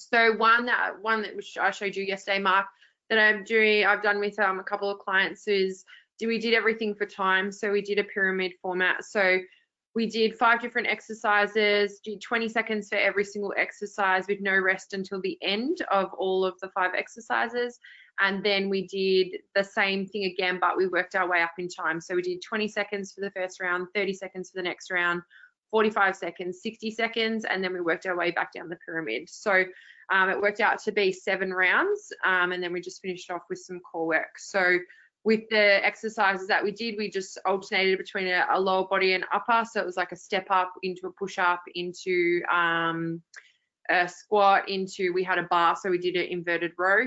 so 0.00 0.34
one 0.36 0.64
that 0.66 0.92
one 1.02 1.22
that 1.22 1.36
which 1.36 1.58
I 1.60 1.70
showed 1.70 1.94
you 1.94 2.04
yesterday, 2.04 2.38
Mark, 2.38 2.66
that 3.10 3.18
I'm 3.18 3.44
doing, 3.44 3.84
I've 3.84 4.02
done 4.02 4.18
with 4.18 4.38
um, 4.38 4.58
a 4.58 4.64
couple 4.64 4.90
of 4.90 4.98
clients 4.98 5.46
is 5.46 5.84
we 6.24 6.38
did 6.38 6.54
everything 6.54 6.94
for 6.94 7.06
time. 7.06 7.52
So 7.52 7.70
we 7.70 7.82
did 7.82 7.98
a 7.98 8.04
pyramid 8.04 8.52
format. 8.62 9.04
So 9.04 9.38
we 9.94 10.06
did 10.06 10.38
five 10.38 10.60
different 10.60 10.88
exercises, 10.88 12.00
did 12.04 12.20
20 12.20 12.48
seconds 12.48 12.88
for 12.88 12.96
every 12.96 13.24
single 13.24 13.52
exercise 13.56 14.24
with 14.28 14.40
no 14.40 14.56
rest 14.56 14.94
until 14.94 15.20
the 15.20 15.36
end 15.42 15.78
of 15.90 16.12
all 16.14 16.44
of 16.44 16.54
the 16.60 16.70
five 16.70 16.92
exercises. 16.96 17.78
And 18.20 18.44
then 18.44 18.68
we 18.68 18.86
did 18.86 19.40
the 19.54 19.64
same 19.64 20.06
thing 20.06 20.24
again, 20.24 20.58
but 20.60 20.76
we 20.76 20.86
worked 20.86 21.14
our 21.14 21.28
way 21.28 21.42
up 21.42 21.52
in 21.58 21.68
time. 21.68 22.00
So 22.00 22.14
we 22.14 22.22
did 22.22 22.42
20 22.42 22.68
seconds 22.68 23.12
for 23.12 23.22
the 23.22 23.32
first 23.32 23.60
round, 23.60 23.88
30 23.94 24.12
seconds 24.14 24.50
for 24.50 24.58
the 24.58 24.68
next 24.68 24.90
round, 24.90 25.22
45 25.70 26.16
seconds, 26.16 26.60
60 26.62 26.90
seconds, 26.90 27.44
and 27.44 27.62
then 27.62 27.72
we 27.72 27.80
worked 27.80 28.06
our 28.06 28.16
way 28.16 28.30
back 28.30 28.52
down 28.52 28.68
the 28.68 28.78
pyramid. 28.84 29.28
So 29.28 29.64
um, 30.12 30.28
it 30.28 30.40
worked 30.40 30.60
out 30.60 30.82
to 30.84 30.92
be 30.92 31.12
seven 31.12 31.52
rounds, 31.52 32.12
um, 32.24 32.52
and 32.52 32.62
then 32.62 32.72
we 32.72 32.80
just 32.80 33.00
finished 33.00 33.30
off 33.30 33.42
with 33.48 33.60
some 33.60 33.80
core 33.80 34.06
work. 34.06 34.38
So 34.38 34.78
with 35.24 35.42
the 35.50 35.84
exercises 35.84 36.48
that 36.48 36.64
we 36.64 36.72
did, 36.72 36.94
we 36.96 37.10
just 37.10 37.38
alternated 37.44 37.98
between 37.98 38.26
a, 38.26 38.46
a, 38.52 38.58
lower 38.58 38.86
body 38.88 39.12
and 39.12 39.24
upper. 39.32 39.64
So 39.70 39.80
it 39.80 39.86
was 39.86 39.96
like 39.96 40.12
a 40.12 40.16
step 40.16 40.46
up 40.50 40.72
into 40.82 41.06
a 41.06 41.12
push 41.12 41.38
up 41.38 41.62
into 41.74 42.42
um, 42.50 43.22
a 43.90 44.08
squat 44.08 44.68
into, 44.68 45.12
we 45.12 45.22
had 45.22 45.38
a 45.38 45.46
bar. 45.50 45.76
So 45.76 45.90
we 45.90 45.98
did 45.98 46.16
an 46.16 46.26
inverted 46.26 46.72
row. 46.78 47.02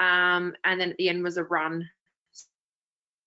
Um, 0.00 0.54
and 0.64 0.80
then 0.80 0.90
at 0.90 0.96
the 0.96 1.08
end 1.08 1.22
was 1.22 1.36
a 1.36 1.44
run. 1.44 1.88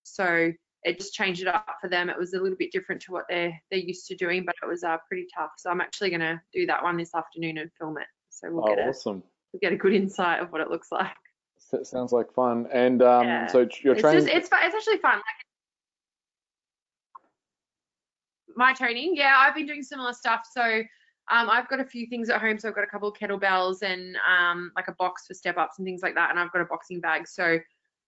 So 0.03 0.52
it 0.86 0.99
just 0.99 1.14
changed 1.14 1.41
it 1.41 1.48
up 1.48 1.66
for 1.82 1.90
them. 1.90 2.10
It 2.10 2.18
was 2.18 2.34
a 2.34 2.40
little 2.40 2.57
bit 2.57 2.72
different 2.72 3.02
to 3.03 3.12
what 3.12 3.26
they're, 3.28 3.60
they're 3.72 3.80
used 3.80 4.07
to 4.07 4.16
doing, 4.16 4.45
but 4.45 4.56
it 4.62 4.68
was 4.68 4.84
uh, 4.84 4.98
pretty 5.07 5.26
tough. 5.36 5.49
So 5.57 5.72
I'm 5.72 5.82
actually 5.82 6.12
going 6.12 6.22
to 6.22 6.40
do 6.53 6.68
that 6.68 6.84
one 6.84 6.95
this 6.95 7.16
afternoon 7.16 7.57
and 7.57 7.72
film 7.80 7.98
it. 7.98 8.07
So 8.30 8.52
we'll 8.52 8.66
oh, 8.66 8.76
get 8.76 8.88
awesome. 8.88 9.18
a, 9.18 9.24
we'll 9.52 9.60
get 9.62 9.74
a 9.74 9.78
good 9.78 9.94
insight 9.94 10.41
of 10.41 10.52
what 10.52 10.62
it 10.62 10.70
looks 10.70 10.91
like. 10.91 11.07
That 11.72 11.88
sounds 11.88 12.12
like 12.12 12.32
fun. 12.34 12.68
And 12.72 13.02
um, 13.02 13.26
Yeah. 13.26 13.48
so 13.48 13.68
you're 13.82 13.94
It's 13.94 14.02
training. 14.02 14.26
just 14.26 14.36
it's 14.36 14.48
fun. 14.48 14.60
It's 14.64 14.76
actually 14.76 14.99
fun. 14.99 15.16
Like 15.16 15.24
my 18.56 18.74
training, 18.74 19.16
yeah, 19.16 19.36
I've 19.38 19.56
been 19.56 19.66
doing 19.66 19.82
similar 19.82 20.14
stuff. 20.14 20.41
So 20.53 20.62
um, 20.62 21.49
I've 21.49 21.68
got 21.68 21.80
a 21.80 21.86
few 21.86 22.06
things 22.06 22.30
at 22.30 22.40
home. 22.40 22.60
So 22.60 22.70
I've 22.70 22.76
got 22.76 22.84
a 22.84 22.88
couple 22.88 23.10
of 23.10 23.16
kettlebells 23.16 23.82
and 23.82 24.16
um, 24.18 24.72
like 24.76 24.88
a 24.88 24.94
box 24.94 25.26
for 25.26 25.34
step 25.34 25.57
ups 25.57 25.80
and 25.80 25.86
things 25.86 26.03
like 26.03 26.14
that. 26.14 26.30
And 26.30 26.40
I've 26.40 26.52
got 26.52 26.62
a 26.62 26.66
boxing 26.66 27.02
bag. 27.02 27.28
So 27.28 27.57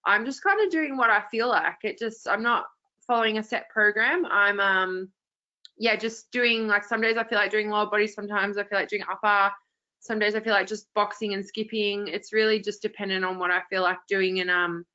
I'm 0.08 0.26
just 0.26 0.42
kind 0.42 0.60
of 0.66 0.72
doing 0.72 0.98
what 0.98 1.10
I 1.10 1.22
feel 1.30 1.50
like. 1.50 1.78
It 1.84 2.00
just 2.00 2.28
I'm 2.28 2.42
not 2.42 2.66
following 3.06 3.38
a 3.38 3.44
set 3.44 3.70
program. 3.70 4.26
I'm 4.26 4.60
um 4.60 5.12
yeah, 5.78 5.96
just 5.96 6.32
doing 6.32 6.68
like 6.68 6.84
some 6.84 7.02
days 7.02 7.18
I 7.18 7.24
feel 7.24 7.38
like 7.38 7.52
doing 7.52 7.70
lower 7.70 7.86
body. 7.86 8.08
Sometimes 8.08 8.58
I 8.58 8.64
feel 8.64 8.80
like 8.80 8.90
doing 8.90 9.04
upper. 9.10 9.54
Some 10.00 10.18
days 10.18 10.34
I 10.34 10.40
feel 10.40 10.54
like 10.54 10.68
just 10.68 10.88
boxing 10.96 11.34
and 11.34 11.46
skipping. 11.46 12.08
It's 12.08 12.34
really 12.34 12.60
just 12.60 12.82
dependent 12.82 13.24
on 13.24 13.38
what 13.38 13.52
I 13.52 13.62
feel 13.70 13.84
like 13.84 14.00
doing. 14.08 14.40
And 14.40 14.50
um, 14.50 14.86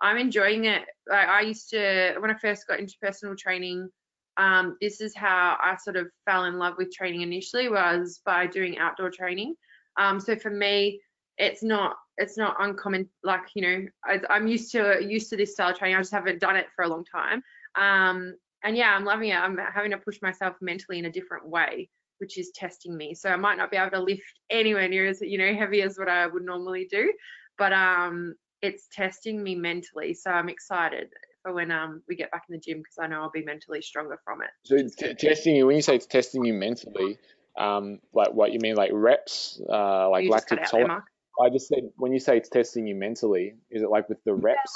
I'm 0.00 0.18
enjoying 0.18 0.66
it. 0.66 0.82
Like 1.08 1.28
I 1.28 1.40
used 1.40 1.70
to, 1.70 2.14
when 2.18 2.30
I 2.30 2.34
first 2.34 2.66
got 2.68 2.78
into 2.78 2.94
personal 3.02 3.34
training, 3.34 3.88
um, 4.36 4.76
this 4.80 5.00
is 5.00 5.16
how 5.16 5.56
I 5.60 5.76
sort 5.76 5.96
of 5.96 6.08
fell 6.24 6.44
in 6.44 6.58
love 6.58 6.74
with 6.78 6.92
training 6.92 7.22
initially 7.22 7.68
was 7.68 8.20
by 8.24 8.46
doing 8.46 8.78
outdoor 8.78 9.10
training. 9.10 9.54
Um, 9.98 10.20
so 10.20 10.36
for 10.36 10.50
me, 10.50 11.00
it's 11.38 11.62
not 11.62 11.96
it's 12.20 12.36
not 12.36 12.56
uncommon 12.60 13.08
like 13.24 13.40
you 13.54 13.62
know 13.62 13.86
I, 14.04 14.20
i'm 14.28 14.46
used 14.46 14.70
to 14.72 14.98
used 15.02 15.30
to 15.30 15.36
this 15.36 15.54
style 15.54 15.70
of 15.70 15.78
training. 15.78 15.96
I 15.96 16.00
just 16.00 16.12
haven't 16.12 16.40
done 16.40 16.56
it 16.56 16.66
for 16.76 16.84
a 16.84 16.88
long 16.88 17.04
time. 17.04 17.42
Um 17.74 18.34
and 18.62 18.76
yeah 18.76 18.94
i'm 18.94 19.04
loving 19.04 19.30
it. 19.30 19.36
I'm 19.36 19.58
having 19.74 19.90
to 19.92 19.98
push 19.98 20.20
myself 20.22 20.56
mentally 20.60 20.98
in 20.98 21.06
a 21.06 21.12
different 21.12 21.48
way 21.48 21.88
which 22.18 22.36
is 22.36 22.50
testing 22.54 22.96
me. 22.96 23.14
So 23.14 23.30
i 23.30 23.36
might 23.36 23.56
not 23.56 23.70
be 23.70 23.78
able 23.78 23.90
to 23.92 24.02
lift 24.02 24.22
anywhere 24.50 24.88
near 24.88 25.08
as 25.08 25.20
you 25.20 25.38
know 25.38 25.54
heavy 25.54 25.82
as 25.82 25.98
what 25.98 26.08
i 26.08 26.26
would 26.26 26.44
normally 26.44 26.86
do 26.90 27.12
but 27.58 27.72
um 27.72 28.34
it's 28.62 28.88
testing 28.92 29.42
me 29.42 29.54
mentally. 29.54 30.12
So 30.14 30.30
i'm 30.30 30.48
excited 30.50 31.08
for 31.42 31.54
when 31.54 31.70
um 31.70 32.02
we 32.06 32.14
get 32.16 32.30
back 32.30 32.44
in 32.48 32.54
the 32.54 32.60
gym 32.60 32.78
because 32.78 32.98
i 33.00 33.06
know 33.06 33.22
i'll 33.22 33.30
be 33.30 33.42
mentally 33.44 33.80
stronger 33.80 34.20
from 34.24 34.42
it. 34.42 34.50
So 34.64 34.76
t- 34.76 35.14
testing 35.14 35.56
you 35.56 35.66
when 35.66 35.76
you 35.76 35.82
say 35.82 35.96
it's 35.96 36.06
testing 36.06 36.44
you 36.44 36.52
mentally, 36.52 37.18
um, 37.58 38.00
like 38.12 38.32
what 38.32 38.52
you 38.52 38.58
mean, 38.60 38.76
like 38.76 38.90
reps, 38.92 39.60
uh, 39.68 40.08
like 40.10 40.24
you 40.24 40.30
just 40.30 40.46
cut 40.46 40.58
lactic 40.58 40.70
tolerance. 40.70 41.04
I 41.40 41.50
just 41.50 41.68
said 41.68 41.90
when 41.96 42.12
you 42.12 42.18
say 42.18 42.36
it's 42.36 42.48
testing 42.48 42.86
you 42.86 42.94
mentally, 42.94 43.54
is 43.70 43.82
it 43.82 43.90
like 43.90 44.08
with 44.08 44.22
the 44.24 44.34
reps? 44.34 44.72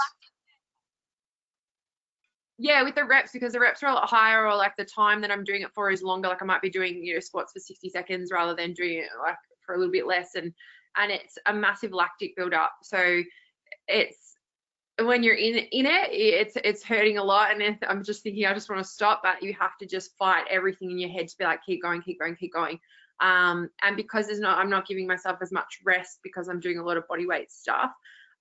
yeah 2.56 2.82
with 2.82 2.94
the 2.94 3.04
reps 3.04 3.32
because 3.32 3.52
the 3.52 3.58
reps 3.58 3.82
are 3.82 3.90
a 3.90 3.94
lot 3.94 4.08
higher 4.08 4.46
or 4.46 4.54
like 4.54 4.76
the 4.76 4.84
time 4.84 5.20
that 5.20 5.30
i'm 5.30 5.42
doing 5.42 5.62
it 5.62 5.72
for 5.74 5.90
is 5.90 6.02
longer. 6.02 6.28
Like 6.28 6.40
i 6.40 6.44
might 6.44 6.62
be 6.62 6.70
doing 6.70 7.02
you 7.02 7.14
know 7.14 7.20
squats 7.20 7.52
for 7.52 7.58
60 7.58 7.88
seconds 7.88 8.30
rather 8.32 8.54
than 8.54 8.72
doing 8.74 8.98
it 8.98 9.08
like 9.20 9.34
for 9.66 9.74
a 9.74 9.78
little 9.78 9.92
bit 9.92 10.06
less 10.06 10.36
and 10.36 10.52
and 10.96 11.10
it's 11.10 11.36
a 11.46 11.52
massive 11.52 11.92
lactic 11.92 12.36
buildup. 12.36 12.72
So 12.82 13.22
it's 13.88 14.36
when 15.02 15.24
you're 15.24 15.34
in 15.34 15.56
in 15.56 15.86
it 15.86 16.08
it's 16.12 16.56
it's 16.62 16.84
hurting 16.84 17.18
a 17.18 17.24
lot 17.24 17.50
and 17.50 17.76
i'm 17.88 18.04
just 18.04 18.22
thinking 18.22 18.46
i 18.46 18.54
just 18.54 18.70
want 18.70 18.80
to 18.80 18.88
stop 18.88 19.20
but 19.24 19.42
you 19.42 19.52
have 19.52 19.76
to 19.76 19.86
just 19.86 20.16
fight 20.16 20.44
everything 20.48 20.88
in 20.92 21.00
your 21.00 21.10
head 21.10 21.26
to 21.26 21.36
be 21.36 21.44
like 21.44 21.58
keep 21.66 21.82
going 21.82 22.00
keep 22.00 22.20
going 22.20 22.36
keep 22.36 22.52
going 22.52 22.78
um 23.20 23.68
and 23.82 23.96
because 23.96 24.26
there's 24.26 24.40
not 24.40 24.58
i'm 24.58 24.70
not 24.70 24.86
giving 24.86 25.06
myself 25.06 25.38
as 25.40 25.52
much 25.52 25.78
rest 25.84 26.18
because 26.22 26.48
i'm 26.48 26.60
doing 26.60 26.78
a 26.78 26.84
lot 26.84 26.96
of 26.96 27.06
body 27.08 27.26
weight 27.26 27.50
stuff 27.50 27.90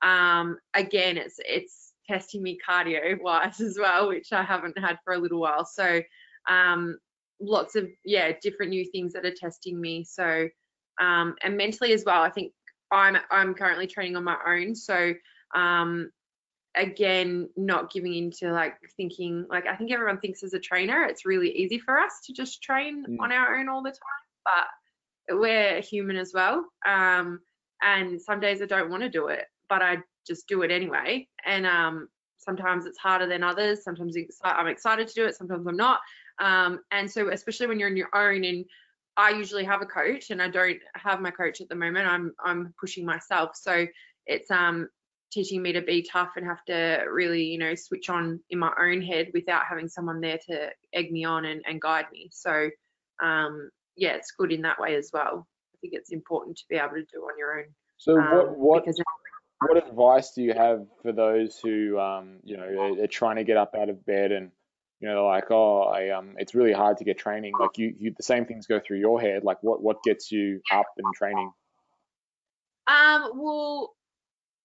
um 0.01 0.57
again 0.73 1.17
it's 1.17 1.35
it's 1.39 1.93
testing 2.07 2.43
me 2.43 2.57
cardio 2.67 3.19
wise 3.21 3.61
as 3.61 3.77
well, 3.79 4.09
which 4.09 4.31
I 4.33 4.43
haven't 4.43 4.77
had 4.77 4.97
for 5.03 5.13
a 5.13 5.17
little 5.17 5.39
while. 5.39 5.65
So 5.65 6.01
um, 6.49 6.97
lots 7.39 7.75
of 7.75 7.87
yeah 8.05 8.31
different 8.41 8.71
new 8.71 8.85
things 8.91 9.13
that 9.13 9.25
are 9.25 9.33
testing 9.33 9.79
me. 9.79 10.03
So 10.03 10.49
um, 10.99 11.35
and 11.43 11.57
mentally 11.57 11.93
as 11.93 12.03
well. 12.05 12.21
I 12.21 12.29
think 12.29 12.53
I'm 12.91 13.17
I'm 13.31 13.53
currently 13.53 13.87
training 13.87 14.15
on 14.15 14.23
my 14.23 14.37
own. 14.45 14.75
So 14.75 15.13
um, 15.55 16.11
again, 16.75 17.49
not 17.55 17.91
giving 17.91 18.13
into 18.13 18.51
like 18.51 18.75
thinking 18.97 19.45
like 19.49 19.65
I 19.67 19.75
think 19.75 19.91
everyone 19.91 20.19
thinks 20.19 20.43
as 20.43 20.53
a 20.53 20.59
trainer 20.59 21.03
it's 21.03 21.25
really 21.25 21.51
easy 21.51 21.79
for 21.79 21.97
us 21.99 22.11
to 22.25 22.33
just 22.33 22.61
train 22.61 23.05
Mm. 23.07 23.17
on 23.19 23.31
our 23.31 23.55
own 23.57 23.69
all 23.69 23.81
the 23.83 23.91
time, 23.91 24.22
but 24.45 25.37
we're 25.37 25.81
human 25.81 26.17
as 26.17 26.31
well. 26.33 26.65
Um, 26.85 27.39
and 27.81 28.21
some 28.21 28.39
days 28.39 28.61
I 28.61 28.65
don't 28.65 28.89
want 28.89 29.03
to 29.03 29.09
do 29.09 29.27
it, 29.27 29.45
but 29.69 29.81
I 29.81 29.97
just 30.25 30.47
do 30.47 30.61
it 30.61 30.71
anyway. 30.71 31.27
And 31.45 31.65
um, 31.65 32.07
sometimes 32.37 32.85
it's 32.85 32.97
harder 32.97 33.27
than 33.27 33.43
others. 33.43 33.83
Sometimes 33.83 34.15
I'm 34.43 34.67
excited 34.67 35.07
to 35.07 35.13
do 35.13 35.25
it. 35.25 35.35
Sometimes 35.35 35.67
I'm 35.67 35.77
not. 35.77 35.99
Um, 36.39 36.79
and 36.91 37.09
so 37.09 37.29
especially 37.29 37.67
when 37.67 37.79
you're 37.79 37.89
on 37.89 37.97
your 37.97 38.09
own 38.13 38.43
and 38.43 38.65
I 39.15 39.29
usually 39.29 39.63
have 39.65 39.81
a 39.81 39.85
coach 39.85 40.31
and 40.31 40.41
I 40.41 40.49
don't 40.49 40.79
have 40.95 41.21
my 41.21 41.31
coach 41.31 41.61
at 41.61 41.69
the 41.69 41.75
moment. 41.75 42.07
I'm 42.07 42.33
I'm 42.43 42.73
pushing 42.79 43.05
myself. 43.05 43.51
So 43.55 43.85
it's 44.25 44.49
um 44.49 44.89
teaching 45.31 45.61
me 45.61 45.73
to 45.73 45.81
be 45.81 46.01
tough 46.01 46.31
and 46.35 46.45
have 46.45 46.63
to 46.65 47.05
really, 47.11 47.43
you 47.43 47.57
know, 47.57 47.75
switch 47.75 48.09
on 48.09 48.39
in 48.49 48.59
my 48.59 48.71
own 48.79 49.01
head 49.01 49.29
without 49.33 49.65
having 49.67 49.87
someone 49.87 50.21
there 50.21 50.39
to 50.49 50.69
egg 50.93 51.11
me 51.11 51.25
on 51.25 51.45
and, 51.45 51.61
and 51.67 51.81
guide 51.81 52.05
me. 52.11 52.29
So 52.31 52.69
um 53.21 53.69
yeah, 53.95 54.13
it's 54.13 54.31
good 54.31 54.51
in 54.51 54.61
that 54.61 54.79
way 54.79 54.95
as 54.95 55.09
well. 55.13 55.47
I 55.73 55.77
think 55.81 55.93
it's 55.93 56.11
important 56.11 56.57
to 56.57 56.63
be 56.69 56.75
able 56.75 56.95
to 56.95 57.03
do 57.03 57.21
on 57.21 57.37
your 57.37 57.59
own. 57.59 57.65
So 57.97 58.19
um, 58.19 58.57
what 58.57 58.57
what 58.57 58.85
what 59.59 59.87
advice 59.87 60.31
do 60.33 60.41
you 60.41 60.53
have 60.53 60.85
for 61.01 61.11
those 61.11 61.59
who 61.59 61.99
um 61.99 62.39
you 62.43 62.57
know 62.57 62.63
are, 62.63 63.03
are 63.03 63.07
trying 63.07 63.37
to 63.37 63.43
get 63.43 63.57
up 63.57 63.75
out 63.77 63.89
of 63.89 64.05
bed 64.05 64.31
and 64.31 64.51
you 64.99 65.07
know 65.07 65.15
they're 65.15 65.23
like 65.23 65.51
oh 65.51 65.83
I 65.83 66.09
um 66.09 66.35
it's 66.37 66.53
really 66.53 66.73
hard 66.73 66.97
to 66.97 67.03
get 67.03 67.17
training 67.17 67.53
like 67.59 67.77
you, 67.77 67.93
you 67.97 68.13
the 68.15 68.23
same 68.23 68.45
things 68.45 68.67
go 68.67 68.79
through 68.85 68.99
your 68.99 69.21
head 69.21 69.43
like 69.43 69.61
what 69.61 69.81
what 69.81 70.03
gets 70.03 70.31
you 70.31 70.59
up 70.71 70.87
and 70.97 71.13
training 71.15 71.51
Um, 72.87 73.31
well, 73.35 73.95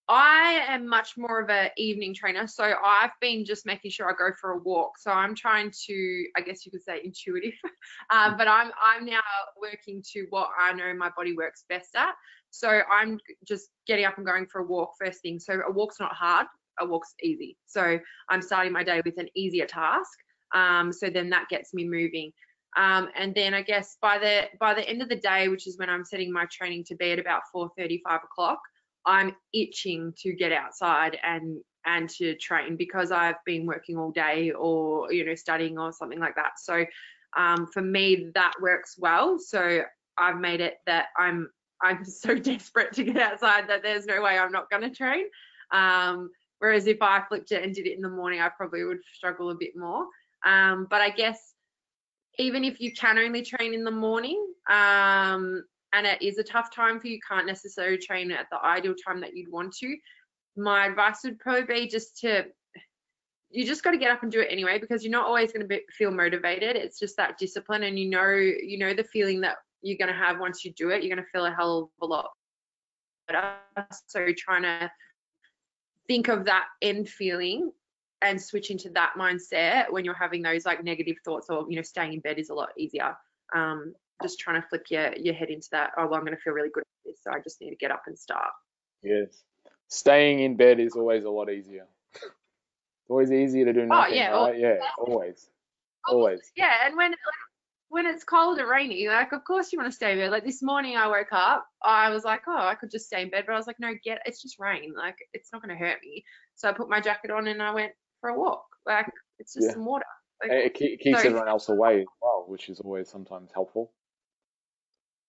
I 0.08 0.64
am 0.68 0.88
much 0.88 1.18
more 1.18 1.40
of 1.40 1.50
a 1.50 1.70
evening 1.76 2.14
trainer, 2.14 2.46
so 2.46 2.72
I've 2.82 3.10
been 3.20 3.44
just 3.44 3.66
making 3.66 3.90
sure 3.90 4.08
I 4.08 4.14
go 4.18 4.34
for 4.40 4.52
a 4.52 4.58
walk. 4.58 4.92
So 4.98 5.10
I'm 5.10 5.34
trying 5.34 5.70
to, 5.86 6.24
I 6.34 6.40
guess 6.40 6.64
you 6.64 6.72
could 6.72 6.82
say, 6.82 7.00
intuitive, 7.04 7.52
uh, 8.10 8.34
but 8.36 8.48
I'm 8.48 8.70
I'm 8.82 9.04
now 9.04 9.20
working 9.60 10.02
to 10.14 10.26
what 10.30 10.48
I 10.58 10.72
know 10.72 10.94
my 10.94 11.10
body 11.14 11.34
works 11.36 11.64
best 11.68 11.94
at. 11.94 12.14
So 12.50 12.80
I'm 12.90 13.20
just 13.46 13.68
getting 13.86 14.06
up 14.06 14.16
and 14.16 14.26
going 14.26 14.46
for 14.46 14.62
a 14.62 14.64
walk 14.64 14.92
first 14.98 15.20
thing. 15.20 15.38
So 15.38 15.60
a 15.68 15.70
walk's 15.70 16.00
not 16.00 16.14
hard, 16.14 16.46
a 16.80 16.86
walk's 16.86 17.14
easy. 17.22 17.58
So 17.66 17.98
I'm 18.30 18.40
starting 18.40 18.72
my 18.72 18.84
day 18.84 19.02
with 19.04 19.18
an 19.18 19.28
easier 19.34 19.66
task. 19.66 20.10
Um, 20.54 20.90
so 20.90 21.10
then 21.10 21.28
that 21.30 21.50
gets 21.50 21.74
me 21.74 21.86
moving. 21.86 22.32
Um, 22.76 23.08
and 23.14 23.34
then 23.34 23.52
I 23.52 23.60
guess 23.60 23.98
by 24.00 24.18
the 24.18 24.44
by 24.58 24.72
the 24.72 24.88
end 24.88 25.02
of 25.02 25.10
the 25.10 25.16
day, 25.16 25.48
which 25.48 25.66
is 25.66 25.78
when 25.78 25.90
I'm 25.90 26.04
setting 26.04 26.32
my 26.32 26.46
training 26.50 26.84
to 26.84 26.96
be 26.96 27.12
at 27.12 27.18
about 27.18 27.42
4:30, 27.54 28.00
5 28.08 28.20
o'clock, 28.24 28.60
I'm 29.08 29.34
itching 29.54 30.12
to 30.18 30.34
get 30.34 30.52
outside 30.52 31.18
and 31.24 31.58
and 31.86 32.10
to 32.10 32.36
train 32.36 32.76
because 32.76 33.10
I've 33.10 33.42
been 33.46 33.64
working 33.64 33.96
all 33.96 34.12
day 34.12 34.50
or 34.50 35.10
you 35.10 35.24
know 35.24 35.34
studying 35.34 35.78
or 35.78 35.92
something 35.92 36.20
like 36.20 36.36
that. 36.36 36.58
So 36.58 36.84
um, 37.36 37.66
for 37.66 37.80
me 37.82 38.30
that 38.34 38.52
works 38.60 38.96
well. 38.98 39.38
So 39.38 39.80
I've 40.18 40.38
made 40.38 40.60
it 40.60 40.74
that 40.86 41.06
I'm 41.16 41.48
I'm 41.82 42.04
so 42.24 42.36
desperate 42.36 42.92
to 42.92 43.04
get 43.04 43.16
outside 43.16 43.68
that 43.68 43.82
there's 43.82 44.04
no 44.04 44.22
way 44.22 44.38
I'm 44.38 44.52
not 44.52 44.70
going 44.70 44.82
to 44.82 44.94
train. 44.94 45.24
Um, 45.72 46.30
whereas 46.58 46.86
if 46.86 46.98
I 47.00 47.22
flipped 47.28 47.50
it 47.50 47.64
and 47.64 47.74
did 47.74 47.86
it 47.86 47.96
in 47.96 48.02
the 48.02 48.10
morning, 48.10 48.40
I 48.40 48.50
probably 48.50 48.84
would 48.84 49.00
struggle 49.14 49.50
a 49.50 49.54
bit 49.54 49.72
more. 49.74 50.06
Um, 50.44 50.86
but 50.90 51.00
I 51.00 51.10
guess 51.10 51.54
even 52.38 52.62
if 52.62 52.78
you 52.78 52.92
can 52.92 53.18
only 53.18 53.42
train 53.42 53.72
in 53.72 53.84
the 53.84 53.90
morning 53.90 54.44
um, 54.70 55.64
and 55.92 56.06
it 56.06 56.20
is 56.22 56.38
a 56.38 56.44
tough 56.44 56.74
time 56.74 57.00
for 57.00 57.08
you, 57.08 57.18
can't 57.26 57.46
necessarily 57.46 57.98
train 57.98 58.30
at 58.30 58.46
the 58.50 58.62
ideal 58.64 58.94
time 59.06 59.20
that 59.20 59.36
you'd 59.36 59.50
want 59.50 59.74
to, 59.78 59.96
my 60.56 60.86
advice 60.86 61.20
would 61.24 61.38
probably 61.38 61.62
be 61.62 61.88
just 61.88 62.18
to 62.18 62.46
you 63.50 63.64
just 63.64 63.82
got 63.82 63.92
to 63.92 63.96
get 63.96 64.10
up 64.10 64.22
and 64.22 64.30
do 64.30 64.40
it 64.40 64.48
anyway 64.50 64.78
because 64.78 65.02
you're 65.02 65.10
not 65.10 65.26
always 65.26 65.52
going 65.52 65.66
to 65.66 65.80
feel 65.96 66.10
motivated. 66.10 66.76
It's 66.76 66.98
just 66.98 67.16
that 67.16 67.38
discipline 67.38 67.84
and 67.84 67.98
you 67.98 68.10
know 68.10 68.28
you 68.28 68.78
know 68.78 68.92
the 68.92 69.04
feeling 69.04 69.40
that 69.40 69.56
you're 69.80 69.96
going 69.96 70.12
to 70.12 70.18
have 70.18 70.38
once 70.38 70.64
you 70.64 70.72
do 70.72 70.90
it. 70.90 71.02
You're 71.02 71.14
going 71.14 71.24
to 71.24 71.30
feel 71.30 71.46
a 71.46 71.54
hell 71.54 71.78
of 71.78 71.88
a 72.02 72.06
lot 72.06 72.30
better. 73.26 73.54
So 74.06 74.26
trying 74.36 74.62
to 74.62 74.90
think 76.08 76.28
of 76.28 76.44
that 76.44 76.66
end 76.82 77.08
feeling 77.08 77.72
and 78.20 78.40
switch 78.40 78.70
into 78.70 78.90
that 78.90 79.12
mindset 79.16 79.90
when 79.90 80.04
you're 80.04 80.14
having 80.14 80.42
those 80.42 80.66
like 80.66 80.82
negative 80.82 81.16
thoughts 81.24 81.48
or 81.48 81.66
you 81.70 81.76
know 81.76 81.82
staying 81.82 82.12
in 82.14 82.20
bed 82.20 82.38
is 82.38 82.50
a 82.50 82.54
lot 82.54 82.70
easier. 82.76 83.16
Um 83.54 83.94
just 84.22 84.38
trying 84.38 84.60
to 84.60 84.68
flip 84.68 84.84
your 84.90 85.12
your 85.16 85.34
head 85.34 85.50
into 85.50 85.68
that 85.72 85.90
oh 85.96 86.06
well 86.06 86.14
i'm 86.14 86.24
going 86.24 86.36
to 86.36 86.42
feel 86.42 86.52
really 86.52 86.70
good 86.72 86.82
at 86.82 86.86
this 87.04 87.18
so 87.22 87.30
i 87.32 87.38
just 87.40 87.60
need 87.60 87.70
to 87.70 87.76
get 87.76 87.90
up 87.90 88.02
and 88.06 88.18
start. 88.18 88.50
Yes. 89.02 89.44
Staying 89.88 90.40
in 90.40 90.56
bed 90.56 90.80
is 90.80 90.94
always 90.94 91.24
a 91.24 91.30
lot 91.30 91.50
easier. 91.50 91.86
It's 92.14 93.08
always 93.08 93.30
easier 93.32 93.64
to 93.64 93.72
do 93.72 93.80
oh, 93.82 93.84
nothing 93.84 94.12
Oh 94.12 94.16
yeah, 94.16 94.30
right? 94.30 94.58
Yeah 94.58 94.76
always. 94.98 95.48
Always. 96.08 96.40
yeah 96.56 96.86
and 96.86 96.96
when 96.96 97.10
like, 97.10 97.18
when 97.90 98.06
it's 98.06 98.24
cold 98.24 98.58
and 98.58 98.68
rainy 98.68 99.08
like 99.08 99.32
of 99.32 99.44
course 99.44 99.72
you 99.72 99.78
want 99.78 99.90
to 99.90 99.94
stay 99.94 100.12
in 100.12 100.18
bed. 100.18 100.30
Like 100.30 100.44
this 100.44 100.62
morning 100.62 100.96
i 100.96 101.06
woke 101.06 101.32
up 101.32 101.66
i 101.82 102.10
was 102.10 102.24
like 102.24 102.42
oh 102.48 102.66
i 102.66 102.74
could 102.74 102.90
just 102.90 103.06
stay 103.06 103.22
in 103.22 103.30
bed 103.30 103.44
but 103.46 103.54
i 103.54 103.56
was 103.56 103.66
like 103.66 103.80
no 103.80 103.92
get 104.04 104.20
it's 104.26 104.42
just 104.42 104.58
rain 104.58 104.92
like 104.96 105.16
it's 105.32 105.50
not 105.52 105.62
going 105.62 105.76
to 105.76 105.82
hurt 105.84 105.98
me. 106.02 106.24
So 106.56 106.68
i 106.68 106.72
put 106.72 106.90
my 106.90 107.00
jacket 107.00 107.30
on 107.30 107.46
and 107.46 107.62
i 107.62 107.72
went 107.72 107.92
for 108.20 108.30
a 108.30 108.38
walk 108.38 108.64
like 108.86 109.06
it's 109.38 109.54
just 109.54 109.68
Yeah. 109.68 109.72
some 109.74 109.84
water 109.86 110.04
like, 110.42 110.50
it 110.52 110.74
keeps 110.74 111.20
So- 111.20 111.28
everyone 111.28 111.48
else 111.48 111.68
away 111.68 112.00
as 112.00 112.06
well 112.20 112.44
which 112.48 112.68
is 112.68 112.80
always 112.80 113.08
sometimes 113.08 113.50
helpful 113.54 113.92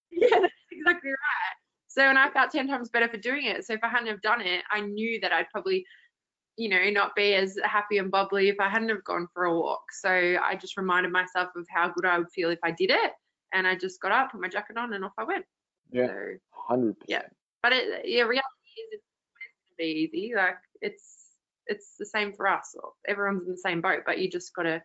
yeah 0.11 0.40
that's 0.41 0.53
exactly 0.72 1.10
right. 1.10 1.56
So 1.88 2.02
and 2.03 2.18
i 2.18 2.30
felt 2.30 2.52
10 2.52 2.68
times 2.68 2.90
better 2.90 3.07
for 3.10 3.18
doing 3.18 3.45
it. 3.45 3.65
So 3.65 3.73
if 3.73 3.80
i 3.84 3.90
hadn't 3.90 4.07
have 4.07 4.22
done 4.22 4.41
it 4.41 4.64
i 4.72 4.80
knew 4.81 5.19
that 5.22 5.31
i'd 5.31 5.49
probably 5.52 5.86
you 6.57 6.69
know 6.69 6.90
not 6.90 7.15
be 7.15 7.34
as 7.36 7.57
happy 7.64 7.98
and 7.99 8.11
bubbly 8.11 8.49
if 8.49 8.60
i 8.60 8.68
hadn't 8.69 8.90
have 8.90 9.03
gone 9.03 9.27
for 9.34 9.45
a 9.45 9.56
walk. 9.57 9.84
So 10.02 10.10
i 10.10 10.56
just 10.60 10.77
reminded 10.77 11.11
myself 11.11 11.49
of 11.56 11.65
how 11.69 11.90
good 11.90 12.06
i 12.06 12.18
would 12.18 12.31
feel 12.31 12.49
if 12.49 12.60
i 12.64 12.72
did 12.72 12.91
it 12.91 13.11
and 13.53 13.65
i 13.65 13.76
just 13.76 14.02
got 14.02 14.11
up 14.11 14.31
put 14.31 14.41
my 14.41 14.48
jacket 14.49 14.77
on 14.77 14.94
and 14.94 15.03
off 15.06 15.14
i 15.18 15.23
went. 15.23 15.45
Yeah. 15.91 16.07
So 16.07 16.76
100% 16.76 16.95
Yeah. 17.07 17.22
but 17.64 17.73
it 17.73 18.06
yeah 18.06 18.22
reality 18.23 18.44
is 18.77 18.90
it's 18.94 19.03
going 19.34 19.69
to 19.69 19.76
be 19.77 20.18
easy. 20.18 20.36
Like 20.36 20.57
it's 20.81 21.15
it's 21.68 21.95
the 21.98 22.06
same 22.06 22.34
for 22.34 22.48
us. 22.48 22.76
Everyone's 23.07 23.45
in 23.45 23.52
the 23.52 23.57
same 23.57 23.81
boat 23.81 24.02
but 24.06 24.19
you 24.19 24.30
just 24.30 24.53
gotta 24.53 24.81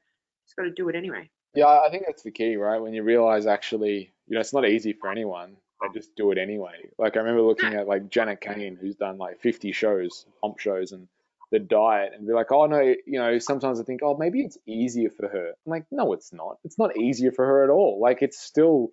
just 0.46 0.56
gotta 0.56 0.70
do 0.70 0.88
it 0.88 0.94
anyway. 0.96 1.28
Yeah, 1.54 1.66
I 1.66 1.88
think 1.90 2.04
that's 2.06 2.22
the 2.22 2.30
key, 2.30 2.56
right? 2.56 2.80
When 2.80 2.94
you 2.94 3.02
realize 3.02 3.46
actually, 3.46 4.13
you 4.26 4.34
know, 4.34 4.40
it's 4.40 4.52
not 4.52 4.68
easy 4.68 4.92
for 4.92 5.10
anyone. 5.10 5.56
They 5.82 5.98
just 6.00 6.14
do 6.16 6.30
it 6.30 6.38
anyway. 6.38 6.88
Like 6.98 7.16
I 7.16 7.20
remember 7.20 7.42
looking 7.42 7.74
at 7.74 7.86
like 7.88 8.08
Janet 8.08 8.40
Kane, 8.40 8.76
who's 8.80 8.96
done 8.96 9.18
like 9.18 9.40
50 9.40 9.72
shows, 9.72 10.24
pump 10.40 10.58
shows, 10.58 10.92
and 10.92 11.08
the 11.50 11.58
diet, 11.58 12.12
and 12.16 12.26
be 12.26 12.32
like, 12.32 12.50
oh 12.52 12.66
no, 12.66 12.80
you 12.80 13.18
know, 13.18 13.38
sometimes 13.38 13.80
I 13.80 13.84
think, 13.84 14.00
oh, 14.02 14.16
maybe 14.16 14.40
it's 14.42 14.56
easier 14.66 15.10
for 15.10 15.28
her. 15.28 15.48
I'm 15.48 15.70
like, 15.70 15.84
no, 15.90 16.12
it's 16.14 16.32
not. 16.32 16.56
It's 16.64 16.78
not 16.78 16.96
easier 16.96 17.32
for 17.32 17.44
her 17.44 17.64
at 17.64 17.70
all. 17.70 18.00
Like 18.00 18.22
it's 18.22 18.38
still 18.38 18.88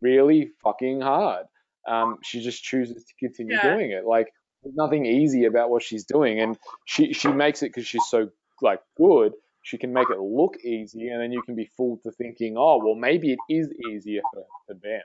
really 0.00 0.50
fucking 0.62 1.00
hard. 1.00 1.46
um, 1.88 2.18
she 2.22 2.40
just 2.40 2.62
chooses 2.62 3.04
to 3.04 3.12
continue 3.18 3.56
Yeah. 3.56 3.74
doing 3.74 3.90
it. 3.90 4.04
Like 4.06 4.32
there's 4.62 4.76
nothing 4.76 5.04
easy 5.04 5.44
about 5.46 5.68
what 5.70 5.82
she's 5.82 6.04
doing, 6.04 6.40
and 6.40 6.56
she 6.84 7.12
she 7.12 7.28
makes 7.28 7.62
it 7.64 7.66
because 7.70 7.86
she's 7.86 8.06
so 8.06 8.30
like 8.62 8.80
good. 8.96 9.32
She 9.62 9.78
can 9.78 9.92
make 9.92 10.10
it 10.10 10.18
look 10.18 10.56
easy, 10.64 11.08
and 11.08 11.20
then 11.20 11.32
you 11.32 11.42
can 11.42 11.54
be 11.54 11.70
fooled 11.76 12.02
to 12.02 12.10
thinking, 12.12 12.56
oh 12.58 12.78
well, 12.84 12.94
maybe 12.94 13.32
it 13.32 13.38
is 13.48 13.72
easier 13.90 14.22
for, 14.32 14.44
for 14.66 14.74
them. 14.74 15.02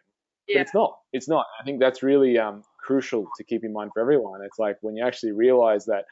But 0.48 0.62
it's 0.62 0.74
not. 0.74 0.98
It's 1.14 1.30
not. 1.30 1.46
I 1.60 1.64
think 1.64 1.80
that's 1.80 2.02
really 2.04 2.38
um, 2.38 2.64
crucial 2.80 3.28
to 3.38 3.44
keep 3.44 3.64
in 3.64 3.74
mind 3.74 3.92
for 3.94 4.02
everyone. 4.02 4.42
It's 4.44 4.60
like 4.60 4.78
when 4.82 4.96
you 4.96 5.06
actually 5.06 5.34
realize 5.34 5.86
that 5.86 6.06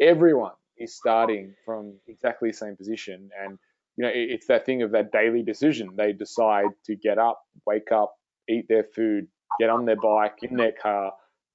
everyone 0.00 0.52
is 0.76 0.94
starting 0.94 1.54
from 1.64 1.94
exactly 2.06 2.50
the 2.50 2.56
same 2.56 2.76
position, 2.76 3.30
and 3.40 3.58
you 3.96 4.04
know, 4.04 4.10
it, 4.10 4.30
it's 4.30 4.46
that 4.48 4.66
thing 4.66 4.82
of 4.82 4.90
that 4.92 5.12
daily 5.12 5.42
decision. 5.42 5.94
They 5.96 6.12
decide 6.12 6.68
to 6.84 6.96
get 6.96 7.18
up, 7.18 7.42
wake 7.66 7.92
up, 7.92 8.14
eat 8.48 8.66
their 8.68 8.84
food, 8.84 9.28
get 9.58 9.70
on 9.70 9.86
their 9.86 9.96
bike, 9.96 10.36
in 10.42 10.56
their 10.56 10.72
car, 10.72 11.12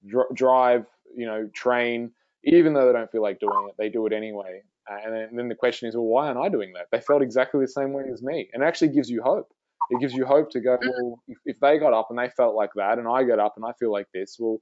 dr- 0.07 0.33
drive, 0.33 0.85
you 1.15 1.25
know, 1.25 1.49
train, 1.53 2.11
even 2.43 2.73
though 2.73 2.87
they 2.87 2.93
don't 2.93 3.11
feel 3.11 3.21
like 3.21 3.39
doing 3.39 3.67
it, 3.69 3.75
they 3.77 3.89
do 3.89 4.05
it 4.07 4.13
anyway. 4.13 4.61
Uh, 4.89 4.97
and, 5.05 5.37
then, 5.37 5.47
the 5.47 5.55
question 5.55 5.87
is, 5.87 5.95
well, 5.95 6.05
why 6.05 6.27
aren't 6.27 6.39
I 6.39 6.49
doing 6.49 6.73
that? 6.73 6.87
They 6.91 7.01
felt 7.01 7.21
exactly 7.21 7.61
the 7.61 7.67
same 7.67 7.93
way 7.93 8.03
as 8.11 8.21
me, 8.21 8.49
and 8.53 8.63
it 8.63 8.65
actually 8.65 8.89
gives 8.89 9.09
you 9.09 9.21
hope. 9.21 9.51
It 9.89 9.99
gives 9.99 10.13
you 10.13 10.25
hope 10.25 10.49
to 10.51 10.59
go, 10.59 10.77
well, 10.81 11.21
if, 11.27 11.37
if 11.45 11.59
they 11.59 11.77
got 11.77 11.93
up 11.93 12.07
and 12.09 12.17
they 12.17 12.29
felt 12.29 12.55
like 12.55 12.71
that, 12.75 12.97
and 12.97 13.07
I 13.07 13.23
got 13.23 13.39
up 13.39 13.53
and 13.57 13.65
I 13.65 13.73
feel 13.73 13.91
like 13.91 14.07
this, 14.13 14.37
well, 14.39 14.61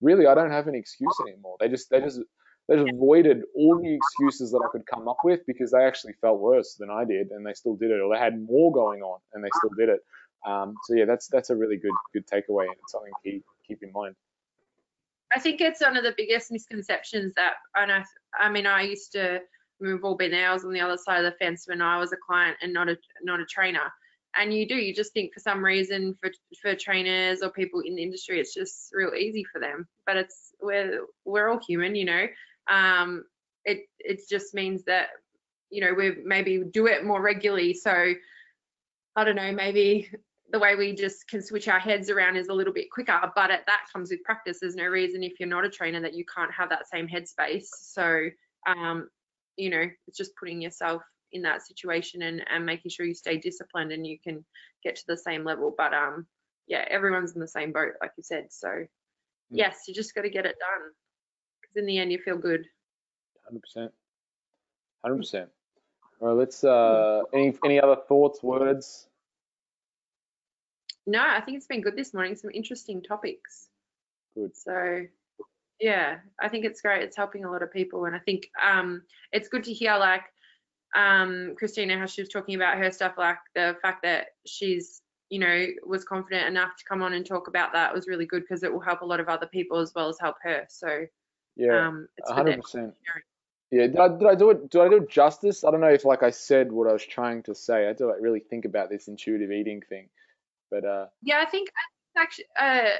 really, 0.00 0.26
I 0.26 0.34
don't 0.34 0.50
have 0.50 0.68
any 0.68 0.78
excuse 0.78 1.14
anymore. 1.26 1.56
They 1.60 1.68
just, 1.68 1.90
they 1.90 2.00
just, 2.00 2.20
they 2.68 2.76
just 2.76 2.92
avoided 2.92 3.42
all 3.54 3.78
the 3.80 3.94
excuses 3.94 4.50
that 4.52 4.62
I 4.64 4.68
could 4.72 4.86
come 4.86 5.06
up 5.08 5.18
with 5.22 5.44
because 5.46 5.72
they 5.72 5.84
actually 5.84 6.14
felt 6.20 6.40
worse 6.40 6.74
than 6.74 6.90
I 6.90 7.04
did, 7.04 7.30
and 7.30 7.46
they 7.46 7.52
still 7.52 7.76
did 7.76 7.90
it, 7.90 8.00
or 8.00 8.12
they 8.12 8.20
had 8.20 8.40
more 8.44 8.72
going 8.72 9.02
on 9.02 9.20
and 9.34 9.44
they 9.44 9.50
still 9.58 9.70
did 9.76 9.88
it. 9.88 10.00
Um, 10.46 10.74
so 10.84 10.94
yeah, 10.94 11.04
that's 11.04 11.26
that's 11.28 11.50
a 11.50 11.56
really 11.56 11.76
good 11.76 11.92
good 12.12 12.26
takeaway, 12.26 12.64
and 12.64 12.76
it's 12.82 12.92
something 12.92 13.12
to 13.24 13.30
keep 13.30 13.44
keep 13.66 13.82
in 13.82 13.92
mind. 13.92 14.14
I 15.34 15.38
think 15.38 15.60
it's 15.60 15.80
one 15.80 15.96
of 15.96 16.02
the 16.02 16.14
biggest 16.16 16.50
misconceptions 16.50 17.34
that, 17.34 17.54
and 17.76 17.92
I, 17.92 18.04
I 18.38 18.50
mean, 18.50 18.66
I 18.66 18.82
used 18.82 19.12
to, 19.12 19.40
we've 19.80 20.04
all 20.04 20.16
been 20.16 20.30
there. 20.30 20.50
I 20.50 20.52
was 20.52 20.64
on 20.64 20.72
the 20.72 20.80
other 20.80 20.96
side 20.96 21.24
of 21.24 21.32
the 21.32 21.38
fence 21.38 21.64
when 21.66 21.82
I 21.82 21.98
was 21.98 22.12
a 22.12 22.16
client 22.16 22.56
and 22.62 22.72
not 22.72 22.88
a 22.88 22.96
not 23.22 23.40
a 23.40 23.46
trainer. 23.46 23.92
And 24.36 24.54
you 24.54 24.68
do, 24.68 24.76
you 24.76 24.94
just 24.94 25.12
think 25.12 25.34
for 25.34 25.40
some 25.40 25.64
reason 25.64 26.16
for 26.20 26.30
for 26.60 26.74
trainers 26.74 27.42
or 27.42 27.50
people 27.50 27.80
in 27.80 27.96
the 27.96 28.02
industry, 28.02 28.38
it's 28.38 28.54
just 28.54 28.90
real 28.92 29.14
easy 29.14 29.44
for 29.44 29.60
them. 29.60 29.88
But 30.06 30.16
it's 30.16 30.52
we're 30.60 31.06
we're 31.24 31.48
all 31.48 31.60
human, 31.66 31.94
you 31.94 32.04
know. 32.04 32.26
Um, 32.70 33.24
it 33.64 33.86
it 33.98 34.20
just 34.28 34.54
means 34.54 34.84
that 34.84 35.08
you 35.70 35.80
know 35.80 35.94
we 35.94 36.16
maybe 36.24 36.62
do 36.70 36.86
it 36.86 37.04
more 37.04 37.20
regularly. 37.20 37.74
So 37.74 38.14
I 39.16 39.24
don't 39.24 39.36
know, 39.36 39.52
maybe 39.52 40.10
the 40.52 40.58
way 40.58 40.74
we 40.74 40.94
just 40.94 41.28
can 41.28 41.42
switch 41.42 41.68
our 41.68 41.78
heads 41.78 42.10
around 42.10 42.36
is 42.36 42.48
a 42.48 42.52
little 42.52 42.72
bit 42.72 42.90
quicker 42.90 43.20
but 43.34 43.50
it, 43.50 43.60
that 43.66 43.82
comes 43.92 44.10
with 44.10 44.22
practice 44.24 44.58
there's 44.60 44.74
no 44.74 44.86
reason 44.86 45.22
if 45.22 45.38
you're 45.38 45.48
not 45.48 45.64
a 45.64 45.70
trainer 45.70 46.00
that 46.00 46.14
you 46.14 46.24
can't 46.24 46.52
have 46.52 46.68
that 46.68 46.88
same 46.88 47.06
headspace 47.06 47.66
so 47.72 48.28
um 48.66 49.08
you 49.60 49.70
know 49.70 49.84
it's 50.06 50.18
just 50.18 50.36
putting 50.36 50.60
yourself 50.60 51.02
in 51.32 51.42
that 51.42 51.62
situation 51.64 52.22
and, 52.22 52.42
and 52.52 52.66
making 52.66 52.90
sure 52.90 53.06
you 53.06 53.14
stay 53.14 53.36
disciplined 53.36 53.92
and 53.92 54.06
you 54.06 54.18
can 54.18 54.44
get 54.82 54.96
to 54.96 55.04
the 55.06 55.16
same 55.16 55.44
level 55.44 55.74
but 55.76 55.92
um 55.94 56.26
yeah 56.66 56.84
everyone's 56.88 57.34
in 57.34 57.40
the 57.40 57.48
same 57.48 57.72
boat 57.72 57.92
like 58.00 58.12
you 58.16 58.22
said 58.22 58.46
so 58.50 58.84
yes 59.50 59.82
you 59.86 59.94
just 59.94 60.14
got 60.14 60.22
to 60.22 60.30
get 60.30 60.46
it 60.46 60.56
done 60.58 60.90
because 61.60 61.76
in 61.76 61.86
the 61.86 61.98
end 61.98 62.10
you 62.10 62.18
feel 62.18 62.38
good 62.38 62.64
Hundred 63.44 63.62
percent. 63.62 63.92
Hundred 65.02 65.16
percent. 65.16 65.48
All 66.20 66.28
right, 66.28 66.36
let's. 66.36 66.62
Uh, 66.62 67.22
any 67.34 67.52
any 67.64 67.80
other 67.80 67.96
thoughts, 68.08 68.44
words? 68.44 69.08
no 71.06 71.20
i 71.20 71.40
think 71.40 71.56
it's 71.56 71.66
been 71.66 71.80
good 71.80 71.96
this 71.96 72.14
morning 72.14 72.36
some 72.36 72.50
interesting 72.52 73.02
topics 73.02 73.68
Good. 74.36 74.56
So 74.56 75.06
yeah, 75.80 76.18
I 76.38 76.48
think 76.48 76.64
it's 76.64 76.80
great. 76.82 77.02
It's 77.02 77.16
helping 77.16 77.44
a 77.44 77.50
lot 77.50 77.62
of 77.62 77.72
people, 77.72 78.04
and 78.04 78.14
I 78.14 78.18
think 78.20 78.50
um, 78.62 79.02
it's 79.32 79.48
good 79.48 79.64
to 79.64 79.72
hear 79.72 79.96
like 79.96 80.24
um, 80.94 81.54
Christina 81.56 81.98
how 81.98 82.06
she 82.06 82.22
was 82.22 82.28
talking 82.28 82.54
about 82.54 82.78
her 82.78 82.90
stuff, 82.90 83.14
like 83.16 83.38
the 83.54 83.76
fact 83.82 84.02
that 84.02 84.28
she's 84.46 85.02
you 85.30 85.38
know 85.38 85.66
was 85.86 86.04
confident 86.04 86.48
enough 86.48 86.76
to 86.76 86.84
come 86.88 87.02
on 87.02 87.12
and 87.12 87.24
talk 87.24 87.48
about 87.48 87.72
that 87.72 87.94
was 87.94 88.08
really 88.08 88.26
good 88.26 88.42
because 88.42 88.62
it 88.62 88.72
will 88.72 88.80
help 88.80 89.00
a 89.00 89.06
lot 89.06 89.20
of 89.20 89.28
other 89.28 89.46
people 89.46 89.78
as 89.78 89.92
well 89.94 90.08
as 90.08 90.18
help 90.20 90.36
her. 90.42 90.66
So 90.68 91.06
Yeah, 91.56 91.86
um, 91.86 92.08
it's 92.16 92.30
100% 92.30 92.92
Yeah, 93.70 93.86
did 93.86 93.98
I, 93.98 94.08
did 94.08 94.26
I 94.26 94.34
do 94.34 94.50
it? 94.50 94.70
Did 94.70 94.80
I 94.82 94.88
do 94.88 94.96
it 94.96 95.08
justice? 95.08 95.64
I 95.64 95.70
don't 95.70 95.80
know 95.80 95.88
if 95.88 96.04
like 96.04 96.22
I 96.22 96.30
said 96.30 96.72
what 96.72 96.88
I 96.88 96.92
was 96.92 97.06
trying 97.06 97.42
to 97.44 97.54
say. 97.54 97.84
I 97.84 97.88
had 97.88 97.98
to 97.98 98.06
like 98.06 98.20
really 98.20 98.40
think 98.40 98.64
about 98.64 98.90
this 98.90 99.08
intuitive 99.08 99.52
eating 99.52 99.82
thing, 99.88 100.08
but 100.70 100.84
uh, 100.84 101.06
Yeah, 101.22 101.38
I 101.40 101.48
think 101.48 101.70
I- 101.76 102.22
actually, 102.22 102.46
uh, 102.58 102.96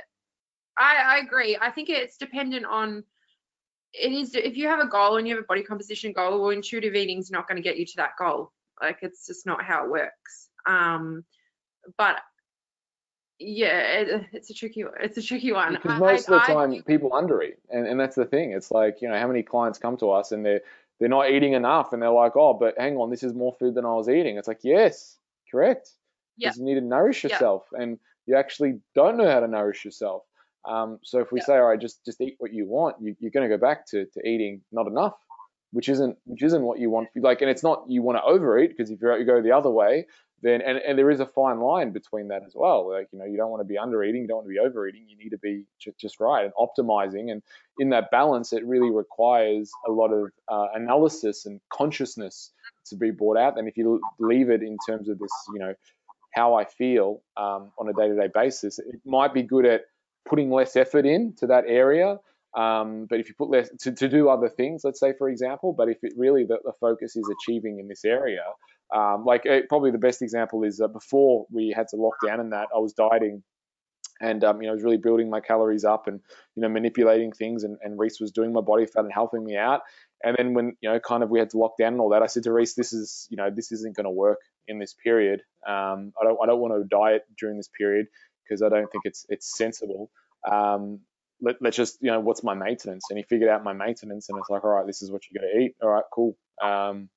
I, 0.80 1.16
I 1.16 1.18
agree. 1.18 1.58
I 1.60 1.70
think 1.70 1.90
it's 1.90 2.16
dependent 2.16 2.64
on 2.64 3.04
it 3.92 4.12
is 4.12 4.34
if 4.34 4.56
you 4.56 4.66
have 4.68 4.80
a 4.80 4.86
goal 4.86 5.16
and 5.16 5.28
you 5.28 5.34
have 5.34 5.44
a 5.44 5.46
body 5.46 5.62
composition 5.62 6.12
goal, 6.12 6.40
well, 6.40 6.50
intuitive 6.50 6.94
eating 6.94 7.18
is 7.18 7.30
not 7.30 7.46
going 7.46 7.56
to 7.56 7.62
get 7.62 7.76
you 7.76 7.84
to 7.86 7.96
that 7.96 8.16
goal. 8.18 8.52
Like 8.80 8.98
it's 9.02 9.26
just 9.26 9.46
not 9.46 9.62
how 9.62 9.84
it 9.84 9.90
works. 9.90 10.48
Um, 10.66 11.24
but 11.98 12.16
yeah, 13.38 14.00
it, 14.00 14.26
it's 14.32 14.50
a 14.50 14.54
tricky 14.54 14.84
it's 15.00 15.18
a 15.18 15.22
tricky 15.22 15.52
one. 15.52 15.74
because 15.74 15.92
I- 15.92 15.98
most 15.98 16.28
of 16.28 16.34
the 16.34 16.42
I- 16.42 16.54
time 16.54 16.82
people 16.84 17.10
undereat, 17.10 17.56
and 17.70 17.86
and 17.86 17.98
that's 18.00 18.16
the 18.16 18.24
thing. 18.24 18.52
It's 18.52 18.70
like 18.70 19.02
you 19.02 19.08
know 19.08 19.18
how 19.18 19.26
many 19.28 19.42
clients 19.42 19.78
come 19.78 19.96
to 19.98 20.10
us 20.10 20.32
and 20.32 20.44
they're 20.44 20.60
they're 20.98 21.08
not 21.08 21.30
eating 21.30 21.54
enough, 21.54 21.92
and 21.92 22.02
they're 22.02 22.10
like, 22.10 22.36
oh, 22.36 22.54
but 22.54 22.74
hang 22.78 22.96
on, 22.96 23.10
this 23.10 23.22
is 23.22 23.34
more 23.34 23.54
food 23.58 23.74
than 23.74 23.84
I 23.86 23.94
was 23.94 24.08
eating. 24.08 24.36
It's 24.36 24.48
like 24.48 24.60
yes, 24.62 25.18
correct. 25.50 25.90
Because 26.38 26.56
you 26.58 26.64
need 26.64 26.74
to 26.76 26.80
nourish 26.80 27.22
yourself, 27.22 27.66
and 27.72 27.98
you 28.24 28.36
actually 28.36 28.80
don't 28.94 29.18
know 29.18 29.30
how 29.30 29.40
to 29.40 29.48
nourish 29.48 29.84
yourself. 29.84 30.22
Um, 30.64 30.98
so 31.02 31.20
if 31.20 31.32
we 31.32 31.40
Yeah. 31.40 31.46
say, 31.46 31.54
all 31.54 31.68
right, 31.68 31.80
just 31.80 32.04
just 32.04 32.20
eat 32.20 32.36
what 32.38 32.52
you 32.52 32.66
want, 32.66 32.96
you, 33.00 33.16
you're 33.20 33.30
going 33.30 33.48
to 33.48 33.56
go 33.56 33.60
back 33.60 33.86
to, 33.88 34.06
to 34.06 34.28
eating 34.28 34.62
not 34.72 34.86
enough, 34.86 35.16
which 35.72 35.88
isn't 35.88 36.16
which 36.24 36.42
isn't 36.42 36.62
what 36.62 36.78
you 36.78 36.90
want. 36.90 37.08
Like, 37.16 37.40
and 37.40 37.50
it's 37.50 37.62
not 37.62 37.84
you 37.88 38.02
want 38.02 38.18
to 38.18 38.22
overeat 38.22 38.70
because 38.70 38.90
if 38.90 39.00
you 39.00 39.16
you 39.16 39.24
go 39.24 39.40
the 39.42 39.52
other 39.52 39.70
way, 39.70 40.06
then 40.42 40.60
and, 40.62 40.78
and 40.78 40.98
there 40.98 41.10
is 41.10 41.20
a 41.20 41.26
fine 41.26 41.60
line 41.60 41.92
between 41.92 42.28
that 42.28 42.42
as 42.46 42.52
well. 42.54 42.90
Like, 42.90 43.08
you 43.12 43.18
know, 43.18 43.24
you 43.24 43.36
don't 43.36 43.50
want 43.50 43.60
to 43.60 43.64
be 43.64 43.76
undereating, 43.76 44.22
you 44.22 44.26
don't 44.28 44.38
want 44.38 44.48
to 44.48 44.50
be 44.52 44.58
overeating. 44.58 45.06
You 45.08 45.16
need 45.16 45.30
to 45.30 45.38
be 45.38 45.64
just, 45.78 45.98
just 45.98 46.20
right 46.20 46.44
and 46.44 46.52
optimizing. 46.54 47.30
And 47.30 47.42
in 47.78 47.90
that 47.90 48.10
balance, 48.10 48.52
it 48.52 48.64
really 48.66 48.90
requires 48.90 49.70
a 49.86 49.90
lot 49.90 50.12
of 50.12 50.30
uh, 50.48 50.68
analysis 50.74 51.46
and 51.46 51.60
consciousness 51.72 52.52
to 52.86 52.96
be 52.96 53.10
brought 53.10 53.36
out. 53.36 53.58
And 53.58 53.68
if 53.68 53.76
you 53.76 54.00
leave 54.18 54.50
it 54.50 54.62
in 54.62 54.76
terms 54.86 55.08
of 55.08 55.18
this, 55.18 55.30
you 55.52 55.60
know, 55.60 55.74
how 56.32 56.54
I 56.54 56.64
feel 56.64 57.22
um, 57.36 57.72
on 57.78 57.88
a 57.88 57.92
day-to-day 57.92 58.28
basis, 58.32 58.78
it 58.78 59.00
might 59.04 59.34
be 59.34 59.42
good 59.42 59.66
at 59.66 59.82
putting 60.28 60.50
less 60.50 60.76
effort 60.76 61.06
in 61.06 61.34
to 61.38 61.46
that 61.48 61.64
area. 61.66 62.18
Um, 62.56 63.06
but 63.08 63.20
if 63.20 63.28
you 63.28 63.34
put 63.38 63.50
less 63.50 63.70
to, 63.80 63.92
to 63.92 64.08
do 64.08 64.28
other 64.28 64.48
things, 64.48 64.82
let's 64.84 64.98
say 64.98 65.12
for 65.16 65.28
example, 65.28 65.72
but 65.72 65.88
if 65.88 65.98
it 66.02 66.12
really 66.16 66.44
the, 66.44 66.58
the 66.64 66.72
focus 66.80 67.14
is 67.14 67.30
achieving 67.30 67.78
in 67.78 67.86
this 67.86 68.04
area, 68.04 68.42
um, 68.94 69.24
like 69.24 69.46
uh, 69.46 69.60
probably 69.68 69.92
the 69.92 69.98
best 69.98 70.20
example 70.20 70.64
is 70.64 70.80
uh, 70.80 70.88
before 70.88 71.46
we 71.50 71.72
had 71.74 71.86
to 71.88 71.96
lock 71.96 72.14
down 72.26 72.40
and 72.40 72.52
that 72.52 72.68
I 72.74 72.78
was 72.78 72.92
dieting 72.92 73.44
and 74.20 74.44
um, 74.44 74.60
you 74.60 74.66
know 74.66 74.72
I 74.72 74.74
was 74.74 74.82
really 74.82 74.96
building 74.96 75.30
my 75.30 75.40
calories 75.40 75.84
up 75.84 76.06
and 76.06 76.20
you 76.54 76.62
know 76.62 76.68
manipulating 76.68 77.32
things 77.32 77.64
and, 77.64 77.78
and 77.82 77.98
Reese 77.98 78.20
was 78.20 78.30
doing 78.30 78.52
my 78.52 78.60
body 78.60 78.86
fat 78.86 79.04
and 79.04 79.12
helping 79.12 79.44
me 79.44 79.56
out. 79.56 79.80
And 80.22 80.36
then 80.36 80.52
when 80.52 80.76
you 80.80 80.90
know 80.90 81.00
kind 81.00 81.22
of 81.22 81.30
we 81.30 81.38
had 81.38 81.50
to 81.50 81.58
lock 81.58 81.78
down 81.78 81.94
and 81.94 82.00
all 82.00 82.10
that, 82.10 82.22
I 82.22 82.26
said 82.26 82.42
to 82.44 82.52
Reese, 82.52 82.74
this 82.74 82.92
is 82.92 83.26
you 83.30 83.36
know 83.36 83.50
this 83.54 83.72
isn't 83.72 83.96
going 83.96 84.04
to 84.04 84.10
work 84.10 84.38
in 84.68 84.78
this 84.78 84.94
period. 85.02 85.40
Um, 85.66 86.12
I 86.20 86.24
don't 86.24 86.38
I 86.42 86.46
don't 86.46 86.60
want 86.60 86.74
to 86.74 86.84
diet 86.84 87.22
during 87.38 87.56
this 87.56 87.70
period 87.76 88.06
because 88.50 88.62
I 88.62 88.68
don't 88.68 88.90
think 88.90 89.04
it's 89.04 89.26
it's 89.28 89.56
sensible. 89.56 90.10
Um, 90.50 91.00
let, 91.40 91.56
let's 91.62 91.76
just 91.76 91.98
you 92.02 92.10
know 92.10 92.20
what's 92.20 92.42
my 92.42 92.54
maintenance? 92.54 93.04
And 93.10 93.18
he 93.18 93.22
figured 93.22 93.48
out 93.48 93.64
my 93.64 93.72
maintenance 93.72 94.28
and 94.28 94.38
it's 94.38 94.50
like 94.50 94.64
all 94.64 94.70
right 94.70 94.86
this 94.86 95.02
is 95.02 95.10
what 95.10 95.22
you 95.30 95.40
got 95.40 95.46
to 95.46 95.58
eat. 95.60 95.76
All 95.82 95.90
right 95.90 96.04
cool. 96.12 96.36
Um, 96.62 97.08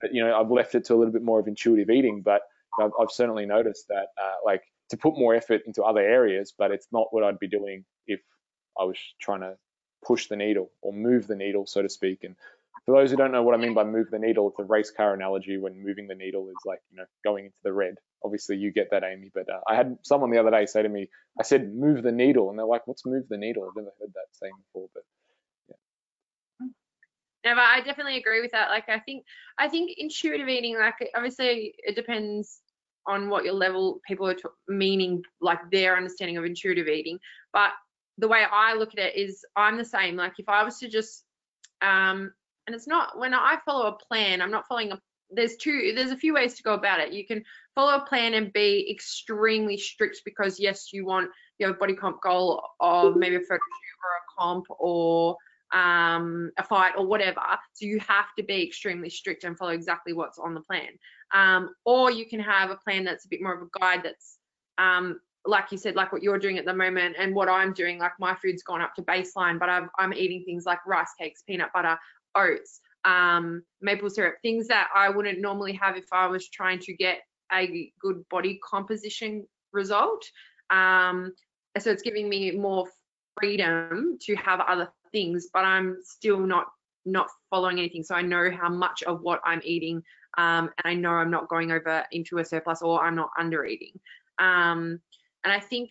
but 0.00 0.14
you 0.14 0.24
know 0.24 0.38
I've 0.38 0.50
left 0.50 0.74
it 0.74 0.84
to 0.86 0.94
a 0.94 0.96
little 0.96 1.12
bit 1.12 1.22
more 1.22 1.40
of 1.40 1.46
intuitive 1.46 1.90
eating 1.90 2.22
but 2.22 2.42
I've, 2.80 2.90
I've 3.00 3.10
certainly 3.10 3.46
noticed 3.46 3.88
that 3.88 4.06
uh, 4.20 4.36
like 4.44 4.62
to 4.90 4.96
put 4.96 5.18
more 5.18 5.34
effort 5.34 5.62
into 5.66 5.82
other 5.82 6.00
areas 6.00 6.52
but 6.56 6.70
it's 6.70 6.88
not 6.92 7.08
what 7.10 7.24
I'd 7.24 7.38
be 7.38 7.48
doing 7.48 7.84
if 8.06 8.20
I 8.78 8.84
was 8.84 8.98
trying 9.20 9.40
to 9.40 9.56
push 10.04 10.28
the 10.28 10.36
needle 10.36 10.70
or 10.82 10.92
move 10.92 11.26
the 11.26 11.36
needle 11.36 11.66
so 11.66 11.82
to 11.82 11.88
speak 11.88 12.24
and 12.24 12.36
for 12.90 13.00
those 13.00 13.10
who 13.10 13.16
don't 13.16 13.30
know 13.30 13.42
what 13.42 13.54
I 13.54 13.58
mean 13.58 13.74
by 13.74 13.84
move 13.84 14.08
the 14.10 14.18
needle, 14.18 14.48
it's 14.48 14.58
a 14.58 14.64
race 14.64 14.90
car 14.90 15.14
analogy 15.14 15.58
when 15.58 15.84
moving 15.84 16.08
the 16.08 16.14
needle 16.14 16.48
is 16.48 16.56
like, 16.64 16.80
you 16.90 16.96
know, 16.96 17.04
going 17.22 17.44
into 17.44 17.56
the 17.62 17.72
red. 17.72 17.94
Obviously, 18.24 18.56
you 18.56 18.72
get 18.72 18.88
that, 18.90 19.04
Amy. 19.04 19.30
But 19.32 19.48
uh, 19.48 19.60
I 19.68 19.76
had 19.76 19.96
someone 20.02 20.30
the 20.30 20.38
other 20.38 20.50
day 20.50 20.66
say 20.66 20.82
to 20.82 20.88
me, 20.88 21.08
I 21.38 21.44
said, 21.44 21.72
move 21.72 22.02
the 22.02 22.10
needle. 22.10 22.50
And 22.50 22.58
they're 22.58 22.66
like, 22.66 22.86
what's 22.86 23.06
move 23.06 23.28
the 23.28 23.36
needle? 23.36 23.62
I've 23.62 23.76
never 23.76 23.92
heard 24.00 24.12
that 24.14 24.26
saying 24.32 24.52
before. 24.66 24.88
But 24.92 25.02
yeah. 25.68 26.66
No, 27.44 27.54
but 27.54 27.62
I 27.62 27.80
definitely 27.80 28.16
agree 28.16 28.40
with 28.40 28.50
that. 28.50 28.70
Like, 28.70 28.88
I 28.88 28.98
think, 28.98 29.24
I 29.56 29.68
think 29.68 29.92
intuitive 29.96 30.48
eating, 30.48 30.76
like, 30.76 30.94
obviously, 31.14 31.74
it 31.78 31.94
depends 31.94 32.60
on 33.06 33.28
what 33.28 33.44
your 33.44 33.54
level 33.54 34.00
people 34.04 34.28
are 34.28 34.36
meaning, 34.68 35.22
like 35.40 35.60
their 35.70 35.96
understanding 35.96 36.38
of 36.38 36.44
intuitive 36.44 36.88
eating. 36.88 37.20
But 37.52 37.70
the 38.18 38.28
way 38.28 38.44
I 38.50 38.74
look 38.74 38.90
at 38.94 38.98
it 38.98 39.16
is, 39.16 39.44
I'm 39.54 39.78
the 39.78 39.84
same. 39.84 40.16
Like, 40.16 40.34
if 40.38 40.48
I 40.48 40.64
was 40.64 40.78
to 40.80 40.88
just, 40.88 41.24
um, 41.82 42.32
and 42.66 42.74
it's 42.74 42.86
not 42.86 43.18
when 43.18 43.34
I 43.34 43.58
follow 43.64 43.86
a 43.86 44.04
plan, 44.06 44.42
I'm 44.42 44.50
not 44.50 44.66
following 44.68 44.92
a. 44.92 45.00
There's 45.32 45.56
two. 45.56 45.92
There's 45.94 46.10
a 46.10 46.16
few 46.16 46.34
ways 46.34 46.54
to 46.54 46.62
go 46.62 46.74
about 46.74 47.00
it. 47.00 47.12
You 47.12 47.24
can 47.26 47.44
follow 47.74 47.94
a 47.94 48.06
plan 48.06 48.34
and 48.34 48.52
be 48.52 48.90
extremely 48.90 49.76
strict 49.76 50.22
because 50.24 50.58
yes, 50.58 50.92
you 50.92 51.06
want 51.06 51.30
you 51.58 51.66
have 51.66 51.76
a 51.76 51.78
body 51.78 51.94
comp 51.94 52.20
goal 52.20 52.62
of 52.80 53.16
maybe 53.16 53.36
a 53.36 53.40
photo 53.40 53.54
shoot 53.54 54.00
or 54.02 54.16
a 54.16 54.40
comp 54.40 54.66
or 54.70 55.36
um, 55.72 56.50
a 56.58 56.64
fight 56.64 56.94
or 56.96 57.06
whatever. 57.06 57.42
So 57.74 57.86
you 57.86 58.00
have 58.00 58.34
to 58.38 58.42
be 58.42 58.66
extremely 58.66 59.08
strict 59.08 59.44
and 59.44 59.56
follow 59.56 59.70
exactly 59.70 60.12
what's 60.12 60.38
on 60.38 60.54
the 60.54 60.62
plan. 60.62 60.88
Um, 61.32 61.74
or 61.84 62.10
you 62.10 62.28
can 62.28 62.40
have 62.40 62.70
a 62.70 62.76
plan 62.76 63.04
that's 63.04 63.24
a 63.24 63.28
bit 63.28 63.40
more 63.40 63.54
of 63.54 63.62
a 63.62 63.78
guide 63.78 64.00
that's 64.02 64.38
um, 64.78 65.20
like 65.46 65.72
you 65.72 65.78
said, 65.78 65.96
like 65.96 66.12
what 66.12 66.22
you're 66.22 66.38
doing 66.38 66.58
at 66.58 66.64
the 66.64 66.74
moment 66.74 67.16
and 67.18 67.34
what 67.34 67.48
I'm 67.48 67.72
doing, 67.72 67.98
like 67.98 68.12
my 68.18 68.34
food's 68.34 68.62
gone 68.62 68.82
up 68.82 68.94
to 68.96 69.02
baseline, 69.02 69.58
but 69.58 69.68
I'm, 69.68 69.90
I'm 69.98 70.12
eating 70.12 70.44
things 70.44 70.66
like 70.66 70.84
rice 70.86 71.12
cakes, 71.18 71.42
peanut 71.46 71.72
butter, 71.72 71.98
oats, 72.34 72.80
um, 73.04 73.62
maple 73.80 74.10
syrup, 74.10 74.36
things 74.42 74.68
that 74.68 74.88
I 74.94 75.08
wouldn't 75.08 75.40
normally 75.40 75.72
have 75.74 75.96
if 75.96 76.06
I 76.12 76.26
was 76.26 76.48
trying 76.48 76.78
to 76.80 76.94
get 76.94 77.20
a 77.52 77.92
good 78.00 78.28
body 78.28 78.60
composition 78.68 79.46
result. 79.72 80.24
Um, 80.70 81.32
so 81.78 81.90
it's 81.90 82.02
giving 82.02 82.28
me 82.28 82.52
more 82.52 82.86
freedom 83.38 84.18
to 84.22 84.34
have 84.36 84.60
other 84.60 84.90
things, 85.12 85.48
but 85.52 85.64
I'm 85.64 85.98
still 86.02 86.40
not 86.40 86.66
not 87.06 87.28
following 87.48 87.78
anything. 87.78 88.02
So 88.02 88.14
I 88.14 88.22
know 88.22 88.50
how 88.50 88.68
much 88.68 89.02
of 89.04 89.22
what 89.22 89.40
I'm 89.44 89.62
eating, 89.64 90.02
um, 90.36 90.70
and 90.78 90.84
I 90.84 90.94
know 90.94 91.12
I'm 91.12 91.30
not 91.30 91.48
going 91.48 91.72
over 91.72 92.04
into 92.12 92.38
a 92.38 92.44
surplus 92.44 92.82
or 92.82 93.02
I'm 93.02 93.16
not 93.16 93.30
under 93.38 93.64
eating. 93.64 93.98
Um, 94.38 95.00
and 95.44 95.52
I 95.52 95.60
think 95.60 95.90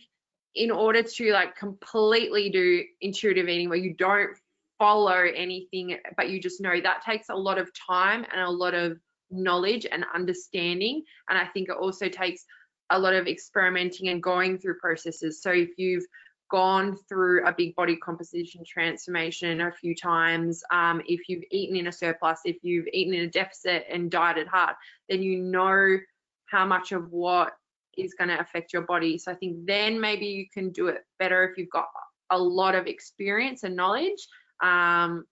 in 0.55 0.71
order 0.71 1.03
to 1.03 1.31
like 1.31 1.55
completely 1.55 2.49
do 2.49 2.83
intuitive 3.01 3.47
eating 3.47 3.69
where 3.69 3.77
you 3.77 3.93
don't 3.93 4.31
follow 4.79 5.25
anything, 5.35 5.97
but 6.17 6.29
you 6.29 6.41
just 6.41 6.61
know 6.61 6.79
that 6.81 7.03
takes 7.05 7.29
a 7.29 7.35
lot 7.35 7.59
of 7.59 7.69
time 7.87 8.25
and 8.31 8.41
a 8.41 8.49
lot 8.49 8.73
of 8.73 8.97
knowledge 9.29 9.85
and 9.91 10.05
understanding. 10.15 11.03
And 11.29 11.37
I 11.37 11.45
think 11.45 11.69
it 11.69 11.77
also 11.79 12.07
takes 12.07 12.45
a 12.89 12.97
lot 12.97 13.13
of 13.13 13.27
experimenting 13.27 14.07
and 14.09 14.23
going 14.23 14.57
through 14.57 14.79
processes. 14.79 15.43
So 15.43 15.51
if 15.51 15.69
you've 15.77 16.05
gone 16.49 16.97
through 17.07 17.45
a 17.45 17.53
big 17.53 17.75
body 17.75 17.95
composition 17.97 18.63
transformation 18.67 19.61
a 19.61 19.71
few 19.71 19.93
times, 19.93 20.63
um, 20.71 21.01
if 21.05 21.29
you've 21.29 21.43
eaten 21.51 21.75
in 21.75 21.87
a 21.87 21.91
surplus, 21.91 22.39
if 22.45 22.57
you've 22.63 22.87
eaten 22.91 23.13
in 23.13 23.25
a 23.25 23.27
deficit 23.27 23.85
and 23.91 24.09
dieted 24.09 24.47
hard, 24.47 24.75
then 25.09 25.21
you 25.21 25.39
know 25.39 25.97
how 26.47 26.65
much 26.65 26.91
of 26.91 27.11
what 27.11 27.51
is 27.95 28.15
going 28.15 28.29
to 28.29 28.39
affect 28.39 28.73
your 28.73 28.81
body. 28.83 29.17
So 29.17 29.31
I 29.31 29.35
think 29.35 29.67
then 29.67 29.99
maybe 29.99 30.25
you 30.25 30.45
can 30.51 30.71
do 30.71 30.87
it 30.87 31.03
better 31.19 31.47
if 31.47 31.57
you've 31.57 31.69
got 31.69 31.87
a 32.31 32.39
lot 32.39 32.73
of 32.73 32.87
experience 32.87 33.63
and 33.63 33.75
knowledge. 33.75 34.27
Um, 34.61 35.25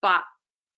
but 0.00 0.22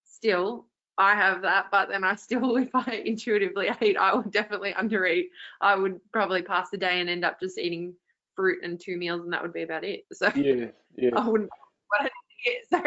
still, 0.05 0.67
I 0.99 1.15
have 1.15 1.43
that, 1.43 1.67
but 1.71 1.89
then 1.89 2.05
I 2.05 2.15
still, 2.17 2.57
if 2.59 2.71
I 2.75 3.03
intuitively 3.05 3.69
eat, 3.81 3.97
I 3.97 4.15
would 4.15 4.31
definitely 4.31 4.73
undereat. 4.73 5.27
I 5.61 5.75
would 5.77 6.01
probably 6.13 6.43
pass 6.43 6.71
the 6.71 6.79
day 6.79 7.01
and 7.01 7.09
end 7.09 7.25
up 7.25 7.41
just 7.41 7.59
eating 7.59 7.95
fruit 8.37 8.63
and 8.63 8.79
two 8.81 8.97
meals, 8.97 9.23
and 9.23 9.33
that 9.33 9.43
would 9.43 9.53
be 9.53 9.63
about 9.63 9.85
it. 9.85 10.05
So 10.13 10.31
Yeah, 10.35 10.67
yeah. 10.97 11.11
I 11.17 11.29
wouldn't 11.29 11.51
want 11.91 12.07
to 12.07 12.51
eat. 12.51 12.61
So 12.71 12.83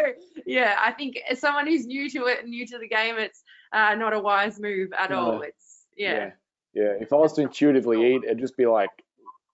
yeah, 0.45 0.77
I 0.79 0.91
think 0.91 1.17
as 1.29 1.39
someone 1.39 1.67
who's 1.67 1.85
new 1.85 2.09
to 2.11 2.25
it, 2.25 2.47
new 2.47 2.65
to 2.67 2.77
the 2.79 2.87
game, 2.87 3.17
it's 3.17 3.43
uh, 3.71 3.95
not 3.95 4.13
a 4.13 4.19
wise 4.19 4.59
move 4.59 4.91
at 4.97 5.09
No. 5.11 5.19
all. 5.19 5.41
It's 5.41 5.85
yeah. 5.97 6.13
yeah. 6.13 6.31
Yeah. 6.73 6.93
If 6.99 7.13
I 7.13 7.17
was 7.17 7.33
to 7.33 7.41
intuitively 7.41 8.15
eat, 8.15 8.23
it'd 8.23 8.39
just 8.39 8.57
be 8.57 8.65
like, 8.65 8.89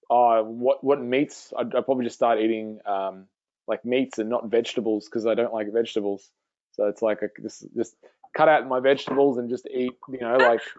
oh, 0.09 0.43
what 0.43 0.83
what 0.83 1.01
meats? 1.01 1.53
I'd, 1.57 1.75
I'd 1.75 1.85
probably 1.85 2.05
just 2.05 2.15
start 2.15 2.39
eating 2.39 2.79
um, 2.85 3.25
like 3.69 3.85
meats 3.85 4.17
and 4.17 4.29
not 4.29 4.49
vegetables 4.49 5.05
because 5.05 5.27
I 5.27 5.35
don't 5.35 5.53
like 5.53 5.71
vegetables. 5.71 6.29
So 6.71 6.87
it's 6.87 7.01
like 7.01 7.23
I 7.23 7.27
just 7.41 7.65
just 7.75 7.95
cut 8.35 8.49
out 8.49 8.67
my 8.67 8.79
vegetables 8.79 9.37
and 9.37 9.49
just 9.49 9.67
eat. 9.67 9.93
You 10.09 10.19
know, 10.19 10.37
like 10.37 10.61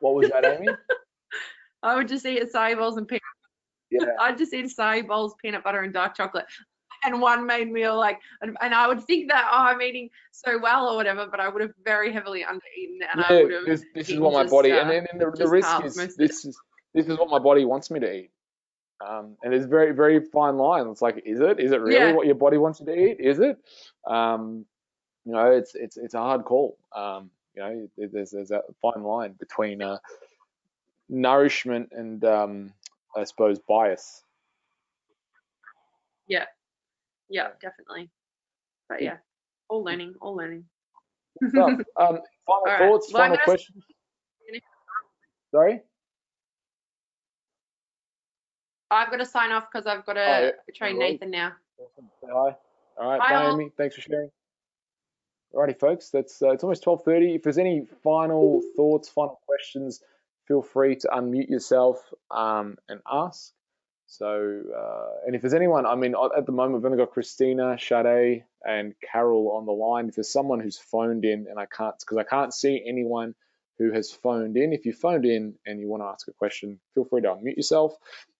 what 0.00 0.14
was 0.14 0.30
that, 0.30 0.44
Amy? 0.44 0.68
I 1.82 1.96
would 1.96 2.08
just 2.08 2.24
eat 2.24 2.42
acai 2.42 2.76
bowls 2.76 2.96
and 2.96 3.06
peanut. 3.06 3.20
Yeah. 3.90 4.06
I'd 4.20 4.38
just 4.38 4.54
eat 4.54 4.64
acai 4.64 5.06
bowls, 5.06 5.34
peanut 5.42 5.62
butter, 5.62 5.82
and 5.82 5.92
dark 5.92 6.16
chocolate, 6.16 6.46
and 7.04 7.20
one 7.20 7.46
main 7.46 7.70
meal. 7.70 7.98
Like, 7.98 8.18
and, 8.40 8.56
and 8.62 8.74
I 8.74 8.88
would 8.88 9.04
think 9.04 9.30
that 9.30 9.46
oh, 9.52 9.64
I'm 9.64 9.82
eating 9.82 10.08
so 10.32 10.58
well 10.58 10.88
or 10.88 10.96
whatever, 10.96 11.26
but 11.30 11.40
I 11.40 11.48
would 11.48 11.60
have 11.60 11.72
very 11.84 12.10
heavily 12.12 12.42
undereaten, 12.42 13.06
and 13.12 13.22
I 13.22 13.42
would 13.42 13.52
have. 13.52 13.66
this, 13.66 13.84
this 13.94 14.08
is 14.08 14.18
what 14.18 14.32
my 14.32 14.44
just, 14.44 14.52
body, 14.52 14.72
uh, 14.72 14.80
and 14.80 14.90
then 14.90 15.06
the, 15.18 15.30
the 15.36 15.48
risk 15.48 15.84
is 15.84 15.98
most 15.98 16.12
of 16.12 16.16
the 16.16 16.26
this 16.26 16.46
is 16.46 16.58
this 16.94 17.06
is 17.06 17.18
what 17.18 17.28
my 17.28 17.38
body 17.38 17.66
wants 17.66 17.90
me 17.90 18.00
to 18.00 18.10
eat. 18.10 18.30
Um, 19.00 19.36
and 19.42 19.52
there's 19.52 19.66
very 19.66 19.92
very 19.92 20.20
fine 20.20 20.56
line. 20.56 20.86
It's 20.88 21.02
like, 21.02 21.22
is 21.26 21.40
it? 21.40 21.58
Is 21.60 21.72
it 21.72 21.80
really 21.80 21.96
Yeah. 21.96 22.12
what 22.12 22.26
your 22.26 22.34
body 22.36 22.58
wants 22.58 22.80
you 22.80 22.86
to 22.86 22.94
eat? 22.94 23.18
Is 23.20 23.40
it? 23.40 23.58
Um, 24.06 24.64
you 25.24 25.32
know, 25.32 25.50
it's 25.50 25.74
it's 25.74 25.96
it's 25.96 26.14
a 26.14 26.18
hard 26.18 26.44
call. 26.44 26.76
Um, 26.94 27.30
you 27.54 27.62
know, 27.62 27.88
there's 27.96 28.30
there's 28.30 28.48
that 28.48 28.64
fine 28.80 29.02
line 29.02 29.32
between 29.38 29.82
uh, 29.82 29.98
nourishment 31.08 31.90
and 31.92 32.24
um, 32.24 32.72
I 33.16 33.24
suppose 33.24 33.58
bias. 33.68 34.22
Yeah, 36.26 36.44
yeah, 37.28 37.48
definitely. 37.60 38.10
But 38.88 39.02
yeah, 39.02 39.16
all 39.68 39.82
learning, 39.84 40.14
all 40.20 40.34
learning. 40.34 40.64
So, 41.52 41.64
um, 41.66 41.78
final 41.96 42.20
right. 42.66 42.78
thoughts, 42.78 43.12
Well, 43.12 43.22
I'm 43.22 43.30
final 43.30 43.36
gonna- 43.36 43.44
questions. 43.44 43.84
Sorry. 45.50 45.82
I've 48.94 49.10
got 49.10 49.18
to 49.18 49.26
sign 49.26 49.52
off 49.52 49.64
because 49.70 49.86
I've 49.86 50.04
got 50.06 50.14
to 50.14 50.20
Oh, 50.26 50.40
yeah. 50.44 50.50
train 50.74 50.96
worries. 50.96 51.12
Nathan 51.12 51.30
now. 51.30 51.52
Awesome. 51.78 52.10
Say 52.20 52.28
hi. 52.28 52.56
All 52.96 53.10
right, 53.10 53.18
bye. 53.18 53.50
Amy. 53.50 53.70
Thanks 53.76 53.96
for 53.96 54.00
sharing. 54.02 54.30
Alrighty, 55.52 55.78
folks. 55.78 56.10
That's 56.10 56.42
uh, 56.42 56.50
it's 56.50 56.64
almost 56.64 56.84
12:30. 56.84 57.36
If 57.36 57.42
there's 57.42 57.58
any 57.58 57.86
final 58.02 58.62
thoughts, 58.76 59.08
final 59.08 59.40
questions, 59.46 60.00
feel 60.48 60.62
free 60.62 60.96
to 60.96 61.08
unmute 61.08 61.48
yourself 61.48 61.98
um, 62.30 62.76
and 62.88 63.00
ask. 63.10 63.52
So, 64.06 64.62
uh, 64.76 65.26
and 65.26 65.34
if 65.34 65.40
there's 65.40 65.54
anyone, 65.54 65.86
I 65.86 65.94
mean, 65.94 66.14
at 66.36 66.44
the 66.46 66.52
moment 66.52 66.74
we've 66.82 66.84
only 66.84 66.98
got 66.98 67.12
Christina, 67.12 67.76
Sade, 67.80 68.44
and 68.64 68.94
Carol 69.00 69.52
on 69.56 69.64
the 69.64 69.72
line. 69.72 70.08
If 70.08 70.16
there's 70.16 70.30
someone 70.30 70.60
who's 70.60 70.76
phoned 70.78 71.24
in 71.24 71.46
and 71.48 71.58
I 71.58 71.66
can't, 71.66 71.94
because 71.98 72.18
I 72.18 72.24
can't 72.24 72.52
see 72.52 72.84
anyone 72.86 73.34
who 73.78 73.92
has 73.92 74.10
phoned 74.12 74.56
in. 74.56 74.72
If 74.72 74.86
you 74.86 74.92
phoned 74.92 75.24
in 75.24 75.54
and 75.66 75.80
you 75.80 75.88
want 75.88 76.02
to 76.02 76.06
ask 76.06 76.28
a 76.28 76.32
question, 76.32 76.78
feel 76.94 77.04
free 77.04 77.22
to 77.22 77.28
unmute 77.28 77.56
yourself. 77.56 77.96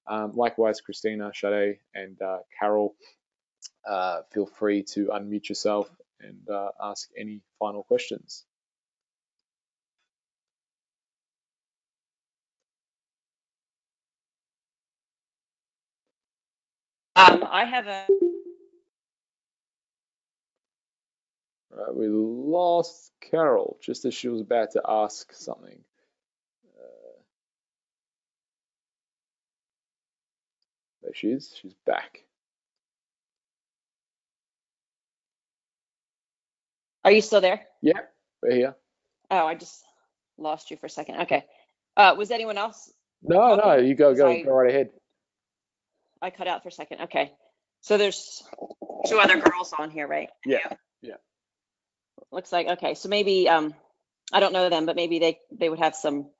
Um, 0.08 0.32
likewise, 0.36 0.80
Christina, 0.82 1.32
Sade, 1.34 1.78
and 1.94 2.20
uh, 2.22 2.38
Carol, 2.58 2.94
uh, 3.88 4.22
feel 4.32 4.46
free 4.46 4.84
to 4.94 5.06
unmute 5.06 5.48
yourself 5.48 5.90
and 6.20 6.38
uh, 6.50 6.70
ask 6.82 7.10
any 7.18 7.42
final 7.58 7.84
questions. 7.84 8.44
Um, 17.16 17.44
I 17.50 17.64
have 17.66 17.86
a, 17.88 18.06
right, 21.72 21.94
we 21.96 22.08
lost 22.08 23.12
Carol 23.20 23.78
just 23.82 24.04
as 24.06 24.14
she 24.14 24.28
was 24.28 24.42
about 24.42 24.72
to 24.72 24.82
ask 24.88 25.32
something. 25.34 25.80
There 31.04 31.12
she 31.14 31.28
is. 31.28 31.54
She's 31.60 31.74
back. 31.86 32.20
are 37.04 37.12
you 37.12 37.20
still 37.20 37.42
there? 37.42 37.60
Yep, 37.82 38.14
we're 38.42 38.54
here. 38.54 38.74
Oh, 39.30 39.46
I 39.46 39.54
just 39.54 39.84
lost 40.38 40.70
you 40.70 40.78
for 40.78 40.86
a 40.86 40.90
second. 40.90 41.20
Okay. 41.22 41.44
Uh, 41.96 42.14
was 42.16 42.30
anyone 42.30 42.56
else? 42.56 42.90
No, 43.22 43.56
no, 43.56 43.76
you 43.76 43.94
go, 43.94 44.14
go, 44.14 44.30
I- 44.30 44.42
go 44.42 44.52
right 44.52 44.70
ahead. 44.70 44.90
I 46.22 46.30
cut 46.30 46.46
out 46.46 46.62
for 46.62 46.70
a 46.70 46.72
second. 46.72 47.02
Okay. 47.02 47.32
So 47.82 47.98
there's 47.98 48.42
two 49.06 49.18
other 49.18 49.38
girls 49.38 49.74
on 49.78 49.90
here, 49.90 50.06
right? 50.06 50.30
Yeah, 50.46 50.60
Yeah. 51.02 51.16
Looks 52.32 52.50
like, 52.50 52.66
okay. 52.66 52.94
So 52.94 53.10
maybe, 53.10 53.46
um, 53.50 53.74
I 54.32 54.40
don't 54.40 54.54
know 54.54 54.70
them, 54.70 54.86
but 54.86 54.96
maybe 54.96 55.18
they, 55.18 55.38
they 55.52 55.68
would 55.68 55.80
have 55.80 55.94
some, 55.94 56.30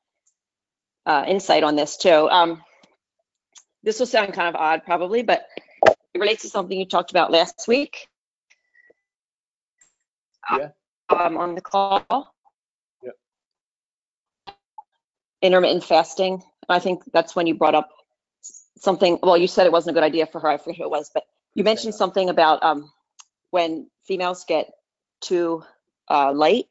uh, 1.05 1.25
insight 1.29 1.63
on 1.65 1.77
this 1.77 1.99
too. 1.99 2.31
Um, 2.31 2.63
this 3.85 4.01
will 4.01 4.07
sound 4.07 4.33
kind 4.33 4.49
of 4.49 4.61
odd 4.61 4.83
probably, 4.85 5.23
but 5.23 5.47
it 5.87 6.19
relates 6.19 6.43
to 6.43 6.49
something 6.49 6.77
you 6.77 6.87
talked 6.87 7.11
about 7.11 7.31
last 7.31 7.69
week. 7.69 8.09
Yeah. 10.51 10.71
Um, 11.11 11.37
on 11.37 11.55
the 11.55 11.61
call. 11.61 12.35
Yep. 13.03 13.15
Intermittent 15.43 15.85
fasting. 15.85 16.43
I 16.69 16.79
think 16.79 17.03
that's 17.13 17.37
when 17.37 17.47
you 17.47 17.55
brought 17.55 17.75
up 17.75 17.91
something, 18.79 19.19
well, 19.23 19.37
you 19.37 19.47
said 19.47 19.67
it 19.67 19.73
wasn't 19.73 19.97
a 19.97 20.01
good 20.01 20.07
idea 20.07 20.27
for 20.27 20.41
her. 20.41 20.49
I 20.49 20.57
forget 20.57 20.79
who 20.79 20.85
it 20.85 20.91
was, 20.91 21.11
but 21.13 21.25
you 21.55 21.63
mentioned 21.63 21.95
something 21.95 22.31
about, 22.31 22.63
um, 22.63 22.91
when 23.51 23.89
females 24.07 24.45
get 24.49 24.71
too, 25.21 25.63
uh, 26.09 26.33
light, 26.33 26.69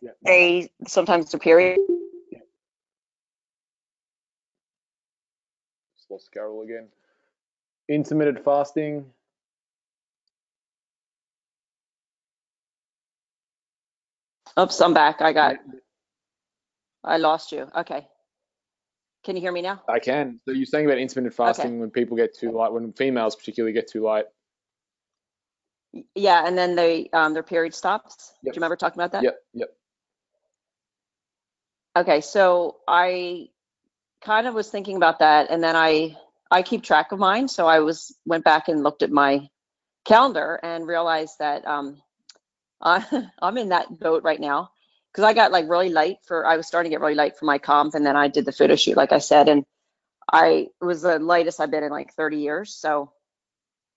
Yeah. 0.00 0.12
they 0.22 0.70
sometimes 0.86 1.30
their 1.30 1.40
period. 1.40 1.80
Lost 6.10 6.32
Carol 6.32 6.62
again. 6.62 6.88
Intermittent 7.88 8.44
fasting. 8.44 9.06
Oops, 14.58 14.80
I'm 14.80 14.94
back. 14.94 15.20
I 15.20 15.32
got, 15.32 15.56
I 17.04 17.18
lost 17.18 17.52
you. 17.52 17.68
Okay. 17.76 18.06
Can 19.24 19.36
you 19.36 19.42
hear 19.42 19.52
me 19.52 19.60
now? 19.60 19.82
I 19.88 19.98
can. 19.98 20.40
So 20.44 20.52
you're 20.52 20.66
saying 20.66 20.86
about 20.86 20.98
intermittent 20.98 21.34
fasting 21.34 21.80
when 21.80 21.90
people 21.90 22.16
get 22.16 22.36
too 22.36 22.52
light, 22.52 22.72
when 22.72 22.92
females 22.92 23.36
particularly 23.36 23.72
get 23.72 23.90
too 23.90 24.02
light. 24.02 24.26
Yeah, 26.14 26.46
and 26.46 26.56
then 26.56 26.76
they 26.76 27.08
um, 27.12 27.34
their 27.34 27.42
period 27.42 27.74
stops. 27.74 28.32
Yep. 28.42 28.54
Do 28.54 28.56
you 28.56 28.60
remember 28.60 28.76
talking 28.76 29.00
about 29.00 29.12
that? 29.12 29.24
Yep, 29.24 29.36
yep. 29.54 29.76
Okay, 31.96 32.20
so 32.20 32.76
I 32.86 33.48
kind 34.26 34.48
of 34.48 34.54
was 34.54 34.68
thinking 34.68 34.96
about 34.96 35.20
that, 35.20 35.50
and 35.50 35.62
then 35.62 35.76
I 35.76 36.16
I 36.50 36.62
keep 36.62 36.82
track 36.82 37.12
of 37.12 37.18
mine, 37.20 37.48
so 37.48 37.66
I 37.66 37.80
was 37.80 38.14
went 38.26 38.44
back 38.44 38.68
and 38.68 38.82
looked 38.82 39.02
at 39.02 39.10
my 39.10 39.48
calendar 40.04 40.58
and 40.62 40.86
realized 40.86 41.36
that 41.38 41.66
um, 41.66 42.02
I, 42.80 43.28
I'm 43.40 43.56
in 43.56 43.70
that 43.70 43.98
boat 43.98 44.24
right 44.24 44.40
now. 44.40 44.70
Because 45.12 45.24
I 45.24 45.32
got 45.32 45.50
like 45.50 45.70
really 45.70 45.88
light 45.88 46.18
for 46.26 46.44
I 46.44 46.58
was 46.58 46.66
starting 46.66 46.90
to 46.90 46.94
get 46.94 47.00
really 47.00 47.14
light 47.14 47.38
for 47.38 47.46
my 47.46 47.58
comp, 47.58 47.94
and 47.94 48.04
then 48.04 48.16
I 48.16 48.28
did 48.28 48.44
the 48.44 48.52
photo 48.52 48.76
shoot, 48.76 48.96
like 48.98 49.12
I 49.12 49.18
said, 49.18 49.48
and 49.48 49.64
I 50.30 50.68
it 50.82 50.84
was 50.84 51.02
the 51.02 51.18
lightest 51.18 51.60
I've 51.60 51.70
been 51.70 51.84
in 51.84 51.90
like 51.90 52.12
30 52.14 52.38
years, 52.38 52.74
so 52.74 53.12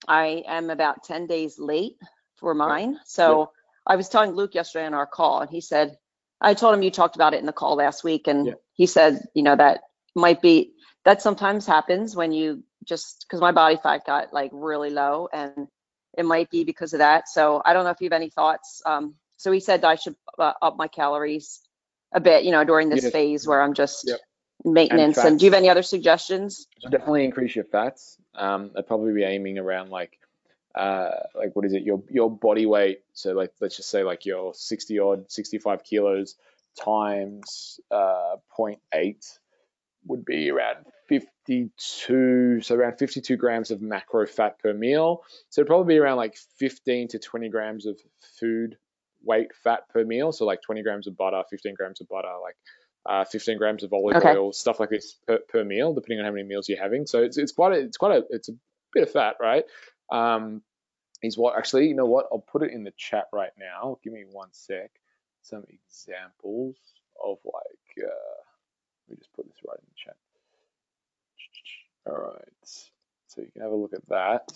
I 0.08 0.44
am 0.48 0.70
about 0.70 1.04
10 1.04 1.28
days 1.28 1.60
late 1.60 1.98
for 2.38 2.54
mine. 2.54 3.00
So 3.06 3.52
I 3.86 3.98
was 3.98 4.08
telling 4.08 4.32
Luke 4.32 4.56
yesterday 4.56 4.86
on 4.86 4.94
our 4.94 5.08
call, 5.08 5.42
and 5.42 5.50
he 5.50 5.60
said, 5.60 5.98
I 6.40 6.54
told 6.54 6.74
him 6.74 6.84
you 6.84 6.92
talked 6.92 7.16
about 7.16 7.34
it 7.34 7.42
in 7.42 7.46
the 7.46 7.52
call 7.52 7.76
last 7.76 8.04
week, 8.04 8.28
and 8.28 8.48
Yeah. 8.48 8.54
he 8.74 8.86
said, 8.86 9.28
you 9.34 9.44
know, 9.44 9.58
that 9.58 9.82
might 10.16 10.42
be 10.42 10.74
that 11.06 11.22
sometimes 11.22 11.66
happens 11.66 12.16
when 12.16 12.32
you 12.32 12.64
just 12.86 13.26
because 13.28 13.42
my 13.42 13.52
body 13.52 13.78
fat 13.82 14.06
got 14.06 14.34
like 14.34 14.52
really 14.54 14.90
low, 14.90 15.30
and 15.32 15.68
it 16.18 16.26
might 16.26 16.50
be 16.50 16.64
because 16.64 16.94
of 16.94 17.00
that. 17.00 17.28
So 17.28 17.62
I 17.64 17.74
don't 17.74 17.84
know 17.84 17.92
if 17.92 18.02
you 18.02 18.06
have 18.06 18.14
any 18.14 18.30
thoughts. 18.30 18.82
Um, 18.86 19.16
so 19.38 19.52
he 19.52 19.60
said 19.60 19.84
I 19.86 19.96
should 19.96 20.16
uh, 20.38 20.54
up 20.62 20.78
my 20.78 20.88
calories 20.88 21.62
a 22.12 22.20
bit, 22.20 22.44
you 22.44 22.52
know, 22.52 22.64
during 22.64 22.90
this 22.90 23.04
Yes. 23.04 23.12
phase 23.12 23.48
where 23.48 23.62
I'm 23.62 23.74
just 23.74 24.08
Yep. 24.08 24.20
maintenance. 24.66 25.18
And, 25.18 25.34
fats. 25.34 25.40
do 25.40 25.46
you 25.46 25.52
have 25.52 25.58
any 25.58 25.70
other 25.70 25.84
suggestions? 25.84 26.68
So 26.80 26.90
definitely 26.90 27.26
increase 27.26 27.56
your 27.56 27.66
fats. 27.66 28.18
Um, 28.36 28.72
I'd 28.78 28.88
probably 28.88 29.14
be 29.14 29.24
aiming 29.24 29.58
around 29.58 29.90
like, 29.90 30.20
uh, 30.76 31.12
like 31.36 31.56
what 31.56 31.66
is 31.66 31.74
it? 31.74 31.84
Your 31.84 32.04
your 32.10 32.30
body 32.30 32.66
weight. 32.66 33.02
So 33.14 33.34
like 33.34 33.54
let's 33.60 33.78
just 33.78 33.90
say 33.90 34.04
like 34.04 34.26
your 34.26 34.54
60 34.54 35.00
odd, 35.00 35.32
65 35.32 35.84
kilos 35.84 36.36
times 36.76 37.80
uh, 37.92 38.38
0.8 38.58 39.40
would 40.06 40.26
be 40.26 40.50
around 40.50 40.86
52. 41.08 42.62
So 42.62 42.76
around 42.76 42.98
52 42.98 43.36
grams 43.38 43.72
of 43.72 43.82
macro 43.82 44.26
fat 44.26 44.60
per 44.60 44.74
meal. 44.74 45.24
So 45.50 45.62
it'd 45.62 45.68
probably 45.68 45.96
be 45.96 46.00
around 46.00 46.18
like 46.18 46.38
15 46.58 47.10
to 47.10 47.20
20 47.20 47.50
grams 47.50 47.86
of 47.86 48.00
food 48.40 48.78
weight 49.24 49.50
fat 49.64 49.90
per 49.90 50.04
meal. 50.06 50.32
So 50.32 50.46
like 50.46 50.62
20 50.62 50.84
grams 50.84 51.08
of 51.08 51.18
butter, 51.18 51.44
15 51.50 51.76
grams 51.76 52.02
of 52.02 52.08
butter, 52.08 52.34
like 52.42 52.56
uh, 53.06 53.26
15 53.26 53.58
grams 53.58 53.84
of 53.84 53.94
olive 53.94 54.16
Okay. 54.16 54.30
oil, 54.30 54.54
stuff 54.54 54.80
like 54.80 54.90
this 54.90 55.18
per, 55.28 55.40
per 55.50 55.64
meal, 55.64 55.94
depending 55.94 56.20
on 56.20 56.26
how 56.26 56.32
many 56.32 56.44
meals 56.44 56.70
you're 56.70 56.82
having. 56.82 57.06
So 57.06 57.24
it's, 57.24 57.38
it's 57.38 57.52
quite 57.52 57.74
a, 57.74 57.80
it's 57.80 57.98
quite 57.98 58.18
a, 58.18 58.24
it's 58.30 58.50
a 58.50 58.54
bit 58.94 59.04
of 59.04 59.12
fat, 59.12 59.36
right? 59.42 59.64
Um, 60.12 60.62
is 61.22 61.38
what 61.38 61.58
actually, 61.58 61.88
you 61.88 61.96
know 61.96 62.06
what? 62.06 62.28
I'll 62.32 62.40
put 62.40 62.64
it 62.64 62.72
in 62.72 62.84
the 62.84 62.94
chat 62.96 63.26
right 63.34 63.52
now. 63.60 63.98
Give 64.04 64.14
me 64.14 64.24
one 64.32 64.50
sec. 64.52 64.92
Some 65.42 65.64
examples 65.70 66.76
of 67.24 67.40
like, 67.46 68.06
uh, 68.08 68.44
let 69.10 69.18
me 69.18 69.22
just 69.22 69.34
put 69.34 69.46
this 69.48 69.58
right 69.68 69.78
in 69.80 69.86
the 69.90 69.96
chat. 69.96 70.16
All 72.06 72.32
right. 72.32 72.90
So 73.28 73.42
you 73.42 73.50
can 73.52 73.62
have 73.62 73.72
a 73.72 73.76
look 73.76 73.94
at 73.94 74.08
that. 74.10 74.52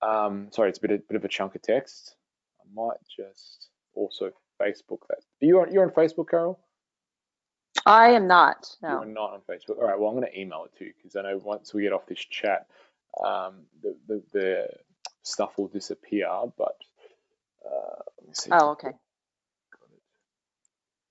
Um, 0.00 0.48
sorry, 0.52 0.70
it's 0.70 0.78
a 0.78 0.82
bit, 0.82 0.90
of, 0.90 1.08
bit 1.08 1.16
of 1.16 1.24
a 1.24 1.28
chunk 1.28 1.54
of 1.54 1.62
text. 1.62 2.16
I 2.60 2.64
might 2.74 2.98
just 3.14 3.68
also 3.94 4.30
Facebook 4.60 5.00
that. 5.08 5.18
Are 5.18 5.46
you 5.46 5.60
on, 5.60 5.72
you're 5.72 5.84
on 5.84 5.90
Facebook, 5.90 6.28
Carol? 6.28 6.58
I 7.86 8.10
am 8.10 8.26
not. 8.26 8.76
No. 8.82 9.02
You're 9.02 9.06
not 9.06 9.32
on 9.32 9.40
Facebook. 9.48 9.78
All 9.78 9.86
right. 9.86 9.98
Well, 9.98 10.10
I'm 10.10 10.16
going 10.16 10.30
to 10.30 10.38
email 10.38 10.64
it 10.64 10.76
to 10.78 10.84
you 10.84 10.92
because 10.96 11.16
I 11.16 11.22
know 11.22 11.40
once 11.42 11.72
we 11.72 11.82
get 11.82 11.92
off 11.92 12.06
this 12.06 12.18
chat, 12.18 12.66
um, 13.24 13.62
the, 13.82 13.96
the 14.06 14.22
the 14.32 14.68
stuff 15.22 15.56
will 15.58 15.68
disappear. 15.68 16.28
But 16.56 16.76
uh, 17.64 18.02
let 18.18 18.28
me 18.28 18.34
see. 18.34 18.50
Oh, 18.52 18.70
okay. 18.70 18.90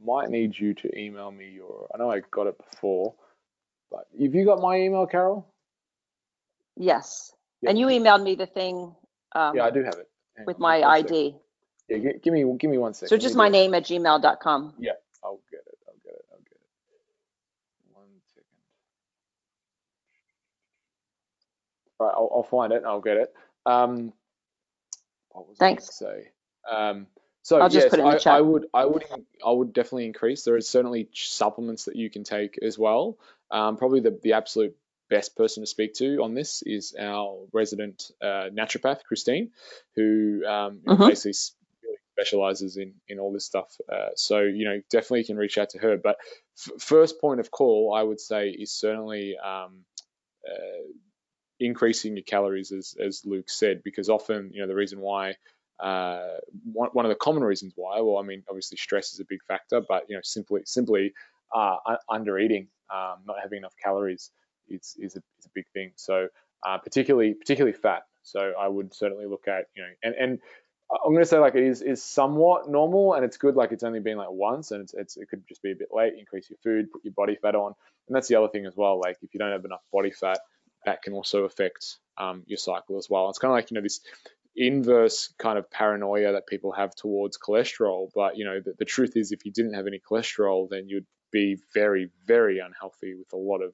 Might 0.04 0.30
need 0.30 0.58
you 0.58 0.74
to 0.76 1.00
email 1.00 1.32
me 1.32 1.50
your. 1.50 1.88
I 1.94 1.98
know 1.98 2.12
I 2.12 2.22
got 2.32 2.48
it 2.48 2.58
before, 2.58 3.16
but 3.92 4.06
have 4.22 4.36
you 4.36 4.46
got 4.46 4.62
my 4.62 4.78
email, 4.78 5.08
Carol? 5.08 5.48
Yes. 6.76 7.34
Yeah. 7.62 7.72
And 7.72 7.80
you 7.80 7.88
emailed 7.88 8.24
me 8.24 8.36
the 8.36 8.46
thing 8.46 8.96
um, 9.36 9.56
Yeah, 9.56 9.66
I 9.66 9.72
do 9.72 9.84
have 9.84 9.96
it. 9.96 10.10
Hang 10.36 10.46
with 10.46 10.58
on, 10.58 10.62
my. 10.62 10.84
ID. 10.84 11.36
Yeah, 11.90 11.98
gi- 11.98 12.20
give 12.24 12.34
me 12.34 12.44
give 12.60 12.70
me 12.70 12.78
one 12.78 12.94
second. 12.94 13.10
So 13.10 13.18
just 13.18 13.36
my 13.36 13.50
name 13.50 13.74
at 13.74 13.84
gmail.com. 13.84 14.74
Yeah, 14.78 14.92
I'll 15.24 15.40
get 15.50 15.62
it. 15.66 15.78
I'll 15.88 15.96
get 16.04 16.14
it. 16.14 16.26
I'll 16.32 16.40
get 16.40 16.52
it. 16.52 16.62
One 17.94 18.06
second. 18.28 18.44
Right, 22.00 22.14
I'll, 22.14 22.30
I'll 22.36 22.44
find 22.44 22.74
it 22.74 22.84
I'll 22.86 23.02
get 23.02 23.18
it. 23.18 23.34
Um, 23.66 24.14
what 25.32 25.48
was 25.48 25.58
Thanks. 25.58 26.02
I 26.02 26.06
say? 26.06 26.28
Um, 26.70 27.08
so 27.48 27.62
I'll 27.62 27.70
yes, 27.70 27.90
put 27.90 28.00
it 28.00 28.04
in 28.04 28.12
the 28.12 28.30
I. 28.30 28.38
I 28.40 28.42
would, 28.42 28.66
I 28.74 28.86
would, 28.86 29.06
I 29.46 29.52
would 29.52 29.72
definitely 29.72 30.06
increase. 30.06 30.44
There 30.44 30.58
is 30.58 30.68
certainly 30.68 31.08
supplements 31.14 31.86
that 31.86 31.96
you 31.96 32.10
can 32.10 32.26
take 32.26 32.60
as 32.62 32.78
well. 32.78 33.18
Um, 33.50 33.78
probably 33.78 34.02
the, 34.02 34.20
the 34.22 34.34
absolute 34.34 34.76
best 35.10 35.38
person 35.38 35.64
to 35.64 35.68
speak 35.68 35.94
to 35.94 36.18
on 36.22 36.34
this 36.34 36.62
is 36.62 36.94
our 37.00 37.40
resident 37.54 38.12
uh, 38.22 38.50
naturopath, 38.52 39.06
Christine, 39.06 39.52
who 39.96 40.46
um, 40.46 40.82
Mhm. 40.86 41.08
basically 41.08 41.36
specializes 42.12 42.76
in 42.76 42.96
in 43.08 43.18
all 43.18 43.32
this 43.32 43.46
stuff. 43.46 43.74
Uh, 43.90 44.10
so 44.18 44.42
you 44.42 44.66
know, 44.66 44.82
definitely 44.90 45.24
can 45.24 45.38
reach 45.38 45.58
out 45.58 45.70
to 45.70 45.78
her. 45.78 45.96
But 45.96 46.18
f- 46.58 46.82
first 46.82 47.22
point 47.22 47.40
of 47.40 47.50
call, 47.50 47.94
I 47.96 48.04
would 48.04 48.20
say, 48.20 48.50
is 48.50 48.74
certainly 48.74 49.38
um, 49.38 49.86
uh, 50.46 50.84
increasing 51.62 52.18
your 52.18 52.26
calories, 52.26 52.74
as 52.74 52.94
as 53.00 53.22
Luke 53.24 53.50
said, 53.50 53.84
because 53.84 54.10
often 54.10 54.52
you 54.54 54.60
know 54.60 54.68
the 54.68 54.76
reason 54.76 55.00
why. 55.00 55.36
Uh, 55.80 56.38
one, 56.72 56.90
one 56.94 57.06
of 57.06 57.10
the 57.10 57.16
common 57.16 57.44
reasons 57.44 57.74
why, 57.76 58.02
well, 58.02 58.18
I 58.18 58.24
mean, 58.24 58.44
obviously 58.50 58.78
stress 58.78 59.14
is 59.14 59.20
a 59.20 59.26
big 59.26 59.44
factor, 59.48 59.82
but 59.88 60.04
you 60.10 60.16
know, 60.16 60.22
simply 60.24 60.62
simply 60.66 61.14
uh, 61.56 61.78
under 62.10 62.40
eating, 62.40 62.68
um, 62.94 63.18
not 63.26 63.38
having 63.42 63.60
enough 63.60 63.76
calories 63.84 64.32
is 64.70 64.96
is 65.00 65.16
a, 65.16 65.20
is 65.40 65.46
a 65.46 65.50
big 65.54 65.66
thing. 65.74 65.92
So 65.96 66.28
uh, 66.66 66.78
particularly 66.78 67.34
particularly 67.34 67.78
fat. 67.78 68.04
So 68.24 68.54
I 68.60 68.68
would 68.68 68.94
certainly 68.94 69.26
look 69.26 69.48
at 69.48 69.66
you 69.76 69.84
know, 69.84 69.90
and 70.04 70.16
and 70.16 70.40
I'm 70.92 71.12
going 71.12 71.24
to 71.24 71.26
say 71.26 71.38
like 71.38 71.56
it 71.56 71.64
is 71.64 71.82
is 71.82 72.04
somewhat 72.04 72.70
normal, 72.70 73.14
and 73.14 73.24
it's 73.24 73.38
good. 73.38 73.56
Like 73.56 73.72
it's 73.72 73.84
only 73.84 74.00
been 74.00 74.18
like 74.18 74.32
once, 74.32 74.72
and 74.72 74.82
it's, 74.82 74.94
it's 74.94 75.18
it 75.18 75.30
could 75.30 75.48
just 75.48 75.62
be 75.62 75.72
a 75.72 75.76
bit 75.76 75.90
late. 75.92 76.14
Increase 76.18 76.50
your 76.50 76.58
food, 76.64 76.92
put 76.92 77.04
your 77.04 77.14
body 77.14 77.38
fat 77.42 77.56
on, 77.56 77.74
and 78.08 78.16
that's 78.16 78.28
the 78.28 78.36
other 78.36 78.48
thing 78.48 78.66
as 78.66 78.76
well. 78.76 79.00
Like 79.00 79.18
if 79.22 79.34
you 79.34 79.40
don't 79.40 79.52
have 79.52 79.66
enough 79.66 79.82
body 79.92 80.12
fat, 80.12 80.40
that 80.86 81.02
can 81.02 81.14
also 81.14 81.44
affect 81.44 81.98
um, 82.18 82.44
your 82.48 82.58
cycle 82.58 82.98
as 82.98 83.10
well. 83.10 83.30
It's 83.30 83.40
kind 83.40 83.52
of 83.52 83.56
like 83.56 83.72
you 83.72 83.76
know 83.76 83.82
this 83.82 84.02
inverse 84.58 85.32
kind 85.38 85.60
of 85.60 85.70
paranoia 85.70 86.34
that 86.34 86.48
people 86.48 86.72
have 86.72 86.96
towards 86.96 87.38
cholesterol. 87.38 88.10
But 88.14 88.38
you 88.38 88.46
know 88.46 88.60
the, 88.60 88.74
the 88.78 88.86
truth 88.86 89.16
is, 89.16 89.32
if 89.32 89.46
you 89.46 89.52
didn't 89.52 89.76
have 89.76 89.88
any 89.88 90.00
cholesterol, 90.00 90.68
then 90.70 90.90
you'd 90.90 91.06
be 91.32 91.58
very 91.74 92.10
very 92.26 92.60
unhealthy 92.60 93.14
with 93.16 93.32
a 93.34 93.38
lot 93.38 93.62
of 93.62 93.74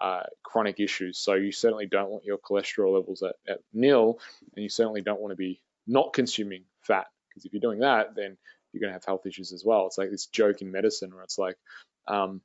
uh, 0.00 0.22
chronic 0.42 0.80
issues. 0.80 1.18
So 1.18 1.34
you 1.34 1.52
certainly 1.52 1.86
don't 1.86 2.10
want 2.10 2.24
your 2.24 2.38
cholesterol 2.38 2.94
levels 2.94 3.22
at, 3.22 3.36
at 3.48 3.60
nil, 3.72 4.18
and 4.56 4.62
you 4.62 4.68
certainly 4.68 5.02
don't 5.02 5.20
want 5.20 5.32
to 5.32 5.36
be 5.36 5.60
not 5.86 6.12
consuming 6.12 6.64
fat 6.80 7.06
because 7.28 7.44
if 7.44 7.52
you're 7.52 7.60
doing 7.60 7.80
that, 7.80 8.14
then 8.14 8.36
you're 8.72 8.80
going 8.80 8.90
to 8.90 8.94
have 8.94 9.04
health 9.04 9.26
issues 9.26 9.52
as 9.52 9.64
well. 9.64 9.86
It's 9.86 9.98
like 9.98 10.10
this 10.10 10.26
joke 10.26 10.62
in 10.62 10.70
medicine 10.70 11.12
where 11.14 11.22
it's 11.22 11.38
like, 11.38 11.56
um, 12.08 12.40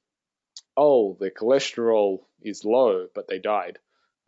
oh, 0.77 1.17
the 1.19 1.31
cholesterol 1.31 2.19
is 2.41 2.65
low, 2.65 3.07
but 3.13 3.27
they 3.27 3.39
died. 3.39 3.79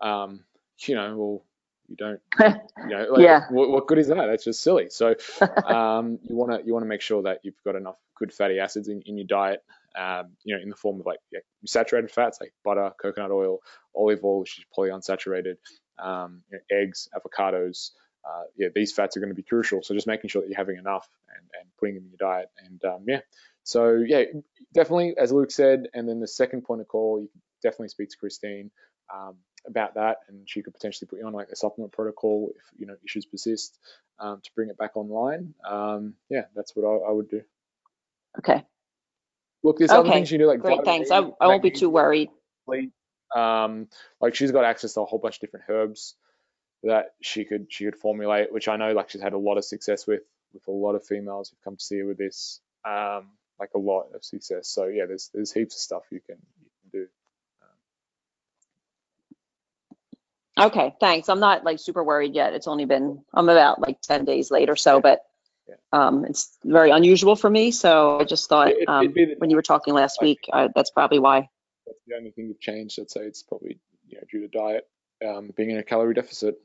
Um, 0.01 0.43
you 0.79 0.95
know, 0.95 1.15
well, 1.15 1.45
you 1.91 1.97
don't, 1.97 2.19
you 2.39 2.87
know, 2.89 3.07
like, 3.11 3.23
Yeah. 3.23 3.45
what, 3.49 3.69
what 3.69 3.87
good 3.87 3.99
is 3.99 4.07
that? 4.07 4.25
That's 4.27 4.43
just 4.45 4.63
silly. 4.63 4.89
So 4.89 5.15
um, 5.65 6.19
you 6.23 6.35
want 6.35 6.51
to 6.51 6.65
you 6.65 6.73
want 6.73 6.83
to 6.83 6.89
make 6.89 7.01
sure 7.01 7.23
that 7.23 7.41
you've 7.43 7.61
got 7.65 7.75
enough 7.75 7.97
good 8.17 8.33
fatty 8.33 8.59
acids 8.59 8.87
in, 8.87 9.01
in 9.05 9.17
your 9.17 9.27
diet. 9.27 9.61
Um, 9.97 10.37
you 10.43 10.55
know, 10.55 10.61
in 10.63 10.69
the 10.69 10.75
form 10.75 10.99
of 11.01 11.05
like 11.05 11.19
yeah, 11.31 11.41
saturated 11.65 12.11
fats 12.11 12.39
like 12.39 12.53
butter, 12.63 12.91
coconut 13.01 13.31
oil, 13.31 13.59
olive 13.95 14.23
oil, 14.23 14.39
which 14.39 14.57
is 14.57 14.65
polyunsaturated, 14.77 15.57
um, 15.99 16.41
you 16.51 16.57
know, 16.57 16.77
eggs, 16.81 17.09
avocados. 17.13 17.91
Uh, 18.23 18.43
yeah, 18.55 18.69
these 18.73 18.93
fats 18.93 19.17
are 19.17 19.19
going 19.19 19.31
to 19.31 19.35
be 19.35 19.43
crucial. 19.43 19.81
So 19.83 19.93
just 19.95 20.07
making 20.07 20.29
sure 20.29 20.41
that 20.43 20.47
you're 20.47 20.57
having 20.57 20.77
enough 20.77 21.09
and, 21.35 21.45
and 21.59 21.69
putting 21.79 21.95
them 21.95 22.05
in 22.05 22.11
your 22.11 22.31
diet. 22.31 22.49
And 22.65 22.83
um, 22.85 23.05
yeah, 23.07 23.21
so 23.63 23.95
yeah, 24.05 24.23
definitely, 24.73 25.15
as 25.17 25.31
Luke 25.31 25.51
said. 25.51 25.87
And 25.93 26.07
then 26.07 26.19
the 26.19 26.27
second 26.27 26.61
point 26.63 26.81
of 26.81 26.87
call, 26.87 27.19
you 27.19 27.27
can 27.29 27.41
definitely 27.63 27.89
speak 27.89 28.09
to 28.11 28.17
Christine 28.17 28.71
um, 29.13 29.35
about 29.67 29.95
that, 29.95 30.17
and 30.27 30.49
she 30.49 30.61
could 30.61 30.73
potentially 30.73 31.07
put 31.07 31.19
you 31.19 31.27
on 31.27 31.33
like 31.33 31.49
a 31.49 31.55
supplement 31.55 31.93
protocol 31.93 32.51
if 32.55 32.63
you 32.77 32.85
know 32.85 32.95
issues 33.03 33.25
persist 33.25 33.77
um, 34.19 34.41
to 34.43 34.49
bring 34.55 34.69
it 34.69 34.77
back 34.77 34.95
online. 34.95 35.53
Um, 35.67 36.15
yeah, 36.29 36.45
that's 36.55 36.75
what 36.75 36.85
I, 36.85 37.09
I 37.09 37.11
would 37.11 37.29
do. 37.29 37.41
Okay. 38.39 38.63
Look, 39.63 39.77
there's 39.77 39.91
other 39.91 40.09
things 40.09 40.31
you 40.31 40.39
do 40.39 40.47
like 40.47 40.59
Great. 40.59 40.83
Thanks. 40.83 41.11
E, 41.11 41.13
I, 41.13 41.29
I 41.39 41.47
won't 41.47 41.61
be 41.61 41.71
too 41.71 41.89
worried. 41.89 42.29
Um, 43.35 43.87
like 44.19 44.35
she's 44.35 44.51
got 44.51 44.65
access 44.65 44.93
to 44.95 45.01
a 45.01 45.05
whole 45.05 45.19
bunch 45.19 45.35
of 45.35 45.41
different 45.41 45.65
herbs 45.69 46.15
that 46.83 47.13
she 47.21 47.45
could 47.45 47.67
she 47.69 47.85
could 47.85 47.95
formulate, 47.95 48.51
which 48.51 48.67
I 48.67 48.77
know 48.77 48.93
like 48.93 49.09
she's 49.09 49.21
had 49.21 49.33
a 49.33 49.37
lot 49.37 49.57
of 49.57 49.65
success 49.65 50.07
with 50.07 50.21
with 50.53 50.67
a 50.67 50.71
lot 50.71 50.95
of 50.95 51.05
females 51.05 51.49
who've 51.49 51.63
come 51.63 51.77
to 51.77 51.83
see 51.83 51.99
her 51.99 52.05
with 52.05 52.17
this. 52.17 52.59
Um, 52.83 53.27
like 53.59 53.69
a 53.75 53.79
lot 53.79 54.07
of 54.15 54.25
success. 54.25 54.67
So 54.67 54.87
yeah, 54.87 55.05
there's 55.05 55.29
there's 55.33 55.53
heaps 55.53 55.75
of 55.75 55.81
stuff 55.81 56.03
you 56.11 56.19
can 56.19 56.37
you 56.63 56.69
can 56.81 57.01
do. 57.01 57.07
Um, 57.61 57.77
Okay, 60.59 60.93
thanks. 60.99 61.29
I'm 61.29 61.39
not 61.39 61.63
like 61.63 61.79
super 61.79 62.03
worried 62.03 62.35
yet. 62.35 62.53
It's 62.53 62.67
only 62.67 62.85
been, 62.85 63.23
I'm 63.33 63.49
about 63.49 63.79
like 63.79 64.01
10 64.01 64.25
days 64.25 64.51
late 64.51 64.69
or 64.69 64.75
so, 64.75 64.99
but 64.99 65.21
um, 65.93 66.25
it's 66.25 66.57
very 66.65 66.91
unusual 66.91 67.35
for 67.35 67.49
me. 67.49 67.71
So 67.71 68.19
I 68.19 68.25
just 68.25 68.49
thought, 68.49 68.67
It- 68.69 68.77
it'd 68.77 68.89
um, 68.89 69.11
be 69.13 69.25
the- 69.25 69.35
when 69.37 69.49
you 69.49 69.55
were 69.55 69.61
talking 69.61 69.93
last 69.93 70.21
week, 70.21 70.39
I, 70.51 70.69
that's 70.75 70.91
probably 70.91 71.19
why. 71.19 71.49
That's 71.87 71.99
the 72.05 72.15
only 72.15 72.31
thing 72.31 72.47
you've 72.47 72.59
changed. 72.59 72.99
I'd 72.99 73.09
say 73.09 73.21
it's 73.21 73.43
probably 73.43 73.79
you 74.07 74.17
know 74.17 74.23
due 74.31 74.41
to 74.41 74.47
diet, 74.49 74.87
um, 75.25 75.51
being 75.55 75.71
in 75.71 75.77
a 75.77 75.83
calorie 75.83 76.13
deficit. 76.13 76.59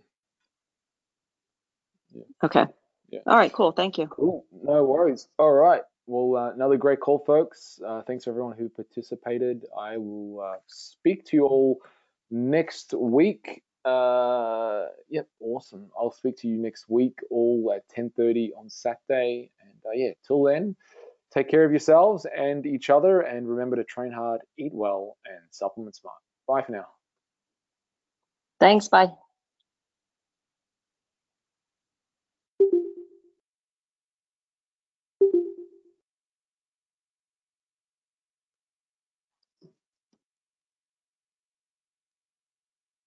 Okay. 2.42 2.66
Yeah. 3.10 3.20
All 3.26 3.36
right, 3.36 3.52
cool. 3.52 3.72
Thank 3.72 3.98
you. 3.98 4.08
Cool. 4.08 4.44
No 4.62 4.84
worries. 4.84 5.28
All 5.38 5.52
right. 5.52 5.82
Well, 6.06 6.36
uh, 6.40 6.52
another 6.52 6.76
great 6.76 7.00
call, 7.00 7.18
folks. 7.20 7.80
Uh, 7.84 8.02
thanks 8.02 8.24
for 8.24 8.30
everyone 8.30 8.56
who 8.56 8.68
participated. 8.68 9.64
I 9.78 9.96
will 9.96 10.40
uh, 10.40 10.56
speak 10.66 11.24
to 11.26 11.36
you 11.36 11.46
all 11.46 11.78
next 12.30 12.94
week. 12.94 13.62
Uh, 13.86 14.86
yep, 15.08 15.28
awesome. 15.40 15.88
I'll 15.96 16.10
speak 16.10 16.36
to 16.38 16.48
you 16.48 16.58
next 16.58 16.86
week, 16.88 17.20
all 17.30 17.72
at 17.74 17.88
10:30 17.96 18.50
on 18.58 18.68
Saturday. 18.68 19.52
And 19.62 19.78
uh, 19.86 19.92
yeah, 19.94 20.10
till 20.26 20.42
then, 20.42 20.74
take 21.32 21.48
care 21.48 21.64
of 21.64 21.70
yourselves 21.70 22.26
and 22.26 22.66
each 22.66 22.90
other, 22.90 23.20
and 23.20 23.48
remember 23.48 23.76
to 23.76 23.84
train 23.84 24.10
hard, 24.10 24.40
eat 24.58 24.72
well, 24.74 25.16
and 25.24 25.40
supplement 25.52 25.94
smart. 25.94 26.16
Bye 26.48 26.62
for 26.62 26.72
now. 26.72 26.86
Thanks. 28.58 28.88
Bye. 28.88 29.12